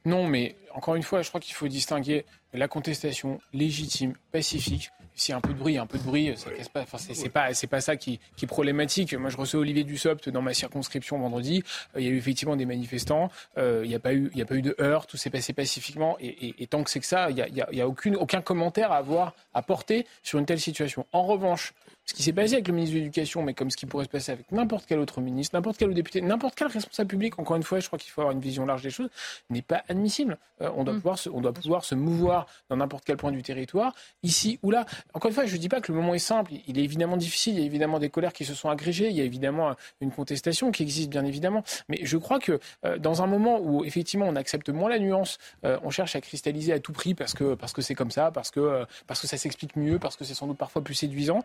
Non, 0.04 0.26
mais 0.26 0.56
encore 0.74 0.96
une 0.96 1.02
fois, 1.02 1.22
je 1.22 1.28
crois 1.28 1.40
qu'il 1.40 1.54
faut 1.54 1.68
distinguer 1.68 2.26
la 2.52 2.68
contestation 2.68 3.40
légitime, 3.52 4.14
pacifique, 4.32 4.90
s'il 5.14 5.32
y 5.32 5.34
a 5.34 5.38
un 5.38 5.40
peu 5.40 5.52
de 5.52 5.58
bruit, 5.58 5.78
un 5.78 5.86
peu 5.86 5.98
de 5.98 6.02
bruit, 6.02 6.32
ça 6.36 6.50
casse 6.50 6.68
pas. 6.68 6.82
Enfin, 6.82 6.98
c'est 6.98 7.28
pas, 7.28 7.54
c'est 7.54 7.66
pas 7.66 7.80
ça 7.80 7.96
qui, 7.96 8.18
qui, 8.36 8.44
est 8.44 8.48
problématique. 8.48 9.14
Moi, 9.14 9.30
je 9.30 9.36
reçois 9.36 9.60
Olivier 9.60 9.84
Dussopt 9.84 10.28
dans 10.28 10.42
ma 10.42 10.54
circonscription 10.54 11.18
vendredi. 11.18 11.62
Euh, 11.94 12.00
il 12.00 12.06
y 12.06 12.08
a 12.08 12.10
eu 12.10 12.16
effectivement 12.16 12.56
des 12.56 12.66
manifestants. 12.66 13.30
Euh, 13.56 13.82
il 13.84 13.88
n'y 13.88 13.94
a 13.94 14.00
pas 14.00 14.14
eu, 14.14 14.30
il 14.32 14.38
y 14.38 14.42
a 14.42 14.46
pas 14.46 14.56
eu 14.56 14.62
de 14.62 14.74
heurts. 14.80 15.06
Tout 15.06 15.16
s'est 15.16 15.30
passé 15.30 15.52
pacifiquement. 15.52 16.16
Et, 16.20 16.48
et, 16.48 16.62
et, 16.62 16.66
tant 16.66 16.82
que 16.82 16.90
c'est 16.90 17.00
que 17.00 17.06
ça, 17.06 17.30
il 17.30 17.36
n'y 17.36 17.42
a, 17.42 17.48
y 17.72 17.80
a, 17.80 17.88
aucune, 17.88 18.16
aucun 18.16 18.40
commentaire 18.40 18.90
à 18.90 18.96
avoir 18.96 19.34
à 19.52 19.62
porter 19.62 20.06
sur 20.22 20.38
une 20.38 20.46
telle 20.46 20.60
situation. 20.60 21.06
En 21.12 21.22
revanche, 21.22 21.74
ce 22.06 22.14
qui 22.14 22.22
s'est 22.22 22.32
passé 22.32 22.54
avec 22.54 22.68
le 22.68 22.74
ministre 22.74 22.94
de 22.94 23.00
l'Éducation, 23.00 23.42
mais 23.42 23.54
comme 23.54 23.70
ce 23.70 23.76
qui 23.76 23.86
pourrait 23.86 24.04
se 24.04 24.10
passer 24.10 24.32
avec 24.32 24.50
n'importe 24.52 24.84
quel 24.86 24.98
autre 24.98 25.20
ministre, 25.20 25.56
n'importe 25.56 25.78
quel 25.78 25.92
député, 25.94 26.20
n'importe 26.20 26.54
quel 26.54 26.68
responsable 26.68 27.08
public, 27.08 27.38
encore 27.38 27.56
une 27.56 27.62
fois, 27.62 27.80
je 27.80 27.86
crois 27.86 27.98
qu'il 27.98 28.10
faut 28.10 28.20
avoir 28.20 28.34
une 28.34 28.40
vision 28.40 28.66
large 28.66 28.82
des 28.82 28.90
choses, 28.90 29.08
n'est 29.50 29.62
pas 29.62 29.82
admissible. 29.88 30.38
Euh, 30.60 30.70
on, 30.76 30.84
doit 30.84 30.94
mm. 30.94 30.98
pouvoir 30.98 31.18
se, 31.18 31.28
on 31.30 31.40
doit 31.40 31.52
pouvoir 31.52 31.84
se 31.84 31.94
mouvoir 31.94 32.46
dans 32.68 32.76
n'importe 32.76 33.04
quel 33.04 33.16
point 33.16 33.32
du 33.32 33.42
territoire, 33.42 33.94
ici 34.22 34.58
ou 34.62 34.70
là. 34.70 34.84
Encore 35.14 35.30
une 35.30 35.34
fois, 35.34 35.46
je 35.46 35.54
ne 35.54 35.60
dis 35.60 35.68
pas 35.68 35.80
que 35.80 35.90
le 35.92 35.98
moment 35.98 36.14
est 36.14 36.18
simple, 36.18 36.52
il 36.66 36.78
est 36.78 36.84
évidemment 36.84 37.16
difficile, 37.16 37.54
il 37.54 37.60
y 37.60 37.62
a 37.62 37.66
évidemment 37.66 37.98
des 37.98 38.10
colères 38.10 38.32
qui 38.32 38.44
se 38.44 38.54
sont 38.54 38.68
agrégées, 38.68 39.08
il 39.08 39.16
y 39.16 39.20
a 39.20 39.24
évidemment 39.24 39.74
une 40.00 40.10
contestation 40.10 40.70
qui 40.70 40.82
existe 40.82 41.10
bien 41.10 41.24
évidemment, 41.24 41.64
mais 41.88 42.00
je 42.02 42.16
crois 42.16 42.38
que 42.38 42.60
euh, 42.84 42.98
dans 42.98 43.22
un 43.22 43.26
moment 43.26 43.60
où 43.60 43.84
effectivement 43.84 44.26
on 44.28 44.36
accepte 44.36 44.68
moins 44.68 44.90
la 44.90 44.98
nuance, 44.98 45.38
euh, 45.64 45.78
on 45.82 45.90
cherche 45.90 46.16
à 46.16 46.20
cristalliser 46.20 46.72
à 46.72 46.78
tout 46.78 46.92
prix 46.92 47.14
parce 47.14 47.34
que 47.34 47.54
parce 47.54 47.72
que 47.72 47.82
c'est 47.82 47.94
comme 47.94 48.10
ça, 48.10 48.30
parce 48.30 48.50
que 48.50 48.84
parce 49.06 49.20
que 49.20 49.26
ça 49.26 49.36
s'explique 49.36 49.76
mieux, 49.76 49.98
parce 49.98 50.16
que 50.16 50.24
c'est 50.24 50.34
sans 50.34 50.46
doute 50.46 50.58
parfois 50.58 50.82
plus 50.82 50.94
séduisant, 50.94 51.42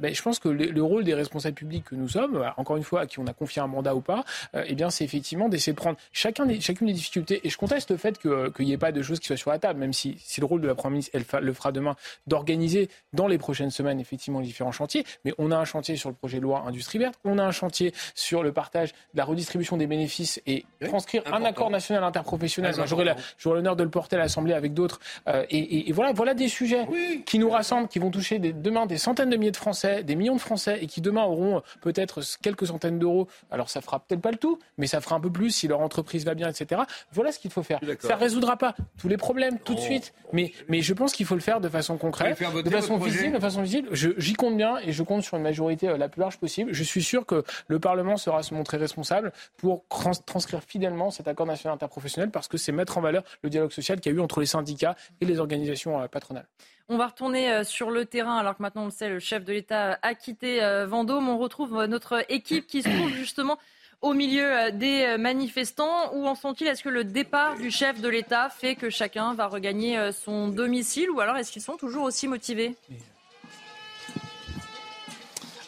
ben, 0.00 0.14
je 0.14 0.22
pense 0.22 0.38
que 0.38 0.48
le 0.48 0.82
rôle 0.82 1.04
des 1.04 1.14
responsables 1.14 1.54
publics 1.54 1.84
que 1.84 1.94
nous 1.94 2.08
sommes, 2.08 2.36
euh, 2.36 2.48
encore 2.56 2.76
une 2.76 2.82
fois, 2.82 3.02
à 3.02 3.06
qui 3.06 3.18
on 3.18 3.26
a 3.26 3.32
confié 3.32 3.62
un 3.62 3.66
mandat 3.66 3.94
ou 3.94 4.00
pas, 4.00 4.24
euh, 4.54 4.64
eh 4.66 4.74
bien, 4.74 4.90
c'est 4.90 5.04
effectivement 5.04 5.48
d'essayer 5.48 5.72
de 5.72 5.78
prendre 5.78 5.96
chacun 6.12 6.46
des, 6.46 6.60
chacune 6.60 6.86
des 6.86 6.92
difficultés. 6.92 7.40
Et 7.44 7.50
je 7.50 7.56
conteste 7.56 7.90
le 7.90 7.96
fait 7.96 8.18
qu'il 8.18 8.66
n'y 8.66 8.72
ait 8.72 8.78
pas 8.78 8.92
de 8.92 9.02
choses 9.02 9.20
qui 9.20 9.26
soient 9.26 9.36
sur 9.36 9.50
la 9.50 9.58
table, 9.58 9.78
même 9.78 9.92
si 9.92 10.18
c'est 10.24 10.40
le 10.40 10.46
rôle 10.46 10.60
de 10.60 10.68
la 10.68 10.74
Première 10.74 10.92
ministre, 10.92 11.12
elle 11.14 11.44
le 11.44 11.52
fera 11.52 11.72
demain, 11.72 11.96
d'organiser 12.26 12.88
dans 13.12 13.26
les 13.26 13.38
prochaines 13.38 13.70
semaines, 13.70 14.00
effectivement, 14.00 14.40
les 14.40 14.46
différents 14.46 14.72
chantiers. 14.72 15.04
Mais 15.24 15.32
on 15.38 15.50
a 15.50 15.56
un 15.56 15.64
chantier 15.64 15.96
sur 15.96 16.08
le 16.08 16.14
projet 16.14 16.38
de 16.38 16.42
loi 16.42 16.64
Industrie 16.66 16.98
verte, 16.98 17.18
on 17.24 17.38
a 17.38 17.42
un 17.42 17.50
chantier 17.50 17.92
sur 18.14 18.42
le 18.42 18.52
partage 18.52 18.92
la 19.14 19.24
redistribution 19.24 19.76
des 19.76 19.86
bénéfices 19.86 20.40
et 20.46 20.64
transcrire 20.86 21.22
un 21.32 21.44
accord 21.44 21.70
national 21.70 22.04
interprofessionnel. 22.04 22.74
J'aurai 22.86 23.14
l'honneur 23.44 23.76
de 23.76 23.82
le 23.82 23.90
porter 23.90 24.16
à 24.16 24.18
l'Assemblée 24.18 24.54
avec 24.54 24.74
d'autres. 24.74 25.00
Euh, 25.28 25.44
et, 25.50 25.90
voilà, 25.92 26.12
voilà 26.12 26.34
des 26.34 26.48
sujets 26.48 26.86
qui 27.24 27.38
nous 27.38 27.50
rassemblent, 27.50 27.88
qui 27.88 27.98
vont 27.98 28.10
toucher 28.10 28.38
demain 28.38 28.86
des 28.86 28.98
centaines 28.98 29.30
de 29.30 29.36
milliers 29.36 29.50
de 29.50 29.56
Français, 29.56 29.85
des 29.86 30.14
millions 30.14 30.36
de 30.36 30.40
Français 30.40 30.78
et 30.82 30.86
qui 30.86 31.00
demain 31.00 31.24
auront 31.24 31.62
peut-être 31.80 32.20
quelques 32.42 32.66
centaines 32.66 32.98
d'euros. 32.98 33.28
Alors 33.50 33.70
ça 33.70 33.80
fera 33.80 34.00
peut-être 34.00 34.20
pas 34.20 34.30
le 34.30 34.38
tout, 34.38 34.58
mais 34.78 34.86
ça 34.86 35.00
fera 35.00 35.16
un 35.16 35.20
peu 35.20 35.30
plus 35.30 35.50
si 35.50 35.68
leur 35.68 35.80
entreprise 35.80 36.24
va 36.24 36.34
bien, 36.34 36.48
etc. 36.48 36.82
Voilà 37.12 37.32
ce 37.32 37.38
qu'il 37.38 37.50
faut 37.50 37.62
faire. 37.62 37.80
Ça 38.00 38.14
ne 38.14 38.20
résoudra 38.20 38.56
pas 38.56 38.74
tous 38.98 39.08
les 39.08 39.16
problèmes 39.16 39.58
tout 39.58 39.74
de 39.74 39.80
suite, 39.80 40.14
mais, 40.32 40.52
mais 40.68 40.82
je 40.82 40.94
pense 40.94 41.12
qu'il 41.12 41.26
faut 41.26 41.34
le 41.34 41.40
faire 41.40 41.60
de 41.60 41.68
façon 41.68 41.96
concrète, 41.96 42.38
de 42.38 42.70
façon 42.70 42.96
visible, 42.98 43.34
de 43.34 43.40
façon 43.40 43.62
visible. 43.62 43.88
J'y 43.92 44.34
compte 44.34 44.56
bien 44.56 44.78
et 44.78 44.92
je 44.92 45.02
compte 45.02 45.22
sur 45.22 45.36
une 45.36 45.42
majorité 45.42 45.88
euh, 45.88 45.96
la 45.96 46.08
plus 46.08 46.20
large 46.20 46.38
possible. 46.38 46.72
Je 46.72 46.82
suis 46.82 47.02
sûr 47.02 47.26
que 47.26 47.44
le 47.68 47.78
Parlement 47.78 48.16
sera 48.16 48.42
se 48.42 48.54
montrer 48.54 48.76
responsable 48.76 49.32
pour 49.56 49.84
transcrire 49.88 50.62
fidèlement 50.62 51.10
cet 51.10 51.28
accord 51.28 51.46
national 51.46 51.74
interprofessionnel 51.74 52.30
parce 52.30 52.48
que 52.48 52.56
c'est 52.56 52.72
mettre 52.72 52.98
en 52.98 53.00
valeur 53.00 53.22
le 53.42 53.50
dialogue 53.50 53.72
social 53.72 54.00
qu'il 54.00 54.12
y 54.12 54.14
a 54.14 54.18
eu 54.18 54.20
entre 54.20 54.40
les 54.40 54.46
syndicats 54.46 54.96
et 55.20 55.24
les 55.24 55.38
organisations 55.38 56.00
euh, 56.00 56.08
patronales. 56.08 56.46
On 56.88 56.98
va 56.98 57.08
retourner 57.08 57.50
euh, 57.50 57.64
sur 57.64 57.90
le 57.90 58.04
terrain, 58.04 58.36
alors 58.36 58.56
que 58.56 58.62
maintenant 58.62 58.82
on 58.82 58.86
le 58.86 58.90
sait, 58.92 59.08
le 59.08 59.18
chef 59.18 59.44
de 59.44 59.52
l'État 59.52 59.98
a 60.02 60.14
quitté 60.14 60.62
euh, 60.62 60.86
Vendôme. 60.86 61.28
On 61.28 61.36
retrouve 61.36 61.76
euh, 61.76 61.86
notre 61.88 62.24
équipe 62.28 62.68
qui 62.68 62.82
se 62.82 62.88
trouve 62.88 63.10
justement 63.16 63.58
au 64.02 64.12
milieu 64.12 64.70
des 64.72 65.16
manifestants. 65.18 66.14
Où 66.14 66.26
en 66.28 66.34
sont-ils? 66.34 66.68
Est-ce 66.68 66.82
que 66.82 66.90
le 66.90 67.02
départ 67.02 67.56
du 67.56 67.70
chef 67.70 68.00
de 68.00 68.08
l'État 68.08 68.50
fait 68.50 68.76
que 68.76 68.90
chacun 68.90 69.34
va 69.34 69.46
regagner 69.46 70.12
son 70.12 70.48
domicile? 70.48 71.10
Ou 71.10 71.20
alors 71.20 71.38
est-ce 71.38 71.50
qu'ils 71.50 71.62
sont 71.62 71.78
toujours 71.78 72.04
aussi 72.04 72.28
motivés? 72.28 72.76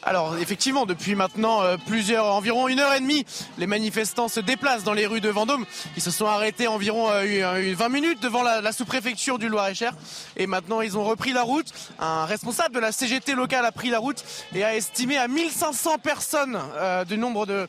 Alors 0.08 0.38
effectivement, 0.38 0.86
depuis 0.86 1.14
maintenant 1.14 1.60
euh, 1.62 1.76
plusieurs, 1.86 2.24
environ 2.24 2.66
une 2.66 2.80
heure 2.80 2.94
et 2.94 3.00
demie, 3.00 3.26
les 3.58 3.66
manifestants 3.66 4.28
se 4.28 4.40
déplacent 4.40 4.82
dans 4.82 4.94
les 4.94 5.06
rues 5.06 5.20
de 5.20 5.28
Vendôme. 5.28 5.66
Ils 5.96 6.02
se 6.02 6.10
sont 6.10 6.24
arrêtés 6.24 6.66
environ 6.66 7.08
20 7.08 7.12
euh, 7.12 7.88
minutes 7.90 8.22
devant 8.22 8.42
la, 8.42 8.72
sous-préfecture 8.72 9.38
du 9.38 9.50
Loir-et-Cher. 9.50 9.92
Et 10.38 10.46
maintenant, 10.46 10.80
ils 10.80 10.96
ont 10.96 11.04
repris 11.04 11.34
la 11.34 11.42
route. 11.42 11.66
Un 11.98 12.24
responsable 12.24 12.74
de 12.74 12.80
la 12.80 12.90
CGT 12.90 13.34
locale 13.34 13.66
a 13.66 13.72
pris 13.72 13.90
la 13.90 13.98
route 13.98 14.24
et 14.54 14.64
a 14.64 14.74
estimé 14.74 15.18
à 15.18 15.28
1500 15.28 15.98
personnes 15.98 16.58
euh, 16.76 17.04
du 17.04 17.18
nombre 17.18 17.44
de, 17.44 17.68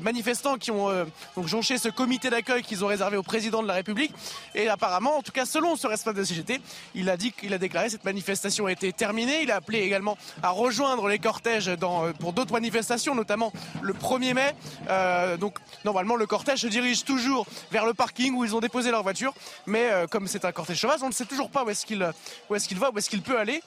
manifestants 0.00 0.58
qui 0.58 0.70
ont 0.70 0.90
donc 1.34 1.48
jonché 1.48 1.76
ce 1.76 1.88
comité 1.88 2.30
d'accueil 2.30 2.62
qu'ils 2.62 2.84
ont 2.84 2.88
réservé 2.88 3.16
au 3.16 3.24
président 3.24 3.62
de 3.62 3.68
la 3.68 3.74
République. 3.74 4.12
Et 4.54 4.68
apparemment, 4.68 5.16
en 5.16 5.22
tout 5.22 5.32
cas 5.32 5.44
selon 5.44 5.74
ce 5.74 5.88
responsable 5.88 6.18
de 6.18 6.22
la 6.22 6.26
CGT, 6.26 6.60
il 6.94 7.10
a 7.10 7.16
dit 7.16 7.32
qu'il 7.32 7.52
a 7.52 7.58
déclaré 7.58 7.90
cette 7.90 8.04
manifestation 8.04 8.68
été 8.68 8.92
terminée. 8.92 9.42
Il 9.42 9.50
a 9.50 9.56
appelé 9.56 9.80
également 9.80 10.16
à 10.44 10.50
rejoindre 10.50 11.08
les 11.08 11.18
cortège 11.32 11.68
dans, 11.80 12.04
euh, 12.04 12.12
pour 12.12 12.34
d'autres 12.34 12.52
manifestations, 12.52 13.14
notamment 13.14 13.54
le 13.80 13.94
1er 13.94 14.34
mai. 14.34 14.54
Euh, 14.90 15.38
donc 15.38 15.56
normalement 15.82 16.14
le 16.14 16.26
cortège 16.26 16.60
se 16.60 16.66
dirige 16.66 17.04
toujours 17.04 17.46
vers 17.70 17.86
le 17.86 17.94
parking 17.94 18.34
où 18.34 18.44
ils 18.44 18.54
ont 18.54 18.60
déposé 18.60 18.90
leur 18.90 19.02
voiture. 19.02 19.32
Mais 19.66 19.88
euh, 19.90 20.06
comme 20.06 20.26
c'est 20.28 20.44
un 20.44 20.52
cortège 20.52 20.78
sauvage, 20.78 21.02
on 21.02 21.08
ne 21.08 21.12
sait 21.12 21.24
toujours 21.24 21.48
pas 21.48 21.64
où 21.64 21.70
est-ce 21.70 21.86
qu'il 21.86 22.06
où 22.50 22.54
est-ce 22.54 22.74
va, 22.74 22.90
où 22.90 22.98
est-ce 22.98 23.08
qu'il 23.08 23.22
peut 23.22 23.38
aller. 23.38 23.62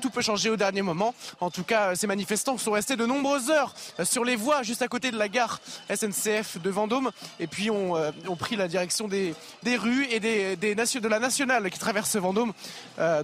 tout 0.00 0.10
peut 0.10 0.22
changer 0.22 0.48
au 0.48 0.56
dernier 0.56 0.82
moment. 0.82 1.14
En 1.40 1.50
tout 1.50 1.64
cas, 1.64 1.94
ces 1.94 2.06
manifestants 2.06 2.56
sont 2.56 2.72
restés 2.72 2.96
de 2.96 3.04
nombreuses 3.04 3.50
heures 3.50 3.74
sur 4.04 4.24
les 4.24 4.36
voies 4.36 4.62
juste 4.62 4.82
à 4.82 4.88
côté 4.88 5.10
de 5.10 5.18
la 5.18 5.28
gare 5.28 5.60
SNCF 5.94 6.58
de 6.62 6.70
Vendôme. 6.70 7.10
Et 7.40 7.46
puis 7.46 7.70
ont, 7.70 7.94
ont 8.28 8.36
pris 8.36 8.56
la 8.56 8.68
direction 8.68 9.08
des, 9.08 9.34
des 9.62 9.76
rues 9.76 10.06
et 10.10 10.20
des, 10.20 10.56
des 10.56 10.74
de 10.74 11.08
la 11.08 11.18
nationale 11.18 11.70
qui 11.70 11.78
traverse 11.78 12.16
Vendôme. 12.16 12.52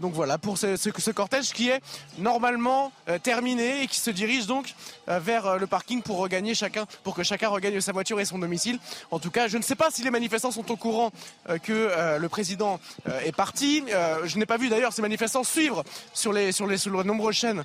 donc 0.01 0.13
voilà 0.13 0.39
pour 0.39 0.59
ce 0.59 1.11
cortège 1.11 1.53
qui 1.53 1.69
est 1.69 1.81
normalement 2.19 2.93
terminé 3.23 3.60
et 3.61 3.87
qui 3.87 3.99
se 3.99 4.11
dirige 4.11 4.47
donc 4.47 4.75
euh, 5.09 5.19
vers 5.19 5.47
euh, 5.47 5.59
le 5.59 5.67
parking 5.67 6.03
pour 6.03 6.19
regagner 6.19 6.55
chacun, 6.55 6.87
pour 7.05 7.15
que 7.15 7.23
chacun 7.23 7.49
regagne 7.49 7.81
sa 7.81 7.93
voiture 7.93 8.19
et 8.21 8.25
son 8.25 8.39
domicile. 8.39 8.79
En 9.11 9.19
tout 9.19 9.31
cas, 9.31 9.49
je 9.49 9.57
ne 9.57 9.63
sais 9.63 9.75
pas 9.75 9.91
si 9.91 10.03
les 10.03 10.11
manifestants 10.11 10.51
sont 10.51 10.71
au 10.71 10.77
courant 10.77 11.11
euh, 11.49 11.59
que 11.59 11.91
le 12.19 12.29
président 12.29 12.81
est 13.25 13.35
parti. 13.35 13.85
Je 14.25 14.39
n'ai 14.39 14.47
pas 14.47 14.57
vu 14.57 14.69
d'ailleurs 14.69 14.93
ces 14.93 15.03
manifestants 15.03 15.45
suivre 15.45 15.85
sur 16.13 16.33
les 16.33 16.53
sur 16.53 16.67
les, 16.67 16.77
nombreuses 17.05 17.35
chaînes 17.35 17.65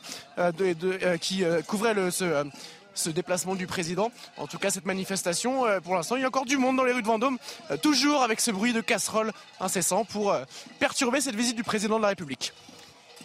qui 1.21 1.43
couvraient 1.67 1.95
ce, 2.11 2.45
ce 2.93 3.09
déplacement 3.09 3.55
du 3.55 3.67
président. 3.67 4.11
En 4.37 4.47
tout 4.47 4.57
cas, 4.57 4.69
cette 4.69 4.85
manifestation, 4.85 5.65
pour 5.83 5.95
l'instant, 5.95 6.15
il 6.15 6.21
y 6.21 6.25
a 6.25 6.27
encore 6.27 6.45
du 6.45 6.57
monde 6.57 6.77
dans 6.77 6.83
les 6.83 6.93
rues 6.93 7.01
de 7.01 7.07
Vendôme, 7.07 7.37
toujours 7.81 8.23
avec 8.23 8.41
ce 8.41 8.51
bruit 8.51 8.73
de 8.73 8.81
casserole 8.81 9.31
incessant 9.59 10.05
pour 10.05 10.35
perturber 10.79 11.21
cette 11.21 11.35
visite 11.35 11.55
du 11.55 11.63
président 11.63 11.97
de 11.97 12.03
la 12.03 12.09
République. 12.09 12.53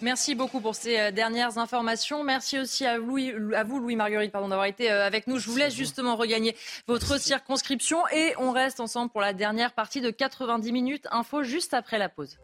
Merci 0.02 0.34
beaucoup 0.34 0.60
pour 0.60 0.74
ces 0.74 0.98
euh, 0.98 1.10
dernières 1.10 1.58
informations. 1.58 2.24
Merci 2.24 2.58
aussi 2.58 2.86
à, 2.86 2.96
Louis, 2.96 3.32
à 3.54 3.64
vous, 3.64 3.78
Louis-Marguerite, 3.78 4.32
d'avoir 4.32 4.64
été 4.64 4.90
euh, 4.90 5.06
avec 5.06 5.26
nous. 5.26 5.38
Je 5.38 5.50
vous 5.50 5.56
laisse 5.56 5.74
justement 5.74 6.16
regagner 6.16 6.56
votre 6.86 7.20
circonscription 7.20 7.98
et 8.08 8.34
on 8.38 8.52
reste 8.52 8.80
ensemble 8.80 9.10
pour 9.10 9.20
la 9.20 9.34
dernière 9.34 9.72
partie 9.72 10.00
de 10.00 10.10
90 10.10 10.72
minutes. 10.72 11.06
Info 11.10 11.42
juste 11.42 11.74
après 11.74 11.98
la 11.98 12.08
pause. 12.08 12.38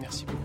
Merci 0.00 0.24
beaucoup. 0.24 0.39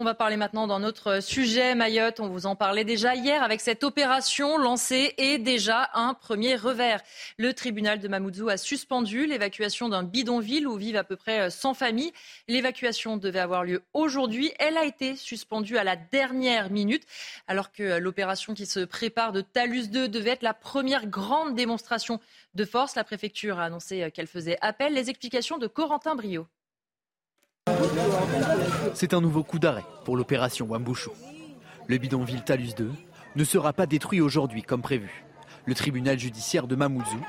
On 0.00 0.04
va 0.04 0.14
parler 0.14 0.36
maintenant 0.36 0.68
d'un 0.68 0.84
autre 0.84 1.20
sujet, 1.20 1.74
Mayotte. 1.74 2.20
On 2.20 2.28
vous 2.28 2.46
en 2.46 2.54
parlait 2.54 2.84
déjà 2.84 3.16
hier 3.16 3.42
avec 3.42 3.60
cette 3.60 3.82
opération 3.82 4.56
lancée 4.56 5.12
et 5.18 5.38
déjà 5.38 5.90
un 5.92 6.14
premier 6.14 6.54
revers. 6.54 7.02
Le 7.36 7.52
tribunal 7.52 7.98
de 7.98 8.06
Mamoudzou 8.06 8.48
a 8.48 8.58
suspendu 8.58 9.26
l'évacuation 9.26 9.88
d'un 9.88 10.04
bidonville 10.04 10.68
où 10.68 10.76
vivent 10.76 10.94
à 10.94 11.02
peu 11.02 11.16
près 11.16 11.50
100 11.50 11.74
familles. 11.74 12.12
L'évacuation 12.46 13.16
devait 13.16 13.40
avoir 13.40 13.64
lieu 13.64 13.82
aujourd'hui. 13.92 14.52
Elle 14.60 14.76
a 14.76 14.84
été 14.84 15.16
suspendue 15.16 15.78
à 15.78 15.82
la 15.82 15.96
dernière 15.96 16.70
minute 16.70 17.02
alors 17.48 17.72
que 17.72 17.98
l'opération 17.98 18.54
qui 18.54 18.66
se 18.66 18.78
prépare 18.78 19.32
de 19.32 19.40
Talus 19.40 19.88
2 19.88 20.06
devait 20.06 20.30
être 20.30 20.44
la 20.44 20.54
première 20.54 21.08
grande 21.08 21.56
démonstration 21.56 22.20
de 22.54 22.64
force. 22.64 22.94
La 22.94 23.02
préfecture 23.02 23.58
a 23.58 23.64
annoncé 23.64 24.12
qu'elle 24.12 24.28
faisait 24.28 24.58
appel. 24.60 24.94
Les 24.94 25.10
explications 25.10 25.58
de 25.58 25.66
Corentin 25.66 26.14
Brio. 26.14 26.46
C'est 28.94 29.14
un 29.14 29.20
nouveau 29.20 29.42
coup 29.42 29.58
d'arrêt 29.58 29.84
pour 30.04 30.16
l'opération 30.16 30.66
Wambushu. 30.66 31.10
Le 31.86 31.98
bidonville 31.98 32.42
Talus 32.42 32.74
2 32.76 32.90
ne 33.36 33.44
sera 33.44 33.72
pas 33.72 33.86
détruit 33.86 34.20
aujourd'hui 34.20 34.62
comme 34.62 34.82
prévu. 34.82 35.24
Le 35.68 35.74
tribunal 35.74 36.18
judiciaire 36.18 36.66
de 36.66 36.74
Mamoudzou 36.74 37.20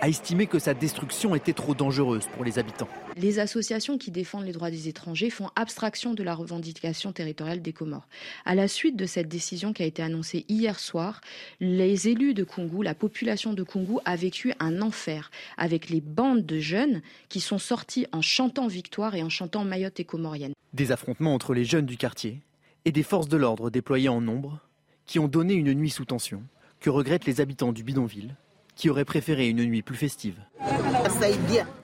a 0.00 0.08
estimé 0.08 0.46
que 0.46 0.60
sa 0.60 0.72
destruction 0.72 1.34
était 1.34 1.52
trop 1.52 1.74
dangereuse 1.74 2.28
pour 2.32 2.44
les 2.44 2.60
habitants. 2.60 2.86
Les 3.16 3.40
associations 3.40 3.98
qui 3.98 4.12
défendent 4.12 4.44
les 4.44 4.52
droits 4.52 4.70
des 4.70 4.86
étrangers 4.86 5.30
font 5.30 5.50
abstraction 5.56 6.14
de 6.14 6.22
la 6.22 6.36
revendication 6.36 7.10
territoriale 7.10 7.60
des 7.60 7.72
Comores. 7.72 8.06
À 8.44 8.54
la 8.54 8.68
suite 8.68 8.94
de 8.94 9.04
cette 9.04 9.26
décision 9.26 9.72
qui 9.72 9.82
a 9.82 9.86
été 9.86 10.00
annoncée 10.00 10.44
hier 10.48 10.78
soir, 10.78 11.20
les 11.58 12.06
élus 12.06 12.34
de 12.34 12.44
Kungu, 12.44 12.84
la 12.84 12.94
population 12.94 13.52
de 13.52 13.64
Kungu 13.64 13.98
a 14.04 14.14
vécu 14.14 14.54
un 14.60 14.80
enfer 14.80 15.32
avec 15.56 15.90
les 15.90 16.00
bandes 16.00 16.46
de 16.46 16.60
jeunes 16.60 17.02
qui 17.28 17.40
sont 17.40 17.58
sortis 17.58 18.06
en 18.12 18.22
chantant 18.22 18.68
victoire 18.68 19.16
et 19.16 19.24
en 19.24 19.28
chantant 19.28 19.64
Mayotte 19.64 19.98
et 19.98 20.04
Comorienne. 20.04 20.52
Des 20.72 20.92
affrontements 20.92 21.34
entre 21.34 21.52
les 21.52 21.64
jeunes 21.64 21.86
du 21.86 21.96
quartier 21.96 22.42
et 22.84 22.92
des 22.92 23.02
forces 23.02 23.28
de 23.28 23.36
l'ordre 23.36 23.70
déployées 23.70 24.08
en 24.08 24.20
nombre 24.20 24.60
qui 25.04 25.18
ont 25.18 25.26
donné 25.26 25.54
une 25.54 25.74
nuit 25.74 25.90
sous 25.90 26.04
tension 26.04 26.44
que 26.80 26.90
regrettent 26.90 27.26
les 27.26 27.40
habitants 27.40 27.72
du 27.72 27.82
bidonville 27.82 28.34
qui 28.74 28.90
auraient 28.90 29.04
préféré 29.04 29.48
une 29.48 29.64
nuit 29.64 29.82
plus 29.82 29.96
festive. 29.96 30.36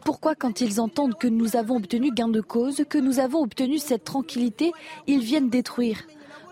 Pourquoi 0.05 0.35
quand 0.35 0.61
ils 0.61 0.81
entendent 0.81 1.19
que 1.19 1.27
nous 1.27 1.57
avons 1.57 1.77
obtenu 1.77 2.13
gain 2.13 2.29
de 2.29 2.41
cause, 2.41 2.85
que 2.89 2.99
nous 2.99 3.19
avons 3.19 3.41
obtenu 3.41 3.79
cette 3.79 4.05
tranquillité, 4.05 4.73
ils 5.07 5.25
viennent 5.25 5.51
détruire? 5.51 6.03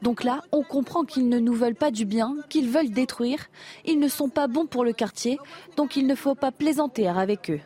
Donc 0.03 0.25
là, 0.25 0.43
on 0.51 0.65
comprend 0.65 1.05
qu'ils 1.05 1.29
ne 1.29 1.39
nous 1.39 1.55
veulent 1.55 1.77
pas 1.77 1.93
du 1.93 2.05
bien, 2.05 2.35
qu'ils 2.49 2.69
veulent 2.69 2.91
détruire. 2.91 3.39
Ils 3.85 4.01
ne 4.01 4.09
sont 4.09 4.29
pas 4.29 4.49
bons 4.49 4.67
pour 4.67 4.85
le 4.85 4.93
quartier, 4.93 5.39
donc 5.77 5.95
il 5.95 6.09
ne 6.09 6.17
faut 6.17 6.35
pas 6.35 6.51
plaisanter 6.51 7.07
avec 7.07 7.51
eux. 7.51 7.61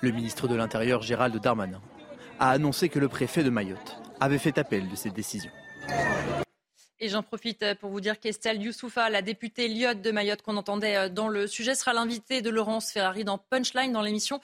Le 0.00 0.10
ministre 0.12 0.48
de 0.48 0.54
l'Intérieur, 0.54 1.02
Gérald 1.02 1.38
Darmanin, 1.38 1.80
a 2.38 2.50
annoncé 2.50 2.88
que 2.88 2.98
le 2.98 3.08
préfet 3.08 3.44
de 3.44 3.50
Mayotte 3.50 4.00
avait 4.18 4.38
fait 4.38 4.56
appel 4.56 4.88
de 4.88 4.96
cette 4.96 5.14
décision. 5.14 5.50
Et 7.02 7.08
j'en 7.08 7.22
profite 7.22 7.64
pour 7.80 7.88
vous 7.88 8.02
dire 8.02 8.20
qu'Estelle 8.20 8.60
Youssoufa, 8.60 9.08
la 9.08 9.22
députée 9.22 9.68
lyotte 9.68 10.02
de 10.02 10.10
Mayotte 10.10 10.42
qu'on 10.42 10.58
entendait 10.58 11.08
dans 11.08 11.28
le 11.28 11.46
sujet, 11.46 11.74
sera 11.74 11.94
l'invitée 11.94 12.42
de 12.42 12.50
Laurence 12.50 12.92
Ferrari 12.92 13.24
dans 13.24 13.38
Punchline 13.38 13.90
dans 13.90 14.02
l'émission 14.02 14.38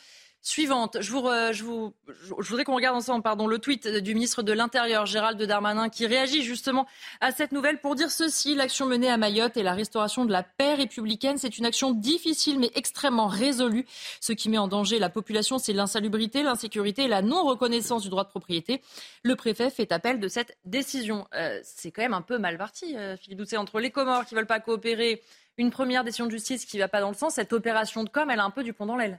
suivante. 0.47 0.99
Je, 1.01 1.11
voudrais 1.11 2.65
qu'on 2.65 2.77
regarde 2.77 2.97
ensemble 2.97 3.23
le 3.51 3.59
tweet 3.59 3.89
du 3.89 4.15
ministre 4.15 4.43
de 4.43 4.53
l'Intérieur, 4.53 5.05
Gérald 5.05 5.43
Darmanin, 5.43 5.89
qui 5.89 6.07
réagit 6.07 6.43
justement 6.43 6.87
à 7.21 7.33
cette 7.33 7.51
nouvelle 7.51 7.81
pour 7.81 7.97
dire 7.97 8.13
ceci. 8.13 8.55
L'action 8.55 8.87
menée 8.87 9.11
à 9.11 9.17
Mayotte 9.17 9.57
et 9.57 9.65
la 9.65 9.75
restauration 9.75 10.25
de 10.25 10.31
la 10.31 10.45
paix 10.45 10.75
républicaine, 10.75 11.37
c'est 11.37 11.59
une 11.59 11.67
action 11.67 11.91
difficile 11.91 12.61
mais 12.61 12.71
extrêmement 12.77 13.27
résolue. 13.27 13.87
Ce 14.21 14.33
qui 14.33 14.49
met 14.49 14.59
en 14.59 14.69
danger 14.69 15.01
la 15.01 15.11
population, 15.11 15.59
c'est 15.59 15.73
l'insalubrité, 15.73 16.45
l'insécurité 16.45 17.05
et 17.05 17.09
la 17.09 17.23
non-reconnaissance 17.23 18.03
du 18.03 18.09
droit 18.09 18.23
de 18.23 18.29
propriété. 18.29 18.83
Le 19.25 19.35
préfet 19.35 19.69
fait 19.69 19.91
appel 19.91 20.21
de 20.21 20.29
cette 20.29 20.57
décision. 20.65 21.27
Euh, 21.35 21.59
c'est 21.65 21.91
quand 21.91 22.03
même 22.03 22.15
un 22.15 22.23
peu 22.23 22.39
mal 22.39 22.57
parti, 22.57 22.97
euh, 22.97 23.17
Philippe 23.17 23.39
Doucet, 23.39 23.57
entre 23.57 23.81
les 23.81 23.91
Comores 23.91 24.25
qui 24.27 24.35
ne 24.35 24.39
veulent 24.39 24.47
pas 24.47 24.61
coopérer, 24.61 25.23
une 25.59 25.71
première 25.71 26.05
décision 26.05 26.27
de 26.27 26.31
justice 26.31 26.67
qui 26.67 26.77
ne 26.77 26.83
va 26.83 26.89
pas 26.89 27.01
dans 27.01 27.11
le 27.11 27.17
sens. 27.17 27.35
Cette 27.35 27.53
opération 27.53 28.05
de 28.05 28.09
com, 28.09 28.31
elle 28.31 28.39
a 28.39 28.45
un 28.45 28.51
peu 28.51 28.63
du 28.63 28.73
pont 28.73 28.87
dans 28.87 28.97
l'aile. 28.97 29.19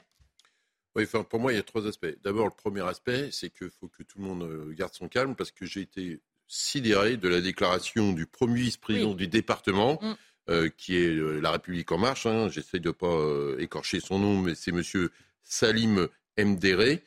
Oui, 0.98 1.04
enfin, 1.04 1.24
pour 1.24 1.40
moi, 1.40 1.54
il 1.54 1.58
y 1.58 1.60
a 1.60 1.64
trois 1.64 1.86
aspects. 1.86 2.08
D'abord, 2.24 2.46
le 2.46 2.52
premier 2.52 2.82
aspect, 2.82 3.30
c'est 3.32 3.52
qu'il 3.52 3.70
faut 3.70 3.88
que 3.88 4.02
tout 4.02 4.18
le 4.18 4.26
monde 4.26 4.74
garde 4.74 4.96
son 4.96 5.08
calme 5.08 5.36
parce 5.36 5.52
que 5.52 5.64
j'ai 5.64 5.82
été 5.82 6.20
sidéré 6.48 7.18
de 7.18 7.28
la 7.28 7.40
déclaration 7.40 8.14
du 8.14 8.26
premier 8.26 8.62
vice-président 8.62 9.14
du 9.14 9.28
département, 9.28 10.00
mm. 10.02 10.16
euh, 10.50 10.70
qui 10.76 10.98
est 10.98 11.16
euh, 11.16 11.40
La 11.40 11.52
République 11.52 11.92
En 11.92 12.00
Marche. 12.00 12.26
Hein. 12.26 12.50
J'essaie 12.50 12.80
de 12.80 12.88
ne 12.88 12.94
pas 12.94 13.06
euh, 13.06 13.58
écorcher 13.60 14.00
son 14.00 14.18
nom, 14.18 14.42
mais 14.42 14.56
c'est 14.56 14.72
monsieur 14.72 15.12
Salim 15.44 16.08
Mdere, 16.36 17.00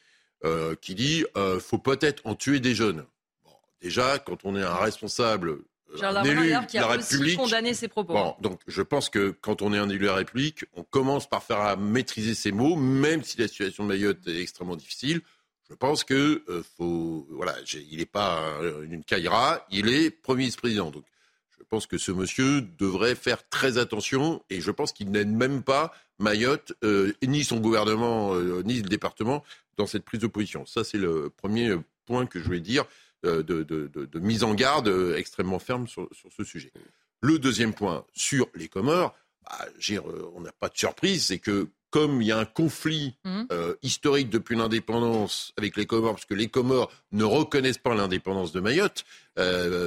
qui 0.80 0.95
dit 0.95 1.24
faut 1.59 1.78
peut-être 1.78 2.24
en 2.24 2.36
tuer 2.36 2.61
des 2.61 2.74
jeunes. 2.74 3.05
Bon, 3.45 3.53
déjà, 3.82 4.18
quand 4.18 4.45
on 4.45 4.57
est 4.57 4.62
un 4.62 4.76
responsable 4.76 5.59
un 6.03 6.22
élu 6.24 6.55
qui 6.68 6.78
a 6.78 6.82
la 6.82 6.86
République. 6.88 7.38
condamné 7.38 7.74
ses 7.74 7.88
propos. 7.88 8.12
Bon, 8.12 8.34
donc 8.41 8.61
je 8.66 8.82
pense 8.82 9.09
que 9.09 9.30
quand 9.41 9.62
on 9.62 9.72
est 9.72 9.78
un 9.78 9.88
élu 9.88 10.01
de 10.01 10.07
la 10.07 10.14
République, 10.14 10.64
on 10.74 10.82
commence 10.82 11.28
par 11.28 11.43
faire 11.43 11.61
à 11.61 11.76
maîtriser 11.76 12.34
ses 12.34 12.53
mots, 12.53 12.76
même 12.76 13.22
si 13.22 13.38
la 13.38 13.49
situation 13.49 13.84
de 13.84 13.88
Mayotte 13.88 14.26
est 14.26 14.41
extrêmement 14.41 14.76
difficile. 14.76 15.20
Je 15.68 15.74
pense 15.74 16.03
que 16.03 16.43
euh, 16.49 16.62
faut, 16.76 17.26
voilà, 17.30 17.55
il 17.74 17.99
n'est 17.99 18.07
pas 18.07 18.43
une 18.82 19.05
caïra, 19.05 19.66
il 19.70 19.88
est 19.88 20.11
premier 20.11 20.45
vice-président. 20.45 20.91
Donc 20.91 21.05
je 21.59 21.64
pense 21.76 21.86
que 21.86 21.99
ce 21.99 22.11
monsieur 22.11 22.62
devrait 22.62 23.14
faire 23.14 23.49
très 23.49 23.78
attention 23.78 24.43
et 24.51 24.61
je 24.61 24.70
pense 24.72 24.93
qu'il 24.93 25.11
n'aide 25.11 25.28
même 25.28 25.62
pas 25.62 25.93
Mayotte, 26.18 26.74
euh, 26.84 27.12
ni 27.22 27.45
son 27.45 27.59
gouvernement, 27.59 28.34
euh, 28.34 28.62
ni 28.64 28.82
le 28.82 28.88
département 28.88 29.43
dans 29.76 29.86
cette 29.86 30.05
prise 30.05 30.20
de 30.20 30.26
position. 30.26 30.66
Ça, 30.66 30.84
c'est 30.84 30.99
le 30.99 31.30
premier 31.30 31.76
point 32.07 32.26
que 32.26 32.38
je 32.38 32.45
voulais 32.45 32.61
dire. 32.61 32.84
Euh, 33.27 33.43
de, 33.43 34.18
mise 34.18 34.45
en 34.45 34.55
garde 34.55 34.89
euh, 34.89 35.16
extrêmement 35.16 35.59
ferme 35.59 35.87
sur, 35.87 36.09
ce 36.35 36.43
sujet. 36.43 36.73
Le 37.21 37.39
deuxième 37.39 37.75
point, 37.75 38.07
sur 38.14 38.49
les 38.55 38.68
Comores, 38.68 39.14
bah, 39.45 39.66
euh, 39.91 40.01
on 40.35 40.41
n'a 40.41 40.53
pas 40.53 40.71
de 40.71 40.79
surprise, 40.79 41.27
c'est 41.27 41.39
que 41.39 41.68
comme 41.91 42.23
il 42.23 42.29
y 42.29 42.33
a 42.33 42.39
un 42.39 42.45
conflit 42.45 43.16
mmh. 43.25 43.47
historique 43.83 44.31
depuis 44.31 44.57
l'indépendance 44.57 45.53
avec 45.59 45.77
les 45.77 45.87
Comores, 45.87 46.12
parce 46.12 46.25
que 46.25 46.35
les 46.35 46.47
Comores 46.47 46.89
ne 47.11 47.25
reconnaissent 47.25 47.79
pas 47.79 47.97
l'indépendance 47.97 48.53
de 48.53 48.61
Mayotte, 48.61 49.05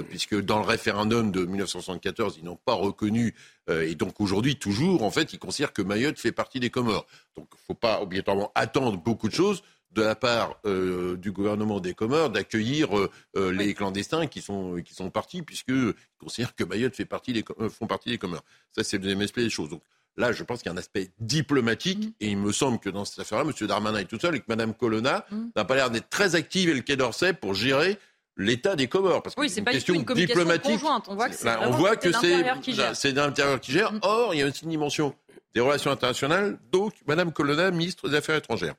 puisque 0.09 0.37
dans 0.37 0.59
le 0.59 0.65
référendum 0.65 1.31
de 1.31 1.45
1974, 1.45 2.35
ils 2.39 2.43
n'ont 2.43 2.57
pas 2.57 2.73
reconnu, 2.73 3.33
et 3.69 3.95
donc 3.95 4.19
aujourd'hui, 4.19 4.57
toujours, 4.57 5.03
en 5.03 5.11
fait, 5.11 5.31
ils 5.31 5.39
considèrent 5.39 5.71
que 5.71 5.81
Mayotte 5.81 6.19
fait 6.19 6.33
partie 6.33 6.59
des 6.59 6.69
Comores. 6.69 7.07
Donc 7.37 7.47
il 7.53 7.55
ne 7.55 7.65
faut 7.67 7.73
pas 7.73 8.01
obligatoirement 8.01 8.51
attendre 8.53 8.97
beaucoup 8.97 9.29
de 9.29 9.33
choses 9.33 9.63
de 9.93 10.01
la 10.01 10.15
part 10.15 10.59
euh, 10.65 11.17
du 11.17 11.31
gouvernement 11.31 11.79
des 11.79 11.93
Comores 11.93 12.29
d'accueillir 12.29 12.97
euh, 12.97 13.09
euh, 13.37 13.51
les 13.51 13.73
clandestins 13.73 14.27
qui 14.27 14.41
sont, 14.41 14.81
qui 14.83 14.93
sont 14.93 15.09
partis, 15.09 15.41
puisqu'ils 15.41 15.93
considèrent 16.17 16.55
que 16.55 16.63
Mayotte 16.63 16.95
fait 16.95 17.05
partie 17.05 17.33
des, 17.33 17.43
font 17.69 17.87
partie 17.87 18.09
des 18.09 18.17
Comores. 18.17 18.43
Ça, 18.75 18.83
c'est 18.83 18.97
le 18.97 19.03
deuxième 19.03 19.21
aspect 19.21 19.43
des 19.43 19.49
choses. 19.49 19.69
Donc 19.69 19.81
là, 20.17 20.31
je 20.31 20.43
pense 20.43 20.61
qu'il 20.61 20.67
y 20.67 20.69
a 20.69 20.73
un 20.73 20.77
aspect 20.77 21.11
diplomatique, 21.19 22.07
mm. 22.07 22.13
et 22.21 22.27
il 22.29 22.37
me 22.37 22.51
semble 22.51 22.79
que 22.79 22.89
dans 22.89 23.05
cette 23.05 23.19
affaire-là, 23.19 23.45
M. 23.45 23.67
Darmanin 23.67 23.99
est 23.99 24.05
tout 24.05 24.19
seul, 24.19 24.35
et 24.35 24.39
que 24.39 24.45
Mme 24.47 24.73
Colonna 24.73 25.25
mm. 25.29 25.43
n'a 25.55 25.65
pas 25.65 25.75
l'air 25.75 25.91
d'être 25.91 26.09
très 26.09 26.35
active 26.35 26.69
et 26.69 26.73
le 26.73 26.81
Quai 26.81 26.95
d'Orsay 26.95 27.33
pour 27.33 27.53
gérer 27.53 27.99
l'état 28.35 28.75
des 28.75 28.87
Comores. 28.87 29.21
Parce 29.21 29.35
que 29.35 29.41
oui, 29.41 29.49
c'est 29.49 29.61
pas 29.61 29.71
question 29.71 29.93
une 29.93 30.03
diplomatique. 30.03 30.79
Conjointe. 30.79 31.05
On 31.07 31.15
voit 31.15 31.29
que 31.29 31.35
c'est, 31.35 31.55
on 31.57 31.71
voit 31.71 31.95
que 31.95 32.11
c'est, 32.11 33.11
l'intérieur 33.11 33.59
qui 33.59 33.71
gère. 33.71 33.93
Mm. 33.93 33.99
Or, 34.01 34.33
il 34.33 34.39
y 34.39 34.41
a 34.41 34.47
aussi 34.47 34.63
une 34.63 34.71
dimension 34.71 35.13
des 35.53 35.61
relations 35.61 35.91
internationales. 35.91 36.57
Donc, 36.71 36.93
Mme 37.05 37.31
Colonna, 37.31 37.69
ministre 37.69 38.09
des 38.09 38.15
Affaires 38.15 38.37
étrangères. 38.37 38.73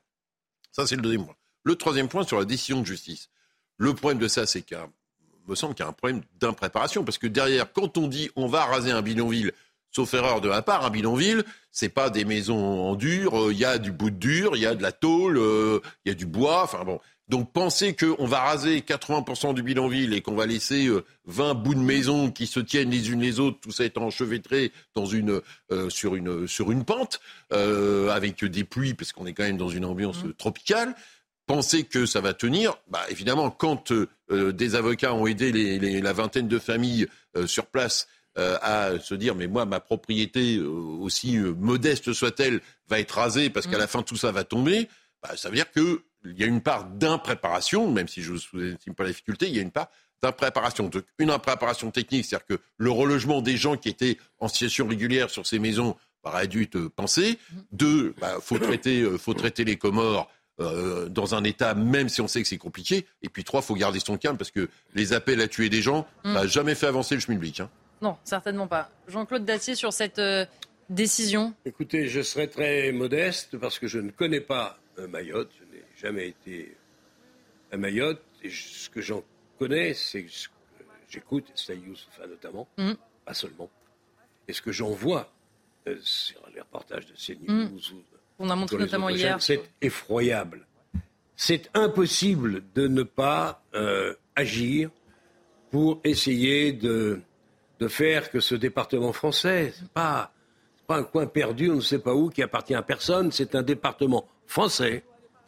Ça, 0.75 0.85
c'est 0.85 0.97
le 0.97 1.01
deuxième 1.01 1.23
point. 1.23 1.35
Le 1.63 1.75
troisième 1.75 2.09
point 2.09 2.25
sur 2.25 2.37
la 2.37 2.43
décision 2.43 2.81
de 2.81 2.85
justice. 2.85 3.29
Le 3.77 3.93
problème 3.93 4.19
de 4.19 4.27
ça, 4.27 4.45
c'est 4.45 4.61
qu'il 4.61 4.77
me 5.47 5.55
semble 5.55 5.73
qu'il 5.73 5.85
y 5.85 5.87
a 5.87 5.89
un 5.89 5.93
problème 5.93 6.21
d'impréparation. 6.41 7.05
Parce 7.05 7.17
que 7.17 7.27
derrière, 7.27 7.71
quand 7.71 7.97
on 7.97 8.09
dit 8.09 8.29
on 8.35 8.47
va 8.47 8.65
raser 8.65 8.91
un 8.91 9.01
bidonville, 9.01 9.53
sauf 9.89 10.13
erreur 10.13 10.41
de 10.41 10.49
ma 10.49 10.61
part, 10.61 10.85
un 10.85 10.89
bidonville, 10.89 11.45
c'est 11.71 11.87
pas 11.87 12.09
des 12.09 12.25
maisons 12.25 12.89
en 12.89 12.95
dur, 12.95 13.39
euh, 13.39 13.53
il 13.53 13.57
y 13.57 13.63
a 13.63 13.77
du 13.77 13.93
bout 13.93 14.09
de 14.09 14.17
dur, 14.17 14.57
il 14.57 14.63
y 14.63 14.65
a 14.65 14.75
de 14.75 14.83
la 14.83 14.91
tôle, 14.91 15.37
euh, 15.37 15.79
il 16.03 16.09
y 16.09 16.11
a 16.11 16.15
du 16.15 16.25
bois, 16.25 16.63
enfin 16.63 16.83
bon. 16.83 16.99
Donc 17.27 17.51
penser 17.51 17.95
qu'on 17.95 18.27
va 18.27 18.41
raser 18.41 18.79
80% 18.81 19.55
du 19.55 19.63
bidonville 19.63 20.13
et 20.13 20.21
qu'on 20.21 20.35
va 20.35 20.45
laisser 20.45 20.89
20 21.25 21.49
euh, 21.49 21.53
bouts 21.55 21.73
de 21.73 21.79
maisons 21.79 22.29
qui 22.29 22.45
se 22.45 22.59
tiennent 22.59 22.91
les 22.91 23.09
unes 23.09 23.21
les 23.21 23.39
autres, 23.39 23.57
tout 23.59 23.71
ça 23.71 23.83
étant 23.83 24.03
enchevêtré 24.03 24.71
dans 24.93 25.07
une, 25.07 25.41
euh, 25.71 25.89
sur, 25.89 26.15
une, 26.15 26.47
sur 26.47 26.71
une 26.71 26.85
pente, 26.85 27.19
euh, 27.51 28.09
avec 28.09 28.45
des 28.45 28.63
pluies, 28.63 28.93
parce 28.93 29.11
qu'on 29.11 29.25
est 29.25 29.33
quand 29.33 29.43
même 29.43 29.57
dans 29.57 29.69
une 29.69 29.85
ambiance 29.85 30.23
mmh. 30.23 30.33
tropicale, 30.33 30.95
penser 31.47 31.83
que 31.83 32.05
ça 32.05 32.21
va 32.21 32.35
tenir, 32.35 32.75
bah, 32.89 33.01
évidemment, 33.09 33.49
quand 33.49 33.91
des 34.29 34.75
avocats 34.75 35.13
ont 35.13 35.27
aidé 35.27 35.51
les, 35.51 36.01
la 36.01 36.13
vingtaine 36.13 36.47
de 36.47 36.57
familles 36.57 37.07
sur 37.45 37.67
place 37.67 38.07
à 38.35 38.99
se 38.99 39.13
dire 39.13 39.35
mais 39.35 39.47
moi 39.47 39.65
ma 39.65 39.79
propriété 39.79 40.59
aussi 40.59 41.37
modeste 41.37 42.11
soit-elle 42.11 42.59
va 42.89 42.99
être 42.99 43.11
rasée 43.11 43.49
parce 43.51 43.67
qu'à 43.67 43.77
mmh. 43.77 43.79
la 43.79 43.87
fin 43.87 44.01
tout 44.01 44.17
ça 44.17 44.31
va 44.31 44.43
tomber, 44.43 44.89
bah, 45.21 45.37
ça 45.37 45.49
veut 45.49 45.55
dire 45.55 45.71
que 45.71 46.01
il 46.25 46.39
y 46.39 46.43
a 46.43 46.47
une 46.47 46.61
part 46.61 46.85
d'impréparation, 46.85 47.91
même 47.91 48.07
si 48.07 48.21
je 48.21 48.33
ne 48.33 48.37
sous-estime 48.37 48.95
pas 48.95 49.03
la 49.03 49.09
difficulté, 49.09 49.47
il 49.47 49.55
y 49.55 49.59
a 49.59 49.61
une 49.61 49.71
part 49.71 49.89
d'impréparation. 50.21 50.89
Une 51.19 51.29
impréparation 51.29 51.91
technique, 51.91 52.25
c'est-à-dire 52.25 52.47
que 52.47 52.59
le 52.77 52.91
relogement 52.91 53.41
des 53.41 53.57
gens 53.57 53.77
qui 53.77 53.89
étaient 53.89 54.17
en 54.39 54.47
situation 54.47 54.87
régulière 54.87 55.29
sur 55.29 55.45
ces 55.45 55.59
maisons 55.59 55.95
aurait 56.23 56.47
dû 56.47 56.63
être 56.63 56.87
pensé. 56.87 57.37
Deux, 57.71 58.13
il 58.15 58.19
bah, 58.19 58.37
faut, 58.41 58.57
traiter, 58.57 59.01
euh, 59.01 59.17
faut 59.17 59.33
traiter 59.33 59.63
les 59.63 59.77
Comores 59.77 60.29
euh, 60.59 61.07
dans 61.07 61.35
un 61.35 61.43
état, 61.43 61.75
même 61.75 62.09
si 62.09 62.21
on 62.21 62.27
sait 62.27 62.41
que 62.41 62.47
c'est 62.47 62.57
compliqué. 62.57 63.05
Et 63.21 63.29
puis 63.29 63.43
trois, 63.43 63.61
faut 63.61 63.75
garder 63.75 63.99
son 63.99 64.17
calme 64.17 64.37
parce 64.37 64.51
que 64.51 64.69
les 64.93 65.13
appels 65.13 65.41
à 65.41 65.47
tuer 65.47 65.69
des 65.69 65.81
gens, 65.81 66.07
mm. 66.23 66.33
n'a 66.33 66.47
jamais 66.47 66.75
fait 66.75 66.87
avancer 66.87 67.15
le 67.15 67.21
schmilblick. 67.21 67.59
Hein. 67.59 67.69
Non, 68.01 68.17
certainement 68.23 68.67
pas. 68.67 68.89
Jean-Claude 69.07 69.45
Dacier 69.45 69.75
sur 69.75 69.93
cette 69.93 70.19
euh, 70.19 70.45
décision. 70.89 71.53
Écoutez, 71.65 72.07
je 72.07 72.21
serai 72.21 72.49
très 72.49 72.91
modeste 72.91 73.57
parce 73.57 73.79
que 73.79 73.87
je 73.87 73.99
ne 73.99 74.11
connais 74.11 74.41
pas 74.41 74.79
Mayotte. 75.09 75.51
Jamais 76.05 76.27
été 76.27 76.77
à 77.71 77.77
Mayotte. 77.77 78.21
Et 78.43 78.51
ce 78.51 78.91
que 78.91 79.01
j'en 79.01 79.23
connais, 79.57 79.95
c'est 79.95 80.21
que 80.21 80.31
j'écoute 81.09 81.45
Saïd 81.55 81.83
Youssoufa 81.83 82.27
notamment, 82.27 82.67
mm. 82.77 82.91
pas 83.25 83.33
seulement. 83.33 83.71
Et 84.47 84.53
ce 84.53 84.61
que 84.61 84.71
j'en 84.71 84.91
vois 84.91 85.33
euh, 85.87 85.97
sur 86.03 86.39
les 86.53 86.61
reportages 86.61 87.07
de 87.07 87.13
CNews, 87.13 87.69
mm. 87.69 88.01
on 88.37 88.51
a 88.51 88.55
montré 88.55 88.77
notamment 88.77 89.09
hier, 89.09 89.41
c'est 89.41 89.63
effroyable. 89.81 90.67
C'est 91.35 91.71
impossible 91.73 92.61
de 92.75 92.87
ne 92.87 93.01
pas 93.01 93.63
euh, 93.73 94.13
agir 94.35 94.91
pour 95.71 96.01
essayer 96.03 96.71
de, 96.71 97.19
de 97.79 97.87
faire 97.87 98.29
que 98.29 98.41
ce 98.41 98.53
département 98.53 99.11
français, 99.11 99.73
ce 99.75 99.81
n'est 99.81 99.89
pas, 99.91 100.31
pas 100.85 100.97
un 100.97 101.03
coin 101.03 101.25
perdu, 101.25 101.71
on 101.71 101.77
ne 101.77 101.81
sait 101.81 101.97
pas 101.97 102.13
où, 102.13 102.29
qui 102.29 102.43
appartient 102.43 102.75
à 102.75 102.83
personne, 102.83 103.31
c'est 103.31 103.55
un 103.55 103.63
département 103.63 104.27
français. 104.45 105.03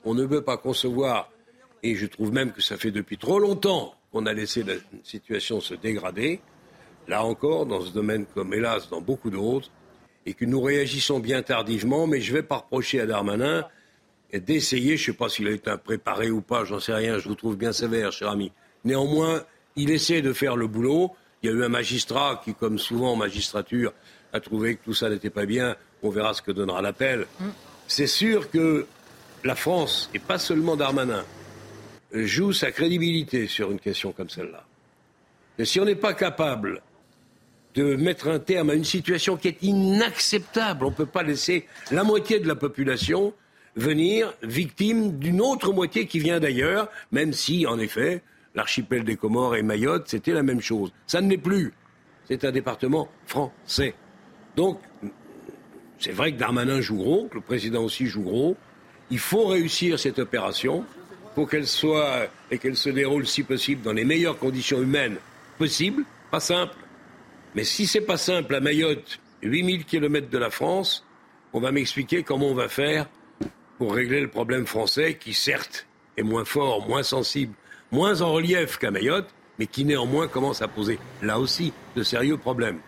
On 0.07 0.15
ne 0.15 0.23
veut 0.23 0.41
pas 0.41 0.57
concevoir, 0.57 1.29
et 1.83 1.95
je 1.95 2.05
trouve 2.05 2.31
même 2.31 2.51
que 2.51 2.61
ça 2.61 2.77
fait 2.77 2.91
depuis 2.91 3.17
trop 3.17 3.39
longtemps 3.39 3.93
on 4.13 4.25
a 4.25 4.33
laissé 4.33 4.63
la 4.63 4.73
situation 5.03 5.61
se 5.61 5.73
dégrader, 5.75 6.39
là 7.07 7.23
encore, 7.23 7.65
dans 7.65 7.81
ce 7.81 7.91
domaine 7.91 8.25
comme 8.25 8.53
hélas 8.53 8.89
dans 8.89 9.01
beaucoup 9.01 9.29
d'autres, 9.29 9.69
et 10.25 10.33
que 10.33 10.45
nous 10.45 10.61
réagissons 10.61 11.19
bien 11.19 11.41
tardivement, 11.41 12.07
mais 12.07 12.19
je 12.19 12.31
ne 12.31 12.37
vais 12.37 12.43
pas 12.43 12.57
reprocher 12.57 12.99
à 12.99 13.05
Darmanin 13.05 13.65
d'essayer, 14.33 14.97
je 14.97 15.03
ne 15.03 15.13
sais 15.13 15.17
pas 15.17 15.29
s'il 15.29 15.47
a 15.47 15.51
été 15.51 15.71
préparé 15.83 16.31
ou 16.31 16.41
pas, 16.41 16.65
j'en 16.65 16.79
sais 16.79 16.93
rien, 16.93 17.19
je 17.19 17.29
vous 17.29 17.35
trouve 17.35 17.55
bien 17.55 17.71
sévère, 17.71 18.11
cher 18.11 18.29
ami. 18.29 18.51
Néanmoins, 18.83 19.43
il 19.75 19.89
essaie 19.91 20.21
de 20.21 20.33
faire 20.33 20.55
le 20.57 20.67
boulot. 20.67 21.11
Il 21.41 21.49
y 21.49 21.53
a 21.53 21.55
eu 21.55 21.63
un 21.63 21.69
magistrat 21.69 22.41
qui, 22.43 22.53
comme 22.53 22.77
souvent 22.77 23.13
en 23.13 23.15
magistrature, 23.15 23.93
a 24.33 24.39
trouvé 24.41 24.75
que 24.75 24.83
tout 24.83 24.93
ça 24.93 25.09
n'était 25.09 25.29
pas 25.29 25.45
bien. 25.45 25.75
On 26.03 26.09
verra 26.09 26.33
ce 26.33 26.41
que 26.41 26.51
donnera 26.51 26.81
l'appel. 26.81 27.25
Mm. 27.39 27.45
C'est 27.87 28.07
sûr 28.07 28.49
que 28.49 28.85
la 29.43 29.55
France, 29.55 30.09
et 30.13 30.19
pas 30.19 30.37
seulement 30.37 30.75
Darmanin, 30.75 31.23
joue 32.13 32.53
sa 32.53 32.71
crédibilité 32.71 33.47
sur 33.47 33.71
une 33.71 33.79
question 33.79 34.11
comme 34.11 34.29
celle-là. 34.29 34.65
Et 35.59 35.65
si 35.65 35.79
on 35.79 35.85
n'est 35.85 35.95
pas 35.95 36.13
capable 36.13 36.81
de 37.75 37.95
mettre 37.95 38.27
un 38.27 38.39
terme 38.39 38.69
à 38.69 38.73
une 38.73 38.83
situation 38.83 39.37
qui 39.37 39.49
est 39.49 39.61
inacceptable, 39.61 40.85
on 40.85 40.89
ne 40.89 40.95
peut 40.95 41.05
pas 41.05 41.23
laisser 41.23 41.67
la 41.91 42.03
moitié 42.03 42.39
de 42.39 42.47
la 42.47 42.55
population 42.55 43.33
venir 43.75 44.33
victime 44.41 45.19
d'une 45.19 45.41
autre 45.41 45.71
moitié 45.71 46.07
qui 46.07 46.19
vient 46.19 46.39
d'ailleurs, 46.39 46.89
même 47.11 47.33
si, 47.33 47.67
en 47.67 47.77
effet, 47.77 48.23
l'archipel 48.55 49.03
des 49.03 49.15
Comores 49.15 49.55
et 49.55 49.61
Mayotte, 49.61 50.07
c'était 50.07 50.33
la 50.33 50.43
même 50.43 50.61
chose. 50.61 50.91
Ça 51.05 51.21
ne 51.21 51.29
l'est 51.29 51.37
plus. 51.37 51.73
C'est 52.27 52.43
un 52.43 52.51
département 52.51 53.07
français. 53.25 53.93
Donc, 54.55 54.79
c'est 55.99 56.11
vrai 56.11 56.31
que 56.31 56.37
Darmanin 56.37 56.81
joue 56.81 56.97
gros, 56.97 57.27
que 57.27 57.35
le 57.35 57.41
président 57.41 57.83
aussi 57.83 58.07
joue 58.07 58.23
gros. 58.23 58.57
Il 59.09 59.19
faut 59.19 59.47
réussir 59.47 59.99
cette 59.99 60.19
opération 60.19 60.85
pour 61.35 61.49
qu'elle 61.49 61.67
soit 61.67 62.27
et 62.51 62.57
qu'elle 62.57 62.75
se 62.75 62.89
déroule 62.89 63.27
si 63.27 63.43
possible 63.43 63.81
dans 63.81 63.93
les 63.93 64.05
meilleures 64.05 64.37
conditions 64.37 64.81
humaines 64.81 65.17
possibles. 65.57 66.03
Pas 66.31 66.39
simple. 66.39 66.75
Mais 67.55 67.63
si 67.63 67.87
c'est 67.87 68.01
pas 68.01 68.17
simple 68.17 68.55
à 68.55 68.59
Mayotte, 68.59 69.19
8000 69.43 69.85
km 69.85 70.29
de 70.29 70.37
la 70.37 70.49
France, 70.49 71.05
on 71.53 71.59
va 71.59 71.71
m'expliquer 71.71 72.23
comment 72.23 72.47
on 72.47 72.53
va 72.53 72.67
faire 72.67 73.07
pour 73.77 73.93
régler 73.93 74.19
le 74.19 74.27
problème 74.27 74.65
français 74.65 75.15
qui, 75.15 75.33
certes, 75.33 75.85
est 76.17 76.23
moins 76.23 76.45
fort, 76.45 76.87
moins 76.87 77.03
sensible, 77.03 77.53
moins 77.91 78.21
en 78.21 78.33
relief 78.33 78.77
qu'à 78.77 78.91
Mayotte, 78.91 79.29
mais 79.59 79.67
qui 79.67 79.85
néanmoins 79.85 80.27
commence 80.27 80.61
à 80.61 80.67
poser 80.67 80.99
là 81.21 81.39
aussi 81.39 81.73
de 81.95 82.03
sérieux 82.03 82.37
problèmes. 82.37 82.79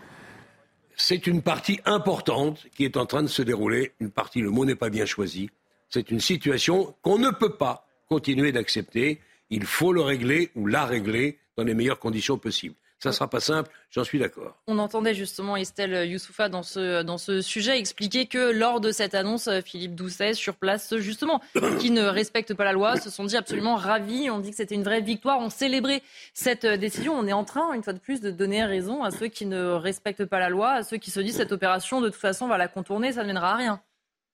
C'est 0.96 1.26
une 1.26 1.40
partie 1.40 1.80
importante 1.86 2.66
qui 2.76 2.84
est 2.84 2.96
en 2.96 3.06
train 3.06 3.22
de 3.22 3.28
se 3.28 3.42
dérouler. 3.42 3.92
Une 4.00 4.10
partie, 4.10 4.40
le 4.40 4.50
mot 4.50 4.64
n'est 4.64 4.74
pas 4.74 4.90
bien 4.90 5.06
choisi. 5.06 5.50
C'est 5.90 6.10
une 6.10 6.20
situation 6.20 6.94
qu'on 7.02 7.18
ne 7.18 7.30
peut 7.30 7.56
pas 7.56 7.86
continuer 8.08 8.52
d'accepter. 8.52 9.20
Il 9.50 9.64
faut 9.64 9.92
le 9.92 10.02
régler 10.02 10.50
ou 10.54 10.66
la 10.66 10.86
régler 10.86 11.38
dans 11.56 11.64
les 11.64 11.74
meilleures 11.74 11.98
conditions 11.98 12.38
possibles. 12.38 12.76
Ça 13.02 13.08
ne 13.08 13.14
sera 13.14 13.30
pas 13.30 13.40
simple, 13.40 13.70
j'en 13.90 14.04
suis 14.04 14.18
d'accord. 14.18 14.58
On 14.66 14.78
entendait 14.78 15.14
justement 15.14 15.56
Estelle 15.56 16.06
Youssoufa 16.08 16.50
dans 16.50 16.62
ce, 16.62 17.02
dans 17.02 17.16
ce 17.16 17.40
sujet 17.40 17.78
expliquer 17.78 18.26
que 18.26 18.52
lors 18.52 18.78
de 18.78 18.92
cette 18.92 19.14
annonce, 19.14 19.48
Philippe 19.64 19.94
Doucet, 19.94 20.34
sur 20.34 20.54
place, 20.54 20.94
justement, 20.98 21.40
qui 21.80 21.90
ne 21.90 22.04
respectent 22.04 22.52
pas 22.52 22.64
la 22.64 22.72
loi, 22.72 22.98
se 22.98 23.08
sont 23.08 23.24
dit 23.24 23.38
absolument 23.38 23.74
ravis. 23.74 24.28
On 24.28 24.38
dit 24.38 24.50
que 24.50 24.56
c'était 24.56 24.74
une 24.74 24.84
vraie 24.84 25.00
victoire. 25.00 25.40
On 25.40 25.48
célébrait 25.48 26.02
cette 26.34 26.66
décision. 26.66 27.14
On 27.14 27.26
est 27.26 27.32
en 27.32 27.44
train, 27.44 27.72
une 27.72 27.82
fois 27.82 27.94
de 27.94 27.98
plus, 27.98 28.20
de 28.20 28.30
donner 28.30 28.62
raison 28.64 29.02
à 29.02 29.10
ceux 29.10 29.28
qui 29.28 29.46
ne 29.46 29.70
respectent 29.70 30.26
pas 30.26 30.38
la 30.38 30.50
loi, 30.50 30.72
à 30.72 30.82
ceux 30.82 30.98
qui 30.98 31.10
se 31.10 31.20
disent 31.20 31.36
cette 31.36 31.52
opération, 31.52 32.02
de 32.02 32.10
toute 32.10 32.20
façon, 32.20 32.48
va 32.48 32.58
la 32.58 32.68
contourner, 32.68 33.12
ça 33.12 33.22
ne 33.22 33.28
mènera 33.28 33.54
à 33.54 33.56
rien. 33.56 33.82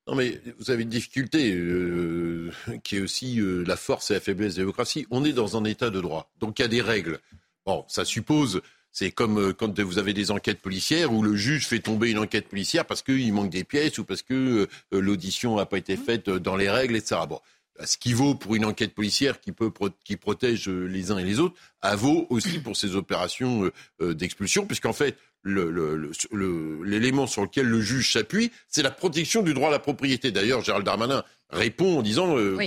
Non, 0.07 0.15
mais 0.15 0.41
vous 0.59 0.71
avez 0.71 0.85
une 0.85 0.89
difficulté 0.89 1.53
euh, 1.53 2.53
qui 2.85 2.97
est 2.97 3.01
aussi 3.01 3.41
euh, 3.41 3.65
la 3.67 3.77
force 3.77 4.13
et 4.13 4.15
la 4.15 4.21
faiblesse 4.21 4.55
de 4.55 4.61
la 4.61 4.63
démocratie. 4.63 5.05
On 5.11 5.25
est 5.25 5.33
dans 5.33 5.57
un 5.57 5.65
état 5.65 5.91
de 5.91 6.01
droit, 6.01 6.31
donc 6.39 6.59
il 6.59 6.63
y 6.63 6.65
a 6.65 6.69
des 6.69 6.81
règles. 6.81 7.19
Bon, 7.65 7.85
ça 7.89 8.05
suppose, 8.05 8.63
c'est 8.93 9.11
comme 9.11 9.39
euh, 9.39 9.53
quand 9.53 9.81
vous 9.81 9.99
avez 9.99 10.13
des 10.13 10.31
enquêtes 10.31 10.61
policières 10.61 11.13
où 11.13 11.23
le 11.23 11.35
juge 11.35 11.67
fait 11.67 11.81
tomber 11.81 12.13
une 12.13 12.19
enquête 12.19 12.49
policière 12.49 12.85
parce 12.85 13.03
qu'il 13.03 13.33
manque 13.33 13.51
des 13.51 13.65
pièces 13.65 13.99
ou 13.99 14.05
parce 14.05 14.23
que 14.23 14.69
l'audition 14.93 15.57
n'a 15.57 15.67
pas 15.67 15.79
été 15.79 15.97
faite 15.97 16.31
dans 16.31 16.55
les 16.55 16.71
règles, 16.71 16.95
etc. 16.95 17.23
Bon, 17.29 17.41
ce 17.85 17.97
qui 17.97 18.13
vaut 18.13 18.37
pour 18.37 18.55
une 18.55 18.65
enquête 18.65 18.95
policière 18.95 19.41
qui, 19.41 19.51
peut, 19.51 19.73
qui 20.05 20.17
protège 20.17 20.69
les 20.69 21.11
uns 21.11 21.19
et 21.19 21.25
les 21.25 21.41
autres, 21.41 21.57
a 21.83 21.97
vaut 21.97 22.29
aussi 22.31 22.61
pour 22.61 22.77
ces 22.77 22.95
opérations 22.95 23.71
d'expulsion, 24.01 24.67
puisqu'en 24.67 24.93
fait, 24.93 25.19
l'élément 25.47 27.27
sur 27.27 27.43
lequel 27.43 27.67
le 27.67 27.81
juge 27.81 28.13
s'appuie, 28.13 28.51
c'est 28.69 28.83
la 28.83 28.91
protection 28.91 29.43
du 29.43 29.55
droit 29.55 29.69
à 29.69 29.73
la 29.73 29.79
propriété. 29.79 30.31
D'ailleurs, 30.31 30.63
Gérald 30.63 30.85
Darmanin 30.85 31.23
répond 31.51 31.99
en 31.99 32.03
disant 32.03 32.37
euh, 32.37 32.59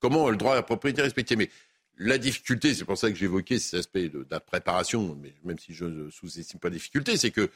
comment 0.00 0.28
le 0.28 0.36
droit 0.36 0.52
à 0.52 0.56
la 0.56 0.62
propriété 0.62 1.00
est 1.00 1.04
respecté. 1.04 1.36
Mais 1.36 1.50
la 1.96 2.18
difficulté, 2.18 2.74
c'est 2.74 2.84
pour 2.84 2.98
ça 2.98 3.10
que 3.10 3.16
j'évoquais 3.16 3.58
cet 3.58 3.80
aspect 3.80 4.08
de, 4.08 4.26
la 4.30 4.40
préparation, 4.40 5.16
mais 5.22 5.32
même 5.44 5.58
si 5.58 5.74
je 5.74 5.84
ne 5.84 6.10
sous-estime 6.10 6.58
pas 6.58 6.68
la 6.68 6.74
difficulté, 6.74 7.16
c'est 7.16 7.30
que 7.30 7.50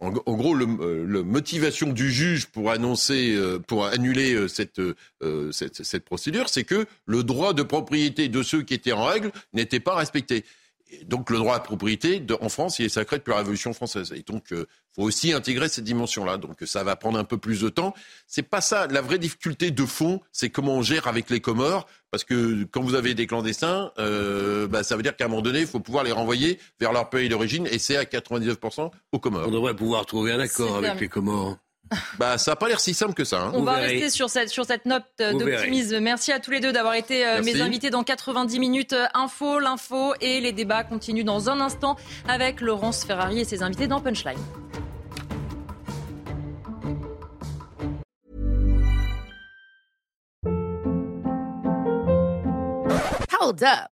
en, 0.00 0.10
gros, 0.10 0.56
la 0.56 0.66
euh, 0.66 1.22
motivation 1.22 1.92
du 1.92 2.10
juge 2.10 2.46
pour 2.46 2.72
annoncer, 2.72 3.36
euh, 3.36 3.60
pour 3.60 3.86
annuler 3.86 4.48
cette, 4.48 4.80
cette 5.52 6.04
procédure, 6.04 6.48
c'est 6.48 6.64
que 6.64 6.86
le 7.06 7.22
droit 7.22 7.52
de 7.54 7.62
propriété 7.62 8.28
de 8.28 8.42
ceux 8.42 8.62
qui 8.62 8.74
étaient 8.74 8.92
en 8.92 9.04
règle 9.04 9.30
n'était 9.52 9.78
pas 9.78 9.94
respecté 9.94 10.44
donc 11.06 11.30
le 11.30 11.38
droit 11.38 11.56
à 11.56 11.60
propriété 11.60 12.24
en 12.40 12.48
France, 12.48 12.78
il 12.78 12.86
est 12.86 12.90
sacré 12.90 13.18
depuis 13.18 13.30
la 13.30 13.38
Révolution 13.38 13.72
française. 13.72 14.12
Et 14.16 14.22
donc, 14.22 14.46
il 14.50 14.58
euh, 14.58 14.66
faut 14.94 15.02
aussi 15.02 15.32
intégrer 15.32 15.68
cette 15.68 15.84
dimension-là. 15.84 16.36
Donc, 16.36 16.58
ça 16.64 16.84
va 16.84 16.96
prendre 16.96 17.18
un 17.18 17.24
peu 17.24 17.38
plus 17.38 17.60
de 17.60 17.68
temps. 17.68 17.94
C'est 18.26 18.42
pas 18.42 18.60
ça. 18.60 18.86
La 18.86 19.00
vraie 19.00 19.18
difficulté 19.18 19.70
de 19.70 19.84
fond, 19.84 20.20
c'est 20.32 20.50
comment 20.50 20.74
on 20.74 20.82
gère 20.82 21.06
avec 21.06 21.30
les 21.30 21.40
Comores. 21.40 21.86
Parce 22.10 22.24
que 22.24 22.64
quand 22.70 22.82
vous 22.82 22.94
avez 22.94 23.14
des 23.14 23.26
clandestins, 23.26 23.92
euh, 23.98 24.68
bah, 24.68 24.82
ça 24.84 24.96
veut 24.96 25.02
dire 25.02 25.16
qu'à 25.16 25.24
un 25.24 25.28
moment 25.28 25.42
donné, 25.42 25.60
il 25.60 25.66
faut 25.66 25.80
pouvoir 25.80 26.04
les 26.04 26.12
renvoyer 26.12 26.58
vers 26.78 26.92
leur 26.92 27.10
pays 27.10 27.28
d'origine. 27.28 27.66
Et 27.70 27.78
c'est 27.78 27.96
à 27.96 28.04
99% 28.04 28.90
aux 29.12 29.18
Comores. 29.18 29.48
On 29.48 29.50
devrait 29.50 29.74
pouvoir 29.74 30.06
trouver 30.06 30.32
un 30.32 30.40
accord 30.40 30.76
avec 30.76 31.00
les 31.00 31.08
Comores. 31.08 31.58
Bah, 32.18 32.38
ça 32.38 32.52
n'a 32.52 32.56
pas 32.56 32.68
l'air 32.68 32.80
si 32.80 32.94
simple 32.94 33.14
que 33.14 33.24
ça. 33.24 33.40
Hein. 33.40 33.52
On 33.54 33.62
va 33.62 33.74
rester 33.74 34.10
sur 34.10 34.30
cette, 34.30 34.48
sur 34.48 34.64
cette 34.64 34.86
note 34.86 35.04
d'optimisme. 35.18 36.00
Merci 36.00 36.32
à 36.32 36.40
tous 36.40 36.50
les 36.50 36.60
deux 36.60 36.72
d'avoir 36.72 36.94
été 36.94 37.26
euh, 37.26 37.42
mes 37.42 37.60
invités 37.60 37.90
dans 37.90 38.04
90 38.04 38.58
minutes 38.58 38.92
euh, 38.92 39.06
info, 39.14 39.58
l'info 39.58 40.14
et 40.20 40.40
les 40.40 40.52
débats 40.52 40.84
continuent 40.84 41.24
dans 41.24 41.50
un 41.50 41.60
instant 41.60 41.96
avec 42.28 42.60
Laurence 42.60 43.04
Ferrari 43.04 43.40
et 43.40 43.44
ses 43.44 43.62
invités 43.62 43.86
dans 43.86 44.00
Punchline. 44.00 44.38
Hold 53.40 53.62
up. 53.62 53.90